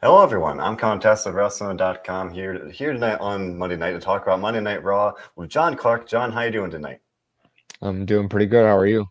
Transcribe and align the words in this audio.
Hello, 0.00 0.22
everyone. 0.22 0.60
I'm 0.60 0.76
Contest 0.76 1.26
of 1.26 1.34
Wrestling.com 1.34 2.30
here 2.30 2.70
here 2.70 2.92
tonight 2.92 3.16
on 3.16 3.58
Monday 3.58 3.74
night 3.74 3.90
to 3.94 3.98
talk 3.98 4.22
about 4.22 4.38
Monday 4.38 4.60
Night 4.60 4.84
Raw 4.84 5.12
with 5.34 5.50
John 5.50 5.74
Clark. 5.74 6.06
John, 6.06 6.30
how 6.30 6.42
you 6.42 6.52
doing 6.52 6.70
tonight? 6.70 7.00
I'm 7.82 8.06
doing 8.06 8.28
pretty 8.28 8.46
good. 8.46 8.64
How 8.64 8.76
are 8.76 8.86
you? 8.86 9.06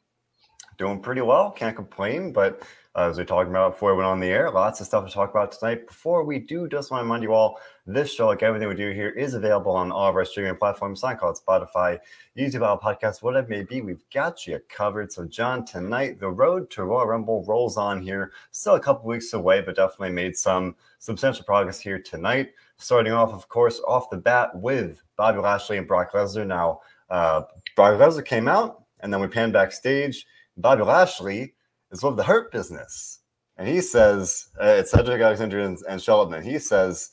Doing 0.77 1.01
pretty 1.01 1.19
well. 1.19 1.51
Can't 1.51 1.75
complain. 1.75 2.31
But 2.31 2.61
uh, 2.95 3.09
as 3.09 3.17
we 3.17 3.25
talked 3.25 3.49
about 3.49 3.73
before 3.73 3.91
we 3.91 3.97
went 3.97 4.07
on 4.07 4.19
the 4.19 4.27
air, 4.27 4.49
lots 4.49 4.79
of 4.79 4.87
stuff 4.87 5.05
to 5.05 5.13
talk 5.13 5.29
about 5.29 5.51
tonight. 5.51 5.87
Before 5.87 6.23
we 6.23 6.39
do, 6.39 6.67
just 6.67 6.89
want 6.89 7.01
to 7.01 7.03
remind 7.03 7.23
you 7.23 7.33
all 7.33 7.59
this 7.85 8.13
show, 8.13 8.27
like 8.27 8.43
everything 8.43 8.67
we 8.67 8.75
do 8.75 8.91
here, 8.91 9.09
is 9.09 9.33
available 9.33 9.71
on 9.71 9.91
all 9.91 10.09
of 10.09 10.15
our 10.15 10.25
streaming 10.25 10.55
platforms 10.55 11.01
SoundCloud, 11.01 11.41
Spotify, 11.43 11.99
YouTube, 12.37 12.65
Apple 12.65 12.79
Podcasts, 12.83 13.21
whatever 13.21 13.53
it 13.53 13.57
may 13.57 13.63
be. 13.63 13.81
We've 13.81 14.03
got 14.13 14.47
you 14.47 14.59
covered. 14.69 15.11
So, 15.11 15.25
John, 15.25 15.63
tonight, 15.65 16.19
the 16.19 16.29
road 16.29 16.69
to 16.71 16.83
Royal 16.83 17.07
Rumble 17.07 17.43
rolls 17.45 17.77
on 17.77 18.01
here. 18.01 18.31
Still 18.51 18.75
a 18.75 18.79
couple 18.79 19.07
weeks 19.07 19.33
away, 19.33 19.61
but 19.61 19.75
definitely 19.75 20.11
made 20.11 20.35
some 20.35 20.75
substantial 20.99 21.45
progress 21.45 21.79
here 21.79 21.99
tonight. 21.99 22.49
Starting 22.77 23.13
off, 23.13 23.33
of 23.33 23.47
course, 23.47 23.81
off 23.87 24.09
the 24.09 24.17
bat 24.17 24.55
with 24.55 25.01
Bobby 25.17 25.39
Lashley 25.39 25.77
and 25.77 25.87
Brock 25.87 26.13
Lesnar. 26.13 26.47
Now, 26.47 26.81
uh, 27.09 27.43
Brock 27.75 27.99
Lesnar 27.99 28.25
came 28.25 28.47
out, 28.47 28.83
and 28.99 29.13
then 29.13 29.21
we 29.21 29.27
pan 29.27 29.51
backstage. 29.51 30.25
Bobby 30.57 30.83
Lashley 30.83 31.53
is 31.91 32.03
of 32.03 32.17
the 32.17 32.23
Hurt 32.23 32.51
Business. 32.51 33.19
And 33.57 33.67
he 33.67 33.81
says, 33.81 34.49
uh, 34.61 34.75
it's 34.77 34.91
Cedric 34.91 35.21
Alexander 35.21 35.61
and, 35.61 35.77
and 35.89 36.01
Shelton. 36.01 36.43
He 36.43 36.59
says, 36.59 37.11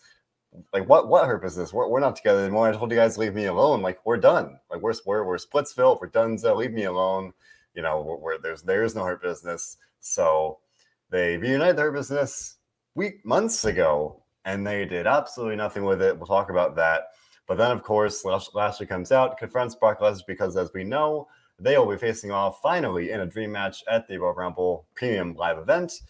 like, 0.73 0.89
what 0.89 1.09
what 1.09 1.27
Hurt 1.27 1.43
Business? 1.43 1.73
We're, 1.73 1.89
we're 1.89 2.01
not 2.01 2.17
together 2.17 2.41
anymore. 2.41 2.69
I 2.69 2.73
told 2.73 2.91
you 2.91 2.97
guys, 2.97 3.19
leave 3.19 3.35
me 3.35 3.47
alone. 3.47 3.83
Like, 3.83 4.05
we're 4.05 4.19
done. 4.19 4.59
Like, 4.71 4.83
we're 4.83 4.95
we're, 5.07 5.25
we're 5.25 5.39
Splitsville. 5.39 6.01
We're 6.01 6.09
done. 6.09 6.39
So 6.39 6.55
leave 6.55 6.73
me 6.73 6.85
alone. 6.85 7.33
You 7.75 7.83
know, 7.83 8.03
where, 8.03 8.17
where 8.17 8.39
there's 8.39 8.63
there 8.63 8.85
is 8.85 8.95
no 8.95 9.05
Hurt 9.05 9.23
Business. 9.23 9.79
So 10.01 10.59
they 11.11 11.37
reunited 11.39 11.77
their 11.77 11.93
business 11.93 12.59
week 12.95 13.25
months 13.25 13.65
ago, 13.65 14.23
and 14.45 14.67
they 14.67 14.85
did 14.85 15.07
absolutely 15.07 15.57
nothing 15.57 15.85
with 15.85 16.03
it. 16.03 16.17
We'll 16.17 16.27
talk 16.27 16.51
about 16.51 16.77
that. 16.77 17.09
But 17.47 17.59
then, 17.59 17.71
of 17.71 17.83
course, 17.83 18.25
Lashley 18.25 18.87
comes 18.87 19.13
out, 19.13 19.39
confronts 19.39 19.75
Brock 19.75 20.01
Lesnar 20.01 20.27
because, 20.27 20.57
as 20.57 20.71
we 20.73 20.85
know, 20.85 21.27
they 21.59 21.79
will 21.79 21.91
be 21.91 21.97
facing 21.97 22.31
off 22.31 22.61
finally 22.61 23.11
in 23.11 23.21
a 23.21 23.27
dream 23.27 23.53
match 23.53 23.85
at 23.89 24.07
the 24.09 24.19
Royal 24.19 24.35
Rumble 24.35 24.87
Premium 24.95 25.35
Live 25.35 25.59
event. 25.59 26.01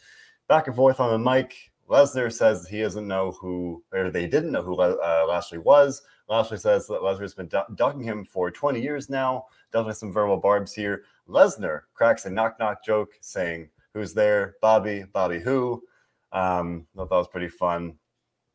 Back 0.48 0.66
and 0.66 0.76
forth 0.76 1.00
on 1.00 1.10
the 1.10 1.30
mic. 1.30 1.54
Lesnar 1.88 2.32
says 2.32 2.66
he 2.66 2.80
doesn't 2.80 3.06
know 3.06 3.32
who, 3.32 3.82
or 3.92 4.10
they 4.10 4.26
didn't 4.26 4.52
know 4.52 4.62
who 4.62 4.80
uh, 4.80 5.26
Lashley 5.28 5.58
was. 5.58 6.02
Lashley 6.28 6.56
says 6.56 6.86
that 6.86 7.02
Lesnar's 7.02 7.34
been 7.34 7.50
ducking 7.74 8.02
him 8.02 8.24
for 8.24 8.50
20 8.50 8.80
years 8.80 9.10
now. 9.10 9.46
Definitely 9.72 9.94
some 9.94 10.12
verbal 10.12 10.38
barbs 10.38 10.72
here. 10.72 11.02
Lesnar 11.28 11.80
cracks 11.92 12.24
a 12.24 12.30
knock 12.30 12.58
knock 12.58 12.82
joke 12.84 13.12
saying, 13.20 13.68
Who's 13.92 14.14
there? 14.14 14.56
Bobby. 14.60 15.04
Bobby 15.12 15.38
who? 15.38 15.82
Um, 16.32 16.86
I 16.94 16.98
thought 16.98 17.10
that 17.10 17.16
was 17.16 17.28
pretty 17.28 17.48
fun. 17.48 17.94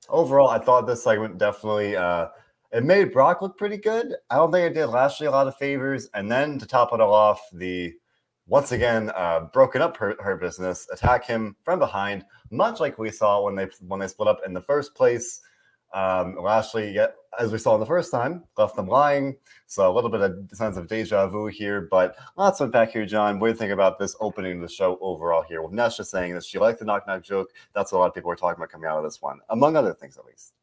Overall, 0.10 0.50
I 0.50 0.60
thought 0.60 0.88
this 0.88 1.04
segment 1.04 1.38
definitely 1.38 1.96
uh, 1.96 2.28
it 2.72 2.84
made 2.84 3.12
Brock 3.12 3.42
look 3.42 3.58
pretty 3.58 3.78
good. 3.78 4.16
I 4.30 4.36
don't 4.36 4.52
think 4.52 4.70
it 4.70 4.74
did 4.74 4.88
Lashley 4.88 5.28
a 5.28 5.32
lot 5.32 5.48
of 5.48 5.58
favors. 5.58 6.10
And 6.14 6.32
then 6.32 6.60
to 6.60 6.66
top 6.68 6.94
it 6.94 7.02
all 7.02 7.14
off, 7.14 7.42
the 7.54 7.94
once 8.48 8.72
again 8.72 9.12
uh, 9.16 9.42
broken 9.54 9.82
up 9.82 9.98
her, 9.98 10.16
her 10.20 10.36
business, 10.36 10.88
attack 10.92 11.26
him 11.26 11.56
from 11.64 11.80
behind, 11.80 12.26
much 12.52 12.80
like 12.80 12.98
we 12.98 13.12
saw 13.12 13.44
when 13.44 13.56
they 13.56 13.68
when 13.88 14.00
they 14.00 14.08
split 14.08 14.28
up 14.28 14.42
in 14.46 14.54
the 14.54 14.62
first 14.62 14.96
place. 14.96 15.42
Um, 15.92 16.36
Lashley, 16.40 16.92
yet, 16.92 17.16
as 17.40 17.52
we 17.52 17.58
saw 17.58 17.74
in 17.74 17.80
the 17.80 17.86
first 17.86 18.12
time, 18.12 18.44
left 18.58 18.76
them 18.76 18.88
lying. 18.88 19.36
So 19.66 19.92
a 19.92 19.94
little 19.94 20.12
bit 20.12 20.22
of 20.22 20.50
sense 20.54 20.78
of 20.78 20.88
deja 20.88 21.28
vu 21.28 21.48
here, 21.48 21.88
but 21.90 22.16
lots 22.38 22.60
of 22.60 22.72
back 22.72 22.92
here, 22.92 23.08
John. 23.08 23.40
What 23.40 23.48
do 23.48 23.54
you 23.54 23.58
think 23.58 23.72
about 23.72 23.98
this 23.98 24.16
opening 24.20 24.58
of 24.58 24.62
the 24.62 24.72
show 24.72 25.00
overall 25.02 25.42
here? 25.42 25.64
With 25.64 25.72
Nesha 25.72 26.06
saying 26.06 26.36
that 26.36 26.44
she 26.44 26.60
liked 26.60 26.78
the 26.78 26.86
knock 26.86 27.08
knock 27.08 27.24
joke. 27.24 27.50
That's 27.74 27.92
what 27.92 27.98
a 27.98 28.02
lot 28.02 28.08
of 28.08 28.14
people 28.14 28.30
were 28.30 28.36
talking 28.36 28.60
about 28.60 28.70
coming 28.70 28.88
out 28.88 29.00
of 29.00 29.04
this 29.04 29.20
one, 29.20 29.40
among 29.50 29.76
other 29.76 29.96
things, 29.96 30.16
at 30.18 30.26
least. 30.26 30.54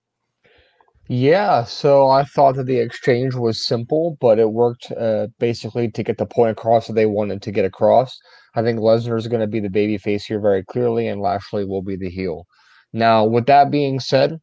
Yeah, 1.09 1.65
so 1.65 2.09
I 2.09 2.25
thought 2.25 2.57
that 2.57 2.67
the 2.67 2.79
exchange 2.79 3.35
was 3.35 3.65
simple, 3.65 4.17
but 4.21 4.39
it 4.41 4.51
worked 4.51 4.91
uh, 4.91 5.29
basically 5.39 5.89
to 5.93 6.03
get 6.03 6.19
the 6.19 6.27
point 6.27 6.51
across 6.51 6.87
that 6.87 6.95
they 6.95 7.07
wanted 7.07 7.43
to 7.43 7.53
get 7.53 7.65
across. 7.65 8.19
I 8.57 8.63
think 8.63 8.81
Lesnar 8.81 9.17
is 9.17 9.29
going 9.29 9.41
to 9.41 9.47
be 9.47 9.61
the 9.61 9.71
baby 9.71 9.99
face 9.99 10.25
here 10.27 10.41
very 10.41 10.65
clearly, 10.65 11.07
and 11.07 11.21
Lashley 11.21 11.65
will 11.65 11.83
be 11.83 11.97
the 11.97 12.11
heel. 12.11 12.47
Now, 12.93 13.25
with 13.25 13.47
that 13.47 13.71
being 13.71 14.01
said, 14.01 14.39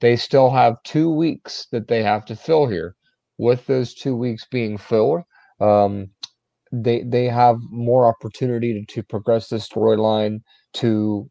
they 0.00 0.16
still 0.16 0.50
have 0.50 0.82
two 0.84 1.10
weeks 1.10 1.66
that 1.70 1.86
they 1.88 2.02
have 2.02 2.24
to 2.26 2.36
fill 2.36 2.66
here. 2.66 2.94
With 3.38 3.66
those 3.66 3.94
two 3.94 4.16
weeks 4.16 4.44
being 4.50 4.76
filled, 4.78 5.20
um, 5.60 6.10
they 6.72 7.02
they 7.02 7.26
have 7.26 7.58
more 7.70 8.06
opportunity 8.06 8.84
to, 8.84 8.94
to 8.94 9.02
progress 9.04 9.48
this 9.48 9.68
storyline 9.68 10.40
to 10.74 11.28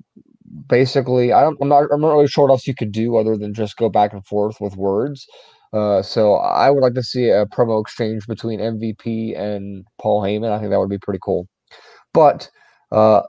basically 0.68 1.34
I 1.34 1.42
don't 1.42 1.58
I'm 1.62 1.70
not 1.70 1.86
I'm 1.92 2.02
not 2.02 2.14
really 2.14 2.28
sure 2.28 2.46
what 2.46 2.54
else 2.54 2.68
you 2.68 2.76
could 2.76 2.92
do 2.92 3.18
other 3.18 3.38
than 3.38 3.54
just 3.54 3.78
go 3.78 3.90
back 3.90 4.14
and 4.14 4.26
forth 4.26 4.58
with 4.60 4.76
words. 4.76 5.28
Uh, 5.74 6.02
so 6.02 6.36
I 6.36 6.70
would 6.70 6.82
like 6.82 6.94
to 6.94 7.04
see 7.04 7.30
a 7.30 7.46
promo 7.46 7.82
exchange 7.82 8.26
between 8.26 8.60
MVP 8.60 9.38
and 9.38 9.86
Paul 10.02 10.22
Heyman. 10.22 10.52
I 10.52 10.60
think 10.60 10.72
that 10.72 10.80
would 10.80 10.90
be 10.90 10.98
pretty 10.98 11.20
cool. 11.22 11.48
But 12.14 12.50
uh, 12.92 13.24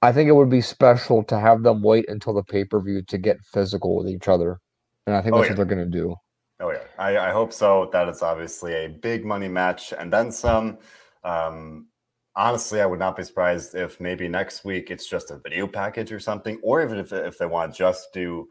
I 0.00 0.12
think 0.12 0.28
it 0.28 0.32
would 0.32 0.50
be 0.50 0.60
special 0.60 1.22
to 1.24 1.38
have 1.38 1.62
them 1.62 1.82
wait 1.82 2.08
until 2.08 2.32
the 2.32 2.42
pay 2.42 2.64
per 2.64 2.80
view 2.80 3.02
to 3.02 3.18
get 3.18 3.36
physical 3.52 3.96
with 3.96 4.08
each 4.08 4.28
other, 4.28 4.58
and 5.06 5.16
I 5.16 5.22
think 5.22 5.34
oh, 5.34 5.38
that's 5.38 5.50
yeah. 5.50 5.52
what 5.52 5.68
they're 5.68 5.76
going 5.76 5.90
to 5.90 5.98
do. 5.98 6.14
Oh 6.60 6.72
yeah, 6.72 6.84
I, 6.98 7.18
I 7.18 7.30
hope 7.30 7.52
so. 7.52 7.88
That 7.92 8.08
is 8.08 8.22
obviously 8.22 8.72
a 8.72 8.88
big 8.88 9.24
money 9.24 9.48
match, 9.48 9.92
and 9.92 10.12
then 10.12 10.32
some. 10.32 10.78
Um, 11.24 11.88
honestly, 12.36 12.80
I 12.80 12.86
would 12.86 12.98
not 12.98 13.16
be 13.16 13.24
surprised 13.24 13.74
if 13.74 14.00
maybe 14.00 14.28
next 14.28 14.64
week 14.64 14.90
it's 14.90 15.06
just 15.06 15.30
a 15.30 15.38
video 15.38 15.66
package 15.66 16.12
or 16.12 16.20
something, 16.20 16.58
or 16.62 16.82
even 16.82 16.98
if, 16.98 17.12
if 17.12 17.38
they 17.38 17.46
want 17.46 17.72
to 17.72 17.78
just 17.78 18.12
do 18.12 18.48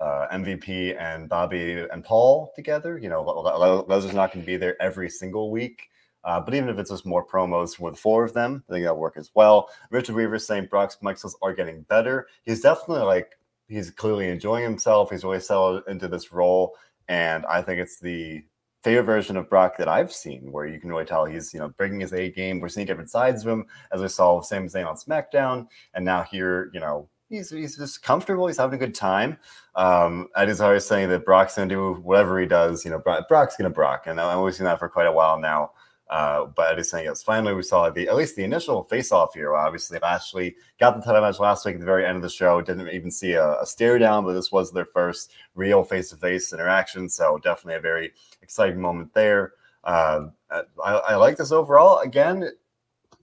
uh, 0.00 0.26
MVP 0.32 1.00
and 1.00 1.28
Bobby 1.28 1.86
and 1.92 2.04
Paul 2.04 2.52
together. 2.54 2.98
You 2.98 3.08
know, 3.08 3.24
Lesnar's 3.24 4.14
not 4.14 4.32
going 4.32 4.44
to 4.44 4.46
be 4.46 4.56
there 4.56 4.80
every 4.80 5.10
single 5.10 5.50
week. 5.50 5.88
Uh, 6.24 6.40
but 6.40 6.54
even 6.54 6.68
if 6.68 6.78
it's 6.78 6.90
just 6.90 7.06
more 7.06 7.24
promos 7.24 7.78
with 7.78 7.98
four 7.98 8.24
of 8.24 8.34
them, 8.34 8.64
I 8.68 8.72
think 8.72 8.84
that'll 8.84 8.98
work 8.98 9.16
as 9.16 9.30
well. 9.34 9.70
Richard 9.90 10.16
Weaver 10.16 10.38
saying 10.38 10.66
Brock's 10.66 10.98
Michaels 11.00 11.36
are 11.42 11.54
getting 11.54 11.82
better. 11.82 12.26
He's 12.42 12.60
definitely 12.60 13.04
like, 13.04 13.38
he's 13.68 13.90
clearly 13.90 14.28
enjoying 14.28 14.64
himself. 14.64 15.10
He's 15.10 15.24
really 15.24 15.40
settled 15.40 15.84
into 15.88 16.08
this 16.08 16.32
role. 16.32 16.74
And 17.08 17.46
I 17.46 17.62
think 17.62 17.80
it's 17.80 17.98
the 17.98 18.44
favorite 18.82 19.04
version 19.04 19.36
of 19.36 19.48
Brock 19.48 19.76
that 19.78 19.88
I've 19.88 20.12
seen, 20.12 20.52
where 20.52 20.66
you 20.66 20.80
can 20.80 20.90
really 20.90 21.04
tell 21.04 21.24
he's 21.24 21.52
you 21.52 21.60
know 21.60 21.68
bringing 21.76 22.00
his 22.00 22.12
A 22.12 22.30
game. 22.30 22.60
We're 22.60 22.68
seeing 22.68 22.86
different 22.86 23.10
sides 23.10 23.44
of 23.44 23.52
him, 23.52 23.66
as 23.92 24.00
we 24.00 24.08
saw 24.08 24.40
same 24.40 24.68
thing 24.68 24.84
on 24.84 24.96
SmackDown, 24.96 25.66
and 25.94 26.04
now 26.04 26.22
here, 26.22 26.70
you 26.72 26.80
know, 26.80 27.08
he's 27.28 27.50
he's 27.50 27.76
just 27.76 28.02
comfortable. 28.02 28.46
He's 28.46 28.58
having 28.58 28.76
a 28.76 28.84
good 28.84 28.94
time. 28.94 29.38
Um, 29.74 30.28
I 30.36 30.46
just 30.46 30.60
always 30.60 30.84
saying 30.84 31.08
that 31.10 31.24
Brock's 31.24 31.56
gonna 31.56 31.68
do 31.68 31.94
whatever 31.94 32.40
he 32.40 32.46
does. 32.46 32.84
You 32.84 32.90
know, 32.90 32.98
Brock, 32.98 33.28
Brock's 33.28 33.56
gonna 33.56 33.70
Brock, 33.70 34.04
and 34.06 34.20
I've 34.20 34.38
always 34.38 34.56
seen 34.56 34.64
that 34.64 34.78
for 34.78 34.88
quite 34.88 35.06
a 35.06 35.12
while 35.12 35.38
now. 35.38 35.72
Uh, 36.10 36.46
but 36.56 36.72
I 36.72 36.74
just 36.74 36.90
saying 36.90 37.04
yes. 37.04 37.22
Finally, 37.22 37.52
we 37.52 37.62
saw 37.62 37.90
the 37.90 38.08
at 38.08 38.16
least 38.16 38.34
the 38.34 38.42
initial 38.42 38.82
face-off 38.82 39.34
here. 39.34 39.54
Obviously, 39.54 39.98
Lashley 40.00 40.56
got 40.80 40.96
the 40.96 41.02
title 41.02 41.20
match 41.20 41.38
last 41.38 41.66
week 41.66 41.74
at 41.74 41.80
the 41.80 41.86
very 41.86 42.06
end 42.06 42.16
of 42.16 42.22
the 42.22 42.30
show. 42.30 42.62
Didn't 42.62 42.88
even 42.88 43.10
see 43.10 43.32
a, 43.32 43.60
a 43.60 43.66
stare 43.66 43.98
down, 43.98 44.24
but 44.24 44.32
this 44.32 44.50
was 44.50 44.72
their 44.72 44.86
first 44.86 45.32
real 45.54 45.84
face-to-face 45.84 46.54
interaction. 46.54 47.10
So 47.10 47.38
definitely 47.44 47.74
a 47.74 47.80
very 47.80 48.12
exciting 48.48 48.80
moment 48.80 49.12
there. 49.12 49.52
Uh, 49.84 50.28
I, 50.50 50.62
I, 50.82 51.14
like 51.16 51.36
this 51.36 51.52
overall. 51.52 51.98
Again, 51.98 52.50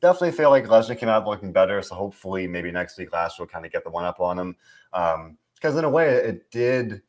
definitely 0.02 0.32
feel 0.32 0.52
like 0.52 0.66
Lesnar 0.66 0.98
came 0.98 1.10
out 1.10 1.26
looking 1.26 1.52
better. 1.52 1.82
So 1.82 1.96
hopefully, 1.96 2.46
maybe 2.46 2.72
next 2.72 3.00
week 3.00 3.12
Lashley 3.12 3.44
will 3.44 3.50
kind 3.50 3.66
of 3.66 3.72
get 3.72 3.84
the 3.84 3.90
one 3.90 4.06
up 4.06 4.20
on 4.20 4.38
him. 4.38 4.56
Because 4.92 5.74
um, 5.74 5.80
in 5.80 5.84
a 5.84 5.90
way, 5.90 6.14
it 6.14 6.52
did 6.52 7.02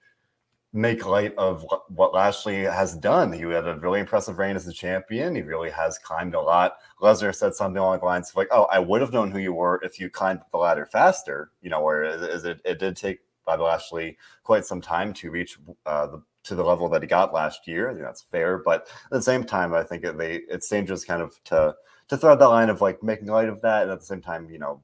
make 0.73 1.05
light 1.05 1.35
of 1.37 1.67
what 1.89 2.15
Lashley 2.15 2.63
has 2.63 2.97
done. 2.97 3.35
He 3.35 3.43
had 3.43 3.69
a 3.69 3.79
really 3.81 4.01
impressive 4.01 4.39
reign 4.39 4.57
as 4.57 4.67
a 4.67 4.73
champion. 4.73 5.35
He 5.35 5.43
really 5.43 5.71
has 5.71 5.99
climbed 5.99 6.35
a 6.35 6.41
lot. 6.41 6.79
Lesnar 7.03 7.35
said 7.35 7.55
something 7.55 7.79
along 7.79 7.99
the 7.99 8.07
lines 8.07 8.31
of 8.31 8.37
like, 8.37 8.49
"Oh, 8.51 8.65
I 8.65 8.79
would 8.79 9.03
have 9.03 9.13
known 9.13 9.31
who 9.31 9.39
you 9.39 9.53
were 9.53 9.79
if 9.85 10.01
you 10.01 10.09
climbed 10.09 10.41
the 10.53 10.59
ladder 10.59 10.87
faster." 10.87 11.51
You 11.61 11.69
know, 11.69 11.83
where 11.83 12.05
it, 12.05 12.61
it 12.65 12.79
did 12.79 12.97
take 12.97 13.21
Bobby 13.45 13.63
Lashley 13.63 14.17
quite 14.43 14.65
some 14.65 14.81
time 14.81 15.13
to 15.15 15.31
reach 15.31 15.59
uh, 15.85 16.07
the 16.07 16.23
to 16.47 16.55
the 16.55 16.65
level 16.65 16.89
that 16.89 17.03
he 17.03 17.09
got 17.09 17.35
last 17.35 17.67
year. 17.67 17.89
I 17.89 17.93
think 17.93 18.05
that's 18.05 18.23
fair, 18.23 18.59
but 18.59 18.89
at 19.05 19.11
the 19.11 19.23
same 19.23 19.45
time, 19.45 19.75
I 19.75 19.83
think 19.83 20.05
it, 20.05 20.17
they 20.17 20.37
it's 20.49 20.69
dangerous 20.69 21.05
kind 21.05 21.23
of 21.23 21.43
to 21.45 21.75
to 22.09 22.17
throw 22.17 22.37
that 22.37 22.47
line 22.47 22.71
of 22.71 22.81
like 22.81 23.03
making 23.03 23.27
light 23.27 23.49
of 23.49 23.61
that, 23.63 23.83
and 23.83 23.91
at 23.91 24.01
the 24.01 24.07
same 24.07 24.23
time, 24.23 24.49
you 24.51 24.59
know, 24.59 24.83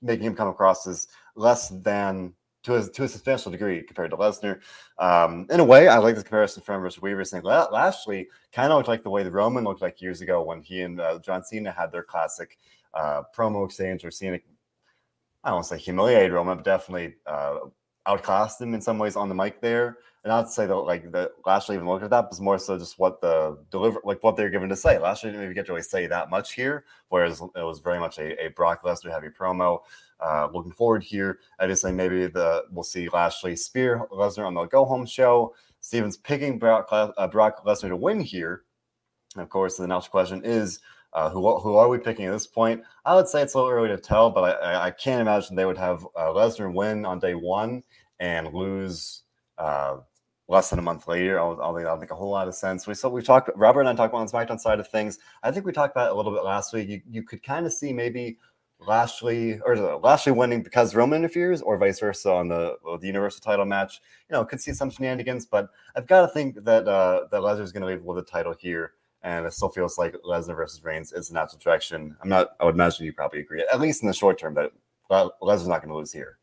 making 0.00 0.26
him 0.26 0.34
come 0.34 0.48
across 0.48 0.86
as 0.86 1.08
less 1.34 1.68
than 1.68 2.32
to 2.66 2.74
a, 2.74 2.82
to 2.82 3.04
a 3.04 3.08
substantial 3.08 3.52
degree 3.52 3.82
compared 3.82 4.10
to 4.10 4.16
Lesnar. 4.16 4.60
Um, 4.98 5.46
in 5.50 5.60
a 5.60 5.64
way, 5.64 5.86
I 5.88 5.98
like 5.98 6.16
this 6.16 6.24
comparison 6.24 6.62
from 6.62 6.82
versus 6.82 7.00
Weaver 7.00 7.24
saying 7.24 7.44
Lashley 7.44 8.28
kind 8.52 8.72
of 8.72 8.78
looked 8.78 8.88
like 8.88 9.04
the 9.04 9.10
way 9.10 9.22
the 9.22 9.30
Roman 9.30 9.64
looked 9.64 9.82
like 9.82 10.02
years 10.02 10.20
ago 10.20 10.42
when 10.42 10.62
he 10.62 10.82
and 10.82 11.00
uh, 11.00 11.20
John 11.20 11.44
Cena 11.44 11.70
had 11.70 11.92
their 11.92 12.02
classic 12.02 12.58
uh, 12.92 13.22
promo 13.36 13.64
exchange 13.64 14.02
where 14.02 14.10
Cena, 14.10 14.38
I 15.44 15.50
don't 15.50 15.56
want 15.56 15.66
to 15.66 15.74
say 15.76 15.78
humiliated 15.78 16.32
Roman, 16.32 16.56
but 16.56 16.64
definitely 16.64 17.14
uh, 17.26 17.58
outclassed 18.06 18.60
him 18.60 18.74
in 18.74 18.80
some 18.80 18.98
ways 18.98 19.14
on 19.14 19.28
the 19.28 19.34
mic 19.34 19.60
there. 19.60 19.98
And 20.26 20.32
not 20.32 20.46
to 20.46 20.50
say 20.50 20.66
that 20.66 20.74
like 20.74 21.12
the 21.12 21.30
Lashley 21.46 21.76
even 21.76 21.86
looked 21.86 22.02
at 22.02 22.10
that, 22.10 22.28
but 22.28 22.40
more 22.40 22.58
so 22.58 22.76
just 22.76 22.98
what 22.98 23.20
the 23.20 23.58
deliver 23.70 24.00
like 24.02 24.24
what 24.24 24.34
they're 24.34 24.50
given 24.50 24.68
to 24.70 24.74
say. 24.74 24.98
Lashley 24.98 25.30
didn't 25.30 25.44
even 25.44 25.54
get 25.54 25.66
to 25.66 25.72
really 25.72 25.84
say 25.84 26.08
that 26.08 26.30
much 26.30 26.54
here, 26.54 26.84
whereas 27.10 27.40
it 27.40 27.62
was 27.62 27.78
very 27.78 28.00
much 28.00 28.18
a, 28.18 28.44
a 28.44 28.48
Brock 28.48 28.82
Lesnar 28.82 29.12
heavy 29.12 29.28
promo. 29.28 29.82
uh, 30.18 30.48
looking 30.52 30.72
forward 30.72 31.04
here. 31.04 31.38
I 31.60 31.68
just 31.68 31.84
think 31.84 31.94
maybe 31.94 32.26
the 32.26 32.64
we'll 32.72 32.82
see 32.82 33.08
Lashley 33.08 33.54
spear 33.54 34.04
Lesnar 34.10 34.48
on 34.48 34.54
the 34.54 34.64
go 34.64 34.84
home 34.84 35.06
show. 35.06 35.54
Stevens 35.78 36.16
picking 36.16 36.58
Brock, 36.58 36.88
uh, 36.90 37.28
Brock 37.28 37.64
Lesnar 37.64 37.90
to 37.90 37.96
win 37.96 38.18
here. 38.18 38.62
And 39.34 39.44
of 39.44 39.48
course, 39.48 39.76
the 39.76 39.86
next 39.86 40.08
question 40.08 40.42
is 40.44 40.80
uh, 41.12 41.30
who 41.30 41.56
who 41.60 41.76
are 41.76 41.88
we 41.88 41.98
picking 41.98 42.26
at 42.26 42.32
this 42.32 42.48
point? 42.48 42.82
I 43.04 43.14
would 43.14 43.28
say 43.28 43.42
it's 43.42 43.54
a 43.54 43.58
little 43.58 43.70
early 43.70 43.90
to 43.90 43.96
tell, 43.96 44.30
but 44.30 44.60
I, 44.60 44.86
I 44.86 44.90
can't 44.90 45.20
imagine 45.20 45.54
they 45.54 45.66
would 45.66 45.78
have 45.78 46.04
uh, 46.16 46.30
Lesnar 46.30 46.74
win 46.74 47.06
on 47.06 47.20
day 47.20 47.36
one 47.36 47.84
and 48.18 48.52
lose 48.52 49.22
uh, 49.58 49.98
less 50.48 50.70
than 50.70 50.78
a 50.78 50.82
month 50.82 51.08
later. 51.08 51.40
I 51.40 51.42
don't, 51.42 51.58
think 51.74 51.84
that'll 51.84 51.96
make 51.96 52.10
a 52.10 52.14
whole 52.14 52.30
lot 52.30 52.48
of 52.48 52.54
sense. 52.54 52.86
We 52.86 52.94
so 52.94 53.08
we 53.08 53.22
talked. 53.22 53.50
Robert 53.56 53.80
and 53.80 53.88
I 53.88 53.94
talked 53.94 54.14
about 54.14 54.30
the 54.30 54.36
SmackDown 54.36 54.60
side 54.60 54.80
of 54.80 54.88
things. 54.88 55.18
I 55.42 55.50
think 55.50 55.66
we 55.66 55.72
talked 55.72 55.94
about 55.94 56.08
it 56.08 56.12
a 56.12 56.14
little 56.14 56.32
bit 56.32 56.44
last 56.44 56.72
week. 56.72 56.88
You 56.88 57.00
you 57.08 57.22
could 57.22 57.42
kind 57.42 57.66
of 57.66 57.72
see 57.72 57.92
maybe 57.92 58.38
Lashley 58.78 59.60
or 59.60 59.76
Lashley 59.76 60.32
winning 60.32 60.62
because 60.62 60.94
Roman 60.94 61.18
interferes, 61.18 61.62
or 61.62 61.78
vice 61.78 62.00
versa 62.00 62.30
on 62.32 62.48
the 62.48 62.76
the 63.00 63.06
Universal 63.06 63.40
title 63.40 63.64
match. 63.64 64.00
You 64.28 64.34
know, 64.34 64.44
could 64.44 64.60
see 64.60 64.72
some 64.72 64.90
shenanigans, 64.90 65.46
but 65.46 65.70
I've 65.96 66.06
got 66.06 66.22
to 66.22 66.28
think 66.28 66.64
that 66.64 66.86
uh, 66.86 67.26
that 67.30 67.40
Lesnar's 67.40 67.72
going 67.72 67.82
to 67.82 67.88
leave 67.88 68.04
with 68.04 68.16
the 68.16 68.30
title 68.30 68.54
here 68.58 68.92
and 69.26 69.44
it 69.44 69.52
still 69.52 69.68
feels 69.68 69.98
like 69.98 70.14
Lesnar 70.24 70.54
versus 70.54 70.84
Reigns 70.84 71.12
is 71.12 71.28
the 71.28 71.34
natural 71.34 71.58
direction. 71.58 72.16
I'm 72.22 72.28
not. 72.28 72.50
I 72.60 72.64
would 72.64 72.76
imagine 72.76 73.06
you 73.06 73.12
probably 73.12 73.40
agree, 73.40 73.64
at 73.72 73.80
least 73.80 74.02
in 74.02 74.06
the 74.06 74.14
short 74.14 74.38
term, 74.38 74.54
that 74.54 74.70
Lesnar's 75.10 75.66
not 75.66 75.82
going 75.82 75.90
to 75.90 75.96
lose 75.96 76.12
here. 76.12 76.38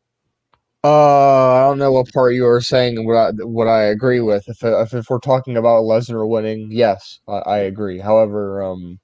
Uh, 0.84 1.54
I 1.54 1.62
don't 1.62 1.78
know 1.78 1.92
what 1.92 2.12
part 2.12 2.34
you 2.34 2.46
are 2.46 2.60
saying. 2.60 3.06
What 3.06 3.16
I, 3.16 3.30
what 3.44 3.66
I 3.68 3.84
agree 3.84 4.20
with. 4.20 4.48
If, 4.48 4.62
if, 4.62 4.94
if 4.94 5.10
we're 5.10 5.18
talking 5.18 5.56
about 5.56 5.84
Lesnar 5.84 6.28
winning, 6.28 6.68
yes, 6.70 7.20
I, 7.26 7.38
I 7.38 7.58
agree. 7.60 7.98
However, 8.00 8.62
um, 8.62 9.00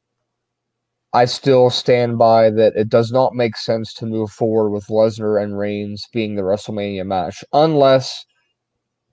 I 1.13 1.25
still 1.27 1.71
stand 1.71 2.19
by 2.19 2.51
that 2.51 2.75
it 2.77 2.89
does 2.89 3.13
not 3.13 3.35
make 3.35 3.57
sense 3.57 3.95
to 3.95 4.07
move 4.07 4.31
forward 4.31 4.71
with 4.71 4.87
Lesnar 4.89 5.43
and 5.43 5.59
Reigns 5.59 6.07
being 6.13 6.37
the 6.37 6.43
WrestleMania 6.43 7.05
match 7.07 7.45
unless 7.53 8.25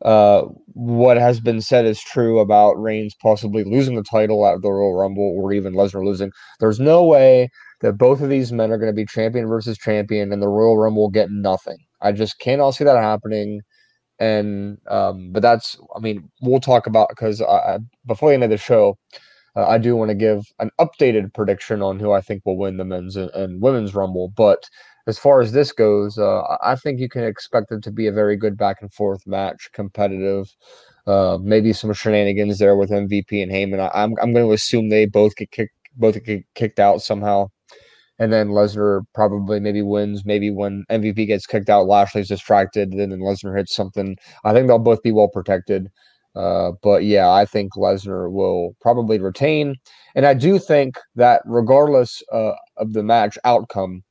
uh, 0.03 0.43
what 0.73 1.17
has 1.17 1.39
been 1.39 1.61
said 1.61 1.85
is 1.85 2.01
true 2.01 2.39
about 2.39 2.73
Reigns 2.81 3.15
possibly 3.21 3.63
losing 3.63 3.95
the 3.95 4.03
title 4.03 4.45
at 4.47 4.61
the 4.61 4.69
Royal 4.71 4.95
Rumble 4.95 5.35
or 5.37 5.53
even 5.53 5.73
Lesnar 5.73 6.05
losing. 6.05 6.31
There's 6.59 6.79
no 6.79 7.03
way 7.05 7.49
that 7.81 7.93
both 7.93 8.21
of 8.21 8.29
these 8.29 8.51
men 8.51 8.71
are 8.71 8.77
going 8.77 8.91
to 8.91 8.95
be 8.95 9.05
champion 9.05 9.47
versus 9.47 9.77
champion 9.77 10.31
and 10.31 10.41
the 10.41 10.47
Royal 10.47 10.77
Rumble 10.77 11.03
will 11.03 11.09
get 11.09 11.29
nothing. 11.31 11.77
I 12.01 12.11
just 12.11 12.39
cannot 12.39 12.71
see 12.71 12.83
that 12.83 12.97
happening. 12.97 13.61
And 14.19 14.79
um, 14.87 15.31
but 15.31 15.43
that's 15.43 15.77
I 15.95 15.99
mean 15.99 16.29
we'll 16.41 16.59
talk 16.59 16.87
about 16.87 17.09
because 17.09 17.41
before 18.05 18.29
the 18.29 18.33
end 18.33 18.43
of 18.43 18.49
the 18.49 18.57
show, 18.57 18.97
uh, 19.55 19.67
I 19.67 19.77
do 19.77 19.95
want 19.95 20.09
to 20.09 20.15
give 20.15 20.43
an 20.59 20.71
updated 20.79 21.33
prediction 21.33 21.81
on 21.81 21.99
who 21.99 22.11
I 22.11 22.21
think 22.21 22.43
will 22.43 22.57
win 22.57 22.77
the 22.77 22.85
men's 22.85 23.15
and, 23.15 23.29
and 23.31 23.61
women's 23.61 23.93
Rumble. 23.93 24.29
But 24.35 24.69
as 25.05 25.19
far 25.19 25.39
as 25.39 25.51
this 25.51 25.71
goes, 25.71 26.17
uh, 26.17 26.41
I 26.63 26.75
think 26.75 26.99
you 26.99 27.09
can 27.09 27.23
expect 27.23 27.71
it 27.71 27.83
to 27.83 27.91
be 27.91 28.07
a 28.07 28.11
very 28.11 28.35
good 28.35 28.57
back 28.57 28.81
and 28.81 28.91
forth 28.91 29.25
match, 29.27 29.69
competitive. 29.73 30.47
Uh, 31.05 31.37
maybe 31.41 31.71
some 31.71 31.93
shenanigans 31.93 32.59
there 32.59 32.75
with 32.75 32.89
MVP 32.89 33.41
and 33.41 33.51
Heyman. 33.51 33.79
I, 33.79 34.03
am 34.03 34.11
I'm, 34.11 34.15
I'm 34.21 34.33
going 34.33 34.45
to 34.45 34.53
assume 34.53 34.89
they 34.89 35.05
both 35.05 35.35
get 35.37 35.51
kicked 35.51 35.73
both 35.95 36.21
get 36.23 36.43
kicked 36.53 36.79
out 36.79 37.01
somehow, 37.01 37.47
and 38.19 38.31
then 38.33 38.49
Lesnar 38.49 39.01
probably 39.13 39.59
maybe 39.59 39.81
wins. 39.81 40.25
Maybe 40.25 40.51
when 40.51 40.83
MVP 40.89 41.27
gets 41.27 41.45
kicked 41.45 41.69
out, 41.69 41.87
Lashley's 41.87 42.29
distracted, 42.29 42.93
and 42.93 43.11
then 43.11 43.19
Lesnar 43.19 43.57
hits 43.57 43.75
something. 43.75 44.17
I 44.43 44.53
think 44.53 44.67
they'll 44.67 44.79
both 44.79 45.03
be 45.03 45.11
well 45.11 45.29
protected. 45.29 45.89
Uh, 46.35 46.71
but 46.83 47.03
yeah, 47.03 47.31
I 47.31 47.45
think 47.45 47.73
Lesnar 47.73 48.31
will 48.31 48.75
probably 48.81 49.19
retain, 49.19 49.75
and 50.15 50.25
I 50.25 50.35
do 50.35 50.59
think 50.59 50.99
that 51.15 51.41
regardless 51.45 52.21
uh, 52.31 52.53
of 52.77 52.93
the 52.93 53.01
match 53.01 53.39
outcome, 53.43 54.03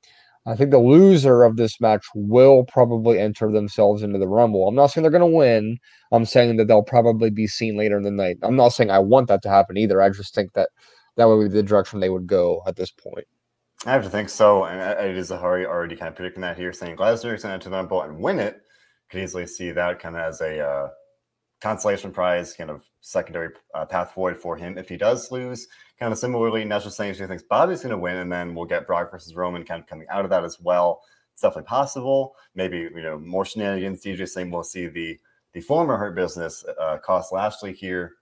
I 0.47 0.55
think 0.57 0.71
the 0.71 0.79
loser 0.79 1.43
of 1.45 1.57
this 1.57 1.81
match 1.81 2.05
will 2.15 2.65
probably 2.65 3.19
enter 3.19 3.51
themselves 3.51 4.03
into 4.03 4.19
the 4.19 4.29
Rumble. 4.29 4.69
I'm 4.69 4.77
not 4.77 4.89
saying 4.89 5.03
they're 5.03 5.11
going 5.11 5.21
to 5.21 5.37
win. 5.37 5.79
I'm 6.13 6.25
saying 6.25 6.57
that 6.57 6.69
they'll 6.69 6.83
probably 6.83 7.31
be 7.31 7.47
seen 7.49 7.77
later 7.77 7.97
in 7.97 8.05
the 8.05 8.13
night. 8.13 8.39
I'm 8.43 8.57
not 8.57 8.69
saying 8.69 8.91
I 8.91 9.01
want 9.01 9.29
that 9.29 9.43
to 9.43 9.49
happen 9.49 9.77
either. 9.77 10.01
I 10.01 10.11
just 10.11 10.35
think 10.35 10.53
that 10.55 10.71
that 11.17 11.27
would 11.27 11.49
be 11.49 11.55
the 11.55 11.63
direction 11.63 12.01
they 12.01 12.11
would 12.11 12.27
go 12.27 12.63
at 12.67 12.77
this 12.77 12.93
point. 12.93 13.27
I 13.87 13.93
have 13.93 14.03
to 14.03 14.11
think 14.11 14.29
so. 14.29 14.65
And 14.65 14.81
it 15.09 15.17
is 15.17 15.31
a 15.31 15.39
hurry 15.39 15.65
already 15.65 15.95
kind 15.95 16.09
of 16.09 16.17
predicting 16.17 16.41
that 16.41 16.57
here, 16.57 16.73
saying 16.73 16.97
Lesnar 16.97 17.37
is 17.37 17.45
going 17.45 17.61
to 17.61 17.69
the 17.69 17.77
Rumble 17.77 18.03
and 18.03 18.19
win 18.19 18.41
it. 18.41 18.63
Could 19.09 19.23
easily 19.23 19.47
see 19.47 19.71
that 19.71 20.01
kind 20.01 20.17
of 20.17 20.23
as 20.23 20.41
a 20.41 20.61
uh, 20.61 20.89
consolation 21.61 22.11
prize, 22.11 22.53
kind 22.53 22.69
of 22.69 22.83
secondary 23.01 23.51
uh, 23.77 23.87
path 23.87 24.11
forward 24.11 24.39
for 24.39 24.57
him 24.57 24.77
if 24.77 24.89
he 24.89 24.97
does 24.97 25.31
lose. 25.31 25.69
Kind 26.01 26.13
of 26.13 26.19
similarly, 26.19 26.65
Nash 26.65 26.93
saying 26.93 27.15
she 27.15 27.27
thinks 27.27 27.45
Bobby's 27.45 27.83
going 27.83 27.93
to 27.93 27.99
win, 27.99 28.17
and 28.17 28.33
then 28.33 28.57
we'll 28.57 28.65
get 28.65 28.89
Brock 28.89 29.13
versus 29.13 29.37
Roman 29.37 29.65
kind 29.65 29.81
of 29.81 29.87
coming 29.87 30.09
out 30.11 30.25
of 30.25 30.31
that 30.31 30.45
as 30.45 30.59
well. 30.61 31.03
It's 31.33 31.43
definitely 31.43 31.69
possible. 31.69 32.35
Maybe 32.57 32.79
you 32.79 33.03
know 33.03 33.21
more 33.21 33.45
shenanigans. 33.45 34.03
DJ 34.03 34.29
saying 34.29 34.51
we'll 34.51 34.65
see 34.65 34.89
the 34.89 35.17
the 35.53 35.61
former 35.61 35.97
Hurt 35.97 36.17
Business 36.17 36.65
uh, 36.81 36.99
cost 36.99 37.33
Lashley 37.33 37.73
here. 37.73 38.15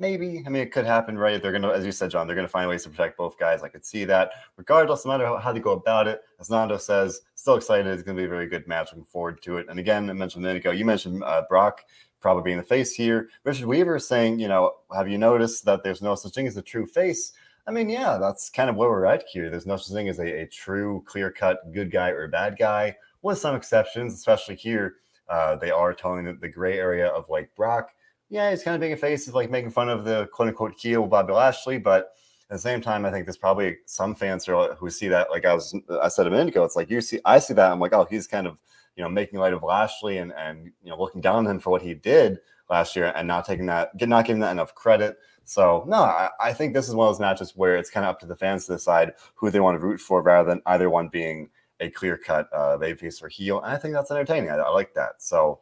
Maybe. 0.00 0.42
I 0.46 0.48
mean, 0.48 0.62
it 0.62 0.72
could 0.72 0.86
happen, 0.86 1.18
right? 1.18 1.42
They're 1.42 1.52
to, 1.56 1.68
as 1.68 1.84
you 1.84 1.92
said, 1.92 2.10
John, 2.10 2.26
they're 2.26 2.34
to 2.34 2.48
find 2.48 2.70
ways 2.70 2.84
to 2.84 2.88
protect 2.88 3.18
both 3.18 3.38
guys. 3.38 3.62
I 3.62 3.68
could 3.68 3.84
see 3.84 4.06
that. 4.06 4.30
Regardless, 4.56 5.04
no 5.04 5.12
matter 5.12 5.26
how, 5.26 5.36
how 5.36 5.52
they 5.52 5.60
go 5.60 5.72
about 5.72 6.08
it, 6.08 6.22
as 6.40 6.48
Nando 6.48 6.78
says, 6.78 7.20
still 7.34 7.56
excited. 7.56 7.86
It's 7.86 8.02
to 8.02 8.14
be 8.14 8.24
a 8.24 8.28
very 8.28 8.46
good 8.46 8.66
match. 8.66 8.88
Looking 8.92 9.04
forward 9.04 9.42
to 9.42 9.58
it. 9.58 9.66
And 9.68 9.78
again, 9.78 10.08
I 10.08 10.14
mentioned 10.14 10.42
a 10.42 10.48
minute 10.48 10.62
ago, 10.62 10.70
you 10.70 10.86
mentioned 10.86 11.22
uh, 11.22 11.42
Brock 11.50 11.84
probably 12.18 12.42
being 12.44 12.56
the 12.56 12.62
face 12.62 12.94
here. 12.94 13.28
Richard 13.44 13.66
Weaver 13.66 13.98
saying, 13.98 14.40
you 14.40 14.48
know, 14.48 14.72
have 14.94 15.06
you 15.06 15.18
noticed 15.18 15.66
that 15.66 15.84
there's 15.84 16.00
no 16.00 16.14
such 16.14 16.32
thing 16.32 16.46
as 16.46 16.56
a 16.56 16.62
true 16.62 16.86
face? 16.86 17.34
I 17.66 17.70
mean, 17.70 17.90
yeah, 17.90 18.16
that's 18.16 18.48
kind 18.48 18.70
of 18.70 18.76
where 18.76 18.88
we're 18.88 19.04
at 19.04 19.24
here. 19.30 19.50
There's 19.50 19.66
no 19.66 19.76
such 19.76 19.94
thing 19.94 20.08
as 20.08 20.18
a, 20.18 20.42
a 20.42 20.46
true, 20.46 21.04
clear 21.06 21.30
cut 21.30 21.72
good 21.74 21.90
guy 21.90 22.08
or 22.08 22.26
bad 22.26 22.56
guy, 22.58 22.96
with 23.20 23.36
some 23.36 23.54
exceptions, 23.54 24.14
especially 24.14 24.56
here. 24.56 24.94
Uh, 25.28 25.56
they 25.56 25.70
are 25.70 25.92
telling 25.92 26.24
the, 26.24 26.32
the 26.32 26.48
gray 26.48 26.78
area 26.78 27.08
of 27.08 27.28
like 27.28 27.54
Brock. 27.54 27.90
Yeah, 28.30 28.50
he's 28.50 28.62
kind 28.62 28.74
of 28.74 28.80
being 28.80 28.92
a 28.92 28.96
face, 28.96 29.28
of 29.28 29.34
like 29.34 29.50
making 29.50 29.70
fun 29.70 29.88
of 29.88 30.04
the 30.04 30.28
quote 30.32 30.48
unquote 30.48 30.80
heel 30.80 31.06
Bobby 31.06 31.32
Lashley, 31.32 31.78
but 31.78 32.12
at 32.48 32.54
the 32.54 32.58
same 32.58 32.80
time, 32.80 33.04
I 33.04 33.10
think 33.10 33.26
there's 33.26 33.36
probably 33.36 33.76
some 33.86 34.14
fans 34.14 34.46
who 34.46 34.90
see 34.90 35.08
that, 35.08 35.30
like 35.30 35.44
I 35.44 35.54
was, 35.54 35.74
I 36.00 36.08
said 36.08 36.26
a 36.26 36.30
minute 36.30 36.48
ago, 36.48 36.64
it's 36.64 36.76
like 36.76 36.90
you 36.90 37.00
see, 37.00 37.20
I 37.24 37.38
see 37.38 37.54
that, 37.54 37.70
I'm 37.70 37.80
like, 37.80 37.92
oh, 37.92 38.06
he's 38.08 38.26
kind 38.26 38.46
of 38.46 38.56
you 38.96 39.02
know, 39.02 39.08
making 39.08 39.38
light 39.38 39.52
of 39.52 39.62
Lashley 39.62 40.18
and 40.18 40.32
and 40.32 40.70
you 40.82 40.90
know 40.90 40.98
looking 40.98 41.20
down 41.20 41.36
on 41.36 41.46
him 41.46 41.58
for 41.58 41.70
what 41.70 41.82
he 41.82 41.94
did 41.94 42.38
last 42.68 42.94
year 42.94 43.12
and 43.16 43.26
not 43.26 43.46
taking 43.46 43.66
that, 43.66 43.90
not 44.06 44.26
giving 44.26 44.40
that 44.40 44.52
enough 44.52 44.74
credit. 44.74 45.16
So 45.44 45.84
no, 45.88 46.02
I, 46.02 46.28
I 46.40 46.52
think 46.52 46.74
this 46.74 46.88
is 46.88 46.94
one 46.94 47.08
of 47.08 47.14
those 47.14 47.20
matches 47.20 47.56
where 47.56 47.76
it's 47.76 47.90
kind 47.90 48.04
of 48.04 48.10
up 48.10 48.20
to 48.20 48.26
the 48.26 48.36
fans 48.36 48.66
to 48.66 48.74
decide 48.74 49.12
who 49.34 49.50
they 49.50 49.60
want 49.60 49.80
to 49.80 49.84
root 49.84 50.00
for, 50.00 50.22
rather 50.22 50.48
than 50.48 50.62
either 50.66 50.90
one 50.90 51.08
being 51.08 51.48
a 51.80 51.88
clear 51.90 52.16
cut 52.16 52.48
uh, 52.52 52.76
babyface 52.78 53.22
or 53.22 53.28
heel. 53.28 53.60
And 53.62 53.72
I 53.72 53.78
think 53.78 53.94
that's 53.94 54.10
entertaining. 54.10 54.50
I, 54.50 54.56
I 54.56 54.70
like 54.70 54.92
that. 54.94 55.22
So 55.22 55.60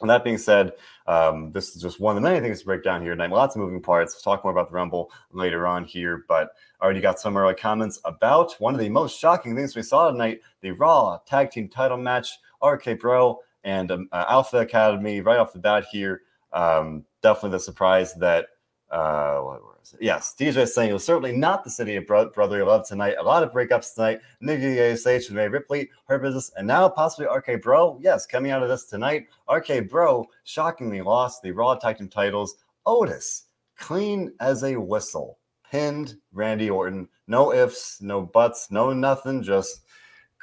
and 0.00 0.10
that 0.10 0.24
being 0.24 0.38
said, 0.38 0.72
um, 1.06 1.52
this 1.52 1.76
is 1.76 1.82
just 1.82 2.00
one 2.00 2.16
of 2.16 2.22
the 2.22 2.28
many 2.28 2.40
things 2.40 2.60
to 2.60 2.66
break 2.66 2.82
down 2.82 3.02
here 3.02 3.12
tonight. 3.12 3.30
Lots 3.30 3.54
of 3.54 3.60
moving 3.60 3.80
parts. 3.80 4.14
We'll 4.14 4.34
talk 4.34 4.44
more 4.44 4.52
about 4.52 4.68
the 4.68 4.74
Rumble 4.74 5.12
later 5.32 5.66
on 5.66 5.84
here, 5.84 6.24
but 6.28 6.50
I 6.80 6.84
already 6.84 7.00
got 7.00 7.20
some 7.20 7.36
early 7.36 7.54
comments 7.54 8.00
about 8.04 8.54
one 8.60 8.74
of 8.74 8.80
the 8.80 8.88
most 8.88 9.20
shocking 9.20 9.54
things 9.54 9.76
we 9.76 9.82
saw 9.82 10.10
tonight 10.10 10.40
the 10.62 10.72
Raw 10.72 11.18
Tag 11.26 11.50
Team 11.50 11.68
title 11.68 11.96
match 11.96 12.38
RK 12.64 12.98
Bro 12.98 13.40
and 13.62 13.90
um, 13.90 14.08
uh, 14.10 14.24
Alpha 14.28 14.58
Academy 14.58 15.20
right 15.20 15.38
off 15.38 15.52
the 15.52 15.58
bat 15.58 15.86
here. 15.90 16.22
Um, 16.52 17.04
definitely 17.22 17.50
the 17.50 17.60
surprise 17.60 18.14
that, 18.14 18.46
uh, 18.94 19.40
what 19.40 19.60
was 19.60 19.92
it? 19.94 20.02
Yes, 20.02 20.36
DJ 20.38 20.68
saying 20.68 20.90
it 20.90 20.92
was 20.92 21.04
certainly 21.04 21.32
not 21.32 21.64
the 21.64 21.70
city 21.70 21.96
of 21.96 22.06
bro- 22.06 22.30
brotherly 22.30 22.62
love 22.62 22.86
tonight. 22.86 23.16
A 23.18 23.22
lot 23.24 23.42
of 23.42 23.50
breakups 23.50 23.92
tonight. 23.92 24.20
Nikki 24.40 24.78
ASH 24.78 25.04
with 25.04 25.32
Rhea 25.32 25.50
Ripley, 25.50 25.90
Hurt 26.06 26.22
Business, 26.22 26.52
and 26.56 26.64
now 26.64 26.88
possibly 26.88 27.26
RK 27.26 27.60
Bro. 27.60 27.98
Yes, 28.00 28.24
coming 28.24 28.52
out 28.52 28.62
of 28.62 28.68
this 28.68 28.84
tonight, 28.86 29.26
RK 29.52 29.90
Bro 29.90 30.26
shockingly 30.44 31.02
lost 31.02 31.42
the 31.42 31.50
Raw 31.50 31.74
Tag 31.74 31.98
Team 31.98 32.08
titles. 32.08 32.54
Otis, 32.86 33.46
clean 33.76 34.32
as 34.38 34.62
a 34.62 34.76
whistle, 34.76 35.38
pinned 35.68 36.14
Randy 36.32 36.70
Orton. 36.70 37.08
No 37.26 37.52
ifs, 37.52 38.00
no 38.00 38.22
buts, 38.22 38.70
no 38.70 38.92
nothing, 38.92 39.42
just 39.42 39.80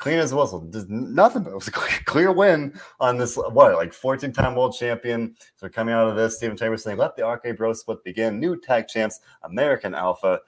clean 0.01 0.17
as 0.17 0.31
a 0.31 0.35
whistle. 0.35 0.67
Just 0.71 0.89
nothing. 0.89 1.43
But 1.43 1.51
it 1.51 1.55
was 1.55 1.67
a 1.67 1.71
clear 1.71 2.31
win 2.31 2.77
on 2.99 3.17
this. 3.17 3.37
What 3.37 3.75
like 3.75 3.93
14 3.93 4.33
time 4.33 4.55
world 4.55 4.75
champion. 4.77 5.35
So 5.55 5.69
coming 5.69 5.93
out 5.93 6.09
of 6.09 6.15
this, 6.15 6.37
Stephen 6.37 6.57
Chambers 6.57 6.83
saying, 6.83 6.97
"Let 6.97 7.15
the 7.15 7.25
RK 7.25 7.55
Bro 7.55 7.73
split 7.73 8.03
begin." 8.03 8.39
New 8.39 8.59
tag 8.59 8.87
champs, 8.87 9.21
American 9.43 9.93
Alpha. 9.93 10.41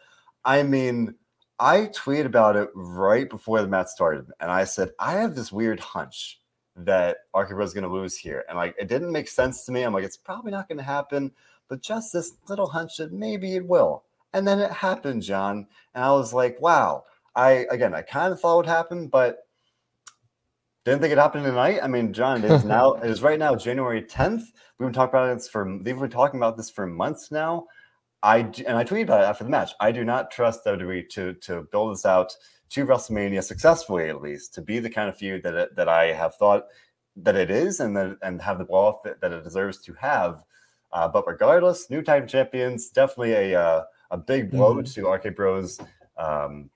I 0.43 0.63
mean, 0.63 1.15
I 1.60 1.81
tweeted 1.88 2.25
about 2.25 2.57
it 2.57 2.69
right 2.74 3.29
before 3.29 3.62
the 3.62 3.67
match 3.67 3.88
started, 3.88 4.25
and 4.41 4.51
I 4.51 4.65
said 4.65 4.91
I 5.00 5.13
have 5.13 5.36
this 5.36 5.51
weird 5.51 5.79
hunch 5.79 6.41
that 6.75 7.17
RK 7.36 7.50
Bro 7.51 7.63
is 7.63 7.74
going 7.74 7.86
to 7.86 7.93
lose 7.93 8.17
here, 8.17 8.43
and 8.50 8.57
like 8.57 8.75
it 8.79 8.88
didn't 8.88 9.12
make 9.12 9.27
sense 9.27 9.65
to 9.65 9.72
me. 9.72 9.83
I'm 9.83 9.93
like, 9.93 10.03
it's 10.03 10.17
probably 10.17 10.51
not 10.51 10.67
going 10.67 10.79
to 10.79 10.83
happen, 10.83 11.31
but 11.69 11.81
just 11.81 12.12
this 12.12 12.33
little 12.50 12.67
hunch 12.67 12.98
that 12.98 13.13
maybe 13.13 13.55
it 13.55 13.65
will. 13.65 14.03
And 14.36 14.48
then 14.48 14.60
it 14.60 14.72
happened, 14.72 15.22
John, 15.22 15.67
and 15.93 16.03
I 16.03 16.12
was 16.12 16.33
like, 16.33 16.60
wow. 16.60 17.03
I 17.35 17.65
again, 17.69 17.93
I 17.93 18.01
kind 18.01 18.31
of 18.31 18.39
thought 18.39 18.53
it 18.53 18.57
would 18.57 18.65
happen, 18.67 19.07
but 19.07 19.39
didn't 20.85 21.01
think 21.01 21.13
it 21.13 21.17
happened 21.17 21.45
tonight. 21.45 21.79
I 21.81 21.87
mean, 21.87 22.11
John, 22.11 22.43
it 22.43 22.51
is 22.51 22.65
now. 22.65 22.93
it 23.03 23.09
is 23.09 23.21
right 23.21 23.39
now 23.39 23.55
January 23.55 24.01
10th. 24.01 24.43
We've 24.77 24.87
been 24.87 24.93
talking 24.93 25.17
about 25.17 25.37
this 25.37 25.47
for. 25.47 25.79
They've 25.81 25.97
been 25.97 26.09
talking 26.09 26.39
about 26.39 26.57
this 26.57 26.69
for 26.69 26.85
months 26.85 27.31
now. 27.31 27.67
I 28.21 28.39
and 28.39 28.77
I 28.77 28.83
tweeted 28.83 29.03
about 29.03 29.21
it 29.21 29.25
after 29.25 29.43
the 29.43 29.49
match. 29.49 29.71
I 29.79 29.91
do 29.91 30.03
not 30.03 30.31
trust 30.31 30.65
WWE 30.65 31.09
to 31.09 31.33
to 31.33 31.67
build 31.71 31.93
this 31.93 32.05
out 32.05 32.35
to 32.71 32.85
WrestleMania 32.85 33.43
successfully, 33.43 34.09
at 34.09 34.21
least, 34.21 34.53
to 34.55 34.61
be 34.61 34.79
the 34.79 34.89
kind 34.89 35.07
of 35.07 35.15
feud 35.15 35.43
that 35.43 35.53
it, 35.53 35.75
that 35.75 35.87
I 35.87 36.11
have 36.11 36.35
thought 36.35 36.65
that 37.15 37.35
it 37.35 37.49
is, 37.49 37.79
and 37.79 37.95
that 37.95 38.17
and 38.21 38.41
have 38.41 38.57
the 38.57 38.65
blow 38.65 38.87
off 38.87 39.03
that, 39.03 39.21
that 39.21 39.31
it 39.31 39.43
deserves 39.43 39.79
to 39.83 39.93
have. 39.93 40.43
Uh, 40.91 41.07
but 41.07 41.25
regardless, 41.25 41.89
new 41.89 42.01
time 42.01 42.27
champions 42.27 42.89
definitely 42.89 43.33
a 43.33 43.59
uh, 43.59 43.83
a 44.11 44.17
big 44.17 44.51
blow 44.51 44.75
mm-hmm. 44.75 45.01
to 45.01 45.09
RK 45.09 45.35
Bros. 45.35 45.79
Um, 46.17 46.69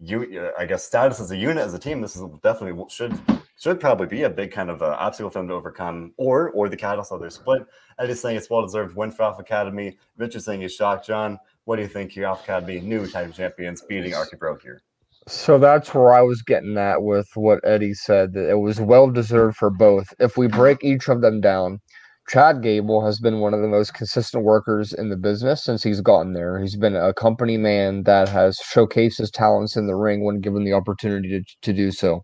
you, 0.00 0.50
I 0.58 0.66
guess, 0.66 0.84
status 0.84 1.20
as 1.20 1.30
a 1.30 1.36
unit 1.36 1.64
as 1.64 1.74
a 1.74 1.78
team. 1.78 2.00
This 2.00 2.16
is 2.16 2.22
definitely 2.42 2.84
should 2.88 3.18
should 3.56 3.80
probably 3.80 4.06
be 4.06 4.22
a 4.22 4.30
big 4.30 4.50
kind 4.50 4.70
of 4.70 4.82
uh, 4.82 4.96
obstacle 4.98 5.30
for 5.30 5.38
them 5.38 5.48
to 5.48 5.54
overcome, 5.54 6.12
or 6.16 6.50
or 6.50 6.68
the 6.68 6.76
catalyst 6.76 7.12
of 7.12 7.20
their 7.20 7.30
split. 7.30 7.62
Eddie's 7.98 8.20
saying 8.20 8.36
it's 8.36 8.50
well 8.50 8.62
deserved 8.62 8.96
win 8.96 9.10
for 9.10 9.22
Alpha 9.22 9.42
Academy. 9.42 9.98
Richard 10.16 10.42
saying 10.42 10.60
he's 10.60 10.74
shocked. 10.74 11.06
John, 11.06 11.38
what 11.64 11.76
do 11.76 11.82
you 11.82 11.88
think 11.88 12.12
here? 12.12 12.26
Alpha 12.26 12.42
Academy, 12.42 12.80
new 12.80 13.06
title 13.06 13.32
champions, 13.32 13.82
beating 13.82 14.14
RK 14.14 14.38
Bro 14.38 14.58
here. 14.58 14.82
So 15.26 15.58
that's 15.58 15.94
where 15.94 16.12
I 16.12 16.20
was 16.20 16.42
getting 16.42 16.76
at 16.76 17.02
with 17.02 17.28
what 17.34 17.60
Eddie 17.64 17.94
said 17.94 18.34
that 18.34 18.50
it 18.50 18.58
was 18.58 18.78
well 18.78 19.10
deserved 19.10 19.56
for 19.56 19.70
both. 19.70 20.12
If 20.18 20.36
we 20.36 20.48
break 20.48 20.84
each 20.84 21.08
of 21.08 21.22
them 21.22 21.40
down, 21.40 21.80
Chad 22.28 22.62
Gable 22.62 23.04
has 23.04 23.20
been 23.20 23.40
one 23.40 23.52
of 23.52 23.60
the 23.60 23.68
most 23.68 23.92
consistent 23.92 24.44
workers 24.44 24.92
in 24.92 25.10
the 25.10 25.16
business 25.16 25.62
since 25.62 25.82
he's 25.82 26.00
gotten 26.00 26.32
there. 26.32 26.58
He's 26.58 26.76
been 26.76 26.96
a 26.96 27.12
company 27.12 27.58
man 27.58 28.04
that 28.04 28.28
has 28.30 28.58
showcased 28.58 29.18
his 29.18 29.30
talents 29.30 29.76
in 29.76 29.86
the 29.86 29.94
ring 29.94 30.24
when 30.24 30.40
given 30.40 30.64
the 30.64 30.72
opportunity 30.72 31.28
to, 31.28 31.44
to 31.62 31.72
do 31.74 31.90
so. 31.92 32.22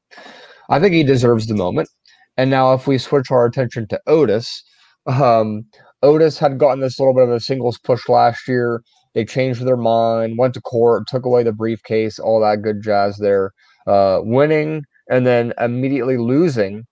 I 0.70 0.80
think 0.80 0.94
he 0.94 1.04
deserves 1.04 1.46
the 1.46 1.54
moment. 1.54 1.90
And 2.38 2.50
now, 2.50 2.72
if 2.72 2.86
we 2.86 2.96
switch 2.96 3.30
our 3.30 3.44
attention 3.44 3.86
to 3.88 4.00
Otis, 4.06 4.62
um, 5.06 5.64
Otis 6.02 6.38
had 6.38 6.58
gotten 6.58 6.80
this 6.80 6.98
little 6.98 7.14
bit 7.14 7.24
of 7.24 7.30
a 7.30 7.40
singles 7.40 7.78
push 7.78 8.08
last 8.08 8.48
year. 8.48 8.82
They 9.14 9.26
changed 9.26 9.66
their 9.66 9.76
mind, 9.76 10.38
went 10.38 10.54
to 10.54 10.62
court, 10.62 11.08
took 11.08 11.26
away 11.26 11.42
the 11.42 11.52
briefcase, 11.52 12.18
all 12.18 12.40
that 12.40 12.62
good 12.62 12.82
jazz 12.82 13.18
there. 13.18 13.52
Uh, 13.86 14.20
winning 14.22 14.84
and 15.10 15.26
then 15.26 15.52
immediately 15.58 16.16
losing 16.16 16.84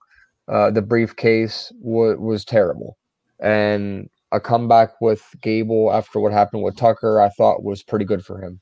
uh, 0.48 0.70
the 0.70 0.82
briefcase 0.82 1.72
w- 1.82 2.20
was 2.20 2.44
terrible. 2.44 2.97
And 3.40 4.08
a 4.32 4.40
comeback 4.40 5.00
with 5.00 5.22
Gable 5.42 5.92
after 5.92 6.20
what 6.20 6.32
happened 6.32 6.62
with 6.62 6.76
Tucker, 6.76 7.20
I 7.20 7.28
thought 7.30 7.64
was 7.64 7.82
pretty 7.82 8.04
good 8.04 8.24
for 8.24 8.40
him. 8.40 8.60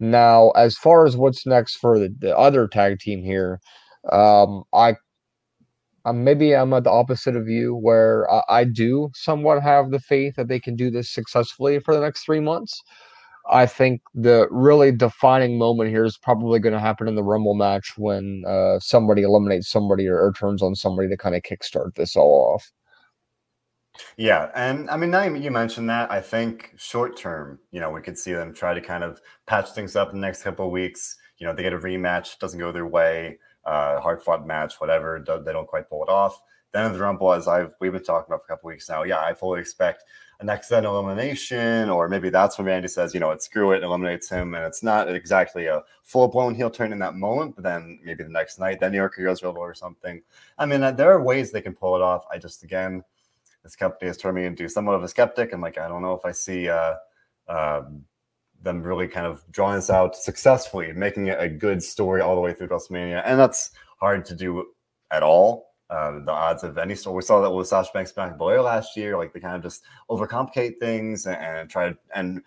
Now, 0.00 0.50
as 0.50 0.76
far 0.76 1.06
as 1.06 1.16
what's 1.16 1.46
next 1.46 1.76
for 1.76 1.98
the, 1.98 2.14
the 2.18 2.36
other 2.36 2.68
tag 2.68 3.00
team 3.00 3.22
here, 3.22 3.60
um, 4.12 4.64
I 4.72 4.94
um, 6.04 6.24
maybe 6.24 6.54
I'm 6.54 6.72
at 6.72 6.84
the 6.84 6.90
opposite 6.90 7.36
of 7.36 7.48
you, 7.48 7.74
where 7.74 8.30
I, 8.30 8.42
I 8.48 8.64
do 8.64 9.10
somewhat 9.14 9.62
have 9.62 9.90
the 9.90 9.98
faith 9.98 10.36
that 10.36 10.48
they 10.48 10.60
can 10.60 10.76
do 10.76 10.90
this 10.90 11.10
successfully 11.12 11.80
for 11.80 11.94
the 11.94 12.00
next 12.00 12.24
three 12.24 12.40
months. 12.40 12.80
I 13.50 13.66
think 13.66 14.02
the 14.14 14.46
really 14.50 14.92
defining 14.92 15.58
moment 15.58 15.90
here 15.90 16.04
is 16.04 16.18
probably 16.18 16.60
going 16.60 16.74
to 16.74 16.80
happen 16.80 17.08
in 17.08 17.14
the 17.14 17.22
Rumble 17.22 17.54
match 17.54 17.94
when 17.96 18.44
uh, 18.46 18.78
somebody 18.78 19.22
eliminates 19.22 19.70
somebody 19.70 20.06
or, 20.06 20.18
or, 20.18 20.32
turns 20.32 20.62
on 20.62 20.74
somebody 20.74 21.08
to 21.08 21.16
kind 21.16 21.34
of 21.34 21.42
kickstart 21.42 21.94
this 21.94 22.14
all 22.14 22.54
off. 22.54 22.70
Yeah, 24.16 24.50
and 24.54 24.88
I 24.90 24.96
mean, 24.96 25.10
now 25.10 25.24
you 25.24 25.50
mentioned 25.50 25.88
that. 25.90 26.10
I 26.10 26.20
think 26.20 26.74
short 26.76 27.16
term, 27.16 27.58
you 27.70 27.80
know, 27.80 27.90
we 27.90 28.00
could 28.00 28.18
see 28.18 28.32
them 28.32 28.54
try 28.54 28.74
to 28.74 28.80
kind 28.80 29.04
of 29.04 29.20
patch 29.46 29.70
things 29.70 29.96
up 29.96 30.12
in 30.12 30.20
the 30.20 30.26
next 30.26 30.42
couple 30.42 30.66
of 30.66 30.72
weeks. 30.72 31.16
You 31.38 31.46
know, 31.46 31.54
they 31.54 31.62
get 31.62 31.72
a 31.72 31.78
rematch, 31.78 32.38
doesn't 32.38 32.58
go 32.58 32.72
their 32.72 32.86
way, 32.86 33.38
uh, 33.64 34.00
hard 34.00 34.22
fought 34.22 34.46
match, 34.46 34.80
whatever. 34.80 35.24
They 35.44 35.52
don't 35.52 35.68
quite 35.68 35.88
pull 35.88 36.02
it 36.02 36.08
off. 36.08 36.40
Then 36.72 36.86
in 36.86 36.92
the 36.92 36.98
Rumble, 36.98 37.32
as 37.32 37.48
I've 37.48 37.72
we've 37.80 37.92
been 37.92 38.02
talking 38.02 38.26
about 38.28 38.44
for 38.44 38.52
a 38.52 38.56
couple 38.56 38.68
weeks 38.68 38.88
now, 38.88 39.02
yeah, 39.04 39.20
I 39.20 39.34
fully 39.34 39.60
expect 39.60 40.04
an 40.40 40.46
then 40.46 40.84
elimination, 40.84 41.90
or 41.90 42.08
maybe 42.08 42.30
that's 42.30 42.58
when 42.58 42.66
Randy 42.66 42.86
says, 42.86 43.12
you 43.12 43.18
know, 43.18 43.32
it's 43.32 43.46
screw 43.46 43.72
it, 43.72 43.76
and 43.76 43.84
eliminates 43.84 44.28
him, 44.28 44.54
and 44.54 44.64
it's 44.64 44.84
not 44.84 45.12
exactly 45.12 45.66
a 45.66 45.82
full 46.04 46.28
blown 46.28 46.54
heel 46.54 46.70
turn 46.70 46.92
in 46.92 46.98
that 47.00 47.14
moment, 47.14 47.56
but 47.56 47.64
then 47.64 47.98
maybe 48.04 48.22
the 48.22 48.30
next 48.30 48.60
night, 48.60 48.78
then 48.78 48.92
New 48.92 48.98
York 48.98 49.16
goes 49.16 49.42
Rebel 49.42 49.60
or 49.60 49.74
something. 49.74 50.22
I 50.56 50.66
mean, 50.66 50.82
uh, 50.82 50.92
there 50.92 51.10
are 51.10 51.22
ways 51.22 51.50
they 51.50 51.60
can 51.60 51.74
pull 51.74 51.96
it 51.96 52.02
off. 52.02 52.24
I 52.30 52.38
just 52.38 52.62
again, 52.62 53.02
this 53.62 53.76
company 53.76 54.08
has 54.08 54.16
turned 54.16 54.36
me 54.36 54.44
into 54.44 54.68
somewhat 54.68 54.94
of 54.94 55.02
a 55.02 55.08
skeptic. 55.08 55.52
I'm 55.52 55.60
like, 55.60 55.78
I 55.78 55.88
don't 55.88 56.02
know 56.02 56.14
if 56.14 56.24
I 56.24 56.32
see 56.32 56.68
uh, 56.68 56.94
um, 57.48 58.04
them 58.62 58.82
really 58.82 59.08
kind 59.08 59.26
of 59.26 59.42
drawing 59.50 59.76
this 59.76 59.90
out 59.90 60.16
successfully, 60.16 60.92
making 60.92 61.28
it 61.28 61.40
a 61.40 61.48
good 61.48 61.82
story 61.82 62.20
all 62.20 62.34
the 62.34 62.40
way 62.40 62.52
through 62.52 62.68
WrestleMania, 62.68 63.22
and 63.24 63.38
that's 63.38 63.70
hard 63.98 64.24
to 64.26 64.34
do 64.34 64.66
at 65.10 65.22
all. 65.22 65.68
Uh, 65.90 66.18
the 66.24 66.30
odds 66.30 66.64
of 66.64 66.76
any 66.76 66.94
story. 66.94 67.16
We 67.16 67.22
saw 67.22 67.40
that 67.40 67.50
with 67.50 67.66
Sasha 67.66 67.90
Banks 67.94 68.12
back 68.12 68.36
Belair 68.36 68.60
last 68.60 68.94
year. 68.94 69.16
Like 69.16 69.32
they 69.32 69.40
kind 69.40 69.56
of 69.56 69.62
just 69.62 69.84
overcomplicate 70.10 70.78
things 70.78 71.24
and, 71.24 71.36
and 71.36 71.70
try 71.70 71.94
and 72.14 72.42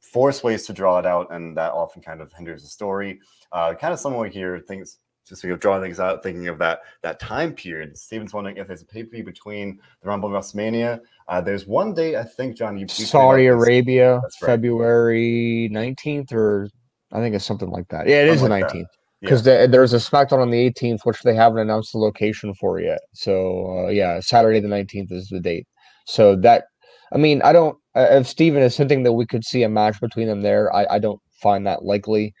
force 0.00 0.42
ways 0.42 0.66
to 0.66 0.72
draw 0.72 0.98
it 0.98 1.06
out, 1.06 1.32
and 1.32 1.56
that 1.56 1.72
often 1.72 2.02
kind 2.02 2.20
of 2.20 2.32
hinders 2.32 2.62
the 2.62 2.68
story. 2.68 3.20
Uh, 3.52 3.74
kind 3.74 3.92
of 3.92 4.00
similar 4.00 4.26
here, 4.26 4.58
things 4.58 4.98
just 5.32 5.42
sort 5.42 5.52
of 5.52 5.60
drawing 5.60 5.82
things 5.82 5.98
out, 5.98 6.22
thinking 6.22 6.48
of 6.48 6.58
that 6.58 6.80
that 7.02 7.18
time 7.18 7.52
period. 7.54 7.96
Steven's 7.96 8.34
wondering 8.34 8.58
if 8.58 8.66
there's 8.66 8.82
a 8.82 8.86
pay 8.86 9.02
per 9.02 9.10
view 9.10 9.24
between 9.24 9.78
the 10.02 10.08
Rumble 10.08 10.34
and 10.34 10.36
WrestleMania. 10.36 11.00
Uh, 11.28 11.40
there's 11.40 11.66
one 11.66 11.94
date 11.94 12.16
I 12.16 12.24
think, 12.24 12.56
John. 12.56 12.76
You, 12.76 12.82
you 12.82 13.04
Saudi 13.04 13.46
Arabia, 13.46 14.16
right. 14.16 14.32
February 14.40 15.68
nineteenth, 15.72 16.32
or 16.32 16.68
I 17.12 17.18
think 17.18 17.34
it's 17.34 17.44
something 17.44 17.70
like 17.70 17.88
that. 17.88 18.06
Yeah, 18.06 18.22
it 18.22 18.28
something 18.28 18.34
is 18.34 18.42
the 18.42 18.48
nineteenth 18.48 18.88
because 19.22 19.46
yeah. 19.46 19.62
the, 19.62 19.68
there's 19.68 19.92
a 19.92 19.98
SmackDown 19.98 20.40
on 20.40 20.50
the 20.50 20.70
18th, 20.70 21.04
which 21.04 21.22
they 21.22 21.34
haven't 21.34 21.60
announced 21.60 21.92
the 21.92 21.98
location 21.98 22.52
for 22.54 22.80
yet. 22.80 22.98
So 23.14 23.86
uh, 23.86 23.90
yeah, 23.90 24.20
Saturday 24.20 24.60
the 24.60 24.68
19th 24.68 25.12
is 25.12 25.28
the 25.28 25.40
date. 25.40 25.66
So 26.06 26.36
that, 26.36 26.64
I 27.12 27.18
mean, 27.18 27.40
I 27.42 27.52
don't. 27.52 27.78
Uh, 27.94 28.08
if 28.10 28.26
Steven 28.26 28.62
is 28.62 28.76
hinting 28.76 29.04
that 29.04 29.12
we 29.12 29.26
could 29.26 29.44
see 29.44 29.62
a 29.62 29.68
match 29.68 30.00
between 30.00 30.26
them 30.26 30.42
there, 30.42 30.74
I, 30.74 30.86
I 30.90 30.98
don't 30.98 31.20
find 31.40 31.66
that 31.66 31.84
likely. 31.84 32.34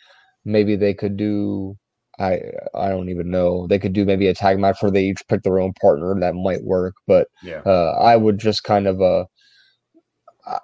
Maybe 0.44 0.74
they 0.74 0.92
could 0.92 1.16
do. 1.16 1.76
I 2.22 2.40
I 2.74 2.88
don't 2.88 3.08
even 3.08 3.30
know. 3.30 3.66
They 3.66 3.78
could 3.78 3.92
do 3.92 4.04
maybe 4.04 4.28
a 4.28 4.34
tag 4.34 4.58
match 4.58 4.78
where 4.80 4.90
they 4.90 5.04
each 5.04 5.22
pick 5.28 5.42
their 5.42 5.58
own 5.58 5.72
partner. 5.74 6.18
That 6.18 6.34
might 6.34 6.64
work, 6.64 6.94
but 7.06 7.28
yeah. 7.42 7.62
uh, 7.66 7.96
I 8.00 8.16
would 8.16 8.38
just 8.38 8.64
kind 8.64 8.86
of 8.86 9.00
uh. 9.00 9.24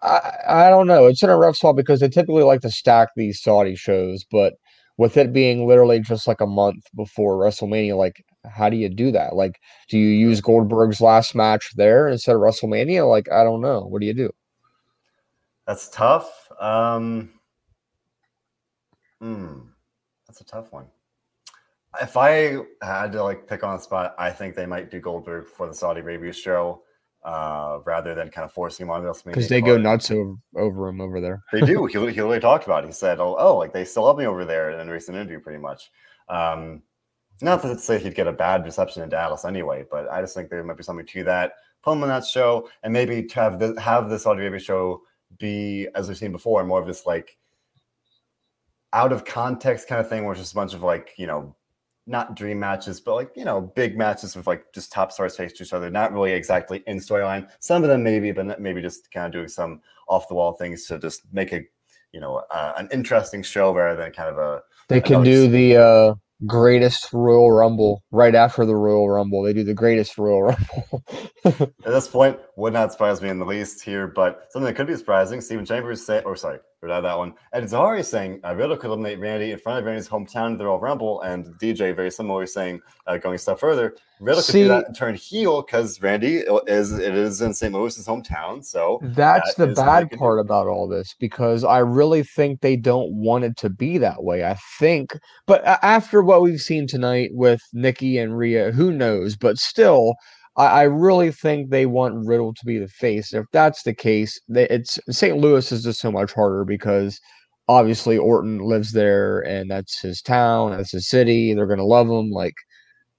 I, 0.02 0.32
I 0.48 0.70
don't 0.70 0.88
know. 0.88 1.06
It's 1.06 1.22
in 1.22 1.30
a 1.30 1.36
rough 1.36 1.54
spot 1.56 1.76
because 1.76 2.00
they 2.00 2.08
typically 2.08 2.42
like 2.42 2.62
to 2.62 2.70
stack 2.70 3.10
these 3.14 3.40
Saudi 3.40 3.76
shows, 3.76 4.24
but 4.28 4.54
with 4.96 5.16
it 5.16 5.32
being 5.32 5.68
literally 5.68 6.00
just 6.00 6.26
like 6.26 6.40
a 6.40 6.46
month 6.46 6.84
before 6.96 7.36
WrestleMania, 7.38 7.96
like 7.96 8.24
how 8.50 8.68
do 8.68 8.76
you 8.76 8.88
do 8.88 9.10
that? 9.12 9.36
Like, 9.36 9.60
do 9.88 9.98
you 9.98 10.08
use 10.08 10.40
Goldberg's 10.40 11.00
last 11.00 11.34
match 11.34 11.70
there 11.76 12.08
instead 12.08 12.34
of 12.34 12.42
WrestleMania? 12.42 13.08
Like, 13.08 13.30
I 13.30 13.44
don't 13.44 13.60
know. 13.60 13.82
What 13.82 14.00
do 14.00 14.06
you 14.06 14.14
do? 14.14 14.30
That's 15.66 15.88
tough. 15.88 16.48
Um, 16.60 17.30
hmm, 19.20 19.58
that's 20.26 20.40
a 20.40 20.44
tough 20.44 20.72
one. 20.72 20.86
If 22.00 22.16
I 22.16 22.58
had 22.82 23.12
to 23.12 23.22
like 23.22 23.46
pick 23.46 23.64
on 23.64 23.76
a 23.76 23.80
spot, 23.80 24.14
I 24.18 24.30
think 24.30 24.54
they 24.54 24.66
might 24.66 24.90
do 24.90 25.00
Goldberg 25.00 25.46
for 25.46 25.66
the 25.66 25.74
Saudi 25.74 26.00
Arabia 26.00 26.32
show 26.32 26.82
uh, 27.24 27.78
rather 27.84 28.14
than 28.14 28.30
kind 28.30 28.44
of 28.44 28.52
forcing 28.52 28.86
him 28.86 28.90
on 28.90 29.02
WrestleMania. 29.02 29.24
Because 29.24 29.48
they 29.48 29.60
go 29.60 29.76
nuts 29.76 30.10
over, 30.10 30.34
over 30.56 30.88
him 30.88 31.00
over 31.00 31.20
there. 31.20 31.42
they 31.52 31.60
do. 31.60 31.86
He, 31.88 31.92
he 31.92 31.98
literally 31.98 32.40
talked 32.40 32.64
about 32.64 32.84
it. 32.84 32.88
He 32.88 32.92
said, 32.92 33.20
oh, 33.20 33.36
oh, 33.38 33.56
like 33.56 33.72
they 33.72 33.84
still 33.84 34.04
love 34.04 34.18
me 34.18 34.26
over 34.26 34.44
there 34.44 34.78
in 34.78 34.88
a 34.88 34.92
recent 34.92 35.16
interview, 35.16 35.40
pretty 35.40 35.58
much. 35.58 35.90
Um, 36.28 36.82
not 37.40 37.62
to 37.62 37.78
say 37.78 37.98
he'd 37.98 38.14
get 38.14 38.26
a 38.26 38.32
bad 38.32 38.64
reception 38.64 39.02
in 39.02 39.08
Dallas 39.08 39.44
anyway, 39.44 39.84
but 39.90 40.10
I 40.10 40.20
just 40.20 40.34
think 40.34 40.50
there 40.50 40.62
might 40.64 40.76
be 40.76 40.82
something 40.82 41.06
to 41.06 41.24
that. 41.24 41.52
Put 41.82 41.92
him 41.92 42.02
on 42.02 42.08
that 42.08 42.24
show 42.24 42.68
and 42.82 42.92
maybe 42.92 43.22
to 43.22 43.34
have 43.36 43.58
the, 43.58 43.80
have 43.80 44.10
the 44.10 44.18
Saudi 44.18 44.40
Arabia 44.40 44.58
show 44.58 45.02
be, 45.38 45.86
as 45.94 46.08
we've 46.08 46.18
seen 46.18 46.32
before, 46.32 46.64
more 46.64 46.80
of 46.80 46.86
this 46.86 47.06
like 47.06 47.36
out 48.92 49.12
of 49.12 49.24
context 49.24 49.86
kind 49.86 50.00
of 50.00 50.08
thing 50.08 50.24
where 50.24 50.32
it's 50.32 50.40
just 50.40 50.52
a 50.52 50.56
bunch 50.56 50.74
of 50.74 50.82
like, 50.82 51.12
you 51.16 51.26
know, 51.26 51.54
not 52.08 52.34
dream 52.34 52.58
matches, 52.58 53.00
but 53.00 53.14
like 53.14 53.30
you 53.36 53.44
know, 53.44 53.60
big 53.60 53.96
matches 53.96 54.34
with 54.34 54.46
like 54.46 54.72
just 54.72 54.90
top 54.90 55.12
stars 55.12 55.36
face 55.36 55.52
to 55.52 55.62
each 55.62 55.72
other. 55.72 55.90
Not 55.90 56.12
really 56.12 56.32
exactly 56.32 56.82
in 56.86 56.98
storyline. 56.98 57.48
Some 57.60 57.82
of 57.82 57.88
them 57.88 58.02
maybe, 58.02 58.32
but 58.32 58.60
maybe 58.60 58.80
just 58.80 59.10
kind 59.12 59.26
of 59.26 59.32
doing 59.32 59.48
some 59.48 59.80
off 60.08 60.26
the 60.28 60.34
wall 60.34 60.54
things 60.54 60.86
to 60.86 60.98
just 60.98 61.22
make 61.32 61.52
a 61.52 61.62
you 62.12 62.20
know 62.20 62.42
uh, 62.50 62.72
an 62.78 62.88
interesting 62.92 63.42
show 63.42 63.72
rather 63.74 64.00
than 64.00 64.12
kind 64.12 64.30
of 64.30 64.38
a. 64.38 64.62
They 64.88 65.02
can 65.02 65.22
do 65.22 65.48
the 65.48 65.76
uh, 65.76 66.14
greatest 66.46 67.12
Royal 67.12 67.52
Rumble 67.52 68.02
right 68.10 68.34
after 68.34 68.64
the 68.64 68.74
Royal 68.74 69.08
Rumble. 69.08 69.42
They 69.42 69.52
do 69.52 69.64
the 69.64 69.74
greatest 69.74 70.16
Royal 70.16 70.44
Rumble. 70.44 71.04
At 71.44 71.72
this 71.84 72.08
point, 72.08 72.38
would 72.56 72.72
not 72.72 72.92
surprise 72.92 73.20
me 73.20 73.28
in 73.28 73.38
the 73.38 73.44
least 73.44 73.82
here, 73.82 74.06
but 74.06 74.46
something 74.50 74.66
that 74.66 74.74
could 74.76 74.86
be 74.86 74.96
surprising. 74.96 75.40
Stephen 75.40 75.66
Chambers 75.66 76.04
say, 76.04 76.22
or 76.22 76.36
sorry, 76.36 76.60
Forgot 76.80 77.00
that 77.00 77.18
one. 77.18 77.34
Ed 77.52 77.64
Zahari 77.64 78.04
saying 78.04 78.40
uh, 78.44 78.54
Riddle 78.54 78.76
could 78.76 78.86
eliminate 78.86 79.18
Randy 79.18 79.50
in 79.50 79.58
front 79.58 79.80
of 79.80 79.84
Randy's 79.84 80.08
hometown 80.08 80.56
the 80.56 80.64
Royal 80.64 80.78
Rumble, 80.78 81.22
and 81.22 81.46
DJ 81.60 81.94
very 81.94 82.10
similarly 82.10 82.46
saying, 82.46 82.80
uh, 83.08 83.16
going 83.16 83.34
a 83.34 83.38
step 83.38 83.58
further, 83.58 83.96
Riddle 84.20 84.42
See, 84.42 84.52
could 84.52 84.58
do 84.58 84.68
that 84.68 84.86
and 84.86 84.96
turn 84.96 85.16
heel 85.16 85.62
because 85.62 86.00
Randy 86.00 86.44
is 86.68 86.92
it 86.92 87.16
is 87.16 87.42
in 87.42 87.52
St. 87.52 87.74
Louis's 87.74 88.06
hometown. 88.06 88.64
So 88.64 89.00
that's 89.02 89.56
that 89.56 89.68
the 89.70 89.74
bad 89.74 90.12
part 90.12 90.36
do. 90.36 90.40
about 90.40 90.68
all 90.68 90.86
this 90.86 91.16
because 91.18 91.64
I 91.64 91.78
really 91.78 92.22
think 92.22 92.60
they 92.60 92.76
don't 92.76 93.12
want 93.12 93.42
it 93.42 93.56
to 93.56 93.70
be 93.70 93.98
that 93.98 94.22
way. 94.22 94.44
I 94.44 94.56
think, 94.78 95.18
but 95.46 95.64
after 95.64 96.22
what 96.22 96.42
we've 96.42 96.60
seen 96.60 96.86
tonight 96.86 97.30
with 97.32 97.60
Nikki 97.72 98.18
and 98.18 98.38
Rhea, 98.38 98.70
who 98.70 98.92
knows? 98.92 99.36
But 99.36 99.58
still, 99.58 100.14
I, 100.58 100.66
I 100.66 100.82
really 100.82 101.32
think 101.32 101.70
they 101.70 101.86
want 101.86 102.26
Riddle 102.26 102.52
to 102.52 102.66
be 102.66 102.78
the 102.78 102.88
face. 102.88 103.32
If 103.32 103.46
that's 103.52 103.82
the 103.84 103.94
case, 103.94 104.38
it's 104.48 104.98
St. 105.08 105.38
Louis 105.38 105.72
is 105.72 105.84
just 105.84 106.00
so 106.00 106.12
much 106.12 106.32
harder 106.32 106.64
because 106.64 107.20
obviously 107.68 108.18
Orton 108.18 108.58
lives 108.58 108.92
there 108.92 109.40
and 109.40 109.70
that's 109.70 110.00
his 110.00 110.20
town, 110.20 110.72
that's 110.72 110.92
his 110.92 111.08
city. 111.08 111.54
They're 111.54 111.66
gonna 111.66 111.84
love 111.84 112.08
him. 112.08 112.30
Like, 112.30 112.54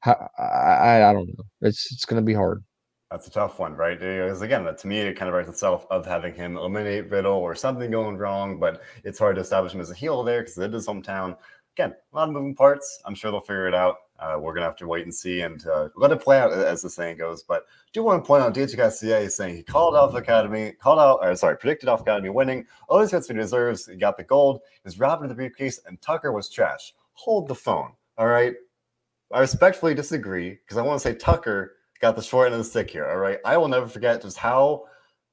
I 0.05 0.13
I, 0.37 1.09
I 1.09 1.13
don't 1.13 1.27
know. 1.27 1.43
It's 1.61 1.91
it's 1.91 2.05
gonna 2.05 2.21
be 2.21 2.33
hard. 2.33 2.63
That's 3.11 3.25
a 3.27 3.31
tough 3.31 3.57
one, 3.57 3.73
right? 3.73 3.99
Because 3.99 4.41
uh, 4.41 4.45
again, 4.45 4.75
to 4.75 4.87
me, 4.87 4.99
it 4.99 5.17
kind 5.17 5.29
of 5.29 5.33
writes 5.33 5.49
itself 5.49 5.87
of 5.89 6.05
having 6.05 6.35
him 6.35 6.57
eliminate 6.57 7.09
Riddle 7.09 7.33
or 7.33 7.55
something 7.55 7.89
going 7.89 8.17
wrong, 8.17 8.59
but 8.59 8.83
it's 9.03 9.17
hard 9.17 9.35
to 9.35 9.41
establish 9.41 9.73
him 9.73 9.81
as 9.81 9.89
a 9.89 9.95
heel 9.95 10.23
there 10.23 10.41
because 10.41 10.59
it 10.59 10.75
is 10.75 10.85
hometown. 10.85 11.35
Again, 11.75 11.95
a 12.13 12.15
lot 12.15 12.27
of 12.27 12.33
moving 12.35 12.53
parts. 12.53 13.01
I'm 13.05 13.15
sure 13.15 13.31
they'll 13.31 13.39
figure 13.39 13.67
it 13.67 13.73
out. 13.73 13.95
Uh, 14.19 14.37
we're 14.39 14.53
gonna 14.53 14.65
have 14.65 14.75
to 14.77 14.87
wait 14.87 15.03
and 15.03 15.13
see 15.13 15.41
and 15.41 15.65
uh, 15.67 15.89
let 15.95 16.11
it 16.11 16.21
play 16.21 16.39
out 16.39 16.51
as 16.51 16.81
the 16.81 16.89
saying 16.89 17.17
goes. 17.17 17.43
But 17.43 17.63
I 17.63 17.89
do 17.93 18.03
want 18.03 18.23
to 18.23 18.27
point 18.27 18.43
out 18.43 18.53
DJ 18.53 18.75
Garcia 18.75 19.19
is 19.19 19.35
saying 19.35 19.55
he 19.55 19.63
called 19.63 19.95
out 19.95 20.15
Academy, 20.15 20.73
called 20.73 20.99
out, 20.99 21.19
or 21.21 21.35
sorry, 21.35 21.57
predicted 21.57 21.89
Alpha 21.89 22.03
Academy 22.03 22.29
winning. 22.29 22.65
Always 22.87 23.11
gets 23.11 23.29
what 23.29 23.35
he 23.35 23.41
deserves. 23.41 23.85
He 23.85 23.95
got 23.95 24.17
the 24.17 24.23
gold. 24.23 24.61
He's 24.83 24.99
robbed 24.99 25.23
of 25.23 25.29
the 25.29 25.35
briefcase, 25.35 25.79
and 25.85 26.01
Tucker 26.01 26.31
was 26.31 26.49
trash. 26.49 26.93
Hold 27.13 27.47
the 27.47 27.55
phone. 27.55 27.93
All 28.17 28.27
right. 28.27 28.53
I 29.31 29.39
respectfully 29.39 29.93
disagree 29.93 30.49
because 30.49 30.77
I 30.77 30.81
want 30.81 30.99
to 31.01 31.07
say 31.07 31.15
Tucker 31.15 31.75
got 32.01 32.15
the 32.15 32.21
short 32.21 32.47
end 32.47 32.55
of 32.55 32.59
the 32.59 32.65
stick 32.65 32.89
here. 32.89 33.07
All 33.07 33.17
right. 33.17 33.37
I 33.45 33.57
will 33.57 33.67
never 33.67 33.87
forget 33.87 34.21
just 34.21 34.37
how 34.37 34.85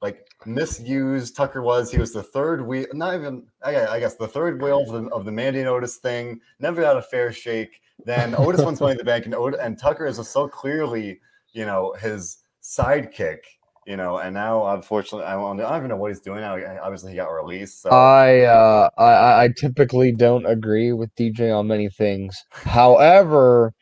like 0.03 0.29
misused 0.45 1.35
Tucker 1.35 1.63
was. 1.63 1.91
He 1.91 1.99
was 1.99 2.13
the 2.13 2.23
third 2.23 2.67
wheel, 2.67 2.87
not 2.93 3.15
even 3.15 3.47
I 3.65 3.99
guess 3.99 4.17
the 4.17 4.29
third 4.29 4.61
wheel 4.61 4.83
of 4.83 4.89
the, 4.89 5.11
of 5.11 5.25
the 5.25 5.33
Mandy 5.33 5.61
and 5.61 5.69
Otis 5.69 5.97
thing. 5.97 6.41
Never 6.61 6.83
got 6.83 6.97
a 6.97 7.03
fair 7.03 7.33
shake. 7.33 7.81
Then 8.05 8.35
Otis 8.37 8.63
wants 8.63 8.81
money 8.81 8.93
in 8.93 8.99
the 8.99 9.05
bank, 9.05 9.25
and 9.25 9.35
Otis, 9.35 9.59
and 9.61 9.79
Tucker 9.79 10.07
is 10.07 10.17
so 10.29 10.49
clearly, 10.49 11.21
you 11.53 11.65
know, 11.65 11.95
his 12.01 12.39
sidekick. 12.63 13.39
You 13.87 13.97
know, 13.97 14.19
and 14.19 14.35
now 14.35 14.67
unfortunately, 14.75 15.27
I 15.27 15.35
don't, 15.35 15.61
I 15.61 15.69
don't 15.69 15.77
even 15.79 15.89
know 15.91 15.97
what 15.97 16.11
he's 16.11 16.19
doing 16.19 16.41
now. 16.41 16.59
Obviously, 16.83 17.13
he 17.13 17.17
got 17.17 17.29
released. 17.29 17.83
So. 17.83 17.91
I, 17.91 18.41
uh, 18.41 18.91
I 18.99 19.45
I 19.45 19.49
typically 19.57 20.11
don't 20.11 20.45
agree 20.45 20.93
with 20.93 21.15
DJ 21.15 21.57
on 21.57 21.69
many 21.69 21.89
things. 21.89 22.37
However, 22.51 23.75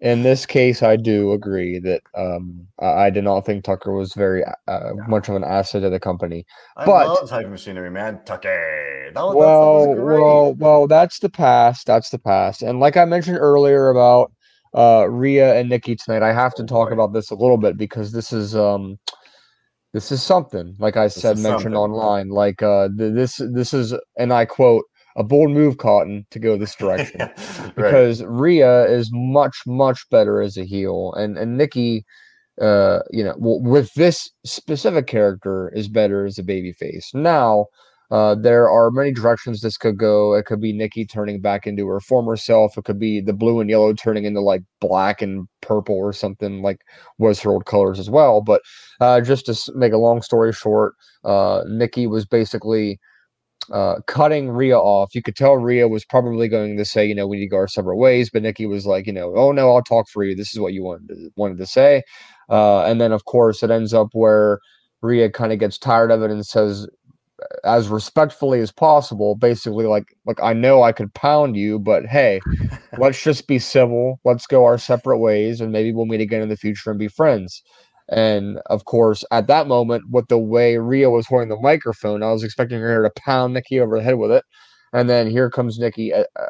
in 0.00 0.22
this 0.22 0.44
case, 0.46 0.82
I 0.82 0.96
do 0.96 1.32
agree 1.32 1.78
that 1.80 2.02
um, 2.16 2.66
I, 2.80 3.06
I 3.06 3.10
did 3.10 3.24
not 3.24 3.46
think 3.46 3.64
Tucker 3.64 3.92
was 3.92 4.12
very 4.14 4.44
uh, 4.68 4.90
much 5.08 5.28
of 5.28 5.36
an 5.36 5.44
asset 5.44 5.82
to 5.82 5.90
the 5.90 6.00
company. 6.00 6.44
I 6.76 6.86
but 6.86 7.06
love 7.08 7.28
type 7.28 7.48
machinery, 7.48 7.90
man. 7.90 8.20
Tucker. 8.24 9.10
That 9.14 9.22
was, 9.22 9.36
well, 9.36 9.94
that 9.94 10.02
well, 10.02 10.54
well, 10.54 10.86
that's 10.88 11.20
the 11.20 11.30
past. 11.30 11.86
That's 11.86 12.10
the 12.10 12.18
past. 12.18 12.62
And 12.62 12.80
like 12.80 12.96
I 12.96 13.04
mentioned 13.04 13.38
earlier 13.38 13.90
about 13.90 14.32
uh, 14.74 15.06
Rhea 15.08 15.54
and 15.54 15.68
Nikki 15.68 15.94
tonight, 15.96 16.22
I 16.22 16.32
have 16.32 16.54
to 16.56 16.62
Oh, 16.62 16.66
talk 16.66 16.88
boy. 16.88 16.94
about 16.94 17.12
this 17.12 17.30
a 17.30 17.34
little 17.36 17.58
bit 17.58 17.76
because 17.76 18.12
this 18.12 18.32
is 18.32 18.56
um, 18.56 18.98
this 19.92 20.10
is 20.10 20.22
something. 20.22 20.74
Like 20.78 20.96
I 20.96 21.08
said, 21.08 21.38
mentioned 21.38 21.74
something. 21.74 21.76
online. 21.76 22.28
Like 22.28 22.62
uh, 22.62 22.88
th- 22.98 23.14
this 23.14 23.36
this 23.36 23.72
is, 23.72 23.94
and 24.18 24.32
I 24.32 24.44
quote, 24.44 24.84
a 25.16 25.24
bold 25.24 25.50
move, 25.50 25.78
Cotton, 25.78 26.26
to 26.30 26.38
go 26.38 26.56
this 26.56 26.74
direction 26.74 27.20
right. 27.20 27.74
because 27.76 28.22
Rhea 28.24 28.84
is 28.86 29.10
much 29.12 29.56
much 29.66 30.08
better 30.10 30.40
as 30.40 30.56
a 30.56 30.64
heel, 30.64 31.12
and 31.14 31.38
and 31.38 31.56
Nikki, 31.56 32.04
uh, 32.60 33.00
you 33.10 33.24
know, 33.24 33.34
with 33.36 33.92
this 33.94 34.30
specific 34.44 35.06
character 35.06 35.72
is 35.74 35.88
better 35.88 36.24
as 36.24 36.38
a 36.38 36.42
babyface. 36.42 37.14
Now, 37.14 37.66
uh, 38.10 38.34
there 38.34 38.68
are 38.68 38.90
many 38.90 39.12
directions 39.12 39.60
this 39.60 39.76
could 39.76 39.96
go. 39.96 40.34
It 40.34 40.46
could 40.46 40.60
be 40.60 40.72
Nikki 40.72 41.06
turning 41.06 41.40
back 41.40 41.66
into 41.66 41.86
her 41.86 42.00
former 42.00 42.36
self. 42.36 42.76
It 42.76 42.84
could 42.84 42.98
be 42.98 43.20
the 43.20 43.32
blue 43.32 43.60
and 43.60 43.70
yellow 43.70 43.92
turning 43.92 44.24
into 44.24 44.40
like 44.40 44.62
black 44.80 45.22
and 45.22 45.48
purple 45.62 45.96
or 45.96 46.12
something 46.12 46.62
like 46.62 46.82
was 47.18 47.40
her 47.40 47.50
old 47.50 47.64
colors 47.66 47.98
as 47.98 48.10
well. 48.10 48.40
But 48.40 48.60
uh, 49.00 49.20
just 49.20 49.46
to 49.46 49.72
make 49.74 49.92
a 49.92 49.98
long 49.98 50.22
story 50.22 50.52
short, 50.52 50.94
uh, 51.24 51.62
Nikki 51.66 52.06
was 52.06 52.26
basically 52.26 53.00
uh, 53.72 53.96
cutting 54.06 54.50
Rhea 54.50 54.78
off. 54.78 55.14
You 55.14 55.22
could 55.22 55.36
tell 55.36 55.56
Rhea 55.56 55.88
was 55.88 56.04
probably 56.04 56.48
going 56.48 56.76
to 56.76 56.84
say, 56.84 57.06
you 57.06 57.14
know, 57.14 57.26
we 57.26 57.38
need 57.38 57.46
to 57.46 57.50
go 57.50 57.56
our 57.56 57.68
separate 57.68 57.96
ways. 57.96 58.30
But 58.30 58.42
Nikki 58.42 58.66
was 58.66 58.86
like, 58.86 59.06
you 59.06 59.12
know, 59.12 59.32
oh 59.36 59.52
no, 59.52 59.74
I'll 59.74 59.82
talk 59.82 60.08
for 60.08 60.24
you. 60.24 60.34
This 60.34 60.52
is 60.52 60.60
what 60.60 60.72
you 60.72 60.82
wanted 60.82 61.08
to, 61.08 61.30
wanted 61.36 61.58
to 61.58 61.66
say. 61.66 62.02
Uh, 62.48 62.82
and 62.84 63.00
then 63.00 63.12
of 63.12 63.24
course 63.24 63.62
it 63.62 63.70
ends 63.70 63.94
up 63.94 64.08
where 64.12 64.60
Rhea 65.02 65.30
kind 65.30 65.52
of 65.52 65.58
gets 65.58 65.78
tired 65.78 66.10
of 66.10 66.22
it 66.22 66.30
and 66.30 66.44
says, 66.44 66.86
as 67.64 67.88
respectfully 67.88 68.60
as 68.60 68.72
possible, 68.72 69.34
basically 69.34 69.86
like, 69.86 70.16
like 70.26 70.40
I 70.42 70.52
know 70.52 70.82
I 70.82 70.92
could 70.92 71.12
pound 71.14 71.56
you, 71.56 71.78
but 71.78 72.06
hey, 72.06 72.40
let's 72.98 73.22
just 73.22 73.46
be 73.46 73.58
civil. 73.58 74.20
Let's 74.24 74.46
go 74.46 74.64
our 74.64 74.78
separate 74.78 75.18
ways, 75.18 75.60
and 75.60 75.72
maybe 75.72 75.92
we'll 75.92 76.06
meet 76.06 76.20
again 76.20 76.42
in 76.42 76.48
the 76.48 76.56
future 76.56 76.90
and 76.90 76.98
be 76.98 77.08
friends. 77.08 77.62
And 78.08 78.58
of 78.66 78.84
course, 78.84 79.24
at 79.30 79.46
that 79.46 79.66
moment, 79.66 80.10
with 80.10 80.28
the 80.28 80.38
way 80.38 80.76
Rhea 80.76 81.10
was 81.10 81.26
holding 81.26 81.48
the 81.48 81.56
microphone, 81.56 82.22
I 82.22 82.32
was 82.32 82.44
expecting 82.44 82.80
her 82.80 83.02
to 83.02 83.10
pound 83.20 83.54
Nikki 83.54 83.80
over 83.80 83.96
the 83.96 84.04
head 84.04 84.18
with 84.18 84.30
it. 84.30 84.44
And 84.92 85.10
then 85.10 85.28
here 85.28 85.50
comes 85.50 85.78
Nikki 85.78 86.14
uh, 86.14 86.22
uh, 86.38 86.46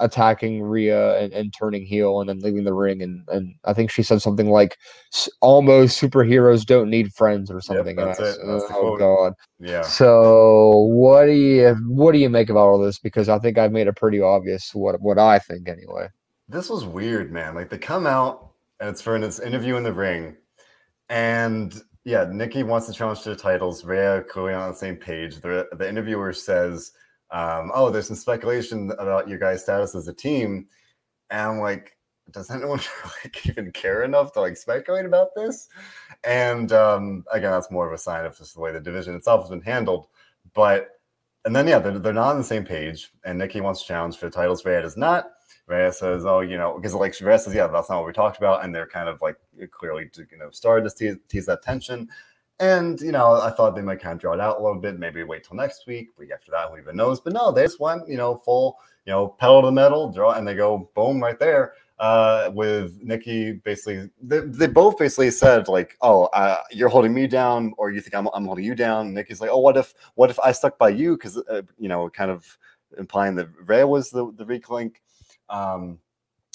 attacking 0.00 0.62
Rhea 0.62 1.18
and, 1.18 1.32
and 1.32 1.54
turning 1.58 1.86
heel 1.86 2.20
and 2.20 2.28
then 2.28 2.40
leaving 2.40 2.64
the 2.64 2.74
ring. 2.74 3.00
And, 3.00 3.26
and 3.28 3.54
I 3.64 3.72
think 3.72 3.90
she 3.90 4.02
said 4.02 4.20
something 4.20 4.50
like, 4.50 4.76
"S- 5.14 5.30
almost 5.40 5.98
superheroes 5.98 6.66
don't 6.66 6.90
need 6.90 7.14
friends 7.14 7.50
or 7.50 7.62
something. 7.62 7.98
And 7.98 8.08
that's 8.08 8.20
I 8.20 8.24
it. 8.24 8.36
That's 8.44 8.68
the 8.68 8.74
oh, 8.76 8.80
quote. 8.80 8.98
God. 8.98 9.32
Yeah. 9.58 9.82
So 9.82 10.90
what 10.92 11.26
do 11.26 11.32
you 11.32 11.74
what 11.88 12.12
do 12.12 12.18
you 12.18 12.28
make 12.28 12.50
of 12.50 12.56
all 12.56 12.78
this? 12.78 12.98
Because 12.98 13.30
I 13.30 13.38
think 13.38 13.56
I've 13.56 13.72
made 13.72 13.86
it 13.86 13.96
pretty 13.96 14.20
obvious 14.20 14.74
what 14.74 15.00
what 15.00 15.18
I 15.18 15.38
think 15.38 15.66
anyway. 15.66 16.08
This 16.46 16.68
was 16.68 16.84
weird, 16.84 17.32
man. 17.32 17.54
Like 17.54 17.70
they 17.70 17.78
come 17.78 18.06
out 18.06 18.50
and 18.80 18.90
it's 18.90 19.00
for 19.00 19.16
an 19.16 19.22
interview 19.22 19.76
in 19.76 19.82
the 19.82 19.94
ring, 19.94 20.36
and 21.08 21.80
yeah, 22.04 22.26
Nikki 22.30 22.62
wants 22.62 22.86
to 22.86 22.92
challenge 22.92 23.22
to 23.22 23.30
the 23.30 23.36
titles. 23.36 23.84
Rhea 23.84 24.22
clearly 24.28 24.54
on 24.54 24.70
the 24.70 24.76
same 24.76 24.96
page. 24.96 25.40
The 25.40 25.68
the 25.72 25.88
interviewer 25.88 26.32
says, 26.32 26.92
um, 27.30 27.70
"Oh, 27.74 27.90
there's 27.90 28.08
some 28.08 28.16
speculation 28.16 28.92
about 28.98 29.28
your 29.28 29.38
guys' 29.38 29.62
status 29.62 29.94
as 29.94 30.08
a 30.08 30.14
team," 30.14 30.68
and 31.30 31.40
I'm 31.40 31.58
like, 31.60 31.98
does 32.30 32.50
anyone 32.50 32.80
like 33.24 33.46
even 33.48 33.72
care 33.72 34.02
enough 34.04 34.32
to 34.32 34.40
like 34.40 34.56
speculate 34.56 35.06
about 35.06 35.34
this? 35.34 35.68
And 36.24 36.72
um, 36.72 37.24
again, 37.32 37.50
that's 37.50 37.70
more 37.70 37.86
of 37.86 37.92
a 37.92 37.98
sign 37.98 38.24
of 38.24 38.36
just 38.36 38.54
the 38.54 38.60
way 38.60 38.72
the 38.72 38.80
division 38.80 39.14
itself 39.14 39.42
has 39.42 39.50
been 39.50 39.62
handled. 39.62 40.06
But 40.54 40.88
and 41.44 41.54
then 41.54 41.66
yeah, 41.66 41.78
they're, 41.78 41.98
they're 41.98 42.12
not 42.12 42.32
on 42.32 42.38
the 42.38 42.44
same 42.44 42.64
page, 42.64 43.10
and 43.24 43.38
Nikki 43.38 43.60
wants 43.60 43.80
to 43.82 43.88
challenge 43.88 44.16
for 44.16 44.26
the 44.26 44.32
titles. 44.32 44.64
Rhea 44.64 44.82
does 44.82 44.96
not. 44.96 45.30
Rhea 45.68 45.92
says, 45.92 46.24
"Oh, 46.24 46.40
you 46.40 46.56
know," 46.56 46.74
because 46.76 46.94
like 46.94 47.18
Rhea 47.20 47.38
says, 47.38 47.54
"Yeah, 47.54 47.66
that's 47.66 47.90
not 47.90 47.98
what 47.98 48.06
we 48.06 48.12
talked 48.12 48.38
about," 48.38 48.64
and 48.64 48.74
they're 48.74 48.86
kind 48.86 49.08
of 49.08 49.20
like 49.20 49.36
clearly 49.70 50.10
you 50.16 50.38
know 50.38 50.50
started 50.50 50.88
to 50.88 50.96
tease, 50.96 51.16
tease 51.28 51.46
that 51.46 51.62
tension. 51.62 52.08
And 52.60 53.00
you 53.00 53.12
know, 53.12 53.34
I 53.40 53.50
thought 53.50 53.76
they 53.76 53.82
might 53.82 54.00
kind 54.00 54.14
of 54.14 54.20
draw 54.20 54.32
it 54.32 54.40
out 54.40 54.58
a 54.58 54.62
little 54.62 54.80
bit, 54.80 54.98
maybe 54.98 55.22
wait 55.22 55.44
till 55.44 55.56
next 55.56 55.86
week, 55.86 56.08
week 56.18 56.30
after 56.32 56.50
that, 56.50 56.70
who 56.70 56.78
even 56.78 56.96
knows? 56.96 57.20
But 57.20 57.34
no, 57.34 57.52
they 57.52 57.62
just 57.62 57.78
went, 57.78 58.08
you 58.08 58.16
know, 58.16 58.36
full, 58.36 58.78
you 59.06 59.12
know, 59.12 59.28
pedal 59.28 59.60
to 59.62 59.66
the 59.66 59.72
metal, 59.72 60.10
draw, 60.10 60.32
and 60.32 60.46
they 60.46 60.54
go 60.54 60.90
boom 60.94 61.22
right 61.22 61.38
there. 61.38 61.74
Uh, 62.00 62.50
with 62.54 62.96
Nikki, 63.02 63.52
basically, 63.52 64.08
they, 64.22 64.40
they 64.40 64.68
both 64.68 64.96
basically 64.98 65.32
said 65.32 65.66
like, 65.66 65.96
"Oh, 66.00 66.24
uh, 66.26 66.58
you're 66.70 66.88
holding 66.88 67.12
me 67.12 67.26
down, 67.26 67.74
or 67.76 67.90
you 67.90 68.00
think 68.00 68.14
I'm, 68.14 68.28
I'm 68.32 68.46
holding 68.46 68.64
you 68.64 68.76
down." 68.76 69.12
Nikki's 69.12 69.40
like, 69.40 69.50
"Oh, 69.50 69.58
what 69.58 69.76
if, 69.76 69.94
what 70.14 70.30
if 70.30 70.38
I 70.38 70.52
stuck 70.52 70.78
by 70.78 70.90
you?" 70.90 71.16
Because 71.16 71.38
uh, 71.38 71.62
you 71.76 71.88
know, 71.88 72.08
kind 72.10 72.30
of 72.30 72.56
implying 72.96 73.34
that 73.36 73.48
Rhea 73.66 73.86
was 73.86 74.10
the 74.10 74.32
the 74.36 74.44
weak 74.44 74.70
link. 74.70 75.02
Um, 75.50 75.98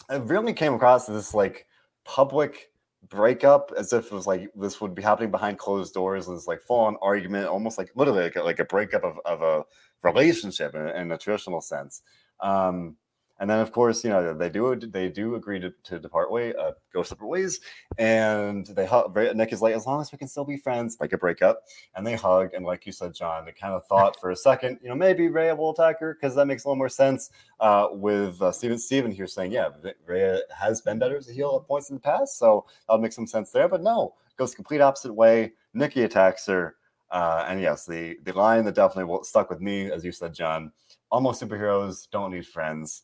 it 0.09 0.23
really 0.23 0.53
came 0.53 0.73
across 0.73 1.05
this 1.05 1.33
like 1.33 1.67
public 2.03 2.71
breakup 3.09 3.71
as 3.77 3.93
if 3.93 4.05
it 4.05 4.11
was 4.11 4.27
like 4.27 4.49
this 4.55 4.79
would 4.79 4.95
be 4.95 5.01
happening 5.01 5.31
behind 5.31 5.57
closed 5.57 5.93
doors 5.93 6.27
and 6.27 6.37
this 6.37 6.47
like 6.47 6.61
full 6.61 6.79
on 6.79 6.95
argument 7.01 7.47
almost 7.47 7.77
like 7.77 7.91
literally 7.95 8.23
like 8.23 8.35
a, 8.35 8.43
like 8.43 8.59
a 8.59 8.65
breakup 8.65 9.03
of, 9.03 9.19
of 9.25 9.41
a 9.41 9.63
relationship 10.03 10.73
in, 10.73 10.87
in 10.89 11.11
a 11.11 11.17
traditional 11.17 11.61
sense. 11.61 12.01
Um 12.39 12.95
and 13.43 13.49
then 13.49 13.59
of 13.59 13.73
course 13.73 14.05
you 14.05 14.09
know 14.09 14.33
they 14.33 14.49
do 14.49 14.73
they 14.75 15.09
do 15.09 15.35
agree 15.35 15.59
to, 15.59 15.69
to 15.83 15.99
depart 15.99 16.31
way 16.31 16.53
uh, 16.55 16.71
go 16.93 17.03
separate 17.03 17.27
ways 17.27 17.59
and 17.97 18.67
they 18.67 18.85
hug 18.85 19.13
nick 19.35 19.51
is 19.51 19.61
like 19.61 19.75
as 19.75 19.85
long 19.85 19.99
as 19.99 20.13
we 20.13 20.17
can 20.17 20.29
still 20.29 20.45
be 20.45 20.55
friends 20.55 20.95
like 21.01 21.11
a 21.11 21.17
breakup 21.17 21.63
and 21.95 22.07
they 22.07 22.15
hug 22.15 22.53
and 22.53 22.63
like 22.63 22.85
you 22.85 22.93
said 22.93 23.13
john 23.13 23.43
they 23.43 23.51
kind 23.51 23.73
of 23.73 23.85
thought 23.87 24.17
for 24.21 24.31
a 24.31 24.35
second 24.35 24.79
you 24.81 24.87
know 24.87 24.95
maybe 24.95 25.27
Rhea 25.27 25.53
will 25.53 25.71
attack 25.71 25.99
her 25.99 26.13
because 26.13 26.35
that 26.35 26.47
makes 26.47 26.63
a 26.63 26.69
little 26.69 26.77
more 26.77 26.87
sense 26.87 27.31
uh, 27.59 27.87
with 27.91 28.41
uh, 28.41 28.51
Steven 28.51 28.77
Steven 28.77 29.11
here 29.11 29.27
saying, 29.27 29.51
yeah, 29.51 29.69
Rhea 30.05 30.41
has 30.55 30.81
been 30.81 30.99
better 30.99 31.17
as 31.17 31.29
a 31.29 31.33
heel 31.33 31.59
at 31.61 31.67
points 31.67 31.89
in 31.89 31.95
the 31.95 32.01
past, 32.01 32.37
so 32.37 32.65
that'll 32.87 33.01
make 33.01 33.13
some 33.13 33.27
sense 33.27 33.51
there. 33.51 33.67
But 33.67 33.81
no, 33.81 34.13
goes 34.37 34.55
complete 34.55 34.81
opposite 34.81 35.13
way. 35.13 35.53
Nikki 35.73 36.03
attacks 36.03 36.45
her, 36.47 36.75
uh, 37.11 37.45
and 37.47 37.61
yes, 37.61 37.85
the 37.85 38.17
the 38.23 38.33
line 38.33 38.65
that 38.65 38.75
definitely 38.75 39.05
will, 39.05 39.23
stuck 39.23 39.49
with 39.49 39.61
me, 39.61 39.91
as 39.91 40.03
you 40.03 40.11
said, 40.11 40.33
John. 40.33 40.71
Almost 41.11 41.41
superheroes 41.41 42.09
don't 42.09 42.31
need 42.31 42.47
friends. 42.47 43.03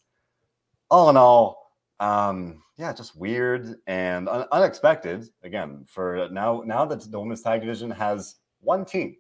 All 0.89 1.09
in 1.09 1.17
all, 1.17 1.73
um, 1.99 2.63
yeah, 2.77 2.93
just 2.93 3.15
weird 3.15 3.75
and 3.87 4.27
un- 4.29 4.47
unexpected. 4.51 5.29
Again, 5.43 5.85
for 5.87 6.27
now, 6.31 6.63
now 6.65 6.85
that 6.85 7.11
the 7.11 7.19
women's 7.19 7.41
tag 7.41 7.61
division 7.61 7.91
has 7.91 8.37
one 8.61 8.85
team, 8.85 9.15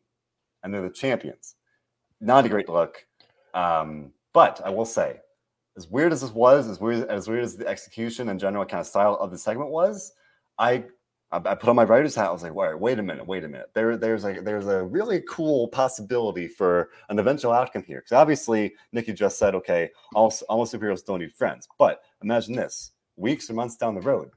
and 0.63 0.73
they're 0.73 0.81
the 0.81 0.89
champions. 0.89 1.55
Not 2.21 2.45
a 2.45 2.49
great 2.49 2.69
look. 2.69 3.05
Um, 3.53 4.11
but 4.33 4.61
I 4.63 4.69
will 4.69 4.85
say, 4.85 5.19
as 5.77 5.87
weird 5.87 6.11
as 6.11 6.21
this 6.21 6.31
was, 6.31 6.67
as 6.67 6.79
weird 6.79 7.07
as 7.09 7.27
weird 7.27 7.43
as 7.43 7.55
the 7.55 7.67
execution 7.67 8.29
and 8.29 8.39
general 8.39 8.65
kind 8.65 8.81
of 8.81 8.87
style 8.87 9.15
of 9.15 9.31
the 9.31 9.37
segment 9.37 9.71
was, 9.71 10.13
I 10.57 10.85
I, 11.31 11.39
put 11.39 11.69
on 11.69 11.75
my 11.75 11.83
writer's 11.83 12.15
hat. 12.15 12.27
I 12.27 12.31
was 12.31 12.41
like, 12.41 12.55
wait, 12.55 12.79
wait 12.79 12.97
a 12.97 13.03
minute, 13.03 13.25
wait 13.27 13.43
a 13.43 13.47
minute. 13.47 13.69
There, 13.75 13.97
there's 13.97 14.23
like 14.23 14.43
there's 14.43 14.67
a 14.67 14.83
really 14.83 15.21
cool 15.29 15.67
possibility 15.67 16.47
for 16.47 16.89
an 17.09 17.19
eventual 17.19 17.51
outcome 17.51 17.83
here. 17.83 17.99
Because 17.99 18.13
obviously, 18.13 18.73
Nikki 18.93 19.13
just 19.13 19.37
said, 19.37 19.53
okay, 19.55 19.91
all, 20.15 20.33
all 20.49 20.65
superheroes 20.65 21.05
don't 21.05 21.19
need 21.19 21.33
friends. 21.33 21.67
But 21.77 22.01
imagine 22.23 22.55
this: 22.55 22.91
weeks 23.15 23.49
or 23.49 23.53
months 23.53 23.77
down 23.77 23.93
the 23.93 24.01
road, 24.01 24.31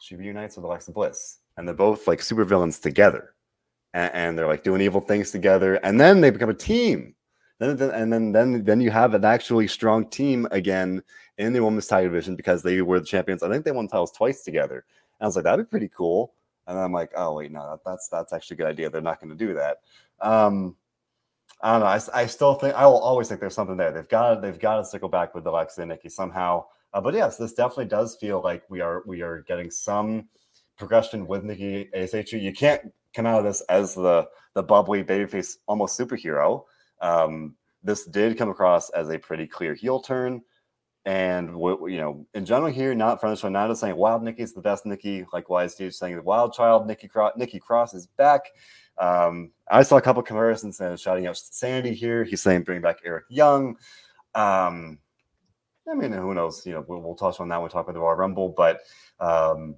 she 0.00 0.16
reunites 0.16 0.56
with 0.56 0.66
Alexa 0.66 0.92
Bliss, 0.92 1.38
and 1.56 1.66
they're 1.66 1.74
both 1.74 2.06
like 2.06 2.20
supervillains 2.20 2.80
together, 2.80 3.34
and, 3.94 4.12
and 4.12 4.38
they're 4.38 4.46
like 4.46 4.64
doing 4.64 4.82
evil 4.82 5.00
things 5.00 5.30
together, 5.30 5.76
and 5.76 5.98
then 5.98 6.20
they 6.20 6.30
become 6.30 6.50
a 6.50 6.54
team. 6.54 7.14
Then, 7.60 7.80
and 7.80 8.12
then, 8.12 8.32
then, 8.32 8.64
then 8.64 8.80
you 8.80 8.90
have 8.90 9.14
an 9.14 9.24
actually 9.24 9.68
strong 9.68 10.10
team 10.10 10.48
again 10.50 11.00
in 11.38 11.52
the 11.52 11.62
women's 11.62 11.86
title 11.86 12.10
division 12.10 12.34
because 12.34 12.62
they 12.62 12.82
were 12.82 12.98
the 12.98 13.06
champions. 13.06 13.44
I 13.44 13.48
think 13.48 13.64
they 13.64 13.70
won 13.70 13.86
titles 13.86 14.10
twice 14.10 14.42
together. 14.42 14.84
And 15.20 15.24
I 15.24 15.26
was 15.26 15.36
like, 15.36 15.44
that'd 15.44 15.66
be 15.66 15.70
pretty 15.70 15.90
cool. 15.94 16.34
And 16.66 16.78
I'm 16.78 16.92
like, 16.92 17.10
oh 17.16 17.34
wait, 17.34 17.52
no, 17.52 17.70
that, 17.70 17.80
that's 17.84 18.08
that's 18.08 18.32
actually 18.32 18.56
a 18.56 18.58
good 18.58 18.66
idea. 18.66 18.90
They're 18.90 19.00
not 19.00 19.20
going 19.20 19.36
to 19.36 19.46
do 19.46 19.54
that. 19.54 19.78
Um, 20.20 20.76
I 21.60 21.72
don't 21.72 21.80
know. 21.80 21.86
I, 21.86 22.22
I 22.22 22.26
still 22.26 22.54
think 22.54 22.74
I 22.74 22.86
will 22.86 22.98
always 22.98 23.28
think 23.28 23.40
there's 23.40 23.54
something 23.54 23.76
there. 23.76 23.92
They've 23.92 24.08
got 24.08 24.40
they've 24.42 24.58
got 24.58 24.78
to 24.78 24.84
circle 24.84 25.08
back 25.08 25.34
with 25.34 25.46
Alexa 25.46 25.80
and 25.80 25.90
Nikki 25.90 26.08
somehow. 26.08 26.66
Uh, 26.92 27.00
but 27.00 27.14
yes, 27.14 27.36
this 27.36 27.54
definitely 27.54 27.86
does 27.86 28.16
feel 28.16 28.40
like 28.42 28.62
we 28.68 28.80
are 28.80 29.02
we 29.06 29.22
are 29.22 29.42
getting 29.42 29.70
some 29.70 30.28
progression 30.76 31.26
with 31.26 31.44
Nikki 31.44 31.88
ASH. 31.94 32.32
You 32.32 32.52
can't 32.52 32.92
come 33.14 33.26
out 33.26 33.38
of 33.38 33.44
this 33.44 33.60
as 33.62 33.94
the 33.94 34.28
the 34.54 34.62
bubbly 34.62 35.04
babyface 35.04 35.56
almost 35.66 35.98
superhero. 35.98 36.64
Um, 37.00 37.56
this 37.82 38.04
did 38.04 38.38
come 38.38 38.48
across 38.48 38.90
as 38.90 39.10
a 39.10 39.18
pretty 39.18 39.46
clear 39.46 39.74
heel 39.74 40.00
turn. 40.00 40.42
And 41.06 41.50
you 41.50 41.98
know, 41.98 42.26
in 42.34 42.46
general, 42.46 42.72
here, 42.72 42.94
not 42.94 43.20
from 43.20 43.30
the 43.30 43.36
show, 43.36 43.50
not 43.50 43.68
just 43.68 43.82
saying 43.82 43.96
Wild 43.96 44.22
Nikki's 44.22 44.54
the 44.54 44.62
best 44.62 44.86
Nikki, 44.86 45.26
like 45.32 45.46
YSD 45.46 45.92
saying 45.92 46.16
the 46.16 46.22
Wild 46.22 46.54
Child 46.54 46.86
Nikki 46.86 47.08
Cross, 47.08 47.32
Nikki 47.36 47.58
Cross 47.58 47.92
is 47.92 48.06
back. 48.06 48.42
Um, 48.96 49.50
I 49.68 49.82
saw 49.82 49.96
a 49.96 50.02
couple 50.02 50.22
comparisons 50.22 50.80
and 50.80 50.98
shouting 50.98 51.26
out 51.26 51.36
Sanity 51.36 51.94
here. 51.94 52.24
He's 52.24 52.40
saying 52.40 52.62
bring 52.62 52.80
back 52.80 53.00
Eric 53.04 53.24
Young. 53.28 53.76
Um, 54.34 54.98
I 55.88 55.94
mean, 55.94 56.12
who 56.12 56.32
knows? 56.32 56.64
You 56.64 56.72
know, 56.72 56.84
we'll, 56.88 57.00
we'll 57.00 57.14
touch 57.14 57.38
on 57.38 57.48
that 57.48 57.56
when 57.58 57.64
we 57.64 57.70
talk 57.70 57.84
about 57.84 57.92
the 57.92 58.00
Royal 58.00 58.14
Rumble, 58.14 58.48
but 58.48 58.80
um, 59.20 59.76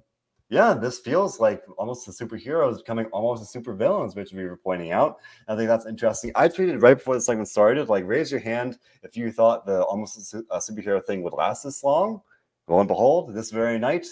yeah, 0.49 0.73
this 0.73 0.99
feels 0.99 1.39
like 1.39 1.61
almost 1.77 2.05
the 2.05 2.11
superheroes 2.11 2.77
becoming 2.77 3.07
almost 3.07 3.41
the 3.41 3.47
super 3.47 3.73
villains, 3.73 4.15
which 4.15 4.31
we 4.31 4.45
were 4.45 4.55
pointing 4.55 4.91
out. 4.91 5.17
I 5.47 5.55
think 5.55 5.67
that's 5.67 5.85
interesting. 5.85 6.31
I 6.35 6.47
tweeted 6.47 6.81
right 6.81 6.97
before 6.97 7.15
the 7.15 7.21
segment 7.21 7.49
started, 7.49 7.89
like, 7.89 8.07
raise 8.07 8.31
your 8.31 8.39
hand 8.39 8.79
if 9.03 9.17
you 9.17 9.31
thought 9.31 9.65
the 9.65 9.83
almost 9.83 10.33
a 10.33 10.57
superhero 10.57 11.03
thing 11.03 11.21
would 11.23 11.33
last 11.33 11.63
this 11.63 11.83
long. 11.83 12.21
Lo 12.67 12.79
and 12.79 12.87
behold, 12.87 13.33
this 13.33 13.51
very 13.51 13.77
night 13.77 14.07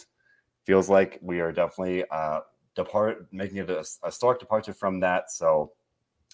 feels 0.64 0.90
like 0.90 1.20
we 1.22 1.40
are 1.40 1.52
definitely 1.52 2.04
uh, 2.10 2.42
depart 2.76 3.28
making 3.32 3.58
it 3.58 3.70
a, 3.70 3.86
a 4.04 4.12
stark 4.12 4.40
departure 4.40 4.74
from 4.74 5.00
that. 5.00 5.32
So, 5.32 5.72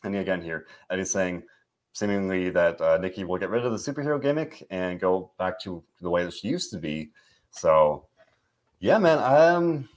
and 0.03 0.15
again, 0.15 0.41
here 0.41 0.65
Eddie's 0.89 1.11
saying 1.11 1.43
seemingly 1.93 2.49
that 2.49 2.79
uh, 2.81 2.97
Nikki 2.97 3.23
will 3.23 3.37
get 3.37 3.49
rid 3.49 3.65
of 3.65 3.71
the 3.71 3.77
superhero 3.77 4.21
gimmick 4.21 4.65
and 4.71 4.99
go 4.99 5.31
back 5.37 5.59
to 5.61 5.83
the 6.01 6.09
way 6.09 6.23
that 6.23 6.33
she 6.33 6.47
used 6.47 6.71
to 6.71 6.79
be. 6.79 7.11
So 7.51 8.07
yeah, 8.79 8.97
man, 8.97 9.19
I'm 9.19 9.89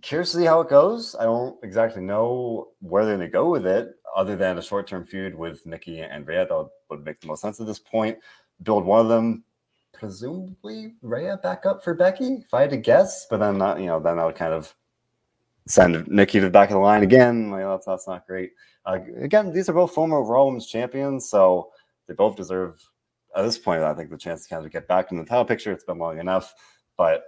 curious 0.00 0.32
to 0.32 0.38
see 0.38 0.44
how 0.44 0.60
it 0.60 0.70
goes. 0.70 1.14
I 1.18 1.24
don't 1.24 1.62
exactly 1.62 2.02
know 2.02 2.68
where 2.80 3.04
they're 3.04 3.16
going 3.16 3.28
to 3.28 3.32
go 3.32 3.50
with 3.50 3.66
it, 3.66 3.94
other 4.16 4.36
than 4.36 4.58
a 4.58 4.62
short 4.62 4.86
term 4.86 5.04
feud 5.04 5.34
with 5.34 5.64
Nikki 5.66 6.00
and 6.00 6.26
Rhea. 6.26 6.46
That 6.46 6.68
would 6.90 7.04
make 7.04 7.20
the 7.20 7.26
most 7.26 7.42
sense 7.42 7.60
at 7.60 7.66
this 7.66 7.78
point. 7.78 8.18
Build 8.62 8.84
one 8.84 9.00
of 9.00 9.08
them, 9.08 9.44
presumably 9.92 10.94
Rhea 11.02 11.38
back 11.42 11.66
up 11.66 11.82
for 11.84 11.94
Becky, 11.94 12.42
if 12.44 12.54
I 12.54 12.62
had 12.62 12.70
to 12.70 12.76
guess. 12.76 13.26
But 13.28 13.38
then, 13.38 13.58
not 13.58 13.80
you 13.80 13.86
know, 13.86 14.00
then 14.00 14.18
I 14.18 14.24
would 14.24 14.36
kind 14.36 14.52
of 14.52 14.74
send 15.66 16.08
Nikki 16.08 16.40
to 16.40 16.46
the 16.46 16.50
back 16.50 16.70
of 16.70 16.74
the 16.74 16.80
line 16.80 17.02
again. 17.02 17.50
Like 17.50 17.64
that's 17.64 17.86
that's 17.86 18.08
not 18.08 18.26
great. 18.26 18.52
Uh, 18.84 18.98
again, 19.20 19.52
these 19.52 19.68
are 19.68 19.74
both 19.74 19.92
former 19.92 20.22
Raw 20.22 20.46
Women's 20.46 20.66
champions, 20.66 21.28
so 21.28 21.70
they 22.06 22.14
both 22.14 22.36
deserve 22.36 22.82
at 23.36 23.42
this 23.42 23.58
point. 23.58 23.82
I 23.82 23.94
think 23.94 24.10
the 24.10 24.16
chance 24.16 24.44
to 24.44 24.48
kind 24.48 24.64
of 24.64 24.72
get 24.72 24.88
back 24.88 25.12
in 25.12 25.18
the 25.18 25.24
title 25.24 25.44
picture. 25.44 25.72
It's 25.72 25.84
been 25.84 25.98
long 25.98 26.18
enough, 26.18 26.54
but 26.96 27.24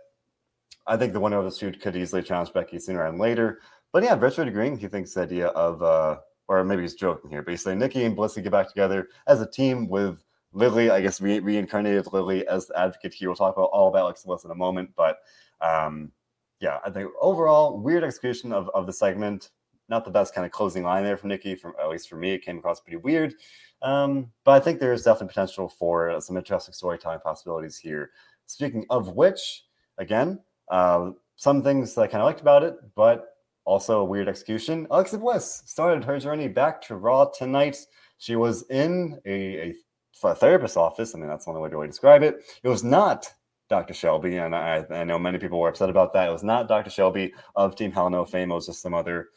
I 0.86 0.96
think 0.96 1.12
the 1.12 1.20
winner 1.20 1.38
of 1.38 1.44
the 1.44 1.50
feud 1.50 1.80
could 1.80 1.96
easily 1.96 2.22
challenge 2.22 2.52
Becky 2.52 2.78
sooner 2.78 3.06
and 3.06 3.18
later. 3.18 3.60
But 3.92 4.02
yeah, 4.02 4.16
Richard 4.18 4.48
agreeing. 4.48 4.76
He 4.76 4.88
thinks 4.88 5.14
the 5.14 5.22
idea 5.22 5.46
of, 5.48 5.82
uh, 5.82 6.18
or 6.48 6.64
maybe 6.64 6.82
he's 6.82 6.94
joking 6.94 7.30
here, 7.30 7.42
but 7.42 7.52
he's 7.52 7.62
saying 7.62 7.78
Nikki 7.78 8.04
and 8.04 8.16
Bliss 8.16 8.34
get 8.34 8.50
back 8.50 8.68
together 8.68 9.08
as 9.26 9.40
a 9.40 9.50
team 9.50 9.88
with 9.88 10.24
Lily, 10.52 10.90
I 10.90 11.00
guess 11.00 11.20
re- 11.20 11.40
reincarnated 11.40 12.12
Lily 12.12 12.46
as 12.48 12.66
the 12.66 12.78
advocate 12.78 13.14
here. 13.14 13.28
We'll 13.28 13.36
talk 13.36 13.56
about 13.56 13.70
all 13.72 13.88
about 13.88 14.04
Alexa 14.04 14.26
Bliss 14.26 14.44
in 14.44 14.50
a 14.50 14.54
moment. 14.54 14.90
But 14.96 15.18
um, 15.60 16.12
yeah, 16.60 16.78
I 16.84 16.90
think 16.90 17.10
overall, 17.20 17.78
weird 17.78 18.04
execution 18.04 18.52
of, 18.52 18.70
of 18.74 18.86
the 18.86 18.92
segment. 18.92 19.50
Not 19.88 20.04
the 20.04 20.10
best 20.10 20.34
kind 20.34 20.46
of 20.46 20.50
closing 20.50 20.82
line 20.82 21.04
there 21.04 21.18
from 21.18 21.28
Nikki, 21.28 21.54
from 21.54 21.74
at 21.80 21.90
least 21.90 22.08
for 22.08 22.16
me, 22.16 22.32
it 22.32 22.44
came 22.44 22.58
across 22.58 22.80
pretty 22.80 22.96
weird. 22.96 23.34
Um, 23.82 24.30
but 24.42 24.52
I 24.52 24.60
think 24.60 24.80
there 24.80 24.94
is 24.94 25.02
definitely 25.02 25.28
potential 25.28 25.68
for 25.68 26.18
some 26.22 26.38
interesting 26.38 26.72
storytelling 26.72 27.20
possibilities 27.20 27.76
here. 27.76 28.12
Speaking 28.46 28.86
of 28.88 29.14
which, 29.14 29.64
again, 29.98 30.40
uh, 30.70 31.10
some 31.36 31.62
things 31.62 31.94
that 31.94 32.02
I 32.02 32.06
kind 32.06 32.22
of 32.22 32.26
liked 32.26 32.40
about 32.40 32.62
it, 32.62 32.76
but 32.94 33.26
also 33.64 34.00
a 34.00 34.04
weird 34.04 34.28
execution. 34.28 34.86
Alexa 34.90 35.18
Bliss 35.18 35.62
started 35.66 36.04
her 36.04 36.18
journey 36.18 36.48
back 36.48 36.80
to 36.82 36.96
Raw 36.96 37.26
tonight. 37.26 37.78
She 38.18 38.36
was 38.36 38.64
in 38.70 39.18
a, 39.26 39.74
a, 40.22 40.28
a 40.28 40.34
therapist's 40.34 40.76
office. 40.76 41.14
I 41.14 41.18
mean, 41.18 41.28
that's 41.28 41.44
the 41.44 41.50
only 41.50 41.62
way 41.62 41.70
to 41.70 41.76
really 41.76 41.88
describe 41.88 42.22
it. 42.22 42.42
It 42.62 42.68
was 42.68 42.84
not 42.84 43.32
Dr. 43.68 43.94
Shelby, 43.94 44.36
and 44.36 44.54
I, 44.54 44.84
I, 44.90 45.04
know 45.04 45.18
many 45.18 45.38
people 45.38 45.58
were 45.58 45.70
upset 45.70 45.88
about 45.88 46.12
that. 46.12 46.28
It 46.28 46.32
was 46.32 46.44
not 46.44 46.68
Dr. 46.68 46.90
Shelby 46.90 47.32
of 47.56 47.74
Team 47.74 47.90
Hell 47.90 48.10
No 48.10 48.24
fame. 48.24 48.50
It 48.50 48.54
was 48.54 48.66
just 48.66 48.82
some 48.82 48.94
other, 48.94 49.28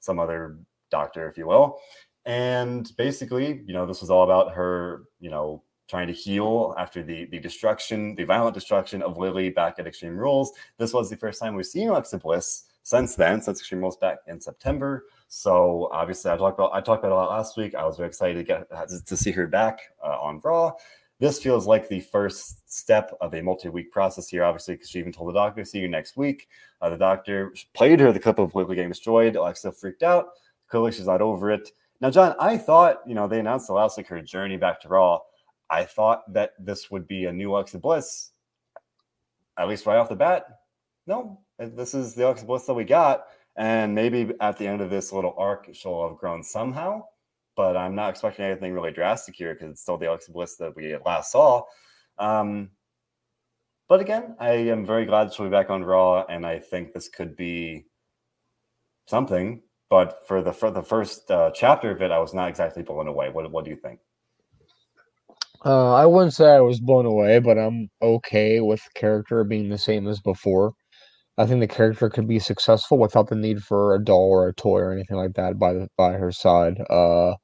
some 0.00 0.18
other 0.20 0.58
doctor, 0.90 1.28
if 1.28 1.36
you 1.36 1.46
will. 1.46 1.78
And 2.24 2.90
basically, 2.96 3.62
you 3.66 3.74
know, 3.74 3.84
this 3.84 4.00
was 4.00 4.10
all 4.10 4.22
about 4.22 4.54
her, 4.54 5.02
you 5.18 5.28
know, 5.28 5.62
trying 5.88 6.06
to 6.06 6.12
heal 6.12 6.74
after 6.78 7.02
the 7.02 7.26
the 7.26 7.38
destruction, 7.38 8.14
the 8.14 8.24
violent 8.24 8.54
destruction 8.54 9.02
of 9.02 9.18
Lily 9.18 9.50
back 9.50 9.78
at 9.78 9.86
Extreme 9.86 10.16
Rules. 10.16 10.52
This 10.78 10.92
was 10.92 11.10
the 11.10 11.16
first 11.16 11.40
time 11.40 11.54
we've 11.54 11.66
seen 11.66 11.88
Alexa 11.88 12.18
Bliss 12.18 12.64
since 12.82 13.14
then, 13.16 13.40
since 13.42 13.60
Extreme 13.60 13.80
Rules 13.80 13.96
back 13.96 14.18
in 14.26 14.40
September. 14.40 15.06
So 15.28 15.88
obviously, 15.92 16.30
I 16.30 16.36
talked 16.36 16.58
about 16.58 16.72
I 16.72 16.80
talked 16.80 17.04
about 17.04 17.12
a 17.12 17.16
lot 17.16 17.30
last 17.30 17.56
week. 17.56 17.74
I 17.74 17.84
was 17.84 17.96
very 17.96 18.08
excited 18.08 18.34
to 18.34 18.44
get 18.44 18.68
to 19.06 19.16
see 19.16 19.32
her 19.32 19.46
back 19.46 19.80
uh, 20.02 20.18
on 20.20 20.40
Raw. 20.42 20.72
This 21.20 21.40
feels 21.40 21.66
like 21.66 21.88
the 21.88 22.00
first 22.00 22.70
step 22.70 23.16
of 23.20 23.34
a 23.34 23.42
multi-week 23.42 23.92
process 23.92 24.28
here. 24.28 24.44
Obviously, 24.44 24.74
because 24.74 24.90
she 24.90 24.98
even 24.98 25.12
told 25.12 25.30
the 25.30 25.34
doctor, 25.34 25.64
"See 25.64 25.78
you 25.78 25.88
next 25.88 26.16
week." 26.16 26.48
Uh, 26.80 26.90
the 26.90 26.98
doctor 26.98 27.54
played 27.72 28.00
her 28.00 28.12
the 28.12 28.20
clip 28.20 28.38
of 28.38 28.54
Lily 28.54 28.76
getting 28.76 28.90
destroyed. 28.90 29.36
Alexa 29.36 29.72
freaked 29.72 30.02
out. 30.02 30.28
Clearly, 30.68 30.92
she's 30.92 31.06
not 31.06 31.22
over 31.22 31.50
it. 31.50 31.70
Now, 32.00 32.10
John, 32.10 32.34
I 32.38 32.58
thought 32.58 33.00
you 33.06 33.14
know 33.14 33.26
they 33.26 33.40
announced 33.40 33.68
the 33.68 33.74
last 33.74 33.96
week 33.96 34.08
her 34.08 34.20
journey 34.20 34.56
back 34.56 34.80
to 34.82 34.88
Raw 34.88 35.20
I 35.74 35.84
thought 35.84 36.32
that 36.32 36.52
this 36.58 36.88
would 36.92 37.08
be 37.08 37.24
a 37.24 37.32
new 37.32 37.50
Alexa 37.50 37.80
Bliss, 37.80 38.30
at 39.58 39.68
least 39.68 39.86
right 39.86 39.96
off 39.96 40.08
the 40.08 40.14
bat. 40.14 40.46
No, 41.08 41.40
this 41.58 41.94
is 41.94 42.14
the 42.14 42.24
Alexa 42.24 42.46
Bliss 42.46 42.66
that 42.66 42.74
we 42.74 42.84
got. 42.84 43.24
And 43.56 43.92
maybe 43.92 44.32
at 44.40 44.56
the 44.56 44.68
end 44.68 44.80
of 44.80 44.90
this 44.90 45.12
little 45.12 45.34
arc, 45.36 45.68
she'll 45.72 46.08
have 46.08 46.16
grown 46.16 46.44
somehow. 46.44 47.02
But 47.56 47.76
I'm 47.76 47.96
not 47.96 48.10
expecting 48.10 48.44
anything 48.44 48.72
really 48.72 48.92
drastic 48.92 49.34
here 49.34 49.52
because 49.52 49.70
it's 49.70 49.82
still 49.82 49.98
the 49.98 50.08
Alexa 50.08 50.30
Bliss 50.30 50.56
that 50.56 50.76
we 50.76 50.96
last 51.04 51.32
saw. 51.32 51.62
Um, 52.18 52.70
but 53.88 54.00
again, 54.00 54.36
I 54.38 54.52
am 54.52 54.86
very 54.86 55.06
glad 55.06 55.32
she'll 55.32 55.46
be 55.46 55.50
back 55.50 55.70
on 55.70 55.82
Raw, 55.82 56.24
and 56.28 56.46
I 56.46 56.60
think 56.60 56.92
this 56.92 57.08
could 57.08 57.36
be 57.36 57.86
something. 59.06 59.62
But 59.90 60.26
for 60.26 60.40
the 60.40 60.52
for 60.52 60.70
the 60.70 60.82
first 60.82 61.28
uh, 61.32 61.50
chapter 61.52 61.90
of 61.90 62.00
it, 62.00 62.12
I 62.12 62.20
was 62.20 62.32
not 62.32 62.48
exactly 62.48 62.84
blown 62.84 63.08
away. 63.08 63.28
What 63.30 63.50
what 63.50 63.64
do 63.64 63.70
you 63.70 63.76
think? 63.76 63.98
Uh, 65.64 65.94
I 65.94 66.04
wouldn't 66.06 66.34
say 66.34 66.50
I 66.54 66.60
was 66.60 66.80
blown 66.80 67.06
away, 67.06 67.38
but 67.38 67.58
I'm 67.58 67.88
okay 68.02 68.60
with 68.60 68.82
character 68.94 69.42
being 69.44 69.70
the 69.70 69.78
same 69.78 70.06
as 70.06 70.20
before. 70.20 70.72
I 71.38 71.46
think 71.46 71.60
the 71.60 71.68
character 71.68 72.10
could 72.10 72.28
be 72.28 72.38
successful 72.40 72.98
without 72.98 73.28
the 73.28 73.36
need 73.36 73.62
for 73.62 73.94
a 73.94 74.04
doll 74.04 74.30
or 74.30 74.48
a 74.48 74.54
toy 74.54 74.80
or 74.80 74.92
anything 74.92 75.16
like 75.18 75.34
that 75.34 75.58
by 75.58 75.72
the, 75.74 75.88
by 75.98 76.12
her 76.14 76.32
side. 76.32 76.80
Uh, 76.90 77.34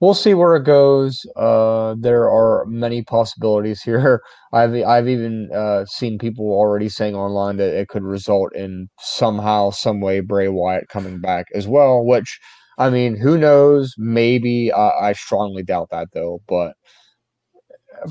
we'll 0.00 0.14
see 0.14 0.34
where 0.34 0.56
it 0.56 0.64
goes. 0.64 1.20
Uh, 1.36 1.96
there 2.00 2.30
are 2.30 2.66
many 2.66 3.02
possibilities 3.04 3.82
here. 3.84 4.22
I've 4.52 4.74
I've 4.74 5.08
even 5.08 5.50
uh, 5.54 5.86
seen 5.86 6.18
people 6.18 6.46
already 6.52 6.88
saying 6.90 7.14
online 7.16 7.58
that 7.58 7.74
it 7.74 7.88
could 7.88 8.04
result 8.04 8.54
in 8.56 8.88
somehow, 9.00 9.70
some 9.70 10.00
way, 10.00 10.20
Bray 10.20 10.48
Wyatt 10.48 10.88
coming 10.90 11.20
back 11.20 11.46
as 11.54 11.68
well. 11.68 12.04
Which, 12.04 12.38
I 12.78 12.90
mean, 12.90 13.16
who 13.16 13.38
knows? 13.38 13.94
Maybe 13.98 14.72
I, 14.72 15.10
I 15.10 15.12
strongly 15.14 15.62
doubt 15.64 15.88
that 15.92 16.08
though. 16.14 16.40
But 16.48 16.74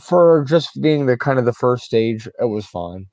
for 0.01 0.45
just 0.47 0.81
being 0.81 1.05
the 1.05 1.17
kind 1.17 1.39
of 1.39 1.45
the 1.45 1.53
first 1.53 1.83
stage, 1.83 2.27
it 2.39 2.45
was 2.45 2.65
fine. 2.65 3.07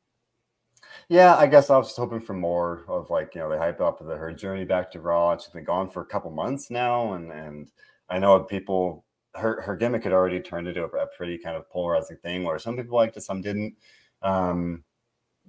Yeah, 1.09 1.37
I 1.37 1.47
guess 1.47 1.71
I 1.71 1.77
was 1.77 1.89
just 1.89 1.99
hoping 1.99 2.21
for 2.21 2.35
more 2.35 2.85
of 2.89 3.11
like 3.11 3.35
you 3.35 3.41
know 3.41 3.49
they 3.49 3.59
hype 3.59 3.81
up 3.81 4.01
the 4.01 4.17
her 4.17 4.33
journey 4.33 4.65
back 4.65 4.91
to 4.93 5.01
Raw. 5.01 5.37
She's 5.37 5.53
been 5.53 5.65
gone 5.65 5.89
for 5.89 6.03
a 6.03 6.07
couple 6.07 6.31
months 6.31 6.71
now, 6.71 7.12
and 7.15 7.31
and 7.31 7.69
I 8.09 8.19
know 8.19 8.41
people 8.41 9.05
her 9.37 9.61
her 9.62 9.77
gimmick 9.77 10.05
had 10.05 10.12
already 10.12 10.41
turned 10.41 10.69
into 10.69 10.83
a, 10.83 10.89
a 10.89 11.07
pretty 11.17 11.39
kind 11.39 11.57
of 11.57 11.69
polarizing 11.71 12.17
thing 12.19 12.43
where 12.45 12.59
some 12.59 12.77
people 12.77 12.97
liked 12.97 13.17
it, 13.17 13.23
some 13.23 13.41
didn't. 13.41 13.77
Um, 14.23 14.85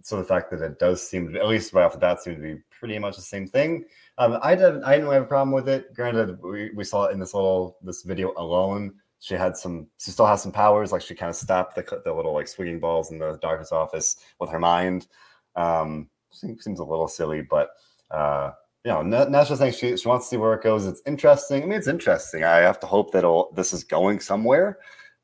so 0.03 0.17
the 0.17 0.23
fact 0.23 0.51
that 0.51 0.61
it 0.61 0.79
does 0.79 1.07
seem 1.07 1.33
to, 1.33 1.39
at 1.39 1.47
least 1.47 1.73
right 1.73 1.83
off 1.83 1.93
the 1.93 1.99
bat, 1.99 2.21
seem 2.21 2.35
to 2.35 2.41
be 2.41 2.61
pretty 2.69 2.99
much 2.99 3.15
the 3.15 3.21
same 3.21 3.47
thing. 3.47 3.85
Um, 4.17 4.37
I 4.41 4.55
didn't, 4.55 4.83
I 4.83 4.95
didn't 4.95 5.11
have 5.11 5.23
a 5.23 5.27
problem 5.27 5.51
with 5.51 5.67
it. 5.67 5.93
Granted, 5.93 6.39
we, 6.41 6.71
we 6.75 6.83
saw 6.83 7.05
it 7.05 7.13
in 7.13 7.19
this 7.19 7.33
little 7.33 7.77
this 7.81 8.03
video 8.03 8.33
alone. 8.37 8.93
She 9.19 9.33
had 9.33 9.57
some, 9.57 9.87
she 9.97 10.11
still 10.11 10.27
has 10.27 10.43
some 10.43 10.51
powers. 10.51 10.91
Like 10.91 11.01
she 11.01 11.15
kind 11.15 11.29
of 11.29 11.35
stopped 11.35 11.75
the 11.75 12.01
the 12.05 12.13
little 12.13 12.33
like 12.33 12.47
swinging 12.47 12.79
balls 12.79 13.11
in 13.11 13.19
the 13.19 13.37
doctor's 13.41 13.71
office 13.71 14.17
with 14.39 14.49
her 14.49 14.59
mind. 14.59 15.07
Um, 15.55 16.09
seems, 16.31 16.63
seems 16.63 16.79
a 16.79 16.83
little 16.83 17.07
silly, 17.07 17.41
but 17.41 17.71
uh, 18.11 18.51
you 18.85 18.91
know, 18.91 19.01
Nash 19.01 19.49
saying 19.49 19.73
she 19.73 19.97
she 19.97 20.07
wants 20.07 20.27
to 20.27 20.29
see 20.29 20.37
where 20.37 20.53
it 20.53 20.63
goes. 20.63 20.85
It's 20.85 21.01
interesting. 21.05 21.63
I 21.63 21.65
mean, 21.65 21.77
it's 21.77 21.87
interesting. 21.87 22.43
I 22.43 22.57
have 22.57 22.79
to 22.81 22.87
hope 22.87 23.11
that 23.11 23.25
this 23.53 23.73
is 23.73 23.83
going 23.83 24.19
somewhere. 24.19 24.79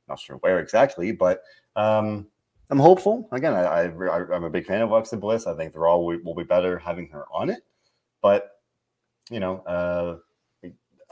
Not 0.10 0.20
sure 0.20 0.38
where 0.38 0.60
exactly, 0.60 1.12
but 1.12 1.44
um, 1.76 2.28
I'm 2.70 2.80
hopeful. 2.80 3.30
Again, 3.32 3.54
I, 3.54 3.64
I 3.64 4.36
am 4.36 4.44
a 4.44 4.50
big 4.50 4.66
fan 4.66 4.82
of 4.82 4.90
Alexa 4.90 5.16
Bliss. 5.18 5.48
I 5.48 5.56
think 5.56 5.72
they're 5.72 5.88
all 5.88 6.06
will 6.06 6.36
be 6.36 6.44
better 6.44 6.78
having 6.78 7.08
her 7.10 7.26
on 7.32 7.50
it. 7.50 7.64
But 8.22 8.50
you 9.30 9.40
know, 9.40 9.60
uh, 9.60 10.18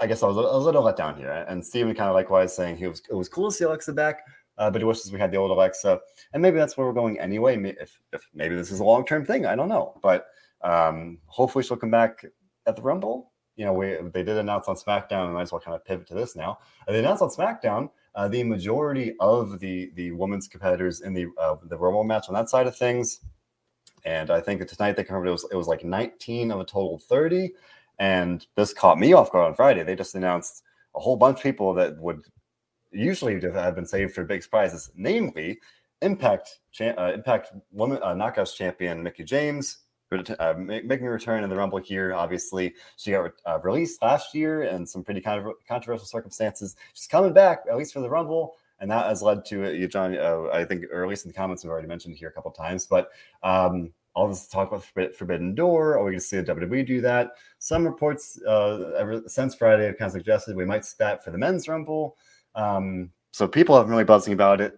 I 0.01 0.07
guess 0.07 0.23
I 0.23 0.27
was, 0.27 0.35
a 0.35 0.57
little 0.57 0.81
let 0.81 0.97
down 0.97 1.15
here. 1.15 1.45
And 1.47 1.63
Steven 1.63 1.93
kind 1.93 2.09
of 2.09 2.15
likewise 2.15 2.55
saying 2.55 2.77
he 2.77 2.87
was 2.87 3.03
it 3.07 3.13
was 3.13 3.29
cool 3.29 3.51
to 3.51 3.55
see 3.55 3.63
Alexa 3.65 3.93
back, 3.93 4.23
uh, 4.57 4.71
but 4.71 4.81
he 4.81 4.85
wishes 4.85 5.11
we 5.11 5.19
had 5.19 5.31
the 5.31 5.37
old 5.37 5.51
Alexa. 5.51 5.99
And 6.33 6.41
maybe 6.41 6.57
that's 6.57 6.75
where 6.75 6.87
we're 6.87 6.93
going 6.93 7.19
anyway. 7.19 7.61
If, 7.79 7.99
if 8.11 8.27
maybe 8.33 8.55
this 8.55 8.71
is 8.71 8.79
a 8.79 8.83
long 8.83 9.05
term 9.05 9.25
thing, 9.25 9.45
I 9.45 9.55
don't 9.55 9.69
know. 9.69 9.99
But 10.01 10.25
um, 10.63 11.19
hopefully 11.27 11.63
she'll 11.63 11.77
come 11.77 11.91
back 11.91 12.25
at 12.65 12.75
the 12.75 12.81
Rumble. 12.81 13.31
You 13.55 13.65
know, 13.65 13.73
we 13.73 13.97
they 14.11 14.23
did 14.23 14.37
announce 14.37 14.67
on 14.67 14.75
SmackDown. 14.75 15.27
We 15.27 15.33
might 15.35 15.43
as 15.43 15.51
well 15.51 15.61
kind 15.61 15.75
of 15.75 15.85
pivot 15.85 16.07
to 16.07 16.15
this 16.15 16.35
now. 16.35 16.57
They 16.87 16.97
announced 16.97 17.21
on 17.21 17.29
SmackDown 17.29 17.91
uh, 18.15 18.27
the 18.27 18.43
majority 18.43 19.13
of 19.19 19.59
the 19.59 19.91
the 19.93 20.11
women's 20.11 20.47
competitors 20.47 21.01
in 21.01 21.13
the 21.13 21.27
uh, 21.39 21.57
the 21.63 21.77
Rumble 21.77 22.03
match 22.03 22.27
on 22.27 22.33
that 22.33 22.49
side 22.49 22.65
of 22.65 22.75
things. 22.75 23.19
And 24.03 24.31
I 24.31 24.41
think 24.41 24.65
tonight 24.67 24.95
they 24.95 25.03
confirmed 25.03 25.27
it 25.27 25.31
was 25.31 25.45
it 25.51 25.55
was 25.55 25.67
like 25.67 25.83
19 25.83 26.49
of 26.49 26.59
a 26.59 26.65
total 26.65 26.95
of 26.95 27.03
30. 27.03 27.51
And 27.99 28.45
this 28.55 28.73
caught 28.73 28.99
me 28.99 29.13
off 29.13 29.31
guard 29.31 29.47
on 29.47 29.55
Friday. 29.55 29.83
They 29.83 29.95
just 29.95 30.15
announced 30.15 30.63
a 30.95 30.99
whole 30.99 31.17
bunch 31.17 31.37
of 31.37 31.43
people 31.43 31.73
that 31.75 31.97
would 31.99 32.21
usually 32.91 33.39
have 33.39 33.75
been 33.75 33.85
saved 33.85 34.13
for 34.13 34.23
big 34.23 34.43
surprises, 34.43 34.91
namely 34.95 35.59
Impact 36.01 36.59
uh, 36.81 37.11
Impact 37.13 37.51
Women 37.71 37.99
uh, 38.01 38.13
Knockouts 38.13 38.55
champion 38.55 39.03
Mickie 39.03 39.23
James, 39.23 39.79
uh, 40.11 40.53
making 40.57 41.05
a 41.05 41.11
return 41.11 41.43
in 41.43 41.49
the 41.49 41.55
Rumble 41.55 41.77
here. 41.77 42.13
Obviously, 42.13 42.73
she 42.97 43.11
got 43.11 43.31
uh, 43.45 43.59
released 43.61 44.01
last 44.01 44.33
year 44.33 44.63
in 44.63 44.85
some 44.85 45.03
pretty 45.03 45.21
controversial 45.21 46.05
circumstances. 46.05 46.75
She's 46.93 47.07
coming 47.07 47.33
back, 47.33 47.63
at 47.69 47.77
least 47.77 47.93
for 47.93 48.01
the 48.01 48.09
Rumble, 48.09 48.55
and 48.79 48.89
that 48.89 49.05
has 49.05 49.21
led 49.21 49.45
to 49.45 49.83
uh, 49.83 49.87
John. 49.87 50.17
I 50.17 50.65
think, 50.65 50.85
or 50.91 51.03
at 51.03 51.09
least 51.09 51.25
in 51.25 51.29
the 51.29 51.37
comments, 51.37 51.63
we've 51.63 51.71
already 51.71 51.87
mentioned 51.87 52.17
here 52.17 52.29
a 52.29 52.33
couple 52.33 52.51
times. 52.51 52.87
But 52.87 53.09
um, 53.43 53.93
all 54.13 54.27
this 54.27 54.47
talk 54.47 54.71
about 54.71 55.15
Forbidden 55.15 55.55
Door. 55.55 55.97
Are 55.97 56.03
we 56.03 56.11
going 56.11 56.19
to 56.19 56.25
see 56.25 56.37
the 56.37 56.55
WWE 56.55 56.85
do 56.85 57.01
that? 57.01 57.31
Some 57.59 57.85
reports 57.85 58.39
uh, 58.47 58.91
ever 58.97 59.21
since 59.27 59.55
Friday 59.55 59.85
have 59.85 59.97
kind 59.97 60.07
of 60.07 60.13
suggested 60.13 60.55
we 60.55 60.65
might 60.65 60.85
see 60.85 60.95
that 60.99 61.23
for 61.23 61.31
the 61.31 61.37
men's 61.37 61.67
Rumble. 61.67 62.17
Um, 62.55 63.11
so 63.31 63.47
people 63.47 63.75
have 63.75 63.85
been 63.85 63.91
really 63.91 64.03
buzzing 64.03 64.33
about 64.33 64.59
it. 64.59 64.77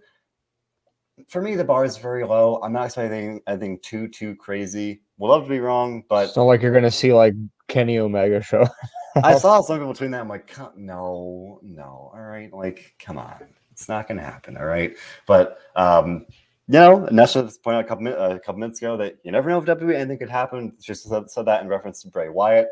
For 1.27 1.41
me, 1.41 1.55
the 1.55 1.63
bar 1.63 1.85
is 1.85 1.97
very 1.97 2.25
low. 2.25 2.59
I'm 2.63 2.73
not 2.73 2.85
expecting 2.85 3.41
anything 3.47 3.79
too 3.79 4.07
too 4.07 4.35
crazy. 4.35 5.01
Would 5.17 5.27
love 5.27 5.43
to 5.43 5.49
be 5.49 5.59
wrong, 5.59 6.03
but 6.09 6.27
it's 6.27 6.35
not 6.35 6.43
like 6.43 6.61
you're 6.61 6.71
going 6.71 6.83
to 6.83 6.91
see 6.91 7.13
like 7.13 7.35
Kenny 7.67 7.99
Omega 7.99 8.41
show. 8.41 8.67
I 9.15 9.35
saw 9.37 9.61
some 9.61 9.77
people 9.77 9.93
between 9.93 10.11
that. 10.11 10.21
I'm 10.21 10.29
like, 10.29 10.55
no, 10.75 11.59
no, 11.61 12.11
all 12.13 12.21
right, 12.21 12.51
like, 12.51 12.95
come 12.99 13.19
on, 13.19 13.47
it's 13.71 13.87
not 13.87 14.07
going 14.07 14.17
to 14.17 14.23
happen, 14.23 14.57
all 14.57 14.65
right. 14.65 14.95
But 15.27 15.59
um, 15.75 16.25
you 16.67 16.79
know, 16.79 17.07
Nesha 17.11 17.51
pointed 17.61 17.79
out 17.79 17.85
a 17.85 17.87
couple, 17.87 18.07
a 18.07 18.39
couple 18.39 18.59
minutes 18.59 18.81
ago 18.81 18.95
that 18.97 19.17
you 19.23 19.31
never 19.31 19.49
know 19.49 19.59
if 19.59 19.65
WWE 19.65 19.95
anything 19.95 20.17
could 20.17 20.29
happen. 20.29 20.73
She 20.81 20.93
said, 20.93 21.29
said 21.29 21.45
that 21.45 21.61
in 21.61 21.67
reference 21.67 22.01
to 22.03 22.07
Bray 22.07 22.29
Wyatt. 22.29 22.69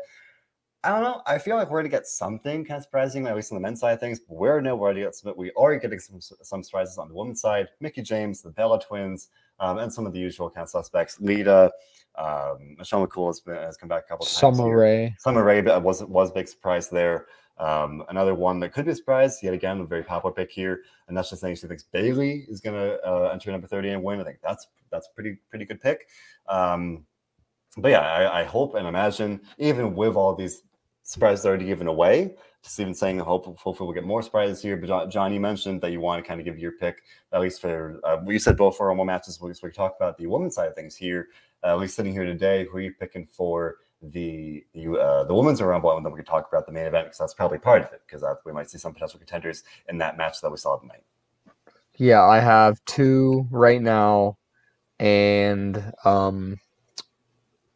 I 0.84 0.88
don't 0.88 1.02
know. 1.02 1.22
I 1.26 1.38
feel 1.38 1.56
like 1.56 1.70
we're 1.70 1.80
going 1.80 1.90
to 1.90 1.96
get 1.96 2.06
something 2.08 2.64
kind 2.64 2.78
of 2.78 2.82
surprising, 2.82 3.26
at 3.26 3.36
least 3.36 3.52
on 3.52 3.56
the 3.56 3.60
men's 3.60 3.78
side 3.80 3.92
of 3.92 4.00
things. 4.00 4.18
But 4.18 4.36
we're 4.36 4.60
no 4.60 4.78
already 4.78 5.02
get 5.02 5.14
some, 5.14 5.32
we 5.36 5.52
are 5.56 5.76
getting 5.76 6.00
some, 6.00 6.20
some 6.20 6.62
surprises 6.64 6.98
on 6.98 7.08
the 7.08 7.14
women's 7.14 7.40
side. 7.40 7.68
Mickie 7.80 8.02
James, 8.02 8.42
the 8.42 8.50
Bella 8.50 8.80
twins, 8.80 9.28
um, 9.60 9.78
and 9.78 9.92
some 9.92 10.06
of 10.06 10.12
the 10.12 10.18
usual 10.18 10.50
kind 10.50 10.64
of 10.64 10.70
suspects. 10.70 11.20
Lita, 11.20 11.70
um, 12.16 12.74
Michelle 12.78 13.06
McCool 13.06 13.28
has, 13.28 13.40
been, 13.40 13.54
has 13.54 13.76
come 13.76 13.88
back 13.88 14.04
a 14.06 14.08
couple 14.08 14.26
times. 14.26 14.36
Summer 14.36 14.76
Rae. 14.76 15.14
Summer 15.18 15.44
Rae 15.44 15.62
was 15.62 16.02
was 16.04 16.30
a 16.30 16.34
big 16.34 16.48
surprise 16.48 16.88
there. 16.88 17.26
Um, 17.58 18.04
another 18.08 18.34
one 18.34 18.58
that 18.60 18.72
could 18.72 18.86
be 18.86 18.92
a 18.92 18.94
surprise, 18.94 19.38
yet 19.42 19.54
again, 19.54 19.80
a 19.80 19.84
very 19.84 20.02
popular 20.02 20.34
pick 20.34 20.50
here, 20.50 20.82
and 21.06 21.16
that's 21.16 21.30
just 21.30 21.42
saying 21.42 21.56
she 21.56 21.66
thinks 21.66 21.84
Bayley 21.84 22.46
is 22.48 22.60
going 22.60 22.74
to 22.74 23.00
uh, 23.06 23.30
enter 23.32 23.52
number 23.52 23.66
30 23.66 23.90
and 23.90 24.02
win. 24.02 24.20
I 24.20 24.24
think 24.24 24.38
that's 24.42 24.66
that's 24.90 25.08
pretty 25.14 25.38
pretty 25.50 25.64
good 25.64 25.80
pick. 25.80 26.08
Um, 26.48 27.04
but 27.76 27.90
yeah, 27.90 28.00
I, 28.00 28.40
I, 28.40 28.44
hope 28.44 28.74
and 28.74 28.86
imagine, 28.86 29.40
even 29.58 29.94
with 29.94 30.14
all 30.14 30.34
these 30.34 30.62
surprises 31.02 31.46
already 31.46 31.64
given 31.64 31.86
away, 31.86 32.34
just 32.62 32.78
even 32.78 32.94
saying, 32.94 33.18
hope 33.18 33.46
hopefully 33.58 33.86
we'll 33.86 33.94
get 33.94 34.04
more 34.04 34.22
surprises 34.22 34.60
here. 34.60 34.76
But 34.76 35.08
John, 35.08 35.32
you 35.32 35.40
mentioned 35.40 35.80
that 35.80 35.90
you 35.90 36.00
want 36.00 36.22
to 36.22 36.28
kind 36.28 36.38
of 36.40 36.44
give 36.44 36.58
your 36.58 36.72
pick, 36.72 37.02
at 37.32 37.40
least 37.40 37.60
for 37.60 38.00
uh, 38.04 38.18
you 38.26 38.38
said 38.38 38.56
both 38.56 38.76
for 38.76 38.88
Rumble 38.88 39.04
matches. 39.04 39.40
We, 39.40 39.52
we 39.62 39.70
talk 39.70 39.94
about 39.96 40.18
the 40.18 40.26
women's 40.26 40.54
side 40.54 40.68
of 40.68 40.74
things 40.74 40.96
here. 40.96 41.28
Uh, 41.64 41.68
at 41.68 41.78
least 41.78 41.96
sitting 41.96 42.12
here 42.12 42.24
today, 42.24 42.66
who 42.70 42.78
are 42.78 42.80
you 42.80 42.92
picking 42.98 43.26
for 43.26 43.76
the 44.02 44.64
the, 44.74 44.98
uh, 44.98 45.24
the 45.24 45.34
women's 45.34 45.62
rumble, 45.62 45.96
and 45.96 46.04
then 46.04 46.12
we 46.12 46.18
can 46.18 46.26
talk 46.26 46.48
about 46.48 46.66
the 46.66 46.72
main 46.72 46.86
event 46.86 47.06
because 47.06 47.18
that's 47.18 47.34
probably 47.34 47.58
part 47.58 47.82
of 47.82 47.92
it. 47.92 48.02
Because 48.06 48.24
we 48.44 48.52
might 48.52 48.70
see 48.70 48.78
some 48.78 48.92
potential 48.92 49.18
contenders 49.18 49.62
in 49.88 49.98
that 49.98 50.16
match 50.16 50.40
that 50.40 50.50
we 50.50 50.56
saw 50.56 50.76
tonight. 50.76 51.04
Yeah, 51.96 52.22
I 52.22 52.40
have 52.40 52.84
two 52.86 53.46
right 53.50 53.80
now, 53.80 54.38
and 54.98 55.92
um, 56.04 56.58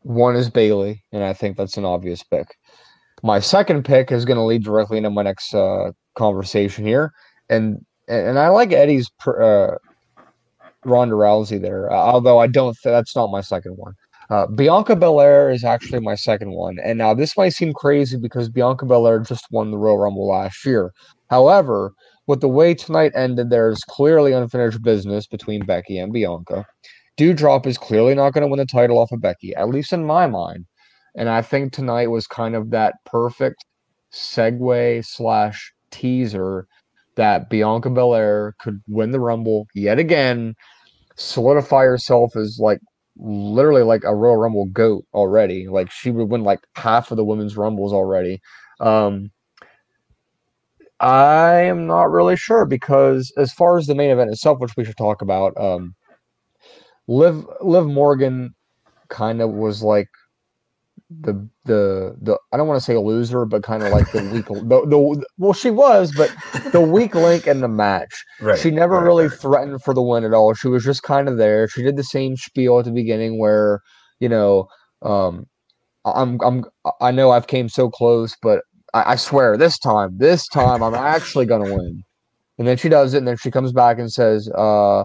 one 0.02 0.36
is 0.36 0.50
Bayley, 0.50 1.02
and 1.12 1.22
I 1.22 1.32
think 1.32 1.56
that's 1.56 1.76
an 1.76 1.84
obvious 1.84 2.22
pick. 2.22 2.56
My 3.22 3.40
second 3.40 3.84
pick 3.84 4.12
is 4.12 4.24
going 4.24 4.36
to 4.36 4.42
lead 4.42 4.64
directly 4.64 4.98
into 4.98 5.10
my 5.10 5.22
next 5.22 5.54
uh, 5.54 5.92
conversation 6.14 6.84
here, 6.84 7.12
and 7.48 7.84
and 8.08 8.38
I 8.38 8.48
like 8.48 8.72
Eddie's 8.72 9.10
uh, 9.26 9.74
Ronda 10.84 11.14
Rousey 11.14 11.60
there, 11.60 11.92
although 11.92 12.38
I 12.38 12.46
don't. 12.46 12.76
Th- 12.82 12.92
that's 12.92 13.16
not 13.16 13.30
my 13.30 13.40
second 13.40 13.76
one. 13.76 13.94
Uh, 14.28 14.46
Bianca 14.46 14.96
Belair 14.96 15.50
is 15.50 15.64
actually 15.64 16.00
my 16.00 16.14
second 16.14 16.52
one. 16.52 16.76
And 16.82 16.98
now 16.98 17.14
this 17.14 17.36
might 17.36 17.50
seem 17.50 17.72
crazy 17.72 18.16
because 18.16 18.48
Bianca 18.48 18.84
Belair 18.86 19.20
just 19.20 19.46
won 19.50 19.70
the 19.70 19.78
Royal 19.78 19.98
Rumble 19.98 20.28
last 20.28 20.64
year. 20.64 20.92
However, 21.30 21.92
with 22.26 22.40
the 22.40 22.48
way 22.48 22.74
tonight 22.74 23.12
ended, 23.14 23.50
there's 23.50 23.84
clearly 23.88 24.32
unfinished 24.32 24.82
business 24.82 25.26
between 25.26 25.64
Becky 25.64 25.98
and 25.98 26.12
Bianca. 26.12 26.66
Doudrop 27.16 27.66
is 27.66 27.78
clearly 27.78 28.14
not 28.14 28.32
going 28.32 28.42
to 28.42 28.48
win 28.48 28.58
the 28.58 28.66
title 28.66 28.98
off 28.98 29.12
of 29.12 29.20
Becky, 29.20 29.54
at 29.54 29.68
least 29.68 29.92
in 29.92 30.04
my 30.04 30.26
mind. 30.26 30.66
And 31.16 31.28
I 31.28 31.40
think 31.40 31.72
tonight 31.72 32.10
was 32.10 32.26
kind 32.26 32.54
of 32.54 32.70
that 32.70 32.94
perfect 33.06 33.64
segue 34.12 35.04
slash 35.04 35.72
teaser 35.90 36.66
that 37.14 37.48
Bianca 37.48 37.90
Belair 37.90 38.54
could 38.60 38.82
win 38.88 39.12
the 39.12 39.20
Rumble 39.20 39.66
yet 39.74 39.98
again, 39.98 40.54
solidify 41.14 41.84
herself 41.84 42.36
as 42.36 42.58
like 42.60 42.80
literally 43.18 43.83
like 43.83 44.05
a 44.05 44.14
Royal 44.14 44.37
Rumble 44.37 44.66
goat 44.66 45.07
already. 45.14 45.68
Like 45.68 45.90
she 45.90 46.11
would 46.11 46.29
win 46.31 46.42
like 46.44 46.61
half 46.74 47.11
of 47.11 47.16
the 47.16 47.24
women's 47.24 47.57
rumbles 47.57 47.92
already. 47.92 48.40
Um, 48.81 49.31
I 51.00 51.61
am 51.62 51.87
not 51.87 52.11
really 52.11 52.37
sure 52.37 52.64
because 52.64 53.33
as 53.37 53.52
far 53.52 53.79
as 53.79 53.87
the 53.87 53.94
main 53.94 54.11
event 54.11 54.31
itself, 54.31 54.61
which 54.61 54.76
we 54.76 54.85
should 54.85 54.96
talk 54.96 55.20
about, 55.20 55.57
um, 55.59 55.94
Liv 57.09 57.46
Liv 57.61 57.87
Morgan 57.87 58.55
kind 59.09 59.40
of 59.40 59.50
was 59.50 59.83
like 59.83 60.09
the 61.08 61.48
the 61.64 62.16
the 62.20 62.38
I 62.52 62.56
don't 62.56 62.66
want 62.66 62.78
to 62.78 62.84
say 62.84 62.94
a 62.94 63.00
loser, 63.00 63.44
but 63.44 63.62
kind 63.62 63.82
of 63.82 63.92
like 63.92 64.10
the 64.10 64.28
weak 64.32 64.46
the, 64.46 64.86
the 64.86 65.24
well 65.38 65.52
she 65.52 65.70
was, 65.70 66.12
but 66.16 66.34
the 66.72 66.80
weak 66.80 67.14
link 67.14 67.46
in 67.46 67.60
the 67.60 67.68
match. 67.68 68.24
Right, 68.40 68.58
she 68.58 68.70
never 68.70 68.96
right, 68.96 69.04
really 69.04 69.28
right. 69.28 69.38
threatened 69.38 69.82
for 69.82 69.94
the 69.94 70.02
win 70.02 70.24
at 70.24 70.34
all. 70.34 70.54
She 70.54 70.68
was 70.68 70.84
just 70.84 71.04
kind 71.04 71.28
of 71.28 71.36
there. 71.36 71.68
She 71.68 71.82
did 71.82 71.96
the 71.96 72.04
same 72.04 72.36
spiel 72.36 72.80
at 72.80 72.86
the 72.86 72.90
beginning 72.90 73.38
where 73.38 73.80
you 74.18 74.28
know 74.28 74.66
um, 75.02 75.46
I'm 76.04 76.40
I'm 76.42 76.64
I 77.00 77.12
know 77.12 77.30
I've 77.30 77.46
came 77.46 77.68
so 77.68 77.88
close, 77.88 78.34
but 78.42 78.62
I, 78.92 79.12
I 79.12 79.16
swear 79.16 79.56
this 79.56 79.78
time 79.78 80.16
this 80.18 80.48
time 80.48 80.82
I'm 80.82 80.94
actually 80.94 81.46
gonna 81.46 81.72
win. 81.72 82.02
And 82.58 82.66
then 82.66 82.78
she 82.78 82.88
does 82.88 83.14
it, 83.14 83.18
and 83.18 83.28
then 83.28 83.36
she 83.36 83.50
comes 83.50 83.72
back 83.72 83.98
and 83.98 84.10
says, 84.10 84.48
uh, 84.56 85.04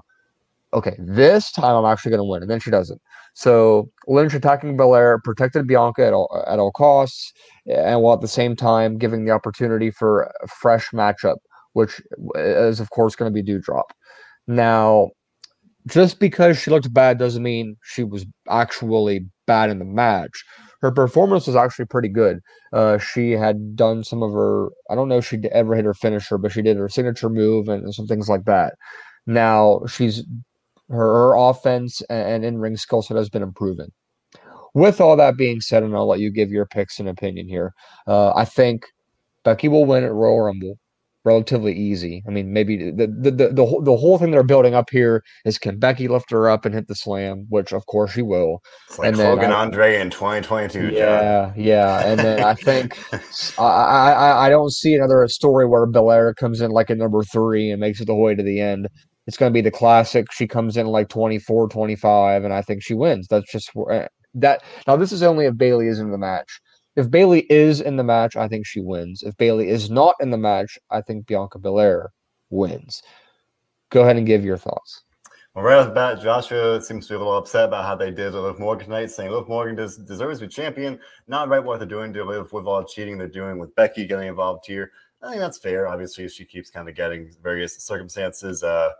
"Okay, 0.73 0.95
this 0.97 1.51
time 1.51 1.75
I'm 1.75 1.85
actually 1.85 2.11
gonna 2.11 2.25
win." 2.25 2.41
And 2.41 2.49
then 2.49 2.59
she 2.59 2.71
doesn't. 2.71 3.01
So 3.33 3.89
Lynch 4.07 4.33
attacking 4.33 4.77
Belair 4.77 5.19
protected 5.23 5.67
Bianca 5.67 6.05
at 6.05 6.13
all 6.13 6.43
at 6.47 6.59
all 6.59 6.71
costs, 6.71 7.31
and 7.65 8.01
while 8.01 8.15
at 8.15 8.21
the 8.21 8.27
same 8.27 8.55
time 8.55 8.97
giving 8.97 9.25
the 9.25 9.31
opportunity 9.31 9.91
for 9.91 10.23
a 10.43 10.47
fresh 10.47 10.89
matchup, 10.91 11.37
which 11.73 12.01
is 12.35 12.79
of 12.79 12.89
course 12.89 13.15
going 13.15 13.33
to 13.33 13.43
be 13.43 13.47
Doudrop. 13.47 13.83
Now, 14.47 15.09
just 15.87 16.19
because 16.19 16.57
she 16.57 16.71
looked 16.71 16.93
bad 16.93 17.17
doesn't 17.17 17.43
mean 17.43 17.77
she 17.83 18.03
was 18.03 18.25
actually 18.49 19.25
bad 19.47 19.69
in 19.69 19.79
the 19.79 19.85
match. 19.85 20.43
Her 20.81 20.91
performance 20.91 21.47
was 21.47 21.55
actually 21.55 21.85
pretty 21.85 22.09
good. 22.09 22.39
Uh, 22.73 22.97
she 22.97 23.31
had 23.31 23.75
done 23.75 24.03
some 24.03 24.23
of 24.23 24.31
her, 24.31 24.69
I 24.89 24.95
don't 24.95 25.09
know 25.09 25.17
if 25.17 25.27
she 25.27 25.37
ever 25.51 25.75
hit 25.75 25.85
her 25.85 25.93
finisher, 25.93 26.37
but 26.37 26.51
she 26.51 26.61
did 26.61 26.77
her 26.77 26.89
signature 26.89 27.29
move 27.29 27.67
and 27.67 27.93
some 27.93 28.07
things 28.07 28.29
like 28.29 28.45
that. 28.45 28.73
Now 29.27 29.81
she's 29.87 30.23
Her, 30.91 31.35
offense 31.35 32.01
and, 32.09 32.43
in 32.43 32.57
ring 32.57 32.77
skill 32.77 33.01
set 33.01 33.17
has 33.17 33.29
been 33.29 33.43
improving. 33.43 33.89
With 34.73 35.01
all 35.01 35.15
that 35.17 35.37
being 35.37 35.59
said, 35.61 35.83
and 35.83 35.95
I'll 35.95 36.07
let 36.07 36.19
you 36.19 36.31
give 36.31 36.49
your 36.49 36.65
picks 36.65 36.99
and 36.99 37.09
opinion 37.09 37.47
here, 37.47 37.73
uh, 38.07 38.33
I 38.33 38.45
think 38.45 38.83
Becky 39.43 39.67
will 39.67 39.85
win 39.85 40.03
at 40.03 40.13
Royal 40.13 40.41
Rumble 40.41 40.77
relatively 41.23 41.73
easy. 41.73 42.23
I 42.27 42.31
mean, 42.31 42.51
maybe 42.51 42.91
the 42.91 43.07
the 43.07 43.31
the 43.31 43.49
the 43.49 43.65
whole, 43.65 43.81
the 43.81 43.95
whole 43.95 44.17
thing 44.17 44.31
they're 44.31 44.43
building 44.43 44.73
up 44.73 44.89
here 44.89 45.23
is 45.45 45.57
can 45.57 45.77
Becky 45.77 46.07
lift 46.07 46.31
her 46.31 46.49
up 46.49 46.65
and 46.65 46.73
hit 46.73 46.87
the 46.87 46.95
slam, 46.95 47.45
which 47.49 47.73
of 47.73 47.85
course 47.85 48.11
she 48.11 48.21
will. 48.21 48.61
It's 48.89 48.99
like 48.99 49.07
and 49.09 49.17
Logan 49.17 49.51
I, 49.51 49.61
Andre 49.61 49.99
in 49.99 50.09
2022. 50.09 50.89
Yeah, 50.89 51.47
John. 51.47 51.53
yeah, 51.55 52.05
and 52.05 52.19
then 52.19 52.43
I 52.43 52.53
think 52.55 52.97
I, 53.59 53.63
I 53.63 54.47
I 54.47 54.49
don't 54.49 54.71
see 54.71 54.95
another 54.95 55.27
story 55.27 55.67
where 55.67 55.85
Belair 55.85 56.33
comes 56.33 56.61
in 56.61 56.71
like 56.71 56.89
a 56.89 56.95
number 56.95 57.23
three 57.23 57.71
and 57.71 57.79
makes 57.79 58.01
it 58.01 58.05
the 58.05 58.15
way 58.15 58.35
to 58.35 58.43
the 58.43 58.59
end. 58.59 58.87
It's 59.27 59.37
going 59.37 59.51
to 59.51 59.53
be 59.53 59.61
the 59.61 59.71
classic. 59.71 60.31
She 60.31 60.47
comes 60.47 60.77
in 60.77 60.87
like 60.87 61.09
24, 61.09 61.69
25, 61.69 62.43
and 62.43 62.53
I 62.53 62.61
think 62.61 62.83
she 62.83 62.93
wins. 62.93 63.27
That's 63.27 63.51
just 63.51 63.71
eh, 63.91 64.07
that. 64.35 64.63
Now 64.87 64.95
this 64.95 65.11
is 65.11 65.23
only 65.23 65.45
if 65.45 65.57
Bayley 65.57 65.87
is 65.87 65.99
in 65.99 66.11
the 66.11 66.17
match. 66.17 66.61
If 66.95 67.09
Bayley 67.09 67.41
is 67.49 67.79
in 67.79 67.95
the 67.95 68.03
match, 68.03 68.35
I 68.35 68.47
think 68.47 68.65
she 68.65 68.81
wins. 68.81 69.23
If 69.23 69.37
Bayley 69.37 69.69
is 69.69 69.89
not 69.89 70.15
in 70.19 70.29
the 70.29 70.37
match, 70.37 70.77
I 70.89 71.01
think 71.01 71.27
Bianca 71.27 71.59
Belair 71.59 72.11
wins. 72.49 73.01
Go 73.91 74.01
ahead 74.01 74.17
and 74.17 74.27
give 74.27 74.43
your 74.43 74.57
thoughts. 74.57 75.03
Well, 75.53 75.65
right 75.65 75.79
off 75.79 75.87
the 75.87 75.93
bat, 75.93 76.21
Joshua 76.21 76.81
seems 76.81 77.07
to 77.07 77.13
be 77.13 77.15
a 77.15 77.17
little 77.17 77.37
upset 77.37 77.65
about 77.65 77.85
how 77.85 77.95
they 77.95 78.09
did 78.09 78.33
Liv 78.33 78.57
Morgan 78.57 78.85
tonight, 78.85 79.11
saying 79.11 79.31
Liv 79.31 79.49
Morgan 79.49 79.75
deserves 79.75 80.39
to 80.39 80.45
be 80.45 80.49
champion. 80.49 80.97
Not 81.27 81.49
right 81.49 81.63
what 81.63 81.79
they're 81.79 81.87
doing 81.87 82.13
to 82.13 82.23
Liv 82.23 82.53
with 82.53 82.65
all 82.65 82.79
the 82.79 82.87
cheating 82.87 83.17
they're 83.17 83.27
doing 83.27 83.59
with 83.59 83.75
Becky 83.75 84.05
getting 84.05 84.29
involved 84.29 84.65
here. 84.65 84.91
I 85.21 85.27
think 85.27 85.41
that's 85.41 85.57
fair. 85.57 85.89
Obviously, 85.89 86.29
she 86.29 86.45
keeps 86.45 86.69
kind 86.69 86.87
of 86.87 86.95
getting 86.95 87.31
various 87.43 87.77
circumstances, 87.83 88.63
uh, 88.63 88.91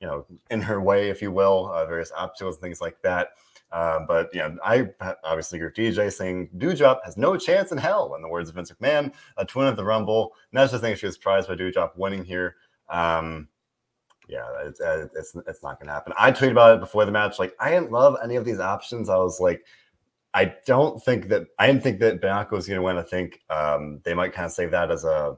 you 0.00 0.06
know, 0.06 0.26
in 0.50 0.62
her 0.62 0.80
way, 0.80 1.10
if 1.10 1.20
you 1.20 1.30
will, 1.30 1.70
uh, 1.72 1.84
various 1.86 2.12
obstacles 2.16 2.56
and 2.56 2.62
things 2.62 2.80
like 2.80 3.00
that. 3.02 3.30
Uh, 3.72 4.00
but 4.06 4.34
you 4.34 4.40
know, 4.40 4.56
I 4.64 4.88
obviously 5.22 5.58
agree 5.60 5.86
with 5.86 5.96
DJ 5.96 6.12
saying 6.12 6.50
Doudrop 6.56 7.04
has 7.04 7.16
no 7.16 7.36
chance 7.36 7.70
in 7.70 7.78
hell, 7.78 8.14
in 8.16 8.22
the 8.22 8.28
words 8.28 8.48
of 8.48 8.56
Vince 8.56 8.72
McMahon, 8.72 9.12
a 9.36 9.44
twin 9.44 9.68
of 9.68 9.76
the 9.76 9.84
Rumble. 9.84 10.32
That's 10.52 10.72
just 10.72 10.82
think 10.82 10.98
she 10.98 11.06
was 11.06 11.14
surprised 11.14 11.48
by 11.48 11.54
Doudrop 11.54 11.96
winning 11.96 12.24
here. 12.24 12.56
Um, 12.88 13.48
yeah, 14.28 14.46
it's, 14.64 14.80
uh, 14.80 15.08
it's, 15.14 15.36
it's 15.46 15.62
not 15.62 15.78
going 15.78 15.88
to 15.88 15.92
happen. 15.92 16.12
I 16.18 16.32
tweeted 16.32 16.52
about 16.52 16.76
it 16.76 16.80
before 16.80 17.04
the 17.04 17.12
match. 17.12 17.38
Like, 17.38 17.54
I 17.58 17.70
didn't 17.70 17.92
love 17.92 18.16
any 18.22 18.36
of 18.36 18.44
these 18.44 18.60
options. 18.60 19.08
I 19.08 19.16
was 19.16 19.40
like, 19.40 19.64
I 20.32 20.54
don't 20.66 21.02
think 21.02 21.28
that 21.28 21.48
I 21.58 21.66
didn't 21.66 21.82
think 21.82 21.98
that 22.00 22.20
Bianca 22.20 22.54
was 22.54 22.66
going 22.66 22.78
to 22.78 22.82
win. 22.82 22.96
I 22.96 23.02
think 23.02 23.40
um, 23.50 24.00
they 24.04 24.14
might 24.14 24.32
kind 24.32 24.46
of 24.46 24.52
save 24.52 24.70
that 24.70 24.90
as 24.90 25.04
a 25.04 25.36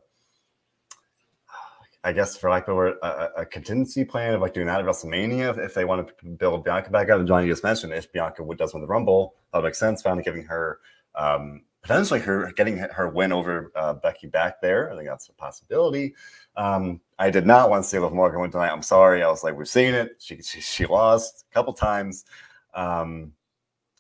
I 2.05 2.13
guess 2.13 2.37
for 2.37 2.51
like 2.51 2.67
a, 2.67 3.31
a, 3.37 3.47
contingency 3.47 4.05
plan 4.05 4.35
of 4.35 4.41
like 4.41 4.55
doing 4.55 4.67
that 4.67 4.81
at 4.81 4.87
WrestleMania 4.87 5.51
if, 5.51 5.59
if, 5.59 5.75
they 5.75 5.85
want 5.85 6.09
to 6.09 6.27
build 6.27 6.65
Bianca 6.65 6.91
back 6.91 7.11
up. 7.11 7.21
And 7.21 7.29
Johnny 7.29 7.47
just 7.47 7.63
mentioned 7.63 7.93
if 7.93 8.11
Bianca 8.13 8.43
would 8.43 8.59
does 8.59 8.75
win 8.75 8.83
the 8.83 8.89
Rumble, 8.89 9.37
that 9.53 9.59
would 9.59 9.65
make 9.65 9.77
sense. 9.77 10.03
Finally 10.03 10.25
giving 10.25 10.45
her 10.45 10.81
um, 11.15 11.63
potentially 11.83 12.19
her 12.19 12.53
getting 12.53 12.79
her 12.79 13.09
win 13.09 13.33
over 13.33 13.71
uh, 13.77 13.95
Becky 13.95 14.27
back 14.27 14.61
there. 14.61 14.93
I 14.93 14.97
think 14.97 15.09
that's 15.09 15.29
a 15.29 15.33
possibility. 15.35 16.15
Um, 16.57 17.01
I 17.21 17.31
did 17.31 17.47
not 17.47 17.71
want 17.71 17.85
to 17.85 17.89
see 17.89 18.01
Liv 18.01 18.13
Morgan 18.13 18.41
win 18.41 18.51
tonight. 18.51 18.73
I'm 18.73 18.83
sorry. 18.83 19.23
I 19.23 19.29
was 19.29 19.45
like, 19.45 19.57
we've 19.57 19.69
seen 19.69 19.95
it. 19.95 20.17
She 20.19 20.43
she, 20.43 20.61
she 20.61 20.87
lost 20.87 21.45
a 21.51 21.55
couple 21.55 21.73
times. 21.73 22.25
Um, 22.75 23.33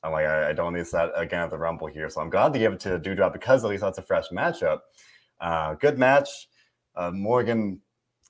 I'm 0.02 0.10
like, 0.10 0.26
I, 0.26 0.50
I 0.50 0.52
don't 0.52 0.74
need 0.74 0.86
that 0.86 1.12
again 1.14 1.42
at 1.42 1.50
the 1.50 1.58
Rumble 1.58 1.86
here. 1.86 2.10
So 2.10 2.20
I'm 2.20 2.30
glad 2.30 2.52
to 2.52 2.58
give 2.58 2.72
it 2.72 2.80
to 2.80 2.98
Doudrop 2.98 3.32
because 3.32 3.62
at 3.62 3.70
least 3.70 3.82
that's 3.82 3.98
a 3.98 4.02
fresh 4.02 4.30
matchup. 4.30 4.80
Uh, 5.40 5.74
good 5.74 5.98
match. 5.98 6.48
Uh, 6.96 7.10
Morgan 7.12 7.80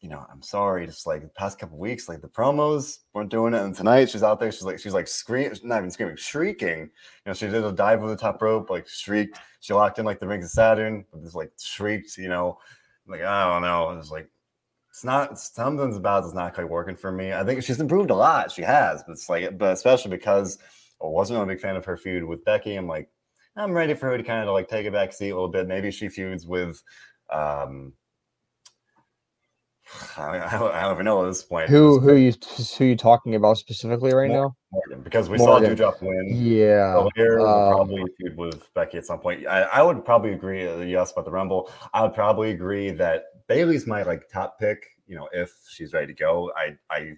you 0.02 0.08
know, 0.08 0.26
I'm 0.30 0.42
sorry, 0.42 0.84
just 0.84 1.06
like 1.06 1.22
the 1.22 1.28
past 1.28 1.60
couple 1.60 1.78
weeks, 1.78 2.08
like 2.08 2.20
the 2.20 2.28
promos 2.28 2.98
weren't 3.14 3.30
doing 3.30 3.54
it. 3.54 3.62
And 3.62 3.72
tonight 3.74 4.10
she's 4.10 4.24
out 4.24 4.40
there, 4.40 4.50
she's 4.50 4.64
like, 4.64 4.80
she's 4.80 4.92
like 4.92 5.06
screaming, 5.06 5.56
not 5.62 5.78
even 5.78 5.92
screaming, 5.92 6.16
shrieking. 6.16 6.80
You 6.80 6.90
know, 7.24 7.32
she 7.32 7.46
did 7.46 7.64
a 7.64 7.70
dive 7.70 8.00
over 8.00 8.10
the 8.10 8.16
top 8.16 8.42
rope, 8.42 8.68
like 8.68 8.88
shrieked. 8.88 9.38
She 9.60 9.72
locked 9.72 10.00
in 10.00 10.04
like 10.04 10.18
the 10.18 10.26
rings 10.26 10.44
of 10.44 10.50
Saturn, 10.50 11.04
but 11.12 11.22
just 11.22 11.36
like 11.36 11.52
shrieked, 11.56 12.18
you 12.18 12.28
know, 12.28 12.58
like, 13.06 13.22
I 13.22 13.48
don't 13.48 13.62
know. 13.62 13.96
It's 13.96 14.10
like, 14.10 14.28
it's 14.90 15.04
not, 15.04 15.38
something's 15.38 15.96
about 15.96 16.24
it's 16.24 16.34
not 16.34 16.52
quite 16.52 16.68
working 16.68 16.96
for 16.96 17.12
me. 17.12 17.32
I 17.32 17.44
think 17.44 17.62
she's 17.62 17.80
improved 17.80 18.10
a 18.10 18.16
lot. 18.16 18.50
She 18.50 18.62
has, 18.62 19.04
but 19.06 19.12
it's 19.12 19.28
like, 19.28 19.56
but 19.56 19.72
especially 19.72 20.10
because 20.10 20.58
I 21.00 21.06
wasn't 21.06 21.40
a 21.40 21.46
big 21.46 21.60
fan 21.60 21.76
of 21.76 21.84
her 21.84 21.96
feud 21.96 22.24
with 22.24 22.44
Becky. 22.44 22.74
I'm 22.74 22.88
like, 22.88 23.08
I'm 23.56 23.72
ready 23.72 23.94
for 23.94 24.06
her 24.06 24.18
to 24.18 24.24
kind 24.24 24.48
of 24.48 24.52
like 24.52 24.68
take 24.68 24.86
a 24.86 24.90
back 24.90 25.12
seat 25.12 25.30
a 25.30 25.34
little 25.34 25.46
bit. 25.46 25.68
Maybe 25.68 25.92
she 25.92 26.08
feuds 26.08 26.44
with, 26.44 26.82
um, 27.30 27.92
I, 30.16 30.56
don't, 30.58 30.74
I 30.74 30.82
don't 30.82 30.94
even 30.94 31.04
know 31.04 31.24
at 31.24 31.28
this 31.28 31.42
point. 31.42 31.68
Who 31.68 32.00
who 32.00 32.16
you 32.16 32.32
who 32.78 32.84
you 32.84 32.96
talking 32.96 33.34
about 33.34 33.58
specifically 33.58 34.12
right 34.12 34.28
Morgan, 34.28 34.42
now? 34.42 34.56
Morgan, 34.72 35.02
because 35.02 35.28
we 35.28 35.38
Morgan. 35.38 35.76
saw 35.76 35.92
Doudrop 35.92 36.02
win. 36.02 36.28
Yeah, 36.34 37.06
earlier, 37.18 37.40
um, 37.40 37.74
probably 37.74 38.04
feud 38.18 38.36
with 38.36 38.72
Becky 38.74 38.98
at 38.98 39.06
some 39.06 39.20
point. 39.20 39.46
I, 39.46 39.62
I 39.62 39.82
would 39.82 40.04
probably 40.04 40.32
agree. 40.32 40.66
Uh, 40.66 40.78
you 40.78 40.98
asked 40.98 41.12
about 41.12 41.24
the 41.24 41.30
Rumble. 41.30 41.70
I 41.92 42.02
would 42.02 42.14
probably 42.14 42.50
agree 42.50 42.90
that 42.90 43.24
Bayley's 43.48 43.86
my 43.86 44.02
like 44.02 44.28
top 44.28 44.58
pick. 44.58 44.82
You 45.06 45.16
know, 45.16 45.28
if 45.32 45.52
she's 45.68 45.92
ready 45.92 46.06
to 46.08 46.14
go, 46.14 46.52
I 46.56 46.76
I 46.90 47.12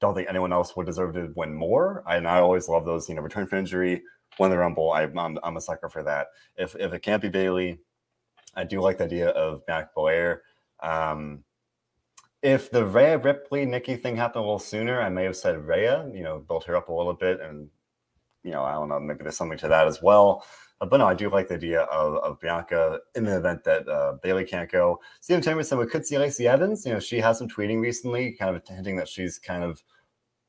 don't 0.00 0.14
think 0.14 0.28
anyone 0.28 0.52
else 0.52 0.76
would 0.76 0.86
deserve 0.86 1.14
to 1.14 1.32
win 1.34 1.54
more. 1.54 2.02
I, 2.06 2.16
and 2.16 2.28
I 2.28 2.38
always 2.40 2.68
love 2.68 2.84
those. 2.84 3.08
You 3.08 3.14
know, 3.14 3.22
return 3.22 3.46
from 3.46 3.60
injury, 3.60 4.02
win 4.38 4.50
the 4.50 4.58
Rumble. 4.58 4.92
I, 4.92 5.02
I'm 5.04 5.38
I'm 5.42 5.56
a 5.56 5.60
sucker 5.60 5.88
for 5.88 6.02
that. 6.02 6.28
If 6.56 6.76
if 6.76 6.92
it 6.92 7.02
can't 7.02 7.22
be 7.22 7.28
Bayley, 7.28 7.78
I 8.54 8.64
do 8.64 8.80
like 8.80 8.98
the 8.98 9.04
idea 9.04 9.30
of 9.30 9.62
Mac 9.68 9.94
Belair. 9.94 10.42
Um, 10.80 11.44
if 12.42 12.70
the 12.70 12.84
Rhea 12.84 13.18
Ripley 13.18 13.64
Nikki 13.64 13.96
thing 13.96 14.16
happened 14.16 14.44
a 14.44 14.46
little 14.46 14.58
sooner, 14.58 15.00
I 15.00 15.08
may 15.08 15.24
have 15.24 15.36
said 15.36 15.66
Rhea, 15.66 16.08
you 16.12 16.22
know, 16.22 16.38
built 16.38 16.64
her 16.64 16.76
up 16.76 16.88
a 16.88 16.92
little 16.92 17.14
bit. 17.14 17.40
And, 17.40 17.68
you 18.44 18.52
know, 18.52 18.62
I 18.62 18.72
don't 18.72 18.88
know, 18.88 19.00
maybe 19.00 19.22
there's 19.22 19.36
something 19.36 19.58
to 19.58 19.68
that 19.68 19.86
as 19.86 20.00
well. 20.02 20.44
Uh, 20.80 20.86
but 20.86 20.98
no, 20.98 21.06
I 21.08 21.14
do 21.14 21.28
like 21.28 21.48
the 21.48 21.54
idea 21.54 21.82
of, 21.82 22.14
of 22.22 22.38
Bianca 22.38 23.00
in 23.16 23.24
the 23.24 23.36
event 23.36 23.64
that 23.64 23.88
uh, 23.88 24.14
Bayley 24.22 24.44
can't 24.44 24.70
go. 24.70 25.00
Stephen 25.20 25.42
Chambers 25.42 25.68
said 25.68 25.78
we 25.78 25.86
could 25.86 26.06
see 26.06 26.18
Lacey 26.18 26.46
Evans. 26.46 26.86
You 26.86 26.94
know, 26.94 27.00
she 27.00 27.18
has 27.18 27.38
some 27.38 27.48
tweeting 27.48 27.80
recently, 27.80 28.32
kind 28.32 28.54
of 28.54 28.62
hinting 28.66 28.96
that 28.96 29.08
she's 29.08 29.38
kind 29.38 29.64
of 29.64 29.82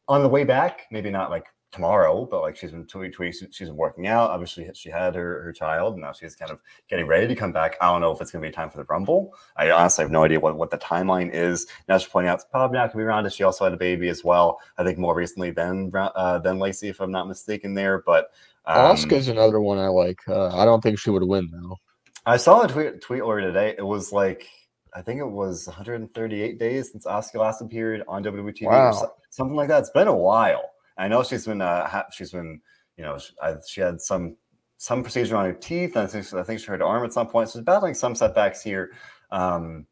on 0.07 0.21
the 0.21 0.29
way 0.29 0.43
back. 0.43 0.81
Maybe 0.91 1.09
not 1.09 1.31
like 1.31 1.47
tomorrow, 1.71 2.25
but 2.29 2.41
like 2.41 2.55
she's 2.55 2.71
been 2.71 2.85
tweeting, 2.85 3.13
tweet, 3.13 3.35
she's 3.51 3.67
been 3.67 3.75
working 3.75 4.07
out. 4.07 4.31
Obviously, 4.31 4.69
she 4.73 4.89
had 4.89 5.15
her, 5.15 5.43
her 5.43 5.53
child, 5.53 5.93
and 5.93 6.01
now 6.01 6.11
she's 6.11 6.35
kind 6.35 6.51
of 6.51 6.61
getting 6.89 7.05
ready 7.05 7.27
to 7.27 7.35
come 7.35 7.51
back. 7.51 7.77
I 7.81 7.87
don't 7.87 8.01
know 8.01 8.11
if 8.11 8.21
it's 8.21 8.31
going 8.31 8.41
to 8.43 8.47
be 8.47 8.53
time 8.53 8.69
for 8.69 8.77
the 8.77 8.85
Rumble. 8.85 9.33
I 9.55 9.71
honestly 9.71 10.03
have 10.03 10.11
no 10.11 10.23
idea 10.23 10.39
what, 10.39 10.57
what 10.57 10.71
the 10.71 10.77
timeline 10.77 11.31
is. 11.33 11.67
Now 11.87 11.97
she's 11.97 12.09
pointing 12.09 12.29
out 12.29 12.35
it's 12.35 12.45
probably 12.45 12.77
not 12.77 12.91
going 12.91 12.91
to 12.91 12.97
be 12.97 13.03
around. 13.03 13.31
She 13.31 13.43
also 13.43 13.63
had 13.63 13.73
a 13.73 13.77
baby 13.77 14.09
as 14.09 14.23
well. 14.23 14.59
I 14.77 14.83
think 14.83 14.97
more 14.97 15.15
recently 15.15 15.51
than 15.51 15.91
uh, 15.93 16.39
than 16.39 16.59
Lacey, 16.59 16.89
if 16.89 16.99
I'm 16.99 17.11
not 17.11 17.27
mistaken, 17.27 17.73
there. 17.73 18.01
But 18.05 18.31
um, 18.65 18.95
Asuka's 18.95 19.27
another 19.27 19.59
one 19.59 19.77
I 19.77 19.87
like. 19.87 20.19
Uh, 20.27 20.55
I 20.55 20.65
don't 20.65 20.81
think 20.81 20.99
she 20.99 21.09
would 21.09 21.23
win 21.23 21.49
though. 21.51 21.77
I 22.25 22.37
saw 22.37 22.63
a 22.63 22.67
tweet 22.67 23.01
tweet 23.01 23.21
earlier 23.21 23.41
today. 23.41 23.75
It 23.77 23.85
was 23.85 24.11
like 24.11 24.47
I 24.93 25.01
think 25.01 25.19
it 25.19 25.29
was 25.29 25.67
138 25.67 26.59
days 26.59 26.91
since 26.91 27.05
Asuka 27.05 27.35
last 27.35 27.61
appeared 27.61 28.03
on 28.07 28.23
WWE 28.23 28.57
TV, 28.57 28.65
wow. 28.65 29.11
something 29.29 29.55
like 29.55 29.67
that. 29.67 29.79
It's 29.79 29.91
been 29.91 30.07
a 30.07 30.15
while. 30.15 30.68
I 30.99 31.07
know 31.07 31.23
she's 31.23 31.45
been 31.45 31.61
uh, 31.61 31.87
ha- 31.87 32.07
she's 32.11 32.31
been 32.31 32.61
you 32.97 33.03
know 33.03 33.17
she, 33.17 33.33
I, 33.41 33.55
she, 33.67 33.81
had 33.81 34.01
some 34.01 34.35
some 34.77 35.01
procedure 35.01 35.35
on 35.35 35.45
her 35.45 35.53
teeth. 35.53 35.97
I 35.97 36.05
think 36.05 36.31
I 36.33 36.43
think 36.43 36.59
she 36.59 36.67
hurt 36.67 36.81
her 36.81 36.85
arm 36.85 37.05
at 37.05 37.13
some 37.13 37.27
point. 37.27 37.49
So 37.49 37.59
she's 37.59 37.65
battling 37.65 37.93
some 37.93 38.13
setbacks 38.13 38.61
here. 38.61 38.91
Um, 39.31 39.87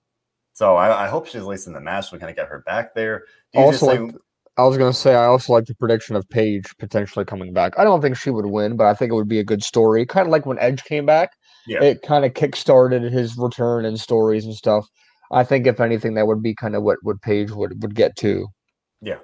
so 0.54 0.76
I, 0.76 1.06
I, 1.06 1.08
hope 1.08 1.28
she's 1.28 1.36
at 1.36 1.46
least 1.46 1.68
in 1.68 1.74
the 1.74 1.80
match. 1.80 2.12
We 2.12 2.18
kind 2.18 2.32
of 2.32 2.36
get 2.36 2.48
her 2.48 2.64
back 2.66 2.96
there. 2.96 3.26
Also, 3.54 3.86
like, 3.86 4.16
I 4.58 4.64
was 4.64 4.76
going 4.76 4.92
to 4.92 4.98
say 4.98 5.14
I 5.14 5.26
also 5.26 5.54
like 5.54 5.66
the 5.66 5.76
prediction 5.76 6.16
of 6.16 6.28
Paige 6.30 6.66
potentially 6.80 7.26
coming 7.26 7.54
back. 7.54 7.78
I 7.78 7.84
don't 7.84 8.02
think 8.02 8.18
she 8.18 8.32
would 8.32 8.48
win, 8.48 8.76
but 8.76 8.88
I 8.88 8.96
think 8.96 9.12
it 9.12 9.16
would 9.16 9.28
be 9.28 9.38
a 9.38 9.44
good 9.44 9.64
story. 9.64 10.04
Kind 10.06 10.26
of 10.26 10.32
like 10.32 10.48
when 10.48 10.58
Edge 10.58 10.84
came 10.84 11.06
back. 11.06 11.30
Yeah. 11.68 11.84
It 11.84 12.02
kind 12.02 12.26
of 12.26 12.34
kick-started 12.34 13.04
his 13.04 13.38
return 13.38 13.86
and 13.86 14.00
stories 14.00 14.46
and 14.46 14.56
stuff. 14.56 14.88
I 15.32 15.44
think 15.44 15.68
if 15.68 15.80
anything, 15.80 16.16
that 16.16 16.26
would 16.26 16.42
be 16.42 16.56
kind 16.56 16.76
of 16.76 16.82
what 16.82 16.98
what 17.04 17.22
Paige 17.22 17.52
would 17.52 17.82
would 17.84 17.94
get 17.94 18.16
to. 18.18 18.48
Yeah. 19.02 19.18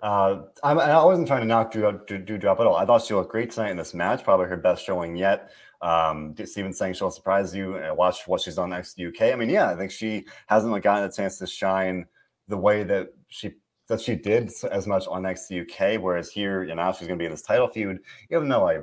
Uh, 0.00 0.42
I'm, 0.62 0.78
I 0.78 1.04
wasn't 1.04 1.26
trying 1.26 1.40
to 1.40 1.46
knock 1.46 1.72
Drew, 1.72 2.00
Drew, 2.06 2.18
Doudrop 2.18 2.60
at 2.60 2.66
all. 2.66 2.76
I 2.76 2.84
thought 2.84 3.02
she 3.02 3.14
looked 3.14 3.30
great 3.30 3.50
tonight 3.50 3.70
in 3.70 3.76
this 3.76 3.94
match, 3.94 4.24
probably 4.24 4.46
her 4.46 4.56
best 4.56 4.84
showing 4.84 5.16
yet. 5.16 5.50
Um, 5.80 6.34
Steven 6.44 6.72
saying 6.72 6.94
she'll 6.94 7.10
surprise 7.10 7.54
you. 7.54 7.76
And 7.76 7.96
watch 7.96 8.26
what 8.26 8.40
she's 8.40 8.56
done 8.56 8.70
NXT 8.70 9.08
UK. 9.08 9.32
I 9.32 9.36
mean, 9.36 9.48
yeah, 9.48 9.70
I 9.70 9.76
think 9.76 9.90
she 9.90 10.26
hasn't 10.46 10.82
gotten 10.82 11.04
a 11.04 11.12
chance 11.12 11.38
to 11.38 11.46
shine 11.46 12.06
the 12.48 12.56
way 12.56 12.82
that 12.84 13.08
she 13.28 13.54
that 13.88 14.00
she 14.00 14.16
did 14.16 14.50
as 14.70 14.86
much 14.86 15.06
on 15.06 15.22
NXT 15.22 15.62
UK. 15.62 16.02
Whereas 16.02 16.30
here, 16.30 16.64
you 16.64 16.74
know, 16.74 16.92
she's 16.92 17.06
going 17.06 17.18
to 17.18 17.22
be 17.22 17.26
in 17.26 17.30
this 17.30 17.42
title 17.42 17.68
feud. 17.68 17.98
Even 18.30 18.48
though 18.48 18.68
I, 18.68 18.78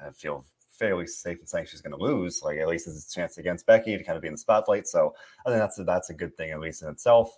I 0.00 0.10
feel 0.10 0.44
fairly 0.78 1.06
safe 1.06 1.40
in 1.40 1.46
saying 1.46 1.66
she's 1.66 1.82
going 1.82 1.96
to 1.96 2.02
lose, 2.02 2.40
like 2.42 2.58
at 2.58 2.68
least 2.68 2.86
it's 2.86 3.10
a 3.10 3.14
chance 3.14 3.38
against 3.38 3.66
Becky 3.66 3.96
to 3.96 4.04
kind 4.04 4.16
of 4.16 4.22
be 4.22 4.28
in 4.28 4.34
the 4.34 4.38
spotlight. 4.38 4.86
So 4.86 5.14
I 5.44 5.50
think 5.50 5.60
that's 5.60 5.78
a, 5.78 5.84
that's 5.84 6.10
a 6.10 6.14
good 6.14 6.36
thing 6.36 6.50
at 6.50 6.60
least 6.60 6.82
in 6.82 6.88
itself. 6.88 7.36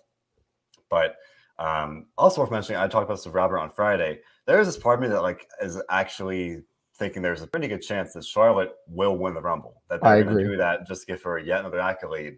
But 0.89 1.15
um, 1.61 2.07
also 2.17 2.41
worth 2.41 2.49
mentioning, 2.49 2.81
I 2.81 2.87
talked 2.87 3.05
about 3.05 3.17
this 3.17 3.25
with 3.25 3.35
Robert 3.35 3.59
on 3.59 3.69
Friday. 3.69 4.19
There 4.47 4.59
is 4.59 4.67
this 4.67 4.77
part 4.77 4.97
of 4.97 5.03
me 5.03 5.09
that 5.09 5.21
like 5.21 5.47
is 5.61 5.79
actually 5.89 6.63
thinking 6.97 7.21
there's 7.21 7.43
a 7.43 7.47
pretty 7.47 7.67
good 7.67 7.83
chance 7.83 8.13
that 8.13 8.25
Charlotte 8.25 8.71
will 8.87 9.15
win 9.15 9.35
the 9.35 9.41
Rumble. 9.41 9.83
That 9.89 10.01
they're 10.01 10.23
going 10.23 10.37
to 10.37 10.43
do 10.43 10.57
that 10.57 10.87
just 10.87 11.01
to 11.01 11.13
give 11.13 11.21
her 11.21 11.37
yet 11.37 11.59
another 11.59 11.79
accolade, 11.79 12.37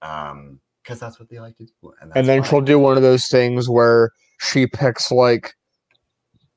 because 0.00 0.32
um, 0.32 0.58
that's 0.86 1.20
what 1.20 1.28
they 1.28 1.38
like 1.38 1.56
to 1.58 1.66
do. 1.66 1.92
And, 2.00 2.12
and 2.14 2.26
then 2.26 2.40
fine. 2.42 2.50
she'll 2.50 2.60
do 2.62 2.78
one 2.78 2.96
of 2.96 3.02
those 3.02 3.28
things 3.28 3.68
where 3.68 4.10
she 4.40 4.66
picks 4.66 5.10
like 5.10 5.52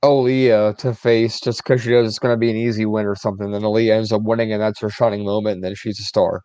Aliyah 0.02 0.78
to 0.78 0.94
face 0.94 1.42
just 1.42 1.64
because 1.64 1.82
she 1.82 1.90
knows 1.90 2.08
it's 2.08 2.20
going 2.20 2.34
to 2.34 2.38
be 2.38 2.50
an 2.50 2.56
easy 2.56 2.86
win 2.86 3.06
or 3.06 3.16
something. 3.16 3.52
Then 3.52 3.64
Aliyah 3.64 3.98
ends 3.98 4.14
up 4.14 4.22
winning, 4.22 4.54
and 4.54 4.62
that's 4.62 4.80
her 4.80 4.90
shining 4.90 5.26
moment, 5.26 5.56
and 5.56 5.64
then 5.66 5.76
she's 5.76 6.00
a 6.00 6.04
star. 6.04 6.44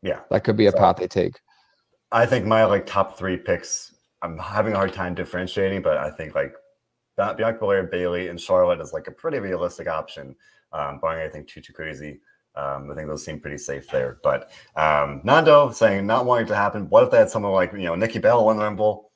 Yeah, 0.00 0.20
that 0.30 0.44
could 0.44 0.56
be 0.56 0.66
a 0.66 0.72
path 0.72 0.96
they 0.96 1.06
take. 1.06 1.34
I 2.12 2.24
think 2.24 2.46
my 2.46 2.64
like 2.64 2.86
top 2.86 3.18
three 3.18 3.36
picks. 3.36 3.91
I'm 4.22 4.38
having 4.38 4.72
a 4.72 4.76
hard 4.76 4.92
time 4.92 5.14
differentiating, 5.14 5.82
but 5.82 5.96
I 5.96 6.10
think 6.10 6.34
like 6.34 6.54
Bianca 7.16 7.58
Belair, 7.58 7.84
Bayley, 7.84 8.28
and 8.28 8.40
Charlotte 8.40 8.80
is 8.80 8.92
like 8.92 9.08
a 9.08 9.12
pretty 9.12 9.38
realistic 9.38 9.88
option, 9.88 10.34
um, 10.72 10.98
barring 11.00 11.22
anything 11.22 11.44
too 11.44 11.60
too 11.60 11.72
crazy. 11.72 12.20
Um, 12.54 12.90
I 12.90 12.94
think 12.94 13.08
those 13.08 13.24
seem 13.24 13.40
pretty 13.40 13.58
safe 13.58 13.88
there. 13.88 14.18
But 14.22 14.50
um, 14.76 15.20
Nando 15.24 15.70
saying 15.70 16.06
not 16.06 16.26
wanting 16.26 16.46
to 16.48 16.56
happen. 16.56 16.88
What 16.88 17.04
if 17.04 17.10
they 17.10 17.18
had 17.18 17.30
someone 17.30 17.52
like 17.52 17.72
you 17.72 17.80
know 17.80 17.94
Nikki 17.94 18.18
Bella 18.18 18.44
win 18.44 18.56
the 18.56 18.62
Rumble? 18.62 19.10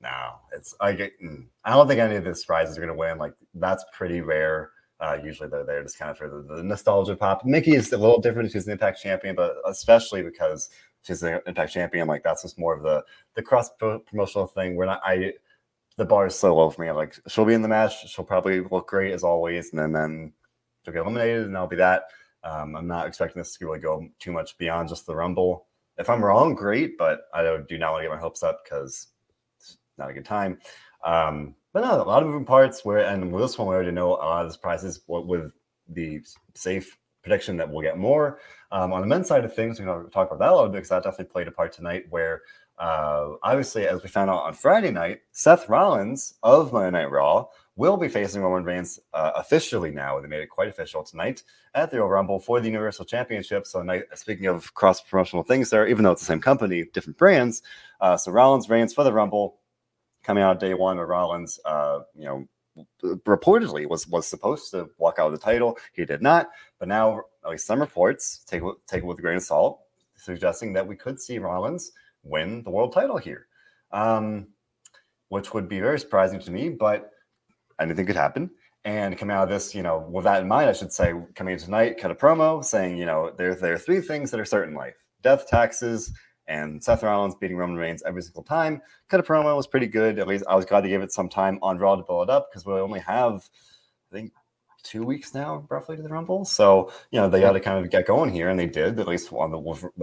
No, 0.00 0.36
it's 0.54 0.74
I 0.80 0.92
get. 0.92 1.12
Mm, 1.22 1.46
I 1.64 1.70
don't 1.72 1.86
think 1.86 2.00
any 2.00 2.16
of 2.16 2.24
the 2.24 2.34
surprises 2.34 2.76
are 2.76 2.80
going 2.80 2.92
to 2.92 2.98
win. 2.98 3.18
Like 3.18 3.34
that's 3.54 3.84
pretty 3.92 4.20
rare. 4.20 4.70
Uh, 5.00 5.18
usually 5.22 5.48
they're 5.48 5.64
there 5.64 5.82
just 5.82 5.98
kind 5.98 6.10
of 6.10 6.18
for 6.18 6.28
the, 6.28 6.56
the, 6.56 6.62
nostalgia 6.62 7.16
pop. 7.16 7.42
Mickie 7.46 7.74
is 7.74 7.90
a 7.92 7.96
little 7.96 8.20
different. 8.20 8.52
She's 8.52 8.66
an 8.66 8.72
Impact 8.72 9.00
champion, 9.00 9.34
but 9.34 9.54
especially 9.66 10.22
because 10.22 10.68
she's 11.02 11.22
an 11.22 11.40
Impact 11.46 11.72
champion, 11.72 12.08
like 12.08 12.22
that's 12.22 12.42
just 12.42 12.58
more 12.58 12.74
of 12.74 12.82
the 12.82 13.02
the 13.34 13.42
cross 13.42 13.70
promotional 13.78 14.46
thing. 14.46 14.76
We're 14.76 14.86
not. 14.86 15.00
I 15.04 15.34
the 15.96 16.04
bar 16.04 16.26
is 16.26 16.34
so 16.34 16.56
low 16.56 16.70
for 16.70 16.82
me. 16.82 16.90
Like 16.90 17.14
she'll 17.28 17.44
be 17.44 17.54
in 17.54 17.62
the 17.62 17.68
match. 17.68 18.08
She'll 18.08 18.24
probably 18.24 18.60
look 18.60 18.88
great 18.88 19.12
as 19.12 19.22
always, 19.22 19.70
and 19.70 19.78
then 19.78 19.92
then 19.92 20.32
she'll 20.84 20.94
get 20.94 21.00
eliminated, 21.00 21.46
and 21.46 21.56
I'll 21.56 21.66
be 21.66 21.76
that. 21.76 22.04
Um, 22.42 22.74
I'm 22.74 22.86
not 22.86 23.06
expecting 23.06 23.40
this 23.40 23.56
to 23.56 23.66
really 23.66 23.80
go 23.80 24.08
too 24.18 24.32
much 24.32 24.56
beyond 24.56 24.88
just 24.88 25.06
the 25.06 25.14
Rumble. 25.14 25.66
If 25.98 26.08
I'm 26.08 26.24
wrong, 26.24 26.54
great, 26.54 26.96
but 26.96 27.22
I 27.34 27.42
do 27.68 27.76
not 27.76 27.92
want 27.92 28.02
to 28.02 28.08
get 28.08 28.14
my 28.14 28.20
hopes 28.20 28.42
up 28.42 28.64
because 28.64 29.08
it's 29.58 29.76
not 29.98 30.08
a 30.08 30.14
good 30.14 30.24
time. 30.24 30.58
Um, 31.04 31.54
but 31.72 31.80
no, 31.82 32.02
a 32.02 32.04
lot 32.04 32.22
of 32.22 32.28
moving 32.28 32.46
parts. 32.46 32.84
Where 32.84 33.00
and 33.00 33.30
with 33.30 33.42
this 33.42 33.58
one, 33.58 33.68
we 33.68 33.74
already 33.74 33.90
know 33.90 34.08
a 34.08 34.16
lot 34.16 34.42
of 34.42 34.48
the 34.48 34.54
surprises. 34.54 35.00
What 35.06 35.26
with 35.26 35.52
the 35.88 36.22
safe 36.54 36.96
prediction 37.22 37.56
that 37.56 37.70
we'll 37.70 37.82
get 37.82 37.98
more 37.98 38.38
um, 38.72 38.92
on 38.92 39.00
the 39.00 39.06
men's 39.06 39.28
side 39.28 39.44
of 39.44 39.54
things, 39.54 39.78
we're 39.78 39.86
going 39.86 40.04
to 40.04 40.10
talk 40.10 40.28
about 40.28 40.38
that 40.38 40.50
a 40.50 40.54
little 40.54 40.68
bit 40.68 40.78
because 40.78 40.90
that 40.90 41.02
definitely 41.02 41.32
played 41.32 41.48
a 41.48 41.52
part 41.52 41.72
tonight. 41.72 42.06
Where 42.10 42.42
uh, 42.78 43.30
obviously, 43.42 43.86
as 43.86 44.02
we 44.02 44.08
found 44.08 44.30
out 44.30 44.42
on 44.42 44.54
Friday 44.54 44.90
night, 44.90 45.22
Seth 45.32 45.68
Rollins 45.68 46.34
of 46.42 46.72
Monday 46.72 46.90
Night 46.90 47.10
Raw 47.10 47.46
will 47.76 47.96
be 47.96 48.08
facing 48.08 48.42
Roman 48.42 48.64
Reigns 48.64 49.00
uh, 49.12 49.32
officially 49.34 49.90
now. 49.90 50.20
They 50.20 50.28
made 50.28 50.42
it 50.42 50.50
quite 50.50 50.68
official 50.68 51.02
tonight 51.02 51.42
at 51.74 51.90
the 51.90 51.98
Royal 51.98 52.10
Rumble 52.10 52.38
for 52.38 52.60
the 52.60 52.66
Universal 52.66 53.06
Championship. 53.06 53.66
So, 53.66 53.84
speaking 54.14 54.46
of 54.46 54.72
cross 54.74 55.00
promotional 55.00 55.42
things 55.42 55.70
there, 55.70 55.88
even 55.88 56.04
though 56.04 56.12
it's 56.12 56.22
the 56.22 56.26
same 56.26 56.40
company, 56.40 56.84
different 56.92 57.18
brands. 57.18 57.62
Uh, 58.00 58.16
so, 58.16 58.30
Rollins 58.30 58.68
Reigns 58.68 58.94
for 58.94 59.02
the 59.02 59.12
Rumble 59.12 59.58
coming 60.22 60.44
out 60.44 60.60
day 60.60 60.74
one, 60.74 60.96
where 60.96 61.06
Rollins, 61.06 61.58
uh, 61.64 62.00
you 62.14 62.24
know, 62.24 62.46
reportedly 63.02 63.88
was 63.88 64.06
was 64.08 64.26
supposed 64.26 64.70
to 64.72 64.88
walk 64.98 65.18
out 65.18 65.26
of 65.26 65.32
the 65.32 65.38
title. 65.38 65.76
He 65.92 66.04
did 66.04 66.22
not, 66.22 66.48
but 66.78 66.88
now 66.88 67.22
at 67.44 67.50
least 67.50 67.66
some 67.66 67.80
reports 67.80 68.44
take 68.46 68.62
take 68.86 69.02
it 69.02 69.06
with 69.06 69.18
a 69.18 69.22
grain 69.22 69.36
of 69.36 69.42
salt, 69.42 69.80
suggesting 70.16 70.72
that 70.74 70.86
we 70.86 70.96
could 70.96 71.20
see 71.20 71.38
Rollins 71.38 71.92
win 72.22 72.62
the 72.62 72.70
world 72.70 72.92
title 72.92 73.16
here, 73.16 73.46
um, 73.92 74.48
which 75.28 75.54
would 75.54 75.68
be 75.68 75.80
very 75.80 75.98
surprising 75.98 76.40
to 76.40 76.50
me, 76.50 76.68
but 76.68 77.10
anything 77.80 78.06
could 78.06 78.16
happen. 78.16 78.50
And 78.84 79.18
coming 79.18 79.36
out 79.36 79.44
of 79.44 79.50
this, 79.50 79.74
you 79.74 79.82
know, 79.82 80.06
with 80.10 80.24
that 80.24 80.40
in 80.40 80.48
mind, 80.48 80.70
I 80.70 80.72
should 80.72 80.92
say, 80.92 81.12
coming 81.34 81.54
in 81.54 81.60
tonight, 81.60 81.98
cut 81.98 82.10
a 82.10 82.14
promo 82.14 82.64
saying, 82.64 82.96
you 82.96 83.04
know, 83.04 83.30
there, 83.36 83.54
there 83.54 83.74
are 83.74 83.78
three 83.78 84.00
things 84.00 84.30
that 84.30 84.40
are 84.40 84.44
certain 84.46 84.70
in 84.70 84.76
life 84.76 84.94
death, 85.22 85.46
taxes, 85.46 86.12
and 86.50 86.82
Seth 86.82 87.02
Rollins 87.02 87.36
beating 87.36 87.56
Roman 87.56 87.76
Reigns 87.76 88.02
every 88.04 88.22
single 88.22 88.42
time. 88.42 88.82
Cut 89.08 89.20
a 89.20 89.22
promo 89.22 89.56
was 89.56 89.68
pretty 89.68 89.86
good. 89.86 90.18
At 90.18 90.26
least 90.26 90.44
I 90.48 90.56
was 90.56 90.66
glad 90.66 90.82
to 90.82 90.88
give 90.88 91.00
it 91.00 91.12
some 91.12 91.28
time 91.28 91.58
on 91.62 91.78
Raw 91.78 91.96
to 91.96 92.02
build 92.02 92.28
it 92.28 92.30
up 92.30 92.50
because 92.50 92.66
we 92.66 92.74
only 92.74 93.00
have, 93.00 93.48
I 94.10 94.16
think, 94.16 94.32
two 94.82 95.04
weeks 95.04 95.32
now, 95.34 95.66
roughly 95.70 95.96
to 95.96 96.02
the 96.02 96.08
Rumble. 96.08 96.44
So 96.44 96.92
you 97.10 97.20
know 97.20 97.28
they 97.28 97.40
got 97.40 97.52
to 97.52 97.60
kind 97.60 97.82
of 97.82 97.90
get 97.90 98.06
going 98.06 98.30
here, 98.30 98.48
and 98.48 98.58
they 98.58 98.66
did 98.66 98.98
at 98.98 99.06
least 99.08 99.32
on 99.32 99.50
the 99.50 99.58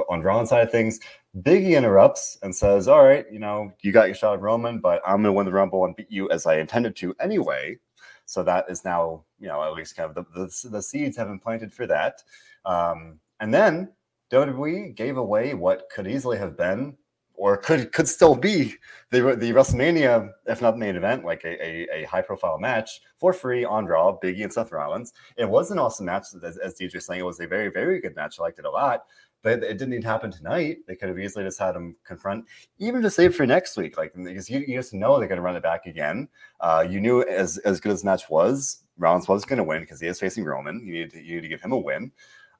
on 0.09 0.21
Rollins 0.21 0.49
side 0.49 0.63
of 0.63 0.71
things. 0.71 0.99
Biggie 1.41 1.77
interrupts 1.77 2.37
and 2.41 2.55
says, 2.55 2.87
"All 2.87 3.03
right, 3.03 3.25
you 3.31 3.39
know 3.39 3.71
you 3.81 3.91
got 3.91 4.07
your 4.07 4.15
shot 4.15 4.33
at 4.33 4.41
Roman, 4.41 4.79
but 4.79 5.01
I'm 5.05 5.17
going 5.17 5.25
to 5.25 5.33
win 5.33 5.45
the 5.45 5.51
Rumble 5.51 5.85
and 5.85 5.95
beat 5.95 6.11
you 6.11 6.29
as 6.31 6.45
I 6.45 6.57
intended 6.57 6.95
to 6.97 7.13
anyway." 7.19 7.77
So 8.25 8.43
that 8.43 8.65
is 8.69 8.85
now 8.85 9.25
you 9.39 9.47
know 9.47 9.63
at 9.63 9.73
least 9.73 9.95
kind 9.95 10.09
of 10.09 10.15
the 10.15 10.23
the, 10.33 10.69
the 10.69 10.81
seeds 10.81 11.17
have 11.17 11.27
been 11.27 11.39
planted 11.39 11.73
for 11.73 11.87
that. 11.87 12.23
Um, 12.65 13.19
and 13.39 13.53
then 13.53 13.89
WWE 14.31 14.95
gave 14.95 15.17
away 15.17 15.53
what 15.53 15.89
could 15.93 16.07
easily 16.07 16.37
have 16.37 16.57
been 16.57 16.97
or 17.37 17.55
could 17.55 17.91
could 17.93 18.07
still 18.07 18.35
be 18.35 18.73
the 19.11 19.21
the 19.35 19.53
WrestleMania, 19.53 20.31
if 20.47 20.61
not 20.61 20.77
main 20.77 20.95
event, 20.95 21.23
like 21.23 21.43
a, 21.45 21.63
a, 21.63 22.01
a, 22.01 22.03
high 22.05 22.21
profile 22.21 22.57
match 22.57 22.99
for 23.15 23.31
free 23.31 23.63
on 23.63 23.85
Raw, 23.85 24.17
Biggie 24.21 24.43
and 24.43 24.51
Seth 24.51 24.71
Rollins. 24.71 25.13
It 25.37 25.47
was 25.47 25.71
an 25.71 25.79
awesome 25.79 26.07
match, 26.07 26.25
as, 26.43 26.57
as 26.57 26.73
DJ 26.73 27.01
saying, 27.01 27.21
it 27.21 27.23
was 27.23 27.39
a 27.39 27.47
very 27.47 27.69
very 27.69 28.01
good 28.01 28.15
match. 28.15 28.39
I 28.39 28.43
liked 28.43 28.59
it 28.59 28.65
a 28.65 28.69
lot, 28.69 29.05
but 29.43 29.63
it 29.63 29.77
didn't 29.77 29.93
even 29.93 30.03
happen 30.03 30.31
tonight. 30.31 30.79
They 30.87 30.95
could 30.95 31.09
have 31.09 31.19
easily 31.19 31.45
just 31.45 31.59
had 31.59 31.75
him 31.75 31.95
confront, 32.03 32.45
even 32.79 33.03
to 33.03 33.09
save 33.11 33.35
for 33.35 33.45
next 33.45 33.77
week, 33.77 33.97
like 33.97 34.13
because 34.15 34.49
you, 34.49 34.59
you 34.67 34.75
just 34.75 34.93
know 34.93 35.19
they're 35.19 35.27
going 35.27 35.37
to 35.37 35.43
run 35.43 35.55
it 35.55 35.63
back 35.63 35.85
again. 35.85 36.27
Uh, 36.59 36.85
you 36.89 36.99
knew 36.99 37.21
as 37.21 37.59
as 37.59 37.79
good 37.79 37.91
as 37.91 38.01
the 38.01 38.07
match 38.07 38.29
was, 38.29 38.83
Rollins 38.97 39.27
was 39.27 39.45
going 39.45 39.57
to 39.57 39.63
win 39.63 39.81
because 39.81 40.01
he 40.01 40.07
is 40.07 40.19
facing 40.19 40.43
Roman. 40.43 40.85
You 40.85 40.93
need 40.93 41.11
to 41.11 41.21
you 41.21 41.35
need 41.35 41.41
to 41.41 41.47
give 41.49 41.61
him 41.61 41.71
a 41.71 41.77
win. 41.77 42.11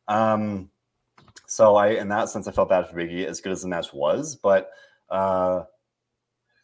Um, 0.08 0.70
so 1.48 1.78
I, 1.78 1.92
in 1.92 2.10
that 2.10 2.30
sense, 2.30 2.48
I 2.48 2.52
felt 2.52 2.70
bad 2.70 2.88
for 2.88 2.96
Biggie, 2.98 3.26
as 3.26 3.42
good 3.42 3.54
as 3.54 3.62
the 3.62 3.70
match 3.70 3.94
was. 3.94 4.36
But 4.36 4.70
uh, 5.10 5.64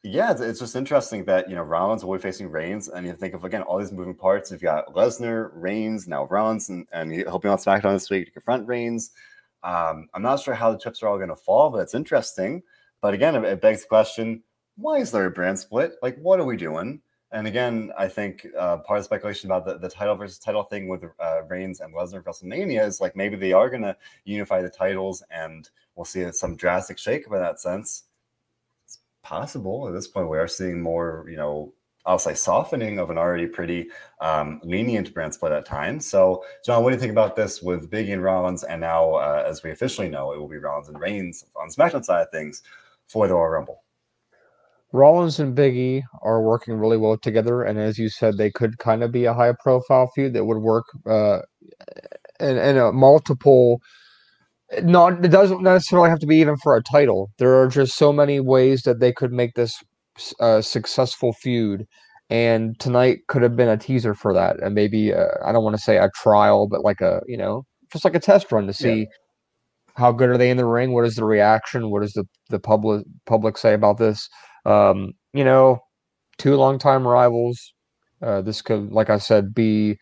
yeah, 0.04 0.32
it's, 0.32 0.42
it's, 0.42 0.60
just 0.60 0.76
interesting 0.76 1.24
that 1.26 1.50
you 1.50 1.56
know 1.56 1.64
Rollins 1.64 2.04
will 2.04 2.18
be 2.18 2.22
facing 2.22 2.50
Reigns, 2.50 2.90
and 2.90 3.08
you 3.08 3.14
think 3.14 3.34
of 3.34 3.46
again 3.46 3.62
all 3.62 3.80
these 3.80 3.94
moving 3.94 4.14
parts. 4.14 4.52
You've 4.52 4.62
got 4.62 4.94
Lesnar, 4.94 5.52
Reigns, 5.54 6.08
now 6.08 6.26
Rollins, 6.26 6.70
and, 6.70 6.86
and 6.92 7.14
he'll 7.14 7.40
be 7.40 7.48
on 7.48 7.58
SmackDown 7.58 7.94
this 7.94 8.10
week 8.10 8.26
to 8.26 8.32
confront 8.32 8.68
Reigns. 8.68 9.12
Um, 9.64 10.10
I'm 10.14 10.22
not 10.22 10.42
sure 10.42 10.54
how 10.54 10.74
the 10.74 10.78
chips 10.78 11.02
are 11.02 11.08
all 11.08 11.18
going 11.18 11.30
to 11.30 11.36
fall, 11.38 11.70
but 11.70 11.80
it's 11.80 11.96
interesting. 11.96 12.62
But 13.02 13.14
again, 13.14 13.36
it, 13.36 13.46
it 13.46 13.62
begs 13.62 13.84
the 13.84 13.88
question: 13.88 14.44
Why 14.76 14.98
is 14.98 15.12
there 15.12 15.26
a 15.26 15.32
brand 15.32 15.58
split? 15.60 15.94
Like, 16.02 16.18
what 16.18 16.42
are 16.42 16.46
we 16.46 16.58
doing? 16.58 17.02
And 17.34 17.48
again, 17.48 17.92
I 17.98 18.08
think 18.08 18.46
uh, 18.58 18.78
part 18.78 19.00
of 19.00 19.04
the 19.04 19.06
speculation 19.06 19.50
about 19.50 19.66
the, 19.66 19.80
the 19.80 19.90
title 19.90 20.16
versus 20.16 20.38
title 20.38 20.64
thing 20.64 20.88
with 20.88 21.04
uh, 21.20 21.42
Reigns 21.50 21.80
and 21.80 21.94
Lesnar 21.94 22.24
WrestleMania 22.24 22.86
is 22.86 23.02
like 23.02 23.16
maybe 23.16 23.36
they 23.36 23.54
are 23.54 23.70
going 23.72 23.82
to 23.82 23.98
unify 24.24 24.62
the 24.62 24.70
titles 24.70 25.24
and 25.32 25.70
we'll 25.96 26.06
see 26.06 26.32
some 26.32 26.56
drastic 26.56 26.98
shakeup 26.98 27.34
in 27.34 27.42
that 27.42 27.60
sense. 27.60 28.04
It's 28.86 29.00
possible 29.24 29.88
at 29.88 29.96
this 29.96 30.08
point. 30.08 30.30
We 30.30 30.38
are 30.38 30.48
seeing 30.48 30.80
more, 30.80 31.26
you 31.28 31.36
know, 31.36 31.74
I'll 32.06 32.20
say 32.20 32.36
softening 32.36 33.00
of 33.00 33.10
an 33.10 33.18
already 33.18 33.48
pretty 33.48 33.88
um, 34.22 34.62
lenient 34.64 35.12
brand 35.14 35.34
split 35.34 35.54
at 35.54 35.66
times. 35.66 36.06
So, 36.06 36.44
John, 36.64 36.84
what 36.84 36.92
do 36.92 36.96
you 36.96 37.00
think 37.00 37.14
about 37.14 37.36
this 37.36 37.64
with 37.64 37.90
Biggie 37.90 38.14
and 38.14 38.22
Rollins? 38.22 38.64
And 38.64 38.82
now, 38.82 39.14
uh, 39.14 39.44
as 39.48 39.64
we 39.64 39.72
officially 39.72 40.10
know, 40.10 40.34
it 40.34 40.40
will 40.40 40.50
be 40.50 40.58
Rollins 40.58 40.90
and 40.90 41.00
Reigns 41.00 41.46
on 41.56 41.70
SmackDown 41.70 42.04
side 42.04 42.24
of 42.24 42.30
things 42.30 42.62
for 43.08 43.28
the 43.28 43.34
Royal 43.34 43.50
Rumble. 43.50 43.84
Rollins 44.94 45.40
and 45.40 45.58
Biggie 45.58 46.04
are 46.22 46.42
working 46.44 46.76
really 46.76 46.98
well 46.98 47.18
together, 47.18 47.64
and 47.64 47.80
as 47.80 47.98
you 47.98 48.10
said, 48.10 48.38
they 48.38 48.52
could 48.52 48.78
kind 48.78 49.04
of 49.04 49.12
be 49.12 49.26
a 49.26 49.34
high 49.34 49.54
profile 49.60 50.10
feud 50.14 50.34
that 50.34 50.46
would 50.46 50.60
work 50.60 50.86
uh, 51.08 51.40
in, 52.40 52.58
in 52.58 52.78
a 52.78 52.92
multiple. 52.92 53.82
Not 54.84 55.26
it 55.26 55.30
doesn't 55.30 55.64
necessarily 55.64 56.10
have 56.10 56.20
to 56.20 56.28
be 56.28 56.38
even 56.38 56.58
for 56.58 56.76
a 56.76 56.84
title. 56.84 57.32
There 57.40 57.60
are 57.60 57.68
just 57.68 57.98
so 57.98 58.14
many 58.14 58.40
ways 58.40 58.84
that 58.84 59.00
they 59.00 59.12
could 59.12 59.34
make 59.34 59.56
this 59.56 59.84
a 60.40 60.62
successful 60.62 61.34
feud, 61.34 61.88
and 62.30 62.80
tonight 62.80 63.20
could 63.28 63.42
have 63.42 63.56
been 63.56 63.70
a 63.70 63.78
teaser 63.78 64.14
for 64.14 64.32
that, 64.34 64.62
and 64.62 64.76
maybe 64.76 65.12
uh, 65.12 65.26
I 65.44 65.52
don't 65.52 65.64
want 65.64 65.76
to 65.76 65.82
say 65.82 65.98
a 65.98 66.10
trial, 66.16 66.68
but 66.68 66.84
like 66.84 67.02
a 67.02 67.22
you 67.28 67.38
know 67.38 67.66
just 67.92 68.06
like 68.06 68.16
a 68.16 68.20
test 68.20 68.52
run 68.52 68.68
to 68.68 68.74
see. 68.74 69.00
Yeah. 69.00 69.06
How 69.96 70.12
good 70.12 70.30
are 70.30 70.38
they 70.40 70.50
in 70.50 70.58
the 70.58 70.66
ring? 70.66 70.94
What 70.94 71.06
is 71.06 71.16
the 71.16 71.26
reaction? 71.26 71.92
What 71.92 72.02
does 72.02 72.14
the, 72.14 72.26
the 72.50 72.60
public 72.60 73.06
public 73.28 73.60
say 73.60 73.76
about 73.76 73.98
this? 74.00 74.28
Um, 74.66 75.14
you 75.34 75.44
know, 75.44 75.80
two 76.38 76.56
longtime 76.56 77.08
rivals. 77.08 77.74
Uh, 78.22 78.42
this 78.42 78.62
could, 78.62 78.92
like 78.92 79.10
I 79.10 79.18
said, 79.18 79.54
be 79.54 79.98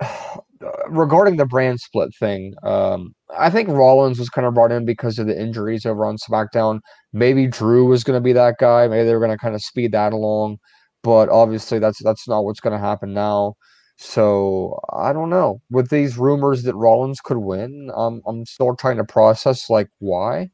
regarding 0.88 1.36
the 1.36 1.46
brand 1.46 1.80
split 1.80 2.10
thing. 2.18 2.54
Um, 2.62 3.14
I 3.36 3.50
think 3.50 3.68
Rollins 3.68 4.18
was 4.18 4.30
kind 4.30 4.46
of 4.46 4.54
brought 4.54 4.72
in 4.72 4.84
because 4.84 5.18
of 5.18 5.26
the 5.26 5.38
injuries 5.40 5.86
over 5.86 6.04
on 6.06 6.16
SmackDown. 6.16 6.80
Maybe 7.12 7.46
Drew 7.46 7.86
was 7.86 8.04
going 8.04 8.16
to 8.16 8.24
be 8.24 8.32
that 8.32 8.56
guy. 8.58 8.88
Maybe 8.88 9.04
they 9.04 9.14
were 9.14 9.20
going 9.20 9.30
to 9.30 9.38
kind 9.38 9.54
of 9.54 9.62
speed 9.62 9.92
that 9.92 10.12
along, 10.12 10.58
but 11.02 11.28
obviously 11.28 11.78
that's 11.78 12.02
that's 12.02 12.28
not 12.28 12.44
what's 12.44 12.60
going 12.60 12.72
to 12.72 12.84
happen 12.84 13.12
now. 13.14 13.54
So 13.96 14.78
I 14.92 15.12
don't 15.12 15.30
know. 15.30 15.60
With 15.70 15.90
these 15.90 16.18
rumors 16.18 16.64
that 16.64 16.74
Rollins 16.74 17.20
could 17.20 17.38
win, 17.38 17.90
I'm 17.94 18.44
still 18.46 18.74
trying 18.76 18.96
to 18.98 19.04
process 19.04 19.70
like 19.70 19.88
why. 19.98 20.50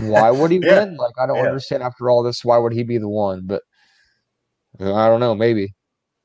Why 0.00 0.30
would 0.30 0.50
he 0.50 0.58
yeah. 0.62 0.84
win? 0.84 0.96
Like, 0.96 1.14
I 1.18 1.26
don't 1.26 1.36
yeah. 1.36 1.46
understand 1.46 1.82
after 1.82 2.10
all 2.10 2.22
this. 2.22 2.44
Why 2.44 2.58
would 2.58 2.72
he 2.72 2.82
be 2.82 2.98
the 2.98 3.08
one? 3.08 3.42
But 3.46 3.62
I 4.80 5.08
don't 5.08 5.20
know. 5.20 5.34
Maybe. 5.34 5.74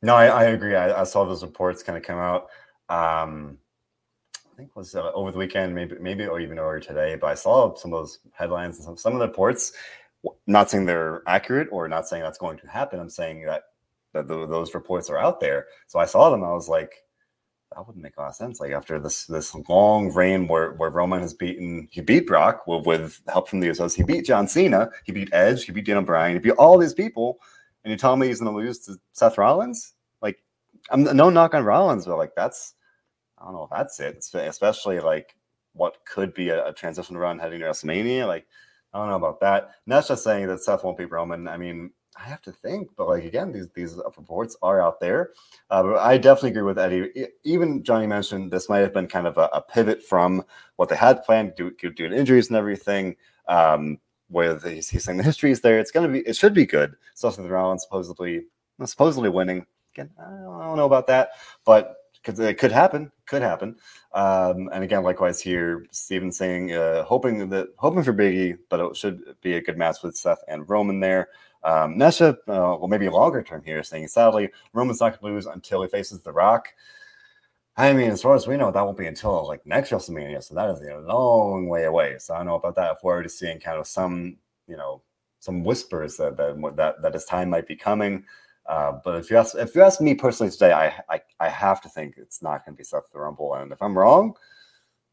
No, 0.01 0.15
I, 0.15 0.27
I 0.27 0.43
agree. 0.45 0.75
I, 0.75 1.01
I, 1.01 1.03
saw 1.03 1.25
those 1.25 1.43
reports 1.43 1.83
kind 1.83 1.97
of 1.97 2.03
come 2.03 2.19
out. 2.19 2.43
Um, 2.89 3.57
I 4.35 4.55
think 4.55 4.69
it 4.69 4.75
was 4.75 4.95
uh, 4.95 5.11
over 5.13 5.31
the 5.31 5.39
weekend, 5.39 5.73
maybe, 5.73 5.95
maybe, 5.99 6.25
or 6.25 6.39
even 6.39 6.59
earlier 6.59 6.79
today. 6.79 7.15
But 7.19 7.27
I 7.27 7.33
saw 7.33 7.75
some 7.75 7.93
of 7.93 7.99
those 7.99 8.19
headlines 8.31 8.77
and 8.77 8.85
some, 8.85 8.97
some 8.97 9.13
of 9.13 9.19
the 9.19 9.27
reports. 9.27 9.73
Not 10.45 10.69
saying 10.69 10.85
they're 10.85 11.21
accurate 11.27 11.69
or 11.71 11.87
not 11.87 12.07
saying 12.07 12.23
that's 12.23 12.37
going 12.37 12.57
to 12.59 12.67
happen. 12.67 12.99
I'm 12.99 13.09
saying 13.09 13.45
that 13.45 13.63
that 14.13 14.27
the, 14.27 14.47
those 14.47 14.73
reports 14.73 15.09
are 15.09 15.17
out 15.17 15.39
there. 15.39 15.67
So 15.87 15.99
I 15.99 16.05
saw 16.05 16.29
them. 16.29 16.43
I 16.43 16.51
was 16.51 16.67
like, 16.67 16.91
that 17.77 17.85
wouldn't 17.85 18.03
make 18.03 18.17
a 18.17 18.21
lot 18.21 18.29
of 18.29 18.35
sense. 18.35 18.59
Like 18.59 18.71
after 18.71 18.99
this 18.99 19.25
this 19.25 19.53
long 19.69 20.11
reign 20.11 20.47
where 20.47 20.71
where 20.73 20.89
Roman 20.89 21.21
has 21.21 21.33
beaten, 21.33 21.87
he 21.91 22.01
beat 22.01 22.25
Brock 22.25 22.65
with, 22.65 22.87
with 22.87 23.21
help 23.27 23.47
from 23.47 23.59
the 23.59 23.67
Usos. 23.67 23.95
He 23.95 24.01
beat 24.01 24.25
John 24.25 24.47
Cena. 24.47 24.89
He 25.03 25.11
beat 25.11 25.29
Edge. 25.31 25.63
He 25.63 25.71
beat 25.71 25.85
Daniel 25.85 26.03
Bryan. 26.03 26.33
He 26.33 26.39
beat 26.39 26.51
all 26.53 26.79
these 26.79 26.95
people, 26.95 27.39
and 27.83 27.91
you 27.91 27.97
tell 27.97 28.15
me 28.15 28.27
he's 28.27 28.39
going 28.39 28.51
to 28.51 28.57
lose 28.57 28.79
to 28.85 28.99
Seth 29.13 29.37
Rollins? 29.37 29.93
Like, 30.23 30.43
I'm 30.89 31.03
no 31.03 31.29
knock 31.29 31.53
on 31.53 31.63
Rollins, 31.65 32.05
but 32.05 32.17
like 32.17 32.33
that's 32.35 32.73
I 33.37 33.45
don't 33.45 33.53
know 33.53 33.65
if 33.65 33.69
that's 33.69 33.99
it. 33.99 34.25
Especially 34.33 34.99
like 34.99 35.35
what 35.73 35.97
could 36.05 36.33
be 36.33 36.49
a, 36.49 36.65
a 36.69 36.73
transition 36.73 37.15
run 37.15 37.37
heading 37.37 37.59
to 37.59 37.65
WrestleMania. 37.67 38.25
Like 38.25 38.47
I 38.91 38.97
don't 38.97 39.09
know 39.09 39.17
about 39.17 39.39
that. 39.41 39.63
And 39.85 39.93
that's 39.93 40.07
just 40.07 40.23
saying 40.23 40.47
that 40.47 40.63
Seth 40.63 40.83
won't 40.83 40.97
beat 40.97 41.11
Roman. 41.11 41.47
I 41.47 41.57
mean, 41.57 41.91
I 42.15 42.23
have 42.23 42.41
to 42.43 42.51
think, 42.51 42.89
but 42.95 43.07
like 43.07 43.23
again, 43.23 43.51
these 43.51 43.67
these 43.75 43.95
reports 43.95 44.55
are 44.61 44.81
out 44.81 44.99
there. 44.99 45.31
Uh, 45.69 45.83
but 45.83 45.97
I 45.97 46.17
definitely 46.17 46.51
agree 46.51 46.63
with 46.63 46.79
Eddie. 46.79 47.27
Even 47.43 47.83
Johnny 47.83 48.07
mentioned 48.07 48.51
this 48.51 48.69
might 48.69 48.79
have 48.79 48.93
been 48.93 49.07
kind 49.07 49.27
of 49.27 49.37
a, 49.37 49.49
a 49.53 49.61
pivot 49.61 50.03
from 50.03 50.43
what 50.77 50.89
they 50.89 50.95
had 50.95 51.23
planned 51.23 51.53
due, 51.55 51.71
to 51.71 52.05
injuries 52.05 52.47
and 52.47 52.57
everything. 52.57 53.15
Um, 53.47 53.99
with 54.29 54.65
he's, 54.65 54.89
he's 54.89 55.03
saying 55.05 55.17
the 55.17 55.23
history 55.23 55.51
is 55.51 55.61
there, 55.61 55.79
it's 55.79 55.91
gonna 55.91 56.09
be 56.09 56.19
it 56.19 56.35
should 56.35 56.53
be 56.53 56.65
good. 56.65 56.95
Especially 57.13 57.43
the 57.43 57.49
Rollins 57.49 57.83
supposedly 57.83 58.45
supposedly 58.85 59.29
winning. 59.29 59.65
Again, 59.93 60.09
I 60.19 60.29
don't, 60.29 60.61
I 60.61 60.65
don't 60.65 60.77
know 60.77 60.85
about 60.85 61.07
that, 61.07 61.29
but 61.65 61.95
because 62.13 62.39
it 62.39 62.57
could 62.57 62.71
happen, 62.71 63.11
could 63.25 63.41
happen. 63.41 63.75
Um, 64.13 64.69
and 64.73 64.83
again, 64.83 65.03
likewise 65.03 65.39
here, 65.39 65.85
Steven 65.91 66.31
saying 66.31 66.73
uh, 66.73 67.03
hoping 67.03 67.49
that 67.49 67.69
hoping 67.77 68.03
for 68.03 68.13
Biggie, 68.13 68.57
but 68.69 68.79
it 68.79 68.97
should 68.97 69.35
be 69.41 69.53
a 69.53 69.61
good 69.61 69.77
match 69.77 69.97
with 70.03 70.17
Seth 70.17 70.43
and 70.47 70.67
Roman 70.69 70.99
there. 70.99 71.29
Um, 71.63 71.95
Nesha, 71.95 72.33
uh, 72.33 72.35
well, 72.47 72.87
maybe 72.87 73.09
longer 73.09 73.41
term 73.43 73.61
here, 73.63 73.83
saying 73.83 74.07
sadly, 74.07 74.49
Roman's 74.73 75.01
not 75.01 75.19
going 75.19 75.31
to 75.31 75.35
lose 75.35 75.45
until 75.45 75.81
he 75.81 75.89
faces 75.89 76.21
The 76.21 76.31
Rock. 76.31 76.69
I 77.75 77.93
mean, 77.93 78.09
as 78.09 78.23
far 78.23 78.35
as 78.35 78.47
we 78.47 78.57
know, 78.57 78.71
that 78.71 78.81
won't 78.83 78.97
be 78.97 79.05
until 79.05 79.47
like 79.47 79.65
next 79.65 79.91
WrestleMania, 79.91 80.43
so 80.43 80.55
that 80.55 80.69
is 80.69 80.81
a 80.81 80.97
long 80.99 81.67
way 81.67 81.83
away. 81.83 82.15
So 82.19 82.33
I 82.33 82.37
don't 82.37 82.47
know 82.47 82.55
about 82.55 82.75
that. 82.75 82.91
If 82.91 82.97
we're 83.03 83.13
already 83.13 83.29
seeing 83.29 83.59
kind 83.59 83.77
of 83.77 83.85
some, 83.85 84.37
you 84.67 84.75
know, 84.75 85.03
some 85.39 85.63
whispers 85.63 86.17
that 86.17 86.37
that 86.37 86.73
that, 86.75 87.01
that 87.01 87.13
his 87.13 87.25
time 87.25 87.49
might 87.49 87.67
be 87.67 87.75
coming. 87.75 88.25
Uh, 88.65 88.93
but 89.03 89.15
if 89.15 89.29
you 89.29 89.37
ask 89.37 89.55
if 89.55 89.75
you 89.75 89.83
ask 89.83 90.01
me 90.01 90.15
personally 90.15 90.51
today, 90.51 90.73
I 90.73 90.87
I, 91.09 91.21
I 91.39 91.49
have 91.49 91.79
to 91.81 91.89
think 91.89 92.15
it's 92.17 92.41
not 92.41 92.65
going 92.65 92.75
to 92.75 92.77
be 92.77 92.83
Seth 92.83 93.11
the 93.13 93.19
Rumble, 93.19 93.53
and 93.53 93.71
if 93.71 93.81
I'm 93.81 93.97
wrong, 93.97 94.33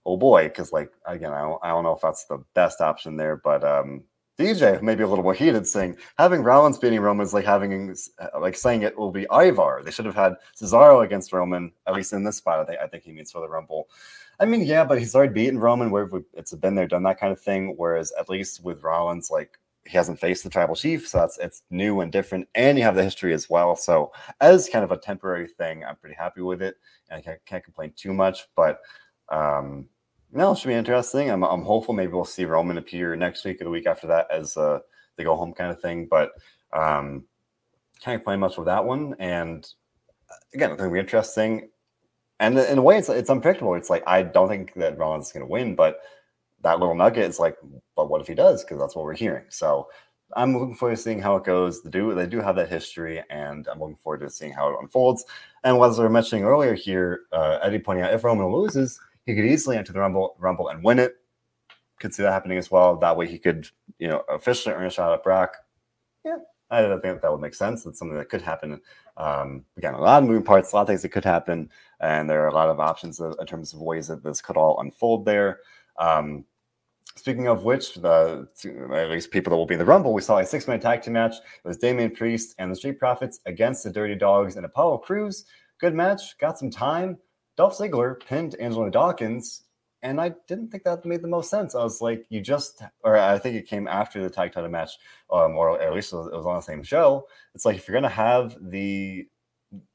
oh 0.06 0.16
boy, 0.16 0.44
because 0.44 0.72
like 0.72 0.90
again, 1.06 1.34
I 1.34 1.42
don't, 1.42 1.60
I 1.62 1.68
don't 1.68 1.84
know 1.84 1.94
if 1.94 2.00
that's 2.00 2.24
the 2.24 2.42
best 2.54 2.80
option 2.80 3.16
there, 3.16 3.36
but 3.36 3.62
um, 3.62 4.04
DJ 4.38 4.82
maybe 4.82 5.04
a 5.04 5.06
little 5.06 5.22
more 5.22 5.34
heated, 5.34 5.66
saying 5.66 5.96
having 6.18 6.42
Rollins 6.42 6.78
beating 6.78 7.00
Roman 7.00 7.24
is 7.24 7.32
like 7.32 7.44
having 7.44 7.94
like 8.40 8.56
saying 8.56 8.82
it 8.82 8.98
will 8.98 9.12
be 9.12 9.26
Ivar. 9.30 9.82
They 9.84 9.90
should 9.90 10.06
have 10.06 10.16
had 10.16 10.34
Cesaro 10.60 11.04
against 11.04 11.32
Roman 11.32 11.72
at 11.86 11.94
least 11.94 12.12
in 12.12 12.24
this 12.24 12.38
spot. 12.38 12.58
I 12.58 12.64
think 12.64 12.80
I 12.80 12.86
think 12.86 13.04
he 13.04 13.12
means 13.12 13.30
for 13.30 13.40
the 13.40 13.48
Rumble. 13.48 13.88
I 14.40 14.46
mean, 14.46 14.62
yeah, 14.62 14.84
but 14.84 14.98
he's 14.98 15.14
already 15.14 15.32
beaten 15.32 15.60
Roman 15.60 15.90
where 15.90 16.08
it's 16.32 16.52
been 16.54 16.74
there, 16.74 16.88
done 16.88 17.04
that 17.04 17.20
kind 17.20 17.32
of 17.32 17.40
thing. 17.40 17.74
Whereas 17.76 18.12
at 18.18 18.28
least 18.28 18.64
with 18.64 18.82
Rollins, 18.82 19.30
like 19.30 19.58
he 19.86 19.96
hasn't 19.96 20.18
faced 20.18 20.42
the 20.42 20.50
tribal 20.50 20.74
chief, 20.74 21.06
so 21.06 21.18
that's 21.18 21.38
it's 21.38 21.62
new 21.70 22.00
and 22.00 22.10
different, 22.10 22.48
and 22.54 22.76
you 22.78 22.84
have 22.84 22.96
the 22.96 23.04
history 23.04 23.34
as 23.34 23.48
well. 23.48 23.76
So 23.76 24.12
as 24.40 24.68
kind 24.68 24.84
of 24.84 24.90
a 24.92 24.96
temporary 24.96 25.46
thing, 25.46 25.84
I'm 25.84 25.96
pretty 25.96 26.16
happy 26.16 26.40
with 26.40 26.62
it, 26.62 26.76
and 27.10 27.18
I 27.18 27.22
can't, 27.22 27.40
can't 27.46 27.64
complain 27.64 27.92
too 27.94 28.12
much. 28.12 28.48
But 28.56 28.80
um, 29.28 29.88
no, 30.34 30.52
it 30.52 30.58
should 30.58 30.68
be 30.68 30.74
interesting. 30.74 31.30
I'm, 31.30 31.42
I'm 31.44 31.62
hopeful 31.62 31.94
maybe 31.94 32.12
we'll 32.12 32.24
see 32.24 32.44
Roman 32.44 32.78
appear 32.78 33.14
next 33.14 33.44
week 33.44 33.60
or 33.60 33.64
the 33.64 33.70
week 33.70 33.86
after 33.86 34.06
that 34.08 34.26
as 34.30 34.56
uh, 34.56 34.80
the 35.16 35.24
go 35.24 35.36
home 35.36 35.52
kind 35.52 35.70
of 35.70 35.80
thing. 35.80 36.06
But 36.10 36.32
um, 36.72 37.24
can't 38.00 38.24
play 38.24 38.36
much 38.36 38.56
with 38.56 38.66
that 38.66 38.84
one. 38.84 39.14
And 39.18 39.66
uh, 40.30 40.34
again, 40.52 40.70
it's 40.70 40.78
going 40.78 40.90
to 40.90 40.94
be 40.94 41.00
interesting. 41.00 41.70
And 42.40 42.58
in 42.58 42.78
a 42.78 42.82
way, 42.82 42.98
it's 42.98 43.08
it's 43.08 43.30
unpredictable. 43.30 43.74
It's 43.74 43.90
like 43.90 44.02
I 44.08 44.22
don't 44.22 44.48
think 44.48 44.74
that 44.74 44.98
Rollins 44.98 45.26
is 45.26 45.32
going 45.32 45.46
to 45.46 45.50
win, 45.50 45.76
but 45.76 46.00
that 46.62 46.80
little 46.80 46.96
nugget 46.96 47.28
is 47.28 47.38
like, 47.38 47.56
but 47.94 48.10
what 48.10 48.20
if 48.20 48.26
he 48.26 48.34
does? 48.34 48.64
Because 48.64 48.80
that's 48.80 48.96
what 48.96 49.04
we're 49.04 49.14
hearing. 49.14 49.44
So 49.50 49.88
I'm 50.34 50.52
looking 50.52 50.74
forward 50.74 50.96
to 50.96 51.00
seeing 51.02 51.20
how 51.20 51.36
it 51.36 51.44
goes. 51.44 51.82
They 51.82 51.90
do 51.90 52.12
they 52.12 52.26
do 52.26 52.40
have 52.40 52.56
that 52.56 52.68
history, 52.68 53.22
and 53.30 53.68
I'm 53.68 53.78
looking 53.78 53.96
forward 53.96 54.20
to 54.22 54.30
seeing 54.30 54.52
how 54.52 54.70
it 54.70 54.76
unfolds. 54.80 55.24
And 55.62 55.80
as 55.80 55.96
we 55.96 56.04
were 56.04 56.10
mentioning 56.10 56.44
earlier 56.44 56.74
here, 56.74 57.20
uh, 57.32 57.60
Eddie 57.62 57.78
pointing 57.78 58.04
out 58.04 58.12
if 58.12 58.24
Roman 58.24 58.46
loses 58.48 58.98
he 59.26 59.34
could 59.34 59.44
easily 59.44 59.76
enter 59.76 59.92
the 59.92 60.00
Rumble, 60.00 60.36
Rumble 60.38 60.68
and 60.68 60.82
win 60.82 60.98
it. 60.98 61.16
Could 62.00 62.14
see 62.14 62.22
that 62.22 62.32
happening 62.32 62.58
as 62.58 62.70
well. 62.70 62.96
That 62.96 63.16
way, 63.16 63.26
he 63.26 63.38
could, 63.38 63.68
you 63.98 64.08
know, 64.08 64.22
officially 64.28 64.74
earn 64.74 64.86
a 64.86 64.90
shot 64.90 65.12
at 65.12 65.22
Brock. 65.22 65.56
Yeah, 66.24 66.38
I 66.70 66.82
don't 66.82 67.00
think 67.00 67.22
that 67.22 67.30
would 67.30 67.40
make 67.40 67.54
sense. 67.54 67.86
It's 67.86 67.98
something 67.98 68.18
that 68.18 68.28
could 68.28 68.42
happen. 68.42 68.80
Um, 69.16 69.64
again, 69.76 69.94
a 69.94 70.00
lot 70.00 70.22
of 70.22 70.28
moving 70.28 70.44
parts, 70.44 70.72
a 70.72 70.76
lot 70.76 70.82
of 70.82 70.88
things 70.88 71.02
that 71.02 71.10
could 71.10 71.24
happen, 71.24 71.70
and 72.00 72.28
there 72.28 72.42
are 72.42 72.48
a 72.48 72.54
lot 72.54 72.68
of 72.68 72.80
options 72.80 73.20
in 73.20 73.46
terms 73.46 73.72
of 73.72 73.80
ways 73.80 74.08
that 74.08 74.24
this 74.24 74.40
could 74.40 74.56
all 74.56 74.80
unfold 74.80 75.24
there. 75.24 75.60
Um, 75.98 76.44
Speaking 77.16 77.46
of 77.46 77.62
which, 77.62 77.94
the 77.94 78.48
at 78.92 79.08
least 79.08 79.30
people 79.30 79.50
that 79.50 79.56
will 79.56 79.66
be 79.66 79.74
in 79.74 79.78
the 79.78 79.84
Rumble, 79.84 80.12
we 80.12 80.20
saw 80.20 80.38
a 80.38 80.44
six-man 80.44 80.80
tag 80.80 81.02
team 81.02 81.12
match. 81.12 81.36
It 81.36 81.68
was 81.68 81.76
Damian 81.76 82.10
Priest 82.10 82.56
and 82.58 82.72
the 82.72 82.74
Street 82.74 82.98
Profits 82.98 83.38
against 83.46 83.84
the 83.84 83.90
Dirty 83.90 84.16
Dawgs 84.16 84.56
and 84.56 84.66
Apollo 84.66 84.98
Crews. 84.98 85.44
Good 85.78 85.94
match, 85.94 86.36
got 86.38 86.58
some 86.58 86.70
time. 86.70 87.16
Dolph 87.56 87.78
Ziggler 87.78 88.18
pinned 88.24 88.56
Angelo 88.56 88.90
Dawkins, 88.90 89.62
and 90.02 90.20
I 90.20 90.34
didn't 90.48 90.68
think 90.70 90.84
that 90.84 91.04
made 91.04 91.22
the 91.22 91.28
most 91.28 91.50
sense. 91.50 91.74
I 91.74 91.82
was 91.82 92.00
like, 92.00 92.26
you 92.28 92.40
just, 92.40 92.82
or 93.02 93.16
I 93.16 93.38
think 93.38 93.56
it 93.56 93.68
came 93.68 93.88
after 93.88 94.22
the 94.22 94.30
tag 94.30 94.52
title 94.52 94.70
match, 94.70 94.92
um, 95.32 95.56
or 95.56 95.80
at 95.80 95.94
least 95.94 96.12
it 96.12 96.16
was, 96.16 96.26
it 96.26 96.36
was 96.36 96.46
on 96.46 96.56
the 96.56 96.60
same 96.60 96.82
show. 96.82 97.26
It's 97.54 97.64
like 97.64 97.76
if 97.76 97.88
you're 97.88 97.96
gonna 97.96 98.08
have 98.08 98.56
the 98.60 99.26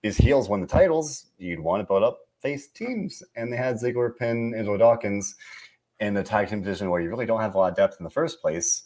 these 0.04 0.18
heels 0.18 0.50
win 0.50 0.62
the 0.62 0.68
titles, 0.68 1.28
you'd 1.38 1.60
want 1.60 1.82
to 1.82 1.88
build 1.88 2.04
up 2.04 2.20
face 2.42 2.68
teams, 2.70 3.22
and 3.36 3.52
they 3.52 3.58
had 3.58 3.76
Ziggler 3.76 4.16
pin 4.16 4.54
Angelo 4.56 4.78
Dawkins 4.78 5.36
in 6.00 6.14
the 6.14 6.24
tag 6.24 6.48
team 6.50 6.62
division 6.62 6.90
where 6.90 7.02
you 7.02 7.10
really 7.10 7.26
don't 7.26 7.42
have 7.42 7.56
a 7.56 7.58
lot 7.58 7.72
of 7.72 7.78
depth 7.78 7.98
in 8.00 8.04
the 8.04 8.10
first 8.10 8.42
place. 8.42 8.84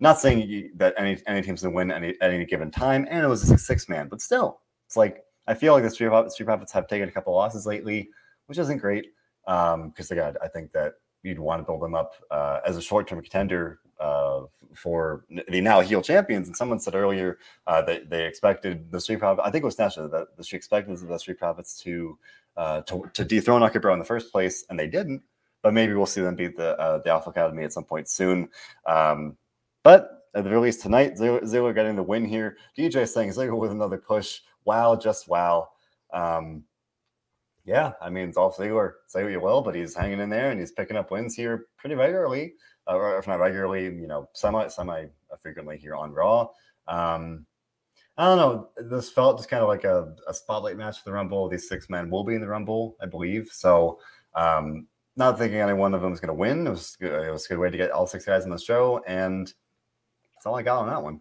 Not 0.00 0.18
saying 0.18 0.72
that 0.76 0.94
any 0.96 1.18
any 1.26 1.42
team's 1.42 1.62
gonna 1.62 1.74
win 1.74 1.92
any, 1.92 2.14
at 2.20 2.32
any 2.32 2.46
given 2.46 2.70
time, 2.70 3.06
and 3.10 3.24
it 3.24 3.28
was 3.28 3.48
a 3.50 3.58
six 3.58 3.88
man, 3.88 4.08
but 4.08 4.20
still, 4.20 4.60
it's 4.86 4.96
like 4.96 5.24
I 5.46 5.54
feel 5.54 5.72
like 5.72 5.82
the 5.82 5.90
Street, 5.90 6.10
Street 6.30 6.46
Profits 6.46 6.72
have 6.72 6.88
taken 6.88 7.08
a 7.08 7.12
couple 7.12 7.34
losses 7.34 7.66
lately, 7.66 8.10
which 8.46 8.58
isn't 8.58 8.78
great. 8.78 9.12
Um, 9.46 9.90
because 9.90 10.10
again, 10.10 10.34
I 10.42 10.48
think 10.48 10.72
that 10.72 10.94
you'd 11.22 11.38
want 11.38 11.60
to 11.60 11.66
build 11.66 11.82
them 11.82 11.94
up 11.94 12.14
uh, 12.30 12.60
as 12.66 12.76
a 12.76 12.82
short-term 12.82 13.20
contender 13.20 13.80
uh, 14.00 14.42
for 14.74 15.24
the 15.48 15.60
now 15.60 15.80
heel 15.80 16.02
champions. 16.02 16.48
And 16.48 16.56
someone 16.56 16.80
said 16.80 16.94
earlier 16.94 17.38
uh, 17.66 17.82
that 17.82 18.10
they 18.10 18.24
expected 18.26 18.90
the 18.90 19.00
Street 19.00 19.18
Profits. 19.18 19.46
I 19.46 19.50
think 19.50 19.62
it 19.62 19.66
was 19.66 19.78
Nasha 19.78 20.08
that 20.08 20.36
the 20.36 20.44
Street 20.44 20.58
expected 20.58 20.96
the 20.98 21.18
Street 21.18 21.38
Profits 21.38 21.80
to 21.82 22.18
uh, 22.56 22.82
to, 22.82 23.10
to 23.14 23.24
dethrone 23.24 23.64
RK-Bro 23.64 23.92
in 23.94 23.98
the 23.98 24.04
first 24.04 24.30
place, 24.30 24.64
and 24.70 24.78
they 24.78 24.86
didn't. 24.86 25.22
But 25.62 25.74
maybe 25.74 25.94
we'll 25.94 26.06
see 26.06 26.20
them 26.20 26.36
beat 26.36 26.56
the 26.56 26.78
uh, 26.78 26.98
the 26.98 27.10
Alpha 27.10 27.30
Academy 27.30 27.64
at 27.64 27.72
some 27.72 27.84
point 27.84 28.08
soon. 28.08 28.48
Um, 28.86 29.36
but 29.82 30.28
at 30.34 30.44
the 30.44 30.50
very 30.50 30.60
least 30.60 30.82
tonight, 30.82 31.16
Ziggler 31.16 31.74
getting 31.74 31.96
the 31.96 32.02
win 32.02 32.24
here. 32.24 32.56
DJ 32.76 33.08
saying 33.08 33.30
Ziggler 33.30 33.58
with 33.58 33.70
another 33.70 33.98
push 33.98 34.40
wow, 34.64 34.96
just 34.96 35.28
wow. 35.28 35.68
Um, 36.12 36.64
yeah, 37.64 37.92
I 38.00 38.10
mean, 38.10 38.30
Dolph 38.30 38.56
Ziggler, 38.56 38.92
say 39.06 39.22
what 39.22 39.32
you 39.32 39.40
will, 39.40 39.62
but 39.62 39.74
he's 39.74 39.94
hanging 39.94 40.20
in 40.20 40.28
there 40.28 40.50
and 40.50 40.60
he's 40.60 40.72
picking 40.72 40.96
up 40.96 41.10
wins 41.10 41.34
here 41.34 41.66
pretty 41.78 41.94
regularly, 41.94 42.54
uh, 42.86 42.94
or 42.94 43.18
if 43.18 43.26
not 43.26 43.40
regularly, 43.40 43.84
you 43.84 44.06
know, 44.06 44.28
semi 44.34 44.68
semi 44.68 45.06
frequently 45.40 45.78
here 45.78 45.94
on 45.94 46.12
Raw. 46.12 46.48
Um, 46.86 47.46
I 48.16 48.26
don't 48.26 48.38
know. 48.38 48.68
This 48.76 49.10
felt 49.10 49.38
just 49.38 49.48
kind 49.48 49.62
of 49.62 49.68
like 49.68 49.84
a, 49.84 50.14
a 50.28 50.34
spotlight 50.34 50.76
match 50.76 50.98
for 50.98 51.04
the 51.06 51.14
Rumble. 51.14 51.48
These 51.48 51.68
six 51.68 51.88
men 51.88 52.10
will 52.10 52.22
be 52.22 52.34
in 52.34 52.40
the 52.40 52.48
Rumble, 52.48 52.96
I 53.00 53.06
believe. 53.06 53.48
So, 53.50 53.98
um, 54.36 54.86
not 55.16 55.38
thinking 55.38 55.60
any 55.60 55.72
one 55.72 55.94
of 55.94 56.02
them 56.02 56.12
is 56.12 56.20
going 56.20 56.28
to 56.28 56.34
win. 56.34 56.66
It 56.66 56.70
was 56.70 56.96
it 57.00 57.32
was 57.32 57.46
a 57.46 57.48
good 57.48 57.58
way 57.58 57.70
to 57.70 57.76
get 57.76 57.90
all 57.90 58.06
six 58.06 58.24
guys 58.24 58.44
in 58.44 58.50
the 58.50 58.58
show, 58.58 59.02
and 59.06 59.46
that's 59.46 60.46
all 60.46 60.56
I 60.56 60.62
got 60.62 60.80
on 60.80 60.88
that 60.88 61.02
one. 61.02 61.20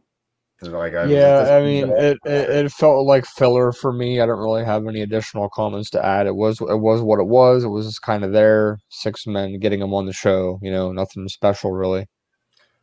Like 0.67 0.93
I 0.93 1.05
yeah, 1.05 1.57
I 1.57 1.61
mean, 1.61 1.89
it, 1.89 2.17
it, 2.25 2.49
it 2.49 2.71
felt 2.71 3.05
like 3.05 3.25
filler 3.25 3.71
for 3.71 3.91
me. 3.91 4.21
I 4.21 4.25
don't 4.25 4.39
really 4.39 4.65
have 4.65 4.87
any 4.87 5.01
additional 5.01 5.49
comments 5.49 5.89
to 5.91 6.05
add. 6.05 6.27
It 6.27 6.35
was 6.35 6.61
it 6.61 6.79
was 6.79 7.01
what 7.01 7.19
it 7.19 7.27
was. 7.27 7.63
It 7.63 7.69
was 7.69 7.85
just 7.85 8.01
kind 8.01 8.23
of 8.23 8.31
there. 8.31 8.79
Six 8.89 9.27
men 9.27 9.59
getting 9.59 9.79
them 9.79 9.93
on 9.93 10.05
the 10.05 10.13
show. 10.13 10.59
You 10.61 10.71
know, 10.71 10.91
nothing 10.91 11.27
special 11.27 11.71
really. 11.71 12.07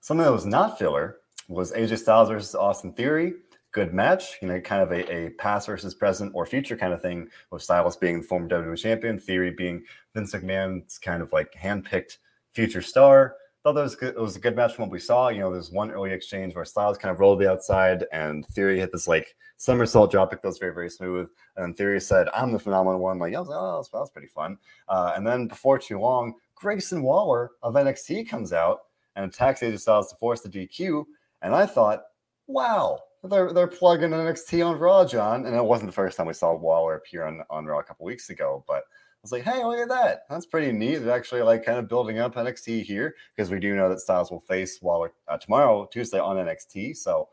Something 0.01 0.25
that 0.25 0.33
was 0.33 0.47
not 0.47 0.79
filler 0.79 1.19
was 1.49 1.73
AJ 1.73 1.99
Styles 1.99 2.29
versus 2.29 2.55
Austin 2.55 2.93
Theory. 2.93 3.35
Good 3.73 3.93
match. 3.95 4.39
You 4.43 4.49
know, 4.49 4.61
kind 4.61 4.83
of 4.83 4.93
a, 4.93 5.13
a 5.13 5.31
past 5.31 5.67
versus 5.67 5.95
present 5.95 6.33
or 6.35 6.47
future 6.47 6.77
kind 6.77 6.93
of 6.93 7.03
thing. 7.03 7.29
With 7.51 7.63
Styles 7.63 7.97
being 7.97 8.21
the 8.21 8.27
former 8.27 8.49
WWE 8.49 8.79
champion, 8.79 9.19
Theory 9.19 9.51
being 9.51 9.85
Vince 10.15 10.35
McMahon's 10.35 10.99
kind 10.99 11.23
of 11.23 11.33
like 11.33 11.53
handpicked 11.53 12.19
future 12.53 12.83
star 12.83 13.37
thought 13.63 13.75
that 13.75 13.83
was 13.83 13.95
good. 13.95 14.15
It 14.15 14.21
was 14.21 14.37
a 14.37 14.41
good 14.41 14.57
match 14.57 14.75
from 14.75 14.85
what 14.85 14.93
we 14.93 15.01
saw. 15.01 15.29
You 15.29 15.41
know, 15.41 15.53
there's 15.53 15.71
one 15.71 15.91
early 15.91 16.13
exchange 16.13 16.55
where 16.55 16.65
Styles 16.65 16.97
kind 16.97 17.13
of 17.13 17.21
rolled 17.21 17.41
the 17.41 17.51
outside 17.51 18.05
and 18.13 18.47
Theory 18.47 18.79
hit 18.79 18.91
this 18.93 19.07
like 19.07 19.37
somersault 19.57 20.11
drop 20.11 20.31
kick 20.31 20.41
that 20.43 20.49
was 20.49 20.59
very, 20.59 20.73
very 20.73 20.89
smooth. 20.89 21.29
And 21.57 21.77
Theory 21.77 22.01
said, 22.01 22.29
I'm 22.35 22.53
the 22.53 22.59
phenomenal 22.59 23.01
one. 23.01 23.19
Like, 23.19 23.35
I 23.35 23.41
was 23.41 23.49
like, 23.49 23.59
oh, 23.59 23.83
that 23.93 23.99
was, 23.99 24.11
pretty 24.11 24.29
fun. 24.29 24.57
Uh, 24.89 25.13
and 25.15 25.27
then 25.27 25.47
before 25.47 25.79
too 25.79 25.99
long, 25.99 26.35
Grayson 26.55 27.03
Waller 27.03 27.51
of 27.63 27.75
NXT 27.75 28.29
comes 28.29 28.53
out 28.53 28.81
and 29.17 29.27
attacks 29.27 29.61
AJ 29.61 29.81
Styles 29.81 30.11
to 30.11 30.17
force 30.17 30.41
the 30.41 30.49
DQ. 30.49 31.05
And 31.43 31.55
I 31.55 31.67
thought, 31.67 32.05
wow, 32.47 32.99
they're 33.25 33.53
they're 33.53 33.67
plugging 33.67 34.11
NXT 34.11 34.67
on 34.67 34.79
Raw, 34.79 35.05
John, 35.05 35.45
and 35.45 35.55
it 35.55 35.65
wasn't 35.65 35.89
the 35.91 35.95
first 35.95 36.17
time 36.17 36.27
we 36.27 36.33
saw 36.33 36.55
Waller 36.55 36.95
appear 36.95 37.27
on 37.27 37.43
on 37.51 37.67
Raw 37.67 37.81
a 37.81 37.85
couple 37.85 38.07
weeks 38.07 38.31
ago, 38.31 38.65
but. 38.67 38.85
I 39.21 39.25
was 39.25 39.33
like, 39.33 39.43
hey, 39.43 39.63
look 39.63 39.79
at 39.79 39.91
that. 39.91 40.23
That's 40.31 40.47
pretty 40.47 40.73
neat. 40.73 40.97
They're 40.97 41.15
actually 41.15 41.43
like 41.43 41.63
kind 41.63 41.79
of 41.79 41.91
building 41.91 42.19
up 42.19 42.37
NXT 42.37 42.85
here 42.85 43.15
because 43.37 43.51
we 43.51 43.61
do 43.61 43.77
know 43.77 43.91
that 43.91 44.01
Styles 44.01 44.31
will 44.31 44.41
face 44.41 44.81
Waller 44.81 45.13
uh, 45.29 45.37
tomorrow, 45.37 45.87
Tuesday 45.93 46.19
on 46.19 46.37
NXT. 46.37 46.97
So 46.97 47.29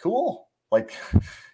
cool. 0.00 0.46
Like, 0.70 0.96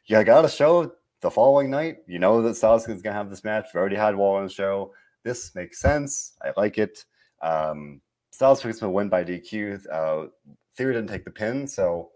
you 0.06 0.22
got 0.22 0.44
a 0.44 0.50
show 0.50 0.92
the 1.22 1.30
following 1.30 1.70
night. 1.70 1.98
You 2.06 2.18
know 2.18 2.42
that 2.42 2.56
Styles 2.56 2.82
is 2.82 3.00
going 3.00 3.14
to 3.14 3.18
have 3.18 3.30
this 3.30 3.42
match. 3.42 3.68
We've 3.72 3.80
already 3.80 3.96
had 3.96 4.14
Waller 4.14 4.40
on 4.40 4.46
the 4.46 4.52
show. 4.52 4.92
This 5.22 5.54
makes 5.54 5.80
sense. 5.80 6.34
I 6.42 6.52
like 6.58 6.76
it. 6.76 7.06
Um, 7.40 8.02
Styles 8.32 8.62
picks 8.62 8.82
him 8.82 8.92
win 8.92 9.08
by 9.08 9.24
DQ. 9.24 9.86
Uh, 9.90 10.26
Theory 10.76 10.92
didn't 10.92 11.08
take 11.08 11.24
the 11.24 11.30
pin, 11.30 11.66
so 11.66 12.10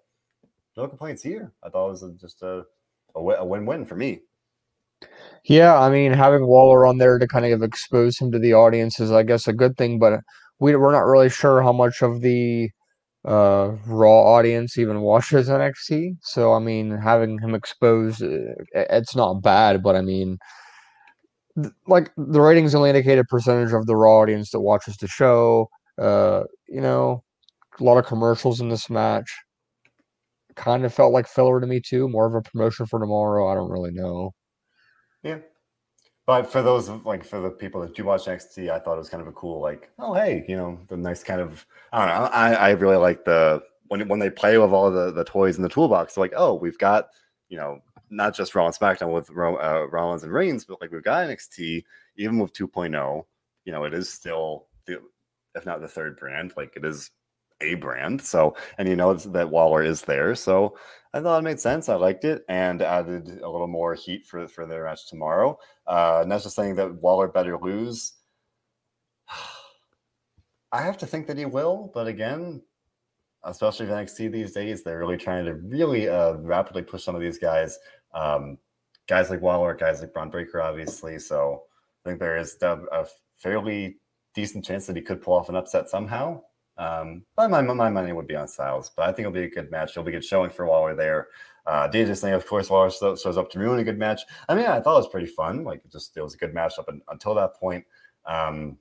no 0.77 0.87
complaints 0.87 1.23
here. 1.23 1.53
I 1.63 1.71
thought 1.71 1.87
it 1.87 1.91
was 1.91 2.13
just 2.21 2.43
a, 2.43 2.65
a 3.15 3.45
win-win 3.45 3.87
for 3.87 3.97
me. 3.97 4.21
Yeah, 5.45 5.79
I 5.79 5.91
mean, 5.91 6.13
having 6.13 6.47
Waller 6.47 6.87
on 6.87 6.99
there 6.99 7.19
to 7.19 7.27
kind 7.27 7.47
of 7.47 7.63
expose 7.63 8.19
him 8.19 8.31
to 8.33 8.39
the 8.39 8.55
audience 8.55 9.01
is, 9.01 9.11
I 9.11 9.23
guess, 9.23 9.47
a 9.49 9.53
good 9.53 9.77
thing. 9.77 9.99
But 9.99 10.21
we 10.61 10.77
we're 10.77 10.93
not 10.93 11.07
really 11.07 11.31
sure 11.31 11.63
how 11.63 11.73
much 11.73 12.03
of 12.03 12.21
the 12.21 12.71
uh, 13.27 13.73
Raw 13.87 14.21
audience 14.37 14.79
even 14.79 15.03
watches 15.03 15.51
NXT. 15.51 16.17
So 16.23 16.55
I 16.55 16.61
mean, 16.61 16.93
having 16.99 17.39
him 17.41 17.55
exposed, 17.55 18.23
uh, 18.23 18.55
it's 18.75 19.17
not 19.17 19.43
bad. 19.43 19.83
But 19.83 19.97
I 19.97 20.03
mean, 20.03 20.39
th- 21.57 21.73
like 21.87 22.11
the 22.17 22.41
ratings 22.41 22.75
only 22.75 22.91
indicate 22.91 23.19
a 23.19 23.25
percentage 23.25 23.73
of 23.73 23.87
the 23.87 23.97
Raw 23.97 24.21
audience 24.21 24.51
that 24.51 24.61
watches 24.61 24.97
the 24.97 25.09
show. 25.09 25.69
Uh, 26.01 26.45
you 26.69 26.81
know, 26.81 27.23
a 27.81 27.85
lot 27.85 27.99
of 27.99 28.07
commercials 28.07 28.61
in 28.61 28.69
this 28.71 28.91
match. 28.91 29.31
Kind 30.57 30.85
of 30.85 30.93
felt 30.93 31.15
like 31.15 31.27
filler 31.27 31.59
to 31.59 31.67
me 31.67 31.81
too. 31.81 32.07
More 32.07 32.27
of 32.27 32.35
a 32.35 32.43
promotion 32.43 32.85
for 32.85 32.99
tomorrow. 32.99 33.49
I 33.49 33.55
don't 33.55 33.71
really 33.71 33.93
know. 33.93 34.33
Yeah. 35.23 35.39
But 36.27 36.53
for 36.53 36.61
those 36.61 36.91
like 36.91 37.25
for 37.25 37.41
the 37.41 37.51
people 37.51 37.81
that 37.81 37.95
do 37.95 38.05
watch 38.05 38.27
NXT, 38.27 38.71
I 38.71 38.79
thought 38.79 38.97
it 38.97 38.99
was 38.99 39.09
kind 39.09 39.23
of 39.23 39.29
a 39.29 39.33
cool 39.33 39.61
like, 39.63 39.91
oh 39.99 40.13
hey, 40.13 40.45
you 40.47 40.57
know, 40.57 40.79
the 40.89 40.97
nice 40.97 41.25
kind 41.25 41.41
of 41.41 41.65
I 41.93 41.99
don't 42.01 42.09
know. 42.09 42.29
I, 42.31 42.53
I 42.53 42.71
really 42.73 42.97
like 42.97 43.25
the 43.25 43.63
when 43.87 44.07
when 44.09 44.19
they 44.19 44.29
play 44.29 44.59
with 44.59 44.71
all 44.71 44.91
the 44.91 45.11
the 45.11 45.25
toys 45.25 45.57
in 45.57 45.63
the 45.63 45.71
toolbox. 45.71 46.19
Like, 46.19 46.35
oh, 46.37 46.55
we've 46.55 46.79
got 46.79 47.09
you 47.49 47.57
know 47.57 47.81
not 48.11 48.35
just 48.35 48.55
Raw 48.55 48.67
and 48.67 48.75
SmackDown 48.75 49.13
with 49.13 49.31
uh, 49.31 49.89
Rollins 49.89 50.23
and 50.23 50.33
Reigns, 50.33 50.65
but 50.65 50.81
like 50.81 50.93
we've 50.93 51.03
got 51.03 51.27
NXT 51.27 51.83
even 52.17 52.39
with 52.39 52.53
2.0. 52.53 53.25
You 53.65 53.73
know, 53.73 53.85
it 53.85 53.95
is 53.95 54.13
still 54.13 54.67
the 54.87 55.01
if 55.55 55.65
not 55.65 55.81
the 55.81 55.89
third 55.89 56.19
brand, 56.19 56.53
like 56.57 56.77
it 56.77 56.85
is 56.85 57.11
a 57.61 57.75
brand. 57.75 58.23
So, 58.23 58.57
and 58.79 58.89
you 58.89 58.97
know 58.97 59.15
that 59.15 59.51
Waller 59.51 59.83
is 59.83 60.03
there. 60.03 60.35
So 60.35 60.77
I 61.13 61.21
thought 61.21 61.39
it 61.39 61.43
made 61.43 61.61
sense. 61.61 61.89
I 61.89 61.95
liked 61.95 62.25
it 62.25 62.45
and 62.49 62.83
added 62.83 63.41
a 63.43 63.51
little 63.51 63.67
more 63.67 63.95
heat 63.95 64.27
for, 64.27 64.47
for 64.47 64.67
their 64.67 64.85
match 64.85 65.09
tomorrow. 65.09 65.59
Uh, 65.87 66.21
and 66.23 66.31
that's 66.31 66.45
just 66.45 66.57
saying 66.57 66.75
that 66.77 66.95
Waller 67.03 67.29
better 67.29 67.59
lose. 67.59 68.15
I 70.73 70.83
have 70.83 70.99
to 70.99 71.07
think 71.07 71.27
that 71.27 71.39
he 71.39 71.47
will, 71.47 71.91
but 71.95 72.07
again, 72.07 72.61
especially 73.45 73.87
if 73.87 73.93
NXT 73.93 74.31
these 74.31 74.53
days, 74.53 74.83
they're 74.83 74.99
really 74.99 75.17
trying 75.17 75.47
to 75.47 75.55
really 75.55 76.09
uh, 76.09 76.35
rapidly 76.35 76.83
push 76.83 77.03
some 77.03 77.15
of 77.15 77.23
these 77.23 77.39
guys. 77.39 77.79
Um, 78.13 78.59
guys 79.07 79.31
like 79.31 79.41
Waller, 79.41 79.75
guys 79.75 80.01
like 80.01 80.13
Bron 80.13 80.29
Breakker, 80.29 80.61
obviously. 80.61 81.19
So 81.19 81.63
I 82.05 82.09
think 82.09 82.21
there 82.21 82.37
is 82.37 82.59
a, 82.61 82.81
a 82.93 83.07
fairly 83.39 83.97
decent 84.35 84.65
chance 84.65 84.87
that 84.87 84.97
he 84.97 85.03
could 85.03 85.23
pull 85.23 85.35
off 85.35 85.49
an 85.49 85.57
upset 85.57 85.89
somehow. 85.89 86.43
Um, 86.79 87.25
but 87.37 87.51
my, 87.51 87.61
my 87.61 87.91
money 87.91 88.13
would 88.13 88.29
be 88.29 88.37
on 88.37 88.49
Styles. 88.49 88.91
But 88.97 89.09
I 89.09 89.13
think 89.13 89.21
it'll 89.21 89.33
be 89.33 89.45
a 89.45 89.51
good 89.51 89.71
match. 89.71 89.91
It'll 89.91 90.05
be 90.05 90.13
good 90.13 90.25
showing 90.25 90.51
for 90.51 90.67
Waller 90.67 90.95
there. 90.95 91.29
Uh, 91.67 91.87
dangerous 91.89 92.21
thing, 92.21 92.33
of 92.33 92.47
course, 92.47 92.71
Waller 92.71 92.91
shows 92.91 93.37
up 93.37 93.51
to 93.51 93.59
ruin 93.59 93.81
a 93.81 93.85
good 93.85 93.99
match. 93.99 94.23
I 94.49 94.55
mean, 94.55 94.67
I 94.67 94.81
thought 94.81 94.95
it 94.95 95.03
was 95.03 95.09
pretty 95.09 95.27
fun. 95.27 95.65
Like, 95.65 95.83
it 95.85 95.93
just 95.93 96.17
it 96.17 96.23
was 96.23 96.35
a 96.35 96.39
good 96.39 96.55
match 96.55 96.79
up 96.79 96.89
until 97.09 97.35
that 97.35 97.57
point. 97.57 97.85
Um, 98.25 98.79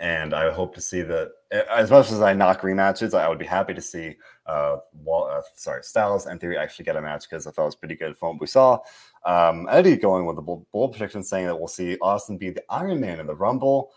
and 0.00 0.32
I 0.34 0.50
hope 0.50 0.74
to 0.74 0.80
see 0.80 1.02
that 1.02 1.32
as 1.70 1.90
much 1.90 2.10
as 2.10 2.22
I 2.22 2.32
knock 2.32 2.62
rematches, 2.62 3.12
I 3.12 3.28
would 3.28 3.38
be 3.38 3.44
happy 3.44 3.74
to 3.74 3.80
see 3.80 4.16
uh, 4.46 4.76
Wall, 4.94 5.28
uh, 5.30 5.42
sorry, 5.54 5.82
Styles 5.82 6.26
and 6.26 6.40
Theory 6.40 6.56
actually 6.56 6.86
get 6.86 6.96
a 6.96 7.02
match 7.02 7.28
because 7.28 7.46
I 7.46 7.50
thought 7.50 7.64
it 7.64 7.66
was 7.66 7.76
pretty 7.76 7.96
good 7.96 8.16
from 8.16 8.30
what 8.30 8.40
we 8.40 8.46
saw. 8.46 8.78
Um, 9.26 9.68
Eddie 9.70 9.96
going 9.96 10.24
with 10.24 10.36
the 10.36 10.42
bold, 10.42 10.66
bold 10.72 10.92
prediction 10.92 11.22
saying 11.22 11.46
that 11.46 11.58
we'll 11.58 11.68
see 11.68 11.98
Austin 12.00 12.38
be 12.38 12.50
the 12.50 12.64
Iron 12.70 13.00
Man 13.00 13.20
in 13.20 13.26
the 13.26 13.34
Rumble. 13.34 13.92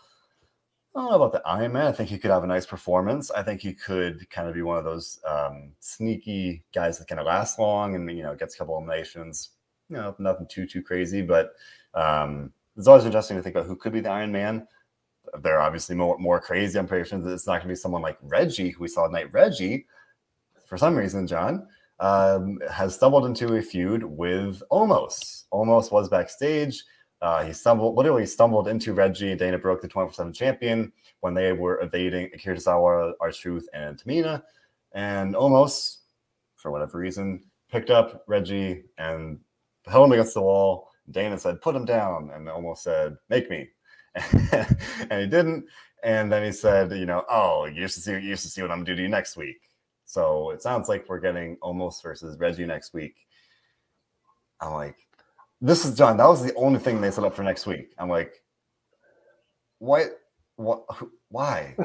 I 0.96 1.00
don't 1.00 1.10
know 1.10 1.22
about 1.22 1.32
the 1.32 1.46
Iron 1.46 1.74
Man. 1.74 1.86
I 1.86 1.92
think 1.92 2.08
he 2.08 2.16
could 2.16 2.30
have 2.30 2.42
a 2.42 2.46
nice 2.46 2.64
performance. 2.64 3.30
I 3.30 3.42
think 3.42 3.60
he 3.60 3.74
could 3.74 4.28
kind 4.30 4.48
of 4.48 4.54
be 4.54 4.62
one 4.62 4.78
of 4.78 4.84
those 4.84 5.20
um, 5.28 5.72
sneaky 5.78 6.64
guys 6.74 6.98
that 6.98 7.06
kind 7.06 7.20
of 7.20 7.26
last 7.26 7.58
long 7.58 7.94
and 7.94 8.10
you 8.10 8.22
know 8.22 8.34
gets 8.34 8.54
a 8.54 8.58
couple 8.58 8.78
eliminations. 8.78 9.50
You 9.90 9.96
know, 9.96 10.16
nothing 10.18 10.46
too 10.48 10.66
too 10.66 10.82
crazy, 10.82 11.20
but 11.20 11.52
um, 11.92 12.50
it's 12.78 12.86
always 12.86 13.04
interesting 13.04 13.36
to 13.36 13.42
think 13.42 13.54
about 13.54 13.66
who 13.66 13.76
could 13.76 13.92
be 13.92 14.00
the 14.00 14.08
Iron 14.08 14.32
Man. 14.32 14.66
They're 15.42 15.60
obviously 15.60 15.94
more 15.94 16.16
more 16.16 16.40
crazy. 16.40 16.78
I'm 16.78 16.86
pretty 16.86 17.06
sure 17.06 17.18
that 17.18 17.30
it's 17.30 17.46
not 17.46 17.58
going 17.58 17.68
to 17.68 17.68
be 17.68 17.74
someone 17.74 18.00
like 18.00 18.16
Reggie, 18.22 18.70
who 18.70 18.80
we 18.80 18.88
saw 18.88 19.06
tonight. 19.06 19.30
Reggie, 19.34 19.84
for 20.64 20.78
some 20.78 20.96
reason, 20.96 21.26
John 21.26 21.68
um, 22.00 22.58
has 22.72 22.94
stumbled 22.94 23.26
into 23.26 23.54
a 23.56 23.60
feud 23.60 24.02
with 24.02 24.62
Omos. 24.72 25.44
Omos 25.52 25.92
was 25.92 26.08
backstage 26.08 26.82
uh, 27.22 27.44
he 27.44 27.52
stumbled, 27.52 27.96
literally 27.96 28.26
stumbled 28.26 28.68
into 28.68 28.92
Reggie. 28.92 29.34
Dana 29.34 29.58
Brooke, 29.58 29.80
the 29.80 29.88
24 29.88 30.14
7 30.14 30.32
champion, 30.32 30.92
when 31.20 31.34
they 31.34 31.52
were 31.52 31.80
evading 31.80 32.30
Akira 32.34 32.56
Tozawa, 32.56 33.12
R-Truth, 33.20 33.68
and 33.72 33.98
Tamina. 33.98 34.42
And 34.92 35.34
Omos, 35.34 35.98
for 36.56 36.70
whatever 36.70 36.98
reason, 36.98 37.42
picked 37.70 37.90
up 37.90 38.24
Reggie 38.26 38.84
and 38.98 39.38
held 39.86 40.06
him 40.06 40.12
against 40.12 40.34
the 40.34 40.42
wall. 40.42 40.90
Dana 41.10 41.38
said, 41.38 41.60
put 41.60 41.76
him 41.76 41.84
down. 41.84 42.30
And 42.34 42.46
Omos 42.48 42.78
said, 42.78 43.16
make 43.28 43.48
me. 43.50 43.68
and 44.14 45.20
he 45.20 45.26
didn't. 45.26 45.66
And 46.02 46.30
then 46.30 46.44
he 46.44 46.52
said, 46.52 46.90
you 46.92 47.06
know, 47.06 47.24
oh, 47.30 47.64
you 47.66 47.82
used 47.82 47.94
to 47.94 48.00
see, 48.00 48.12
you 48.12 48.18
used 48.18 48.42
to 48.42 48.50
see 48.50 48.62
what 48.62 48.70
I'm 48.70 48.78
going 48.78 48.86
to 48.86 48.92
do 48.92 48.96
to 48.96 49.02
you 49.02 49.08
next 49.08 49.36
week. 49.36 49.60
So 50.04 50.50
it 50.50 50.62
sounds 50.62 50.88
like 50.88 51.08
we're 51.08 51.20
getting 51.20 51.56
Omos 51.58 52.02
versus 52.02 52.38
Reggie 52.38 52.66
next 52.66 52.94
week. 52.94 53.16
I'm 54.60 54.72
like, 54.72 55.05
this 55.60 55.84
is 55.84 55.96
John. 55.96 56.16
That 56.16 56.28
was 56.28 56.42
the 56.42 56.54
only 56.54 56.78
thing 56.78 57.00
they 57.00 57.10
set 57.10 57.24
up 57.24 57.34
for 57.34 57.42
next 57.42 57.66
week. 57.66 57.94
I'm 57.98 58.08
like, 58.08 58.32
what? 59.78 60.18
What? 60.56 60.84
Why? 61.28 61.74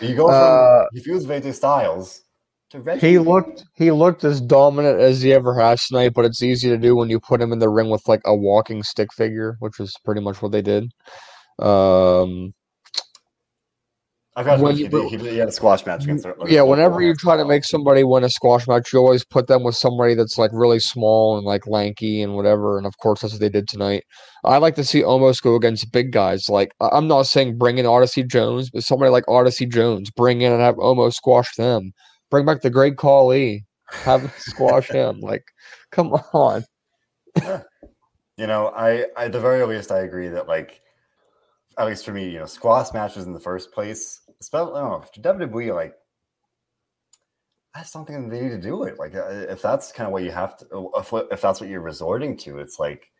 You 0.00 0.16
go 0.16 0.26
from 0.26 0.82
uh, 0.82 0.86
he 0.92 1.00
feels 1.00 1.26
AJ 1.26 1.54
Styles 1.54 2.22
to 2.70 2.80
Reggie. 2.80 3.06
He 3.06 3.18
looked 3.18 3.64
he 3.74 3.90
looked 3.90 4.24
as 4.24 4.40
dominant 4.40 5.00
as 5.00 5.22
he 5.22 5.32
ever 5.32 5.58
has 5.60 5.86
tonight, 5.86 6.12
but 6.14 6.24
it's 6.24 6.42
easy 6.42 6.68
to 6.70 6.78
do 6.78 6.96
when 6.96 7.08
you 7.10 7.20
put 7.20 7.40
him 7.40 7.52
in 7.52 7.58
the 7.58 7.68
ring 7.68 7.90
with 7.90 8.06
like 8.08 8.22
a 8.24 8.34
walking 8.34 8.82
stick 8.82 9.12
figure, 9.12 9.56
which 9.60 9.78
is 9.80 9.94
pretty 10.04 10.20
much 10.20 10.40
what 10.42 10.52
they 10.52 10.62
did. 10.62 10.90
Um, 11.58 12.54
I 14.40 14.42
got 14.42 14.60
when 14.60 14.74
you, 14.74 14.88
he, 15.08 15.18
he, 15.18 15.36
had 15.36 15.48
a 15.48 15.52
squash 15.52 15.84
match 15.84 16.04
against 16.04 16.24
her. 16.24 16.34
Yeah, 16.46 16.62
whenever 16.62 17.02
you 17.02 17.14
try 17.14 17.36
to 17.36 17.44
make 17.44 17.62
somebody 17.62 18.04
win 18.04 18.24
a 18.24 18.30
squash 18.30 18.66
match, 18.66 18.90
you 18.90 18.98
always 18.98 19.22
put 19.22 19.48
them 19.48 19.64
with 19.64 19.76
somebody 19.76 20.14
that's 20.14 20.38
like 20.38 20.50
really 20.54 20.80
small 20.80 21.36
and 21.36 21.44
like 21.44 21.66
lanky 21.66 22.22
and 22.22 22.34
whatever. 22.34 22.78
And 22.78 22.86
of 22.86 22.96
course, 22.96 23.20
that's 23.20 23.34
what 23.34 23.40
they 23.40 23.50
did 23.50 23.68
tonight. 23.68 24.04
I 24.44 24.56
like 24.56 24.76
to 24.76 24.84
see 24.84 25.02
Omos 25.02 25.42
go 25.42 25.56
against 25.56 25.92
big 25.92 26.10
guys. 26.10 26.48
Like 26.48 26.72
I'm 26.80 27.06
not 27.06 27.24
saying 27.24 27.58
bring 27.58 27.76
in 27.76 27.84
Odyssey 27.84 28.22
Jones, 28.22 28.70
but 28.70 28.82
somebody 28.82 29.10
like 29.10 29.28
Odyssey 29.28 29.66
Jones, 29.66 30.10
bring 30.10 30.40
in 30.40 30.52
and 30.52 30.62
have 30.62 30.76
Omos 30.76 31.12
squash 31.14 31.54
them. 31.56 31.92
Bring 32.30 32.46
back 32.46 32.62
the 32.62 32.70
Great 32.70 32.96
Khali, 32.96 33.66
have 33.90 34.32
squash 34.38 34.88
him. 34.88 35.20
Like, 35.20 35.44
come 35.90 36.12
on. 36.32 36.64
You 38.38 38.46
know, 38.46 38.68
I, 38.68 39.04
I 39.18 39.26
at 39.26 39.32
the 39.32 39.40
very 39.40 39.62
least, 39.66 39.92
I 39.92 39.98
agree 39.98 40.28
that 40.28 40.48
like 40.48 40.80
at 41.80 41.86
least 41.86 42.04
for 42.04 42.12
me, 42.12 42.28
you 42.28 42.38
know, 42.38 42.46
squash 42.46 42.92
matches 42.92 43.24
in 43.24 43.32
the 43.32 43.40
first 43.40 43.72
place, 43.72 44.20
especially 44.40 44.80
know, 44.80 45.04
WWE, 45.18 45.74
like, 45.74 45.94
I 47.74 47.80
just 47.80 47.94
don't 47.94 48.06
think 48.06 48.30
they 48.30 48.40
need 48.40 48.48
to 48.50 48.60
do 48.60 48.82
it. 48.84 48.98
Like, 48.98 49.14
uh, 49.14 49.28
if 49.28 49.62
that's 49.62 49.92
kind 49.92 50.06
of 50.06 50.12
what 50.12 50.24
you 50.24 50.32
have 50.32 50.56
to, 50.58 50.90
if, 50.96 51.12
if 51.30 51.40
that's 51.40 51.60
what 51.60 51.70
you're 51.70 51.80
resorting 51.80 52.36
to, 52.38 52.58
it's 52.58 52.78
like, 52.78 53.10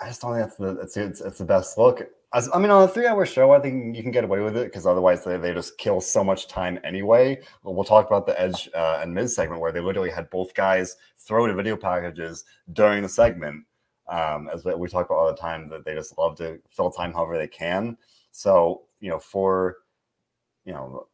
I 0.00 0.08
just 0.08 0.20
don't 0.20 0.34
think 0.34 0.46
that's 0.46 0.56
the 0.56 0.80
it's 0.80 0.96
it's, 0.98 1.20
it's 1.22 1.38
the 1.38 1.44
best 1.44 1.78
look. 1.78 2.02
As, 2.34 2.50
I 2.52 2.58
mean, 2.58 2.70
on 2.70 2.82
a 2.82 2.88
three-hour 2.88 3.24
show, 3.24 3.52
I 3.52 3.60
think 3.60 3.96
you 3.96 4.02
can 4.02 4.10
get 4.10 4.24
away 4.24 4.40
with 4.40 4.56
it 4.58 4.66
because 4.66 4.84
otherwise 4.84 5.24
they, 5.24 5.38
they 5.38 5.54
just 5.54 5.78
kill 5.78 6.02
so 6.02 6.22
much 6.22 6.48
time 6.48 6.78
anyway. 6.84 7.40
Well, 7.62 7.74
we'll 7.74 7.84
talk 7.84 8.06
about 8.06 8.26
the 8.26 8.38
Edge 8.38 8.68
uh, 8.74 8.98
and 9.00 9.14
Miz 9.14 9.34
segment 9.34 9.62
where 9.62 9.72
they 9.72 9.80
literally 9.80 10.10
had 10.10 10.28
both 10.28 10.52
guys 10.52 10.96
throw 11.16 11.46
the 11.46 11.54
video 11.54 11.76
packages 11.76 12.44
during 12.74 13.02
the 13.04 13.08
segment 13.08 13.64
um, 14.08 14.50
as 14.52 14.64
we 14.64 14.88
talk 14.88 15.06
about 15.06 15.16
all 15.16 15.30
the 15.30 15.40
time 15.40 15.70
that 15.70 15.84
they 15.84 15.94
just 15.94 16.18
love 16.18 16.36
to 16.36 16.58
fill 16.68 16.90
time 16.90 17.12
however 17.12 17.38
they 17.38 17.48
can. 17.48 17.96
So 18.32 18.82
you 19.00 19.10
know, 19.10 19.18
for 19.18 19.76
you 20.64 20.72
know 20.72 21.06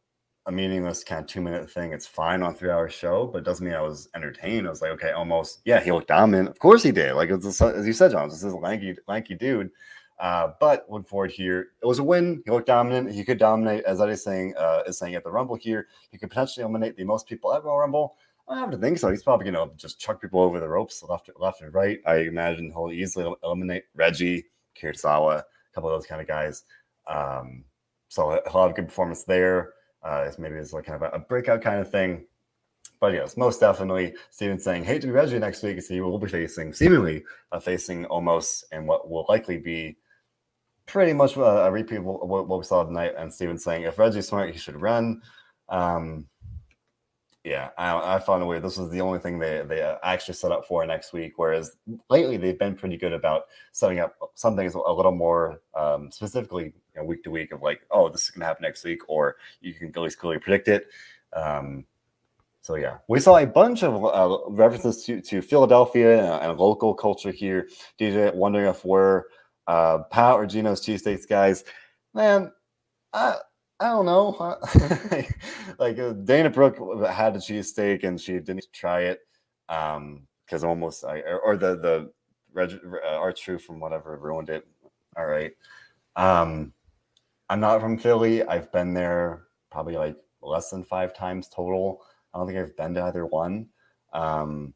a 0.45 0.51
meaningless 0.51 1.03
kind 1.03 1.21
of 1.21 1.27
two 1.27 1.41
minute 1.41 1.69
thing, 1.69 1.93
it's 1.93 2.07
fine 2.07 2.43
on 2.43 2.53
three 2.53 2.69
hour 2.69 2.89
show, 2.89 3.27
but 3.27 3.39
it 3.39 3.45
doesn't 3.45 3.65
mean 3.65 3.75
I 3.75 3.81
was 3.81 4.09
entertained. 4.15 4.67
I 4.67 4.69
was 4.69 4.81
like, 4.81 4.91
okay, 4.91 5.11
Omos, 5.15 5.59
yeah, 5.65 5.79
he 5.79 5.91
looked 5.91 6.09
dominant. 6.09 6.49
Of 6.49 6.59
course 6.59 6.83
he 6.83 6.91
did. 6.91 7.13
Like 7.13 7.29
as 7.29 7.61
you 7.87 7.93
said, 7.93 8.11
John, 8.11 8.29
this 8.29 8.43
is 8.43 8.53
a 8.53 8.57
lanky, 8.57 8.95
lanky 9.07 9.35
dude. 9.35 9.71
Uh, 10.19 10.51
but 10.59 10.85
looking 10.89 11.05
forward 11.05 11.31
here, 11.31 11.69
it 11.81 11.85
was 11.85 11.99
a 11.99 12.03
win. 12.03 12.41
He 12.45 12.51
looked 12.51 12.67
dominant. 12.67 13.11
He 13.11 13.23
could 13.23 13.39
dominate, 13.39 13.83
as 13.85 13.99
I 13.99 14.05
was 14.05 14.23
saying, 14.23 14.53
uh, 14.57 14.83
is 14.85 14.97
saying 14.97 15.15
at 15.15 15.23
the 15.23 15.31
Rumble 15.31 15.55
here. 15.55 15.87
He 16.11 16.17
could 16.17 16.29
potentially 16.29 16.63
eliminate 16.63 16.95
the 16.95 17.03
most 17.03 17.27
people 17.27 17.53
at 17.53 17.63
Royal 17.63 17.79
Rumble. 17.79 18.15
I 18.47 18.59
have 18.59 18.71
to 18.71 18.77
think 18.77 18.97
so. 18.97 19.09
He's 19.09 19.23
probably 19.23 19.49
going 19.49 19.69
to 19.69 19.75
just 19.75 19.99
chuck 19.99 20.21
people 20.21 20.41
over 20.41 20.59
the 20.59 20.67
ropes 20.67 21.01
left, 21.03 21.29
left 21.37 21.61
and 21.61 21.73
right. 21.73 21.99
I 22.05 22.17
imagine 22.17 22.71
he'll 22.71 22.91
easily 22.91 23.33
eliminate 23.43 23.83
Reggie, 23.95 24.45
Kirisawa, 24.79 25.39
a 25.39 25.45
couple 25.73 25.89
of 25.89 25.97
those 25.97 26.05
kind 26.05 26.21
of 26.21 26.27
guys. 26.27 26.63
Um, 27.07 27.63
so 28.13 28.39
he'll 28.51 28.61
have 28.61 28.71
a 28.71 28.73
good 28.75 28.87
performance 28.87 29.23
there. 29.23 29.73
Uh, 30.03 30.29
maybe 30.37 30.55
it's 30.55 30.71
like 30.71 30.85
kind 30.85 31.01
of 31.01 31.11
a, 31.11 31.15
a 31.15 31.19
breakout 31.19 31.63
kind 31.63 31.79
of 31.79 31.89
thing. 31.89 32.25
But 32.99 33.13
yes, 33.13 33.35
most 33.37 33.59
definitely, 33.59 34.13
Steven 34.29 34.59
saying, 34.59 34.83
hate 34.83 35.01
to 35.01 35.07
be 35.07 35.13
Reggie 35.13 35.39
next 35.39 35.63
week. 35.63 35.81
So 35.81 35.95
he 35.95 36.01
will 36.01 36.19
be 36.19 36.29
facing, 36.29 36.73
seemingly, 36.73 37.23
uh, 37.51 37.59
facing 37.59 38.05
Omos 38.05 38.65
and 38.71 38.87
what 38.87 39.09
will 39.09 39.25
likely 39.29 39.57
be 39.57 39.97
pretty 40.85 41.13
much 41.13 41.35
a, 41.37 41.41
a 41.41 41.71
repeat 41.71 41.97
of 41.97 42.03
what, 42.03 42.47
what, 42.47 42.59
we 42.59 42.63
saw 42.63 42.83
tonight. 42.83 43.13
And 43.17 43.33
Steven 43.33 43.57
saying, 43.57 43.81
if 43.81 43.97
Reggie's 43.97 44.27
smart, 44.27 44.51
he 44.51 44.59
should 44.59 44.79
run. 44.79 45.23
Um, 45.69 46.27
yeah, 47.43 47.69
I, 47.77 48.15
I 48.15 48.19
found 48.19 48.41
a 48.41 48.45
way. 48.45 48.59
This 48.59 48.77
was 48.77 48.89
the 48.89 49.01
only 49.01 49.19
thing 49.19 49.37
they, 49.37 49.63
they 49.67 49.81
uh, 49.81 49.97
actually 50.01 50.35
set 50.35 50.53
up 50.53 50.65
for 50.65 50.85
next 50.85 51.11
week. 51.11 51.33
Whereas 51.35 51.75
lately, 52.09 52.37
they've 52.37 52.57
been 52.57 52.75
pretty 52.75 52.95
good 52.95 53.11
about 53.11 53.43
setting 53.73 53.99
up 53.99 54.15
some 54.33 54.55
things 54.55 54.75
a 54.75 54.91
little 54.91 55.11
more 55.11 55.61
um, 55.75 56.09
specifically 56.09 56.73
you 56.95 57.01
know, 57.01 57.03
week 57.03 57.21
to 57.23 57.31
week 57.31 57.51
of 57.51 57.61
like, 57.61 57.81
oh, 57.91 58.07
this 58.07 58.23
is 58.23 58.29
going 58.31 58.41
to 58.41 58.45
happen 58.45 58.61
next 58.61 58.85
week, 58.85 59.01
or 59.09 59.35
you 59.59 59.73
can 59.73 59.89
at 59.89 59.97
least 59.97 60.19
clearly 60.19 60.39
predict 60.39 60.69
it. 60.69 60.87
Um, 61.33 61.85
so 62.61 62.75
yeah, 62.75 62.99
we 63.09 63.19
saw 63.19 63.37
a 63.37 63.45
bunch 63.45 63.83
of 63.83 64.05
uh, 64.05 64.49
references 64.49 65.03
to, 65.03 65.19
to 65.19 65.41
Philadelphia 65.41 66.23
and, 66.23 66.51
and, 66.51 66.57
local 66.57 66.93
culture 66.93 67.31
here. 67.31 67.67
DJ 67.99 68.33
wondering 68.33 68.67
if 68.67 68.85
we're 68.85 69.23
uh, 69.67 69.99
Pat 70.09 70.35
or 70.35 70.45
Geno's 70.45 70.79
cheesesteaks 70.79 71.27
guys. 71.27 71.65
Man, 72.13 72.53
I 73.11 73.35
I 73.83 73.89
don't 73.89 74.05
know. 74.05 74.57
like 75.77 75.99
uh, 75.99 76.13
Dana 76.13 76.49
Brooke 76.49 76.77
had 77.05 77.35
a 77.35 77.39
cheesesteak 77.39 78.05
and 78.05 78.19
she 78.19 78.39
didn't 78.39 78.65
try 78.71 79.01
it 79.01 79.19
um 79.69 80.25
because 80.45 80.63
Omos 80.63 81.03
I 81.07 81.21
or 81.21 81.57
the 81.57 81.75
the 81.75 82.11
Reg, 82.53 82.79
uh, 83.03 83.15
R-Truth 83.17 83.63
from 83.63 83.79
whatever 83.79 84.17
ruined 84.17 84.49
it. 84.49 84.65
All 85.17 85.25
right. 85.25 85.51
Um, 86.15 86.71
I'm 87.49 87.59
not 87.59 87.81
from 87.81 87.97
Philly. 87.97 88.43
I've 88.43 88.71
been 88.71 88.93
there 88.93 89.47
probably 89.71 89.97
like 89.97 90.15
less 90.41 90.69
than 90.69 90.83
five 90.83 91.13
times 91.13 91.49
total. 91.49 92.03
I 92.33 92.37
don't 92.37 92.47
think 92.47 92.59
I've 92.59 92.77
been 92.77 92.93
to 92.93 93.03
either 93.03 93.25
one. 93.25 93.67
Um, 94.13 94.73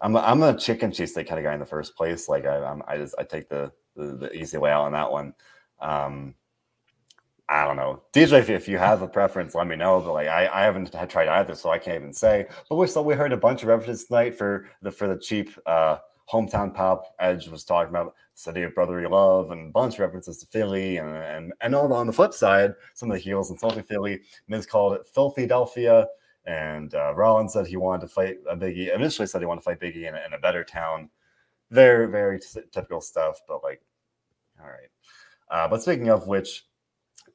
I'm 0.00 0.16
a, 0.16 0.20
I'm 0.20 0.42
a 0.42 0.56
chicken 0.56 0.90
cheesesteak 0.90 1.28
kind 1.28 1.38
of 1.38 1.44
guy 1.44 1.52
in 1.52 1.60
the 1.60 1.66
first 1.66 1.94
place. 1.96 2.28
Like 2.28 2.46
I 2.46 2.64
I'm, 2.64 2.82
i 2.88 2.96
just 2.96 3.14
I 3.18 3.24
take 3.24 3.48
the, 3.48 3.70
the, 3.94 4.16
the 4.16 4.32
easy 4.32 4.56
way 4.56 4.70
out 4.72 4.86
on 4.86 4.92
that 4.92 5.12
one. 5.12 5.34
Um, 5.80 6.34
I 7.50 7.64
don't 7.64 7.76
know, 7.76 8.00
DJ. 8.12 8.48
If, 8.48 8.68
you 8.68 8.78
have 8.78 9.02
a 9.02 9.08
preference, 9.08 9.56
let 9.56 9.66
me 9.66 9.74
know. 9.74 10.00
But 10.00 10.12
like 10.12 10.28
I, 10.28 10.48
I 10.52 10.62
haven't 10.62 10.94
tried 11.08 11.26
either, 11.26 11.56
so 11.56 11.70
I 11.70 11.78
can't 11.78 11.96
even 11.96 12.12
say. 12.12 12.46
But 12.68 12.76
we 12.76 12.86
still 12.86 13.04
we 13.04 13.14
heard 13.14 13.32
a 13.32 13.36
bunch 13.36 13.62
of 13.62 13.68
references 13.68 14.04
tonight 14.04 14.38
for 14.38 14.68
the 14.82 14.90
for 14.92 15.08
the 15.08 15.18
cheap 15.18 15.50
uh, 15.66 15.98
hometown 16.32 16.72
pop. 16.72 17.12
Edge 17.18 17.48
was 17.48 17.64
talking 17.64 17.90
about 17.90 18.14
city 18.34 18.62
of 18.62 18.72
brotherly 18.72 19.08
love 19.08 19.50
and 19.50 19.68
a 19.68 19.72
bunch 19.72 19.94
of 19.94 20.00
references 20.00 20.38
to 20.38 20.46
Philly 20.46 20.98
and 20.98 21.10
and 21.10 21.52
and 21.60 21.74
on, 21.74 21.90
on 21.90 22.06
the 22.06 22.12
flip 22.12 22.32
side, 22.32 22.72
some 22.94 23.10
of 23.10 23.16
the 23.16 23.22
heels 23.22 23.50
insulting 23.50 23.82
Philly. 23.82 24.20
Miz 24.46 24.64
called 24.64 24.92
it 24.92 25.06
Filthy 25.12 25.48
Delphia. 25.48 26.06
And 26.46 26.94
uh, 26.94 27.14
Rollins 27.14 27.52
said 27.52 27.66
he 27.66 27.76
wanted 27.76 28.02
to 28.02 28.08
fight 28.08 28.38
a 28.48 28.56
Biggie. 28.56 28.94
Initially, 28.94 29.26
said 29.26 29.42
he 29.42 29.46
wanted 29.46 29.60
to 29.60 29.64
fight 29.64 29.80
Biggie 29.80 30.08
in 30.08 30.14
a, 30.14 30.24
in 30.24 30.32
a 30.32 30.38
better 30.38 30.64
town. 30.64 31.10
Very, 31.70 32.08
very 32.08 32.38
t- 32.40 32.60
typical 32.72 33.00
stuff. 33.00 33.40
But 33.46 33.62
like, 33.62 33.82
all 34.60 34.66
right. 34.66 34.88
Uh, 35.50 35.68
but 35.68 35.82
speaking 35.82 36.08
of 36.08 36.28
which, 36.28 36.64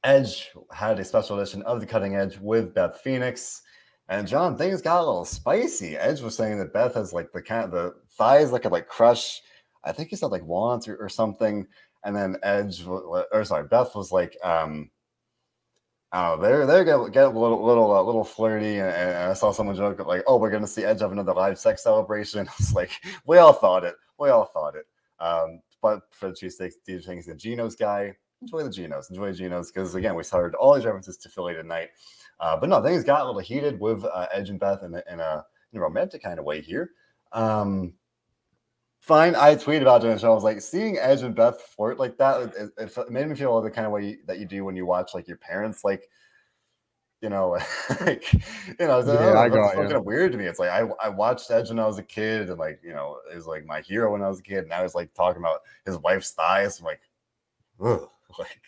Edge 0.05 0.51
had 0.71 0.99
a 0.99 1.03
special 1.03 1.39
edition 1.39 1.63
of 1.63 1.79
the 1.81 1.85
Cutting 1.85 2.15
Edge 2.15 2.37
with 2.39 2.73
Beth 2.73 3.01
Phoenix. 3.01 3.63
And 4.07 4.27
John, 4.27 4.55
things 4.55 4.81
got 4.81 5.01
a 5.01 5.05
little 5.05 5.25
spicy. 5.25 5.97
Edge 5.97 6.21
was 6.21 6.37
saying 6.37 6.59
that 6.59 6.73
Beth 6.73 6.93
has 6.93 7.11
like 7.11 7.31
the 7.31 7.41
kind 7.41 7.65
of 7.65 7.71
the 7.71 7.95
thighs 8.11 8.51
that 8.51 8.61
could 8.61 8.71
like 8.71 8.87
crush. 8.87 9.41
I 9.83 9.91
think 9.91 10.09
he 10.09 10.15
said 10.15 10.27
like 10.27 10.45
walnuts 10.45 10.87
or, 10.87 10.95
or 10.97 11.09
something. 11.09 11.65
And 12.03 12.15
then 12.15 12.37
Edge, 12.43 12.85
or 12.85 13.43
sorry, 13.43 13.67
Beth 13.67 13.95
was 13.95 14.11
like, 14.11 14.37
um, 14.43 14.91
Oh, 16.17 16.37
they're 16.37 16.65
they're 16.65 16.85
getting, 16.85 17.11
getting 17.11 17.35
a 17.35 17.39
little 17.39 17.61
little 17.65 17.93
uh, 17.93 18.01
little 18.01 18.23
flirty, 18.23 18.77
and, 18.79 18.87
and, 18.87 19.31
I 19.31 19.33
saw 19.33 19.51
someone 19.51 19.75
joke 19.75 19.99
like, 20.05 20.23
"Oh, 20.27 20.37
we're 20.37 20.49
gonna 20.49 20.65
see 20.65 20.85
Edge 20.85 21.01
have 21.01 21.11
another 21.11 21.33
live 21.33 21.59
sex 21.59 21.83
celebration." 21.83 22.47
It's 22.59 22.73
like 22.73 22.91
we 23.25 23.37
all 23.37 23.51
thought 23.51 23.83
it, 23.83 23.95
we 24.17 24.29
all 24.29 24.45
thought 24.45 24.75
it. 24.75 24.85
Um, 25.19 25.59
but 25.81 26.03
for 26.11 26.29
the 26.29 26.35
cheesesteaks, 26.35 26.75
DJ 26.87 27.03
Things 27.03 27.25
the 27.25 27.35
Geno's 27.35 27.75
guy, 27.75 28.15
enjoy 28.41 28.63
the 28.63 28.69
Genos, 28.69 29.09
enjoy 29.09 29.31
the 29.31 29.43
Genos, 29.43 29.73
because 29.73 29.95
again, 29.95 30.15
we 30.15 30.23
started 30.23 30.55
all 30.55 30.75
these 30.75 30.85
references 30.85 31.17
to 31.17 31.29
Philly 31.29 31.53
tonight. 31.53 31.89
Uh, 32.39 32.57
but 32.57 32.69
no, 32.69 32.81
things 32.81 33.03
got 33.03 33.21
a 33.21 33.25
little 33.25 33.39
heated 33.39 33.79
with 33.79 34.03
uh, 34.05 34.27
Edge 34.31 34.49
and 34.49 34.59
Beth 34.59 34.83
in 34.83 34.93
a, 34.93 35.03
in 35.11 35.19
a, 35.19 35.45
in 35.71 35.79
a 35.79 35.81
romantic 35.81 36.21
kind 36.21 36.39
of 36.39 36.45
way 36.45 36.61
here. 36.61 36.91
Um, 37.31 37.93
fine. 38.99 39.35
I 39.35 39.55
tweeted 39.55 39.81
about 39.81 40.03
it 40.03 40.11
and 40.11 40.23
I 40.23 40.29
was 40.29 40.43
like, 40.43 40.61
seeing 40.61 40.97
Edge 40.97 41.21
and 41.21 41.35
Beth 41.35 41.61
flirt 41.61 41.99
like 41.99 42.17
that, 42.17 42.53
it, 42.55 42.71
it, 42.77 43.11
made 43.11 43.27
me 43.27 43.35
feel 43.35 43.61
the 43.61 43.71
kind 43.71 43.85
of 43.85 43.93
way 43.93 44.17
that 44.27 44.39
you 44.39 44.45
do 44.45 44.65
when 44.65 44.75
you 44.75 44.85
watch 44.85 45.13
like 45.13 45.27
your 45.27 45.37
parents, 45.37 45.83
like, 45.83 46.09
you 47.21 47.29
know, 47.29 47.57
like, 48.01 48.31
you 48.33 48.75
know, 48.79 48.99
it's, 48.99 49.07
yeah, 49.07 49.39
I 49.39 49.49
got, 49.49 49.73
kind 49.73 49.91
of 49.91 50.05
weird 50.05 50.31
to 50.31 50.37
me. 50.37 50.45
It's 50.45 50.59
like 50.59 50.69
I, 50.69 50.87
I 51.03 51.09
watched 51.09 51.49
Edge 51.49 51.69
when 51.69 51.79
I 51.79 51.87
was 51.87 51.97
a 51.97 52.03
kid, 52.03 52.49
and 52.49 52.59
like, 52.59 52.79
you 52.83 52.93
know, 52.93 53.17
it 53.31 53.35
was 53.35 53.47
like 53.47 53.65
my 53.65 53.81
hero 53.81 54.11
when 54.11 54.21
I 54.21 54.27
was 54.27 54.39
a 54.39 54.43
kid. 54.43 54.59
And 54.59 54.69
now 54.69 54.83
he's 54.83 54.93
like 54.93 55.13
talking 55.13 55.41
about 55.41 55.61
his 55.85 55.97
wife's 55.97 56.31
thighs. 56.31 56.79
I'm 56.79 56.85
like, 56.85 57.01
ugh, 57.83 58.07
like, 58.39 58.61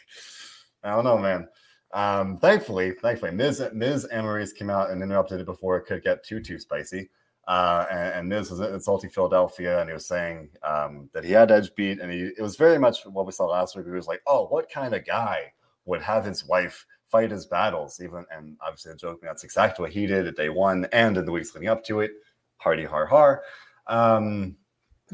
I 0.84 0.92
don't 0.92 1.04
know, 1.04 1.18
man. 1.18 1.48
Um, 1.94 2.38
thankfully, 2.38 2.92
thankfully, 3.02 3.32
Ms. 3.32 3.64
Ms. 3.74 4.08
Maryse 4.12 4.56
came 4.56 4.70
out 4.70 4.90
and 4.90 5.02
interrupted 5.02 5.40
it 5.40 5.46
before 5.46 5.78
it 5.78 5.86
could 5.86 6.04
get 6.04 6.24
too 6.24 6.42
too 6.42 6.60
spicy. 6.60 7.10
Uh, 7.48 7.86
and, 7.90 8.14
and 8.14 8.30
Miz 8.30 8.52
was 8.52 8.60
insulting 8.60 9.10
Philadelphia, 9.10 9.80
and 9.80 9.90
he 9.90 9.94
was 9.94 10.06
saying 10.06 10.50
um, 10.64 11.10
that 11.14 11.24
he 11.24 11.32
had 11.32 11.50
Edge 11.50 11.74
beat, 11.76 12.00
and 12.02 12.12
he 12.12 12.32
it 12.38 12.42
was 12.42 12.58
very 12.58 12.78
much 12.78 13.06
what 13.06 13.26
we 13.26 13.32
saw 13.32 13.46
last 13.46 13.76
week. 13.76 13.86
He 13.86 13.92
was 13.92 14.08
like, 14.08 14.22
"Oh, 14.28 14.48
what 14.48 14.70
kind 14.70 14.94
of 14.94 15.06
guy 15.06 15.54
would 15.86 16.02
have 16.02 16.26
his 16.26 16.46
wife 16.46 16.86
fight 17.10 17.32
his 17.32 17.46
battles?" 17.46 18.02
Even 18.04 18.26
and 18.36 18.58
obviously 18.62 18.92
the 18.92 18.98
joke 18.98 19.22
that's 19.22 19.46
exactly 19.46 19.84
what 19.84 19.94
he 19.94 20.06
did 20.06 20.28
at 20.28 20.36
day 20.36 20.50
one 20.50 20.88
and 20.92 21.16
in 21.16 21.26
the 21.26 21.32
weeks 21.32 21.56
leading 21.56 21.70
up 21.70 21.86
to 21.86 22.02
it. 22.02 22.12
Hardy 22.58 22.84
har 22.84 23.06
har. 23.06 23.44
Um, 23.88 24.58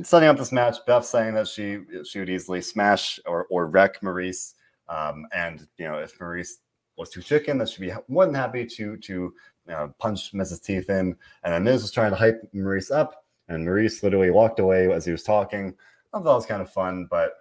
setting 0.02 0.30
up 0.30 0.38
this 0.38 0.52
match, 0.52 0.78
Beth 0.88 1.06
saying 1.06 1.36
that 1.36 1.48
she 1.48 1.80
she 2.04 2.20
would 2.20 2.30
easily 2.30 2.62
smash 2.62 3.20
or 3.26 3.46
or 3.50 3.68
wreck 3.68 4.02
Maryse, 4.02 4.54
um, 4.90 5.28
and 5.34 5.68
you 5.78 5.86
know 5.86 6.00
if 6.00 6.18
Maryse 6.20 6.54
was 6.98 7.10
too 7.10 7.22
chicken, 7.22 7.58
that 7.58 7.70
she'd 7.70 7.82
be 7.82 7.94
more 8.08 8.26
than 8.26 8.36
happy 8.36 8.66
to 8.66 8.98
to 8.98 9.34
you 9.68 9.74
know, 9.74 9.94
punched 10.00 10.34
Miz's 10.34 10.60
teeth 10.60 10.90
in. 10.90 11.16
And 11.44 11.54
then 11.54 11.64
Miz 11.64 11.82
was 11.82 11.92
trying 11.92 12.12
to 12.12 12.18
hype 12.18 12.42
Maryse 12.54 12.92
up, 12.92 13.26
and 13.48 13.66
Maryse 13.66 14.04
literally 14.04 14.32
walked 14.32 14.60
away 14.60 14.92
as 14.92 15.06
he 15.06 15.12
was 15.12 15.24
talking. 15.24 15.74
I 16.14 16.18
thought 16.18 16.24
that 16.24 16.34
was 16.34 16.46
kind 16.46 16.62
of 16.62 16.72
fun, 16.72 17.08
but 17.10 17.34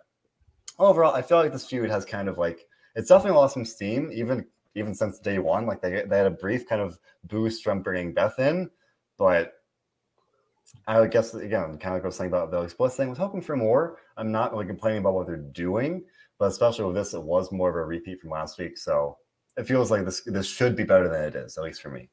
overall, 0.79 1.15
I 1.15 1.23
feel 1.23 1.39
like 1.39 1.53
this 1.53 1.67
feud 1.67 1.91
has 1.91 2.05
kind 2.05 2.29
of 2.29 2.39
like 2.39 2.67
it's 2.95 3.09
definitely 3.09 3.39
lost 3.39 3.55
some 3.55 3.65
steam, 3.65 4.11
even 4.13 4.47
even 4.75 4.95
since 4.95 5.19
day 5.19 5.39
one. 5.39 5.67
Like 5.67 5.81
they 5.81 6.05
they 6.07 6.19
had 6.19 6.27
a 6.27 6.31
brief 6.31 6.69
kind 6.69 6.81
of 6.81 6.99
boost 7.25 7.65
from 7.65 7.83
bringing 7.83 8.15
Beth 8.15 8.39
in, 8.39 8.71
but 9.19 9.55
I 10.87 11.07
guess 11.07 11.35
again, 11.35 11.79
kind 11.79 11.87
of 11.87 11.93
like 11.93 12.03
I 12.03 12.07
was 12.07 12.17
saying 12.17 12.31
about 12.31 12.51
the 12.51 12.61
explicit 12.63 12.97
thing, 12.97 13.07
I 13.07 13.11
was 13.11 13.19
hoping 13.19 13.41
for 13.41 13.57
more. 13.57 13.99
I'm 14.17 14.33
not 14.33 14.53
really 14.53 14.67
complaining 14.67 15.01
about 15.01 15.15
what 15.15 15.27
they're 15.27 15.37
doing, 15.37 16.03
but 16.39 16.47
especially 16.47 16.87
with 16.87 16.97
this, 16.97 17.15
it 17.15 17.23
was 17.23 17.53
more 17.53 17.71
of 17.71 17.77
a 17.77 17.85
repeat 17.85 18.21
from 18.21 18.31
last 18.31 18.59
week. 18.59 18.77
So 18.77 19.17
it 19.57 19.67
feels 19.67 19.91
like 19.91 20.05
this 20.05 20.23
this 20.27 20.47
should 20.47 20.77
be 20.77 20.85
better 20.85 21.09
than 21.09 21.25
it 21.25 21.37
is, 21.37 21.57
at 21.57 21.65
least 21.65 21.83
for 21.83 21.91
me. 21.91 22.09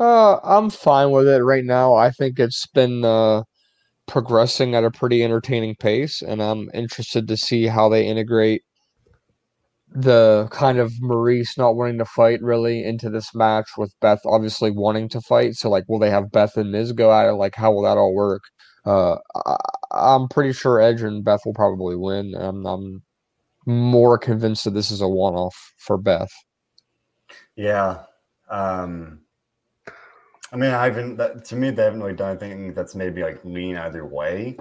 Uh, 0.00 0.38
I'm 0.42 0.70
fine 0.70 1.10
with 1.10 1.28
it 1.28 1.42
right 1.44 1.64
now. 1.64 1.94
I 1.94 2.10
think 2.10 2.38
it's 2.38 2.66
been 2.66 3.04
uh, 3.04 3.42
progressing 4.06 4.74
at 4.74 4.84
a 4.84 4.90
pretty 4.90 5.22
entertaining 5.22 5.76
pace, 5.76 6.22
and 6.22 6.42
I'm 6.42 6.70
interested 6.74 7.28
to 7.28 7.36
see 7.36 7.66
how 7.66 7.88
they 7.88 8.06
integrate 8.06 8.62
the 9.94 10.48
kind 10.50 10.78
of 10.78 10.92
Maryse 11.02 11.58
not 11.58 11.76
wanting 11.76 11.98
to 11.98 12.04
fight 12.04 12.40
really 12.42 12.84
into 12.84 13.10
this 13.10 13.34
match 13.34 13.68
with 13.76 13.94
Beth 14.00 14.20
obviously 14.24 14.70
wanting 14.70 15.08
to 15.10 15.20
fight. 15.20 15.54
So, 15.54 15.68
like, 15.68 15.84
will 15.88 15.98
they 15.98 16.10
have 16.10 16.32
Beth 16.32 16.56
and 16.56 16.72
Miz 16.72 16.92
go 16.92 17.12
at 17.12 17.28
it? 17.28 17.34
Like, 17.34 17.54
how 17.54 17.72
will 17.72 17.82
that 17.82 17.98
all 17.98 18.14
work? 18.14 18.42
Uh, 18.84 19.16
I, 19.92 20.14
am 20.14 20.28
pretty 20.28 20.52
sure 20.52 20.80
Edge 20.80 21.02
and 21.02 21.24
Beth 21.24 21.40
will 21.44 21.54
probably 21.54 21.96
win. 21.96 22.34
I'm, 22.34 22.66
I'm 22.66 23.02
more 23.66 24.18
convinced 24.18 24.64
that 24.64 24.74
this 24.74 24.90
is 24.90 25.00
a 25.00 25.08
one 25.08 25.34
off 25.34 25.74
for 25.78 25.98
Beth. 25.98 26.32
Yeah. 27.54 28.04
Um, 28.50 29.20
I 30.52 30.56
mean, 30.56 30.70
I 30.70 30.84
haven't, 30.84 31.16
that, 31.16 31.44
to 31.46 31.56
me, 31.56 31.70
they 31.70 31.84
haven't 31.84 32.02
really 32.02 32.14
done 32.14 32.30
anything 32.30 32.72
that's 32.74 32.94
maybe 32.94 33.22
like 33.22 33.44
lean 33.44 33.76
either 33.76 34.04
way, 34.06 34.56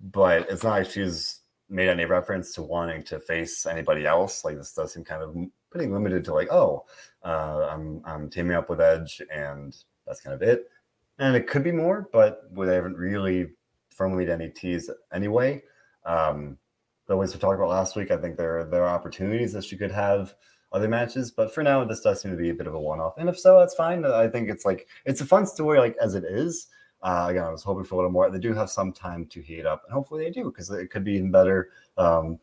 but 0.00 0.48
it's 0.50 0.64
not 0.64 0.70
like 0.70 0.90
she's 0.90 1.35
made 1.68 1.88
any 1.88 2.04
reference 2.04 2.52
to 2.54 2.62
wanting 2.62 3.02
to 3.04 3.18
face 3.18 3.66
anybody 3.66 4.06
else. 4.06 4.44
Like 4.44 4.56
this 4.56 4.72
does 4.72 4.92
seem 4.92 5.04
kind 5.04 5.22
of 5.22 5.36
pretty 5.70 5.90
limited 5.90 6.24
to 6.24 6.34
like, 6.34 6.52
oh, 6.52 6.84
uh, 7.24 7.68
I'm, 7.70 8.02
I'm 8.04 8.30
teaming 8.30 8.56
up 8.56 8.70
with 8.70 8.80
Edge 8.80 9.20
and 9.32 9.76
that's 10.06 10.20
kind 10.20 10.34
of 10.34 10.42
it. 10.42 10.70
And 11.18 11.34
it 11.34 11.48
could 11.48 11.64
be 11.64 11.72
more, 11.72 12.08
but 12.12 12.42
they 12.54 12.74
haven't 12.74 12.96
really 12.96 13.48
firmly 13.90 14.26
made 14.26 14.32
any 14.32 14.50
tease 14.50 14.90
anyway. 15.12 15.62
Um, 16.04 16.58
the 17.06 17.16
ways 17.16 17.32
we 17.32 17.40
talked 17.40 17.56
about 17.56 17.70
last 17.70 17.96
week, 17.96 18.10
I 18.10 18.16
think 18.16 18.36
there 18.36 18.64
there 18.64 18.84
are 18.84 18.94
opportunities 18.94 19.52
that 19.52 19.64
she 19.64 19.76
could 19.76 19.92
have 19.92 20.34
other 20.72 20.88
matches. 20.88 21.30
But 21.30 21.54
for 21.54 21.62
now, 21.62 21.84
this 21.84 22.00
does 22.00 22.20
seem 22.20 22.32
to 22.32 22.36
be 22.36 22.50
a 22.50 22.54
bit 22.54 22.66
of 22.66 22.74
a 22.74 22.80
one 22.80 23.00
off. 23.00 23.14
And 23.16 23.28
if 23.28 23.38
so, 23.38 23.58
that's 23.58 23.74
fine. 23.74 24.04
I 24.04 24.28
think 24.28 24.50
it's 24.50 24.64
like 24.64 24.86
it's 25.04 25.20
a 25.20 25.26
fun 25.26 25.46
story, 25.46 25.78
like 25.78 25.96
as 26.00 26.14
it 26.14 26.24
is. 26.24 26.66
Uh, 27.02 27.26
again, 27.30 27.44
I 27.44 27.50
was 27.50 27.62
hoping 27.62 27.84
for 27.84 27.94
a 27.94 27.98
little 27.98 28.10
more. 28.10 28.30
They 28.30 28.38
do 28.38 28.54
have 28.54 28.70
some 28.70 28.92
time 28.92 29.26
to 29.26 29.40
heat 29.40 29.66
up, 29.66 29.82
and 29.84 29.92
hopefully 29.92 30.24
they 30.24 30.30
do 30.30 30.44
because 30.44 30.70
it 30.70 30.90
could 30.90 31.04
be 31.04 31.12
even 31.12 31.30
better. 31.30 31.70
Um, 31.96 32.38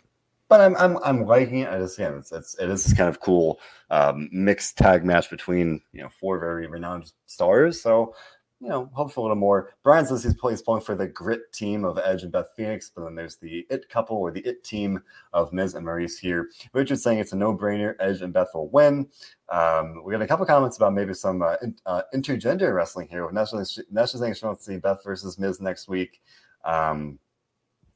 but 0.48 0.62
I'm, 0.62 0.76
I'm 0.78 0.98
I'm 1.04 1.26
liking 1.26 1.60
it. 1.60 1.70
I 1.70 1.80
just 1.80 1.98
again, 1.98 2.14
it's, 2.16 2.32
it's 2.32 2.56
it 2.60 2.70
is 2.70 2.84
this 2.84 2.94
kind 2.94 3.10
of 3.10 3.20
cool 3.20 3.60
um, 3.90 4.30
mixed 4.32 4.78
tag 4.78 5.04
match 5.04 5.30
between 5.30 5.82
you 5.94 6.02
know 6.04 6.10
four 6.10 6.40
very 6.40 6.68
renowned 6.68 7.12
stars. 7.26 7.82
So 7.82 8.16
you 8.64 8.70
know, 8.70 8.90
hopefully 8.94 9.24
a 9.24 9.28
little 9.28 9.36
more. 9.36 9.74
Brian's 9.84 10.10
list 10.10 10.24
is 10.24 10.36
pulling 10.36 10.82
for 10.82 10.96
the 10.96 11.08
grit 11.08 11.52
team 11.52 11.84
of 11.84 12.00
Edge 12.02 12.24
and 12.24 12.32
Beth 12.32 12.48
Phoenix, 12.56 12.90
but 12.96 13.04
then 13.04 13.14
there's 13.14 13.36
the 13.36 13.68
it 13.70 13.90
couple 13.90 14.16
or 14.16 14.32
the 14.32 14.40
it 14.40 14.64
team 14.64 15.04
of 15.34 15.52
Miz 15.52 15.74
and 15.74 15.86
Maryse 15.86 16.18
here. 16.18 16.50
Richard's 16.72 17.04
saying 17.04 17.20
it's 17.20 17.34
a 17.34 17.36
no 17.36 17.54
brainer. 17.54 17.96
Edge 18.00 18.22
and 18.22 18.32
Beth 18.32 18.48
will 18.54 18.70
win. 18.70 19.10
Um, 19.50 20.02
we 20.06 20.14
got 20.14 20.22
a 20.22 20.28
couple 20.28 20.46
comments 20.46 20.78
about 20.78 20.94
maybe 20.94 21.14
some 21.14 21.42
uh, 21.42 21.58
in, 21.62 21.76
uh, 21.86 22.04
intergender 22.16 22.74
wrestling 22.74 23.10
here. 23.10 23.30
National 23.34 23.66
saying 23.66 24.34
she 24.34 24.46
wants 24.46 24.66
to 24.66 24.72
see 24.72 24.78
Beth 24.78 25.04
versus 25.04 25.38
Miz 25.38 25.60
next 25.60 25.90
week. 25.90 26.22
Um, 26.64 27.20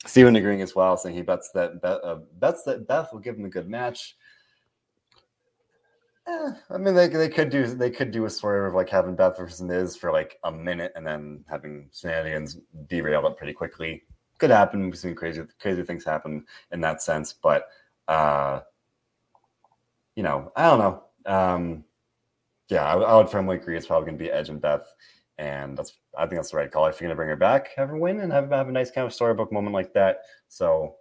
Steven 0.06 0.36
agreeing 0.36 0.62
as 0.62 0.76
well, 0.76 0.98
saying 0.98 1.16
he 1.16 1.22
bets 1.22 1.50
that 1.52 1.80
uh, 1.82 2.20
bets 2.40 2.64
that 2.64 2.88
Beth 2.90 3.14
will 3.14 3.22
give 3.22 3.38
him 3.38 3.46
a 3.46 3.50
good 3.50 3.70
match. 3.70 4.18
Eh, 6.28 6.52
I 6.70 6.78
mean, 6.78 6.94
they, 6.94 7.08
they 7.08 7.30
could 7.30 7.50
do 7.50 7.66
they 7.66 7.90
could 7.90 8.12
do 8.12 8.26
a 8.26 8.30
sort 8.30 8.68
of 8.68 8.74
like 8.74 8.90
having 8.90 9.16
Beth 9.16 9.38
versus 9.38 9.62
Miz 9.62 9.96
for 9.96 10.12
like 10.12 10.38
a 10.44 10.52
minute 10.52 10.92
and 10.96 11.08
then 11.08 11.44
having 11.50 11.90
shenanigans 11.94 12.58
derail 12.88 13.26
it 13.28 13.38
pretty 13.38 13.54
quickly. 13.54 14.04
Could 14.38 14.50
happen. 14.50 14.86
We've 14.86 14.98
seen 14.98 15.16
crazy 15.16 15.44
crazy 15.60 15.84
things 15.84 16.04
happen 16.04 16.46
in 16.72 16.82
that 16.82 17.02
sense, 17.02 17.34
but 17.34 17.68
uh, 18.08 18.62
you 20.16 20.24
know, 20.24 20.52
I 20.56 20.64
don't 20.64 20.80
know. 20.80 21.04
Um, 21.26 21.84
yeah, 22.70 22.86
I, 22.86 22.98
I 22.98 23.16
would 23.16 23.30
firmly 23.30 23.56
agree. 23.58 23.78
It's 23.78 23.88
probably 23.88 24.08
going 24.08 24.18
to 24.18 24.24
be 24.24 24.32
Edge 24.32 24.50
and 24.50 24.62
Beth, 24.62 24.94
and 25.38 25.78
that's 25.78 25.94
I 26.18 26.22
think 26.26 26.36
that's 26.40 26.52
the 26.52 26.58
right 26.58 26.72
call. 26.72 26.88
If 26.88 27.00
you're 27.00 27.08
going 27.08 27.16
to 27.16 27.20
bring 27.20 27.30
her 27.30 27.36
back, 27.38 27.70
have 27.78 27.90
her 27.90 27.98
win 27.98 28.20
and 28.20 28.32
have 28.34 28.50
have 28.52 28.68
a 28.68 28.72
nice 28.72 28.92
kind 28.92 29.08
of 29.08 29.14
storybook 29.14 29.52
moment 29.52 29.74
like 29.74 29.94
that. 29.94 30.20
So, 30.50 30.96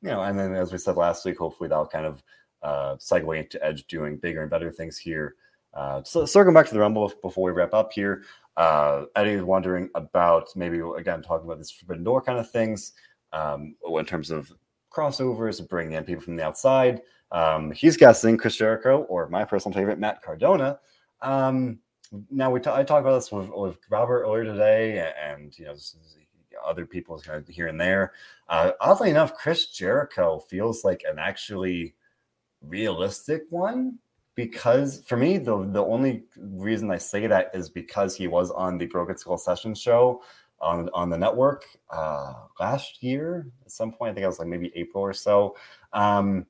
you 0.00 0.08
know, 0.08 0.22
and 0.22 0.38
then 0.38 0.54
as 0.54 0.72
we 0.72 0.78
said 0.78 0.96
last 0.96 1.24
week, 1.26 1.38
hopefully 1.38 1.68
that'll 1.68 1.86
kind 1.86 2.06
of 2.06 2.22
uh, 2.62 2.96
segue 2.96 3.38
into 3.38 3.64
Edge 3.64 3.86
doing 3.86 4.16
bigger 4.16 4.42
and 4.42 4.50
better 4.50 4.70
things 4.70 4.98
here. 4.98 5.36
Uh, 5.74 6.02
so 6.02 6.26
circling 6.26 6.54
back 6.54 6.66
to 6.66 6.74
the 6.74 6.80
Rumble 6.80 7.12
before 7.22 7.44
we 7.44 7.52
wrap 7.52 7.74
up 7.74 7.92
here, 7.92 8.24
uh, 8.56 9.04
Eddie 9.16 9.32
is 9.32 9.42
wondering 9.42 9.88
about 9.94 10.48
maybe 10.54 10.80
again 10.96 11.22
talking 11.22 11.46
about 11.46 11.58
this 11.58 11.70
Forbidden 11.70 12.04
Door 12.04 12.22
kind 12.22 12.38
of 12.38 12.50
things 12.50 12.92
um, 13.32 13.74
in 13.86 14.04
terms 14.04 14.30
of 14.30 14.52
crossovers, 14.90 15.66
bringing 15.68 15.94
in 15.94 16.04
people 16.04 16.22
from 16.22 16.36
the 16.36 16.44
outside. 16.44 17.00
Um, 17.30 17.70
he's 17.70 17.96
guessing 17.96 18.36
Chris 18.36 18.56
Jericho 18.56 19.02
or 19.04 19.28
my 19.28 19.44
personal 19.44 19.74
favorite 19.74 19.98
Matt 19.98 20.22
Cardona. 20.22 20.78
Um, 21.22 21.78
now 22.30 22.50
we 22.50 22.60
t- 22.60 22.68
I 22.68 22.82
talked 22.82 23.00
about 23.00 23.14
this 23.14 23.32
with, 23.32 23.48
with 23.48 23.78
Robert 23.88 24.24
earlier 24.24 24.44
today, 24.44 25.10
and 25.24 25.58
you 25.58 25.64
know 25.64 25.74
other 26.64 26.84
people 26.84 27.18
kind 27.18 27.38
of 27.38 27.48
here 27.48 27.68
and 27.68 27.80
there. 27.80 28.12
Uh, 28.48 28.72
oddly 28.80 29.08
enough, 29.08 29.34
Chris 29.34 29.66
Jericho 29.66 30.40
feels 30.40 30.84
like 30.84 31.02
an 31.08 31.18
actually 31.18 31.94
realistic 32.66 33.42
one 33.50 33.98
because 34.34 35.02
for 35.06 35.16
me 35.16 35.38
the 35.38 35.68
the 35.72 35.84
only 35.84 36.24
reason 36.38 36.90
I 36.90 36.98
say 36.98 37.26
that 37.26 37.50
is 37.54 37.68
because 37.68 38.16
he 38.16 38.28
was 38.28 38.50
on 38.50 38.78
the 38.78 38.86
Broken 38.86 39.16
Skull 39.16 39.38
Session 39.38 39.74
show 39.74 40.22
on 40.60 40.88
on 40.94 41.10
the 41.10 41.18
network 41.18 41.64
uh, 41.90 42.34
last 42.60 43.02
year 43.02 43.48
at 43.64 43.70
some 43.70 43.92
point. 43.92 44.12
I 44.12 44.14
think 44.14 44.24
it 44.24 44.28
was 44.28 44.38
like 44.38 44.48
maybe 44.48 44.72
April 44.74 45.02
or 45.02 45.12
so. 45.12 45.56
Um, 45.92 46.46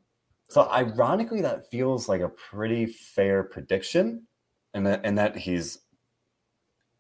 so 0.49 0.69
ironically, 0.71 1.41
that 1.41 1.71
feels 1.71 2.09
like 2.09 2.21
a 2.21 2.29
pretty 2.29 2.87
fair 2.87 3.43
prediction, 3.43 4.27
and 4.75 4.87
that 4.87 5.01
and 5.05 5.19
that 5.19 5.37
he's 5.37 5.79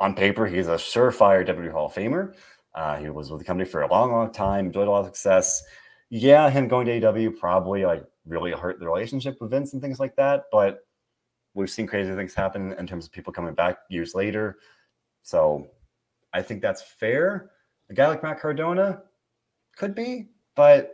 on 0.00 0.14
paper 0.14 0.46
he's 0.46 0.66
a 0.66 0.74
surefire 0.74 1.46
WWE 1.46 1.70
Hall 1.70 1.86
of 1.86 1.94
Famer. 1.94 2.34
Uh, 2.74 2.96
he 2.96 3.08
was 3.10 3.30
with 3.30 3.38
the 3.40 3.44
company 3.44 3.68
for 3.68 3.82
a 3.82 3.90
long, 3.90 4.10
long 4.10 4.32
time, 4.32 4.66
enjoyed 4.66 4.88
a 4.88 4.90
lot 4.90 5.00
of 5.00 5.06
success. 5.06 5.62
Yeah, 6.08 6.50
him 6.50 6.66
going 6.66 6.86
to 6.86 7.00
AEW 7.00 7.38
probably 7.38 7.84
like 7.84 8.04
really 8.26 8.52
hurt 8.52 8.78
the 8.78 8.86
relationship 8.86 9.36
with 9.40 9.50
Vince 9.50 9.72
and 9.72 9.82
things 9.82 10.00
like 10.00 10.16
that. 10.16 10.44
But 10.50 10.80
we've 11.54 11.70
seen 11.70 11.86
crazy 11.86 12.14
things 12.14 12.34
happen 12.34 12.72
in 12.78 12.86
terms 12.86 13.06
of 13.06 13.12
people 13.12 13.32
coming 13.32 13.54
back 13.54 13.78
years 13.88 14.14
later. 14.14 14.58
So 15.22 15.68
I 16.32 16.42
think 16.42 16.62
that's 16.62 16.82
fair. 16.82 17.50
A 17.90 17.94
guy 17.94 18.08
like 18.08 18.22
Matt 18.22 18.40
Cardona 18.40 19.02
could 19.76 19.94
be, 19.94 20.28
but 20.56 20.92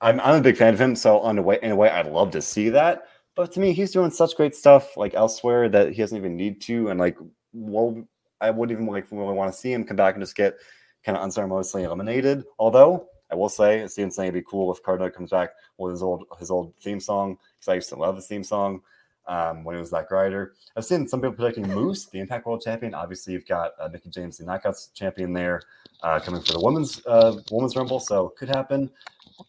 I'm, 0.00 0.20
I'm 0.20 0.36
a 0.36 0.40
big 0.40 0.56
fan 0.56 0.74
of 0.74 0.80
him. 0.80 0.96
So 0.96 1.20
on 1.20 1.38
a 1.38 1.42
way, 1.42 1.58
in 1.62 1.70
a 1.70 1.76
way, 1.76 1.90
I'd 1.90 2.06
love 2.06 2.30
to 2.32 2.42
see 2.42 2.68
that. 2.70 3.04
But 3.36 3.52
to 3.52 3.60
me, 3.60 3.72
he's 3.72 3.92
doing 3.92 4.10
such 4.10 4.36
great 4.36 4.54
stuff 4.54 4.96
like 4.96 5.14
elsewhere 5.14 5.68
that 5.68 5.92
he 5.92 6.02
doesn't 6.02 6.16
even 6.16 6.36
need 6.36 6.60
to. 6.62 6.88
And 6.88 6.98
like, 6.98 7.16
well, 7.52 8.02
I 8.40 8.50
wouldn't 8.50 8.76
even 8.76 8.90
like 8.92 9.06
really 9.10 9.34
want 9.34 9.52
to 9.52 9.58
see 9.58 9.72
him 9.72 9.84
come 9.84 9.96
back 9.96 10.14
and 10.14 10.22
just 10.22 10.36
get 10.36 10.56
kind 11.04 11.16
of 11.16 11.22
unceremoniously 11.22 11.84
eliminated. 11.84 12.44
Although 12.58 13.06
I 13.30 13.34
will 13.36 13.48
say, 13.48 13.80
it 13.80 13.90
seems 13.90 14.18
like 14.18 14.28
it'd 14.28 14.34
be 14.34 14.48
cool 14.48 14.72
if 14.72 14.82
Cardona 14.82 15.10
comes 15.10 15.30
back 15.30 15.50
with 15.78 15.92
his 15.92 16.02
old 16.02 16.24
his 16.38 16.50
old 16.50 16.74
theme 16.80 17.00
song 17.00 17.38
because 17.58 17.68
I 17.68 17.74
used 17.74 17.88
to 17.90 17.96
love 17.96 18.16
his 18.16 18.26
theme 18.26 18.44
song 18.44 18.82
um, 19.26 19.64
when 19.64 19.76
it 19.76 19.80
was 19.80 19.90
Zack 19.90 20.10
Ryder. 20.10 20.54
I've 20.76 20.84
seen 20.84 21.06
some 21.06 21.20
people 21.20 21.34
predicting 21.34 21.68
Moose, 21.68 22.06
the 22.06 22.18
Impact 22.18 22.46
World 22.46 22.62
Champion. 22.62 22.94
Obviously, 22.94 23.32
you've 23.32 23.46
got 23.46 23.72
uh, 23.80 23.88
Mickie 23.90 24.10
James, 24.10 24.38
the 24.38 24.44
Knockouts 24.44 24.92
Champion, 24.94 25.32
there 25.32 25.62
uh, 26.02 26.18
coming 26.18 26.42
for 26.42 26.52
the 26.52 26.60
women's 26.60 27.04
uh, 27.06 27.36
women's 27.50 27.76
Rumble, 27.76 28.00
so 28.00 28.32
could 28.36 28.48
happen. 28.48 28.90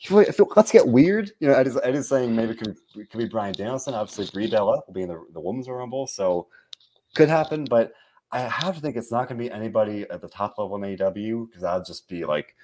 Let's 0.10 0.72
get 0.72 0.88
weird. 0.88 1.32
You 1.40 1.50
know, 1.50 1.54
Ed 1.54 1.68
is, 1.68 1.78
Ed 1.84 1.96
is 1.96 2.08
saying 2.08 2.34
maybe 2.34 2.52
it 2.52 2.60
could, 2.60 2.78
it 2.96 3.10
could 3.10 3.18
be 3.18 3.28
Bryan 3.28 3.54
Danielson. 3.54 3.94
Obviously, 3.94 4.30
Brie 4.32 4.50
Bella 4.50 4.82
will 4.86 4.94
be 4.94 5.02
in 5.02 5.10
the, 5.10 5.22
the 5.34 5.40
women's 5.40 5.68
Rumble, 5.68 6.08
so 6.08 6.48
could 7.16 7.28
happen. 7.30 7.66
But 7.66 7.94
I 8.32 8.42
have 8.42 8.76
to 8.76 8.82
think 8.82 8.96
it's 8.96 9.12
not 9.12 9.28
going 9.28 9.38
to 9.38 9.44
be 9.44 9.52
anybody 9.52 10.06
at 10.10 10.22
the 10.22 10.30
top 10.30 10.58
level 10.58 10.82
in 10.82 10.98
AEW 10.98 11.48
because 11.48 11.64
that'd 11.64 11.86
just 11.86 12.08
be 12.08 12.24
like 12.24 12.56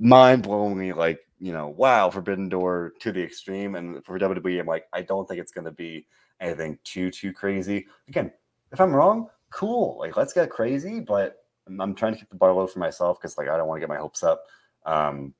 mind 0.00 0.42
blowingly 0.42 0.96
like 0.96 1.20
you 1.38 1.52
know 1.52 1.68
wow 1.68 2.10
Forbidden 2.10 2.48
Door 2.48 2.94
to 3.00 3.12
the 3.12 3.22
extreme, 3.22 3.76
and 3.76 4.04
for 4.04 4.18
WWE, 4.18 4.60
I'm 4.60 4.66
like 4.66 4.86
I 4.92 5.02
don't 5.02 5.28
think 5.28 5.40
it's 5.40 5.52
going 5.52 5.66
to 5.66 5.70
be 5.70 6.06
anything 6.40 6.78
too 6.84 7.10
too 7.10 7.32
crazy. 7.32 7.86
Again, 8.08 8.32
if 8.72 8.80
I'm 8.80 8.92
wrong, 8.92 9.28
cool. 9.50 9.98
Like 9.98 10.16
let's 10.16 10.32
get 10.32 10.50
crazy, 10.50 11.00
but 11.00 11.36
I'm 11.66 11.94
trying 11.94 12.14
to 12.14 12.18
keep 12.18 12.30
the 12.30 12.36
bar 12.36 12.52
low 12.52 12.66
for 12.66 12.78
myself 12.78 13.20
because 13.20 13.38
like 13.38 13.48
I 13.48 13.56
don't 13.56 13.68
want 13.68 13.76
to 13.76 13.80
get 13.80 13.88
my 13.88 13.98
hopes 14.00 14.22
up. 14.22 14.44
Um, 14.86 15.34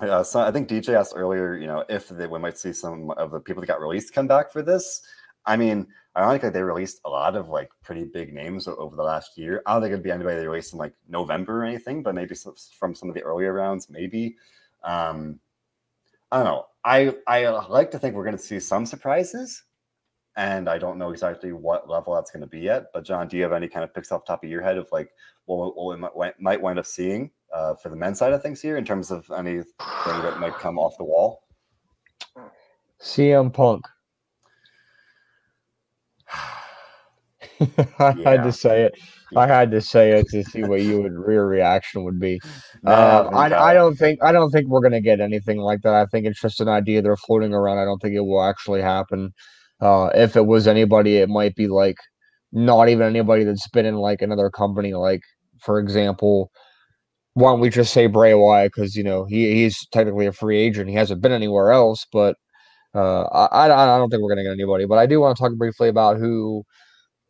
uh, 0.00 0.22
so 0.22 0.40
I 0.40 0.50
think 0.50 0.68
DJ 0.68 0.94
asked 0.94 1.14
earlier, 1.16 1.56
you 1.56 1.66
know, 1.66 1.84
if 1.88 2.08
they, 2.08 2.26
we 2.26 2.38
might 2.38 2.58
see 2.58 2.72
some 2.72 3.10
of 3.12 3.30
the 3.30 3.40
people 3.40 3.62
that 3.62 3.66
got 3.66 3.80
released 3.80 4.12
come 4.12 4.26
back 4.26 4.52
for 4.52 4.62
this. 4.62 5.02
I 5.46 5.56
mean, 5.56 5.86
ironically, 6.16 6.50
they 6.50 6.62
released 6.62 7.00
a 7.04 7.10
lot 7.10 7.36
of 7.36 7.48
like 7.48 7.70
pretty 7.82 8.04
big 8.04 8.32
names 8.32 8.66
over 8.66 8.96
the 8.96 9.02
last 9.02 9.38
year. 9.38 9.62
I 9.66 9.72
don't 9.72 9.82
think 9.82 9.92
it'd 9.92 10.02
be 10.02 10.10
anybody 10.10 10.36
they 10.36 10.46
released 10.46 10.72
in 10.72 10.78
like 10.78 10.94
November 11.08 11.62
or 11.62 11.64
anything, 11.64 12.02
but 12.02 12.14
maybe 12.14 12.34
from 12.78 12.94
some 12.94 13.08
of 13.08 13.14
the 13.14 13.22
earlier 13.22 13.52
rounds, 13.52 13.88
maybe. 13.88 14.36
Um, 14.82 15.38
I 16.32 16.38
don't 16.38 16.46
know. 16.46 16.66
I 16.84 17.14
I 17.26 17.48
like 17.68 17.90
to 17.92 17.98
think 17.98 18.14
we're 18.14 18.24
going 18.24 18.36
to 18.36 18.42
see 18.42 18.60
some 18.60 18.86
surprises, 18.86 19.64
and 20.36 20.68
I 20.68 20.78
don't 20.78 20.98
know 20.98 21.10
exactly 21.10 21.52
what 21.52 21.88
level 21.88 22.14
that's 22.14 22.30
going 22.30 22.42
to 22.42 22.48
be 22.48 22.60
yet. 22.60 22.86
But 22.92 23.04
John, 23.04 23.28
do 23.28 23.36
you 23.36 23.42
have 23.42 23.52
any 23.52 23.68
kind 23.68 23.84
of 23.84 23.94
picks 23.94 24.10
off 24.10 24.24
top 24.24 24.42
of 24.42 24.50
your 24.50 24.62
head 24.62 24.78
of 24.78 24.88
like 24.92 25.10
what, 25.46 25.76
what 25.76 25.96
we 25.96 25.96
might, 25.96 26.40
might 26.40 26.60
wind 26.60 26.78
up 26.78 26.86
seeing 26.86 27.30
uh, 27.52 27.74
for 27.74 27.88
the 27.88 27.96
men's 27.96 28.18
side 28.18 28.32
of 28.32 28.42
things 28.42 28.60
here 28.60 28.76
in 28.76 28.84
terms 28.84 29.10
of 29.10 29.30
anything 29.36 29.64
that 30.04 30.40
might 30.40 30.54
come 30.54 30.78
off 30.78 30.98
the 30.98 31.04
wall? 31.04 31.44
CM 33.00 33.52
Punk. 33.52 33.84
I 37.98 38.14
yeah. 38.16 38.30
had 38.30 38.42
to 38.44 38.52
say 38.52 38.82
it. 38.84 38.98
I 39.34 39.46
had 39.46 39.70
to 39.72 39.80
say 39.80 40.12
it 40.12 40.28
to 40.28 40.44
see 40.44 40.62
what 40.62 40.82
you 40.82 41.02
would 41.02 41.12
your 41.12 41.46
reaction 41.46 42.04
would 42.04 42.20
be. 42.20 42.40
Uh, 42.86 43.28
I, 43.32 43.70
I 43.70 43.74
don't 43.74 43.96
think 43.96 44.22
I 44.22 44.30
don't 44.30 44.50
think 44.50 44.68
we're 44.68 44.80
gonna 44.80 45.00
get 45.00 45.20
anything 45.20 45.58
like 45.58 45.82
that. 45.82 45.94
I 45.94 46.06
think 46.06 46.24
it's 46.24 46.40
just 46.40 46.60
an 46.60 46.68
idea 46.68 47.02
they're 47.02 47.16
floating 47.16 47.52
around. 47.52 47.78
I 47.78 47.84
don't 47.84 47.98
think 48.00 48.14
it 48.14 48.20
will 48.20 48.44
actually 48.44 48.80
happen. 48.80 49.32
Uh, 49.80 50.10
if 50.14 50.36
it 50.36 50.46
was 50.46 50.68
anybody, 50.68 51.16
it 51.16 51.28
might 51.28 51.56
be 51.56 51.66
like 51.66 51.96
not 52.52 52.88
even 52.88 53.06
anybody 53.08 53.42
that's 53.42 53.68
been 53.70 53.86
in 53.86 53.96
like 53.96 54.22
another 54.22 54.50
company. 54.50 54.94
Like 54.94 55.22
for 55.60 55.80
example, 55.80 56.52
why 57.34 57.50
don't 57.50 57.60
we 57.60 57.70
just 57.70 57.92
say 57.92 58.06
Bray 58.06 58.34
Wyatt? 58.34 58.72
Because 58.74 58.94
you 58.94 59.02
know 59.02 59.24
he 59.24 59.54
he's 59.54 59.86
technically 59.92 60.26
a 60.26 60.32
free 60.32 60.58
agent. 60.58 60.88
He 60.88 60.94
hasn't 60.94 61.20
been 61.20 61.32
anywhere 61.32 61.72
else, 61.72 62.06
but 62.12 62.36
uh, 62.94 63.24
I 63.24 63.64
I 63.64 63.98
don't 63.98 64.10
think 64.10 64.22
we're 64.22 64.30
gonna 64.30 64.44
get 64.44 64.52
anybody. 64.52 64.86
But 64.86 64.98
I 64.98 65.06
do 65.06 65.20
want 65.20 65.36
to 65.36 65.42
talk 65.42 65.54
briefly 65.56 65.88
about 65.88 66.18
who 66.18 66.64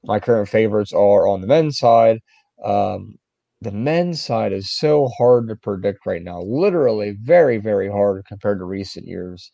my 0.07 0.21
current 0.21 0.49
favorites 0.49 0.93
are 0.93 1.29
on 1.29 1.41
the 1.41 1.47
men's 1.47 1.79
side. 1.79 2.21
Um, 2.65 3.17
the 3.61 3.73
men's 3.73 4.23
side 4.23 4.53
is 4.53 4.71
so 4.71 5.09
hard 5.19 5.49
to 5.49 5.57
predict 5.57 6.07
right 6.07 6.23
now. 6.23 6.41
Literally, 6.43 7.17
very, 7.23 7.59
very 7.59 7.91
hard 7.91 8.25
compared 8.27 8.59
to 8.59 8.65
recent 8.65 9.07
years. 9.07 9.51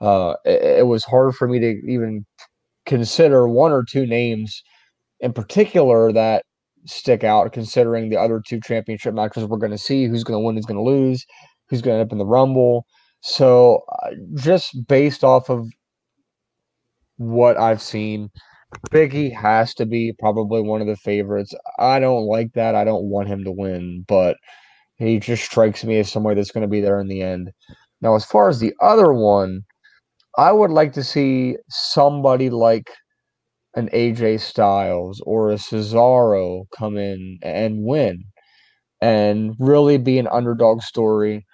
Uh, 0.00 0.34
it, 0.44 0.80
it, 0.80 0.86
was 0.86 1.04
hard 1.04 1.34
for 1.34 1.48
me 1.48 1.58
to 1.60 1.80
even 1.88 2.26
consider 2.84 3.48
one 3.48 3.72
or 3.72 3.84
two 3.84 4.06
names 4.06 4.62
in 5.20 5.32
particular 5.32 6.12
that 6.12 6.44
stick 6.84 7.24
out, 7.24 7.52
considering 7.52 8.10
the 8.10 8.20
other 8.20 8.42
two 8.46 8.60
championship 8.60 9.14
matches 9.14 9.44
we're 9.44 9.56
going 9.56 9.70
to 9.72 9.78
see 9.78 10.06
who's 10.06 10.24
going 10.24 10.38
to 10.38 10.44
win, 10.44 10.56
who's 10.56 10.66
going 10.66 10.76
to 10.76 10.82
lose, 10.82 11.24
who's 11.68 11.80
going 11.80 11.94
to 11.94 12.00
end 12.00 12.08
up 12.08 12.12
in 12.12 12.18
the 12.18 12.26
Rumble. 12.26 12.84
So, 13.22 13.82
uh, 14.02 14.10
just 14.34 14.86
based 14.86 15.24
off 15.24 15.48
of 15.48 15.66
what 17.16 17.56
I've 17.56 17.80
seen, 17.80 18.30
Biggie 18.90 19.34
has 19.34 19.74
to 19.74 19.86
be 19.86 20.12
probably 20.18 20.62
one 20.62 20.80
of 20.80 20.86
the 20.86 20.96
favorites. 20.96 21.54
I 21.78 22.00
don't 22.00 22.26
like 22.26 22.52
that. 22.54 22.74
I 22.74 22.84
don't 22.84 23.04
want 23.10 23.28
him 23.28 23.44
to 23.44 23.52
win, 23.52 24.04
but 24.06 24.36
he 24.96 25.18
just 25.18 25.44
strikes 25.44 25.84
me 25.84 25.98
as 25.98 26.10
somebody 26.10 26.36
that's 26.36 26.50
going 26.52 26.62
to 26.62 26.68
be 26.68 26.80
there 26.80 27.00
in 27.00 27.08
the 27.08 27.22
end. 27.22 27.50
Now, 28.00 28.14
as 28.14 28.24
far 28.24 28.48
as 28.48 28.60
the 28.60 28.74
other 28.80 29.12
one, 29.12 29.62
I 30.38 30.52
would 30.52 30.70
like 30.70 30.92
to 30.94 31.04
see 31.04 31.56
somebody 31.68 32.50
like 32.50 32.90
an 33.76 33.88
AJ 33.92 34.40
Styles 34.40 35.20
or 35.26 35.50
a 35.50 35.56
Cesaro 35.56 36.64
come 36.76 36.96
in 36.96 37.38
and 37.42 37.84
win 37.84 38.24
and 39.00 39.54
really 39.58 39.98
be 39.98 40.18
an 40.18 40.28
underdog 40.28 40.82
story. 40.82 41.44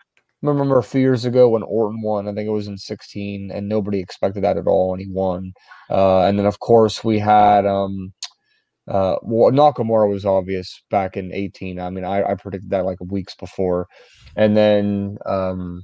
Remember 0.42 0.78
a 0.78 0.82
few 0.82 1.00
years 1.00 1.24
ago 1.24 1.50
when 1.50 1.62
Orton 1.62 2.00
won, 2.02 2.26
I 2.26 2.32
think 2.32 2.46
it 2.46 2.52
was 2.52 2.66
in 2.66 2.78
16, 2.78 3.50
and 3.52 3.68
nobody 3.68 4.00
expected 4.00 4.42
that 4.42 4.56
at 4.56 4.66
all, 4.66 4.94
and 4.94 5.02
he 5.02 5.08
won. 5.10 5.52
Uh, 5.90 6.22
and 6.22 6.38
then, 6.38 6.46
of 6.46 6.60
course, 6.60 7.04
we 7.04 7.18
had 7.18 7.66
um, 7.66 8.12
uh, 8.90 9.16
well, 9.22 9.52
Nakamura 9.52 10.10
was 10.10 10.26
obvious 10.26 10.82
back 10.90 11.16
in 11.16 11.32
18. 11.32 11.78
I 11.78 11.90
mean, 11.90 12.04
I, 12.04 12.24
I 12.24 12.34
predicted 12.34 12.70
that 12.70 12.84
like 12.84 12.98
weeks 13.00 13.34
before. 13.36 13.86
And 14.36 14.56
then 14.56 15.16
um, 15.26 15.82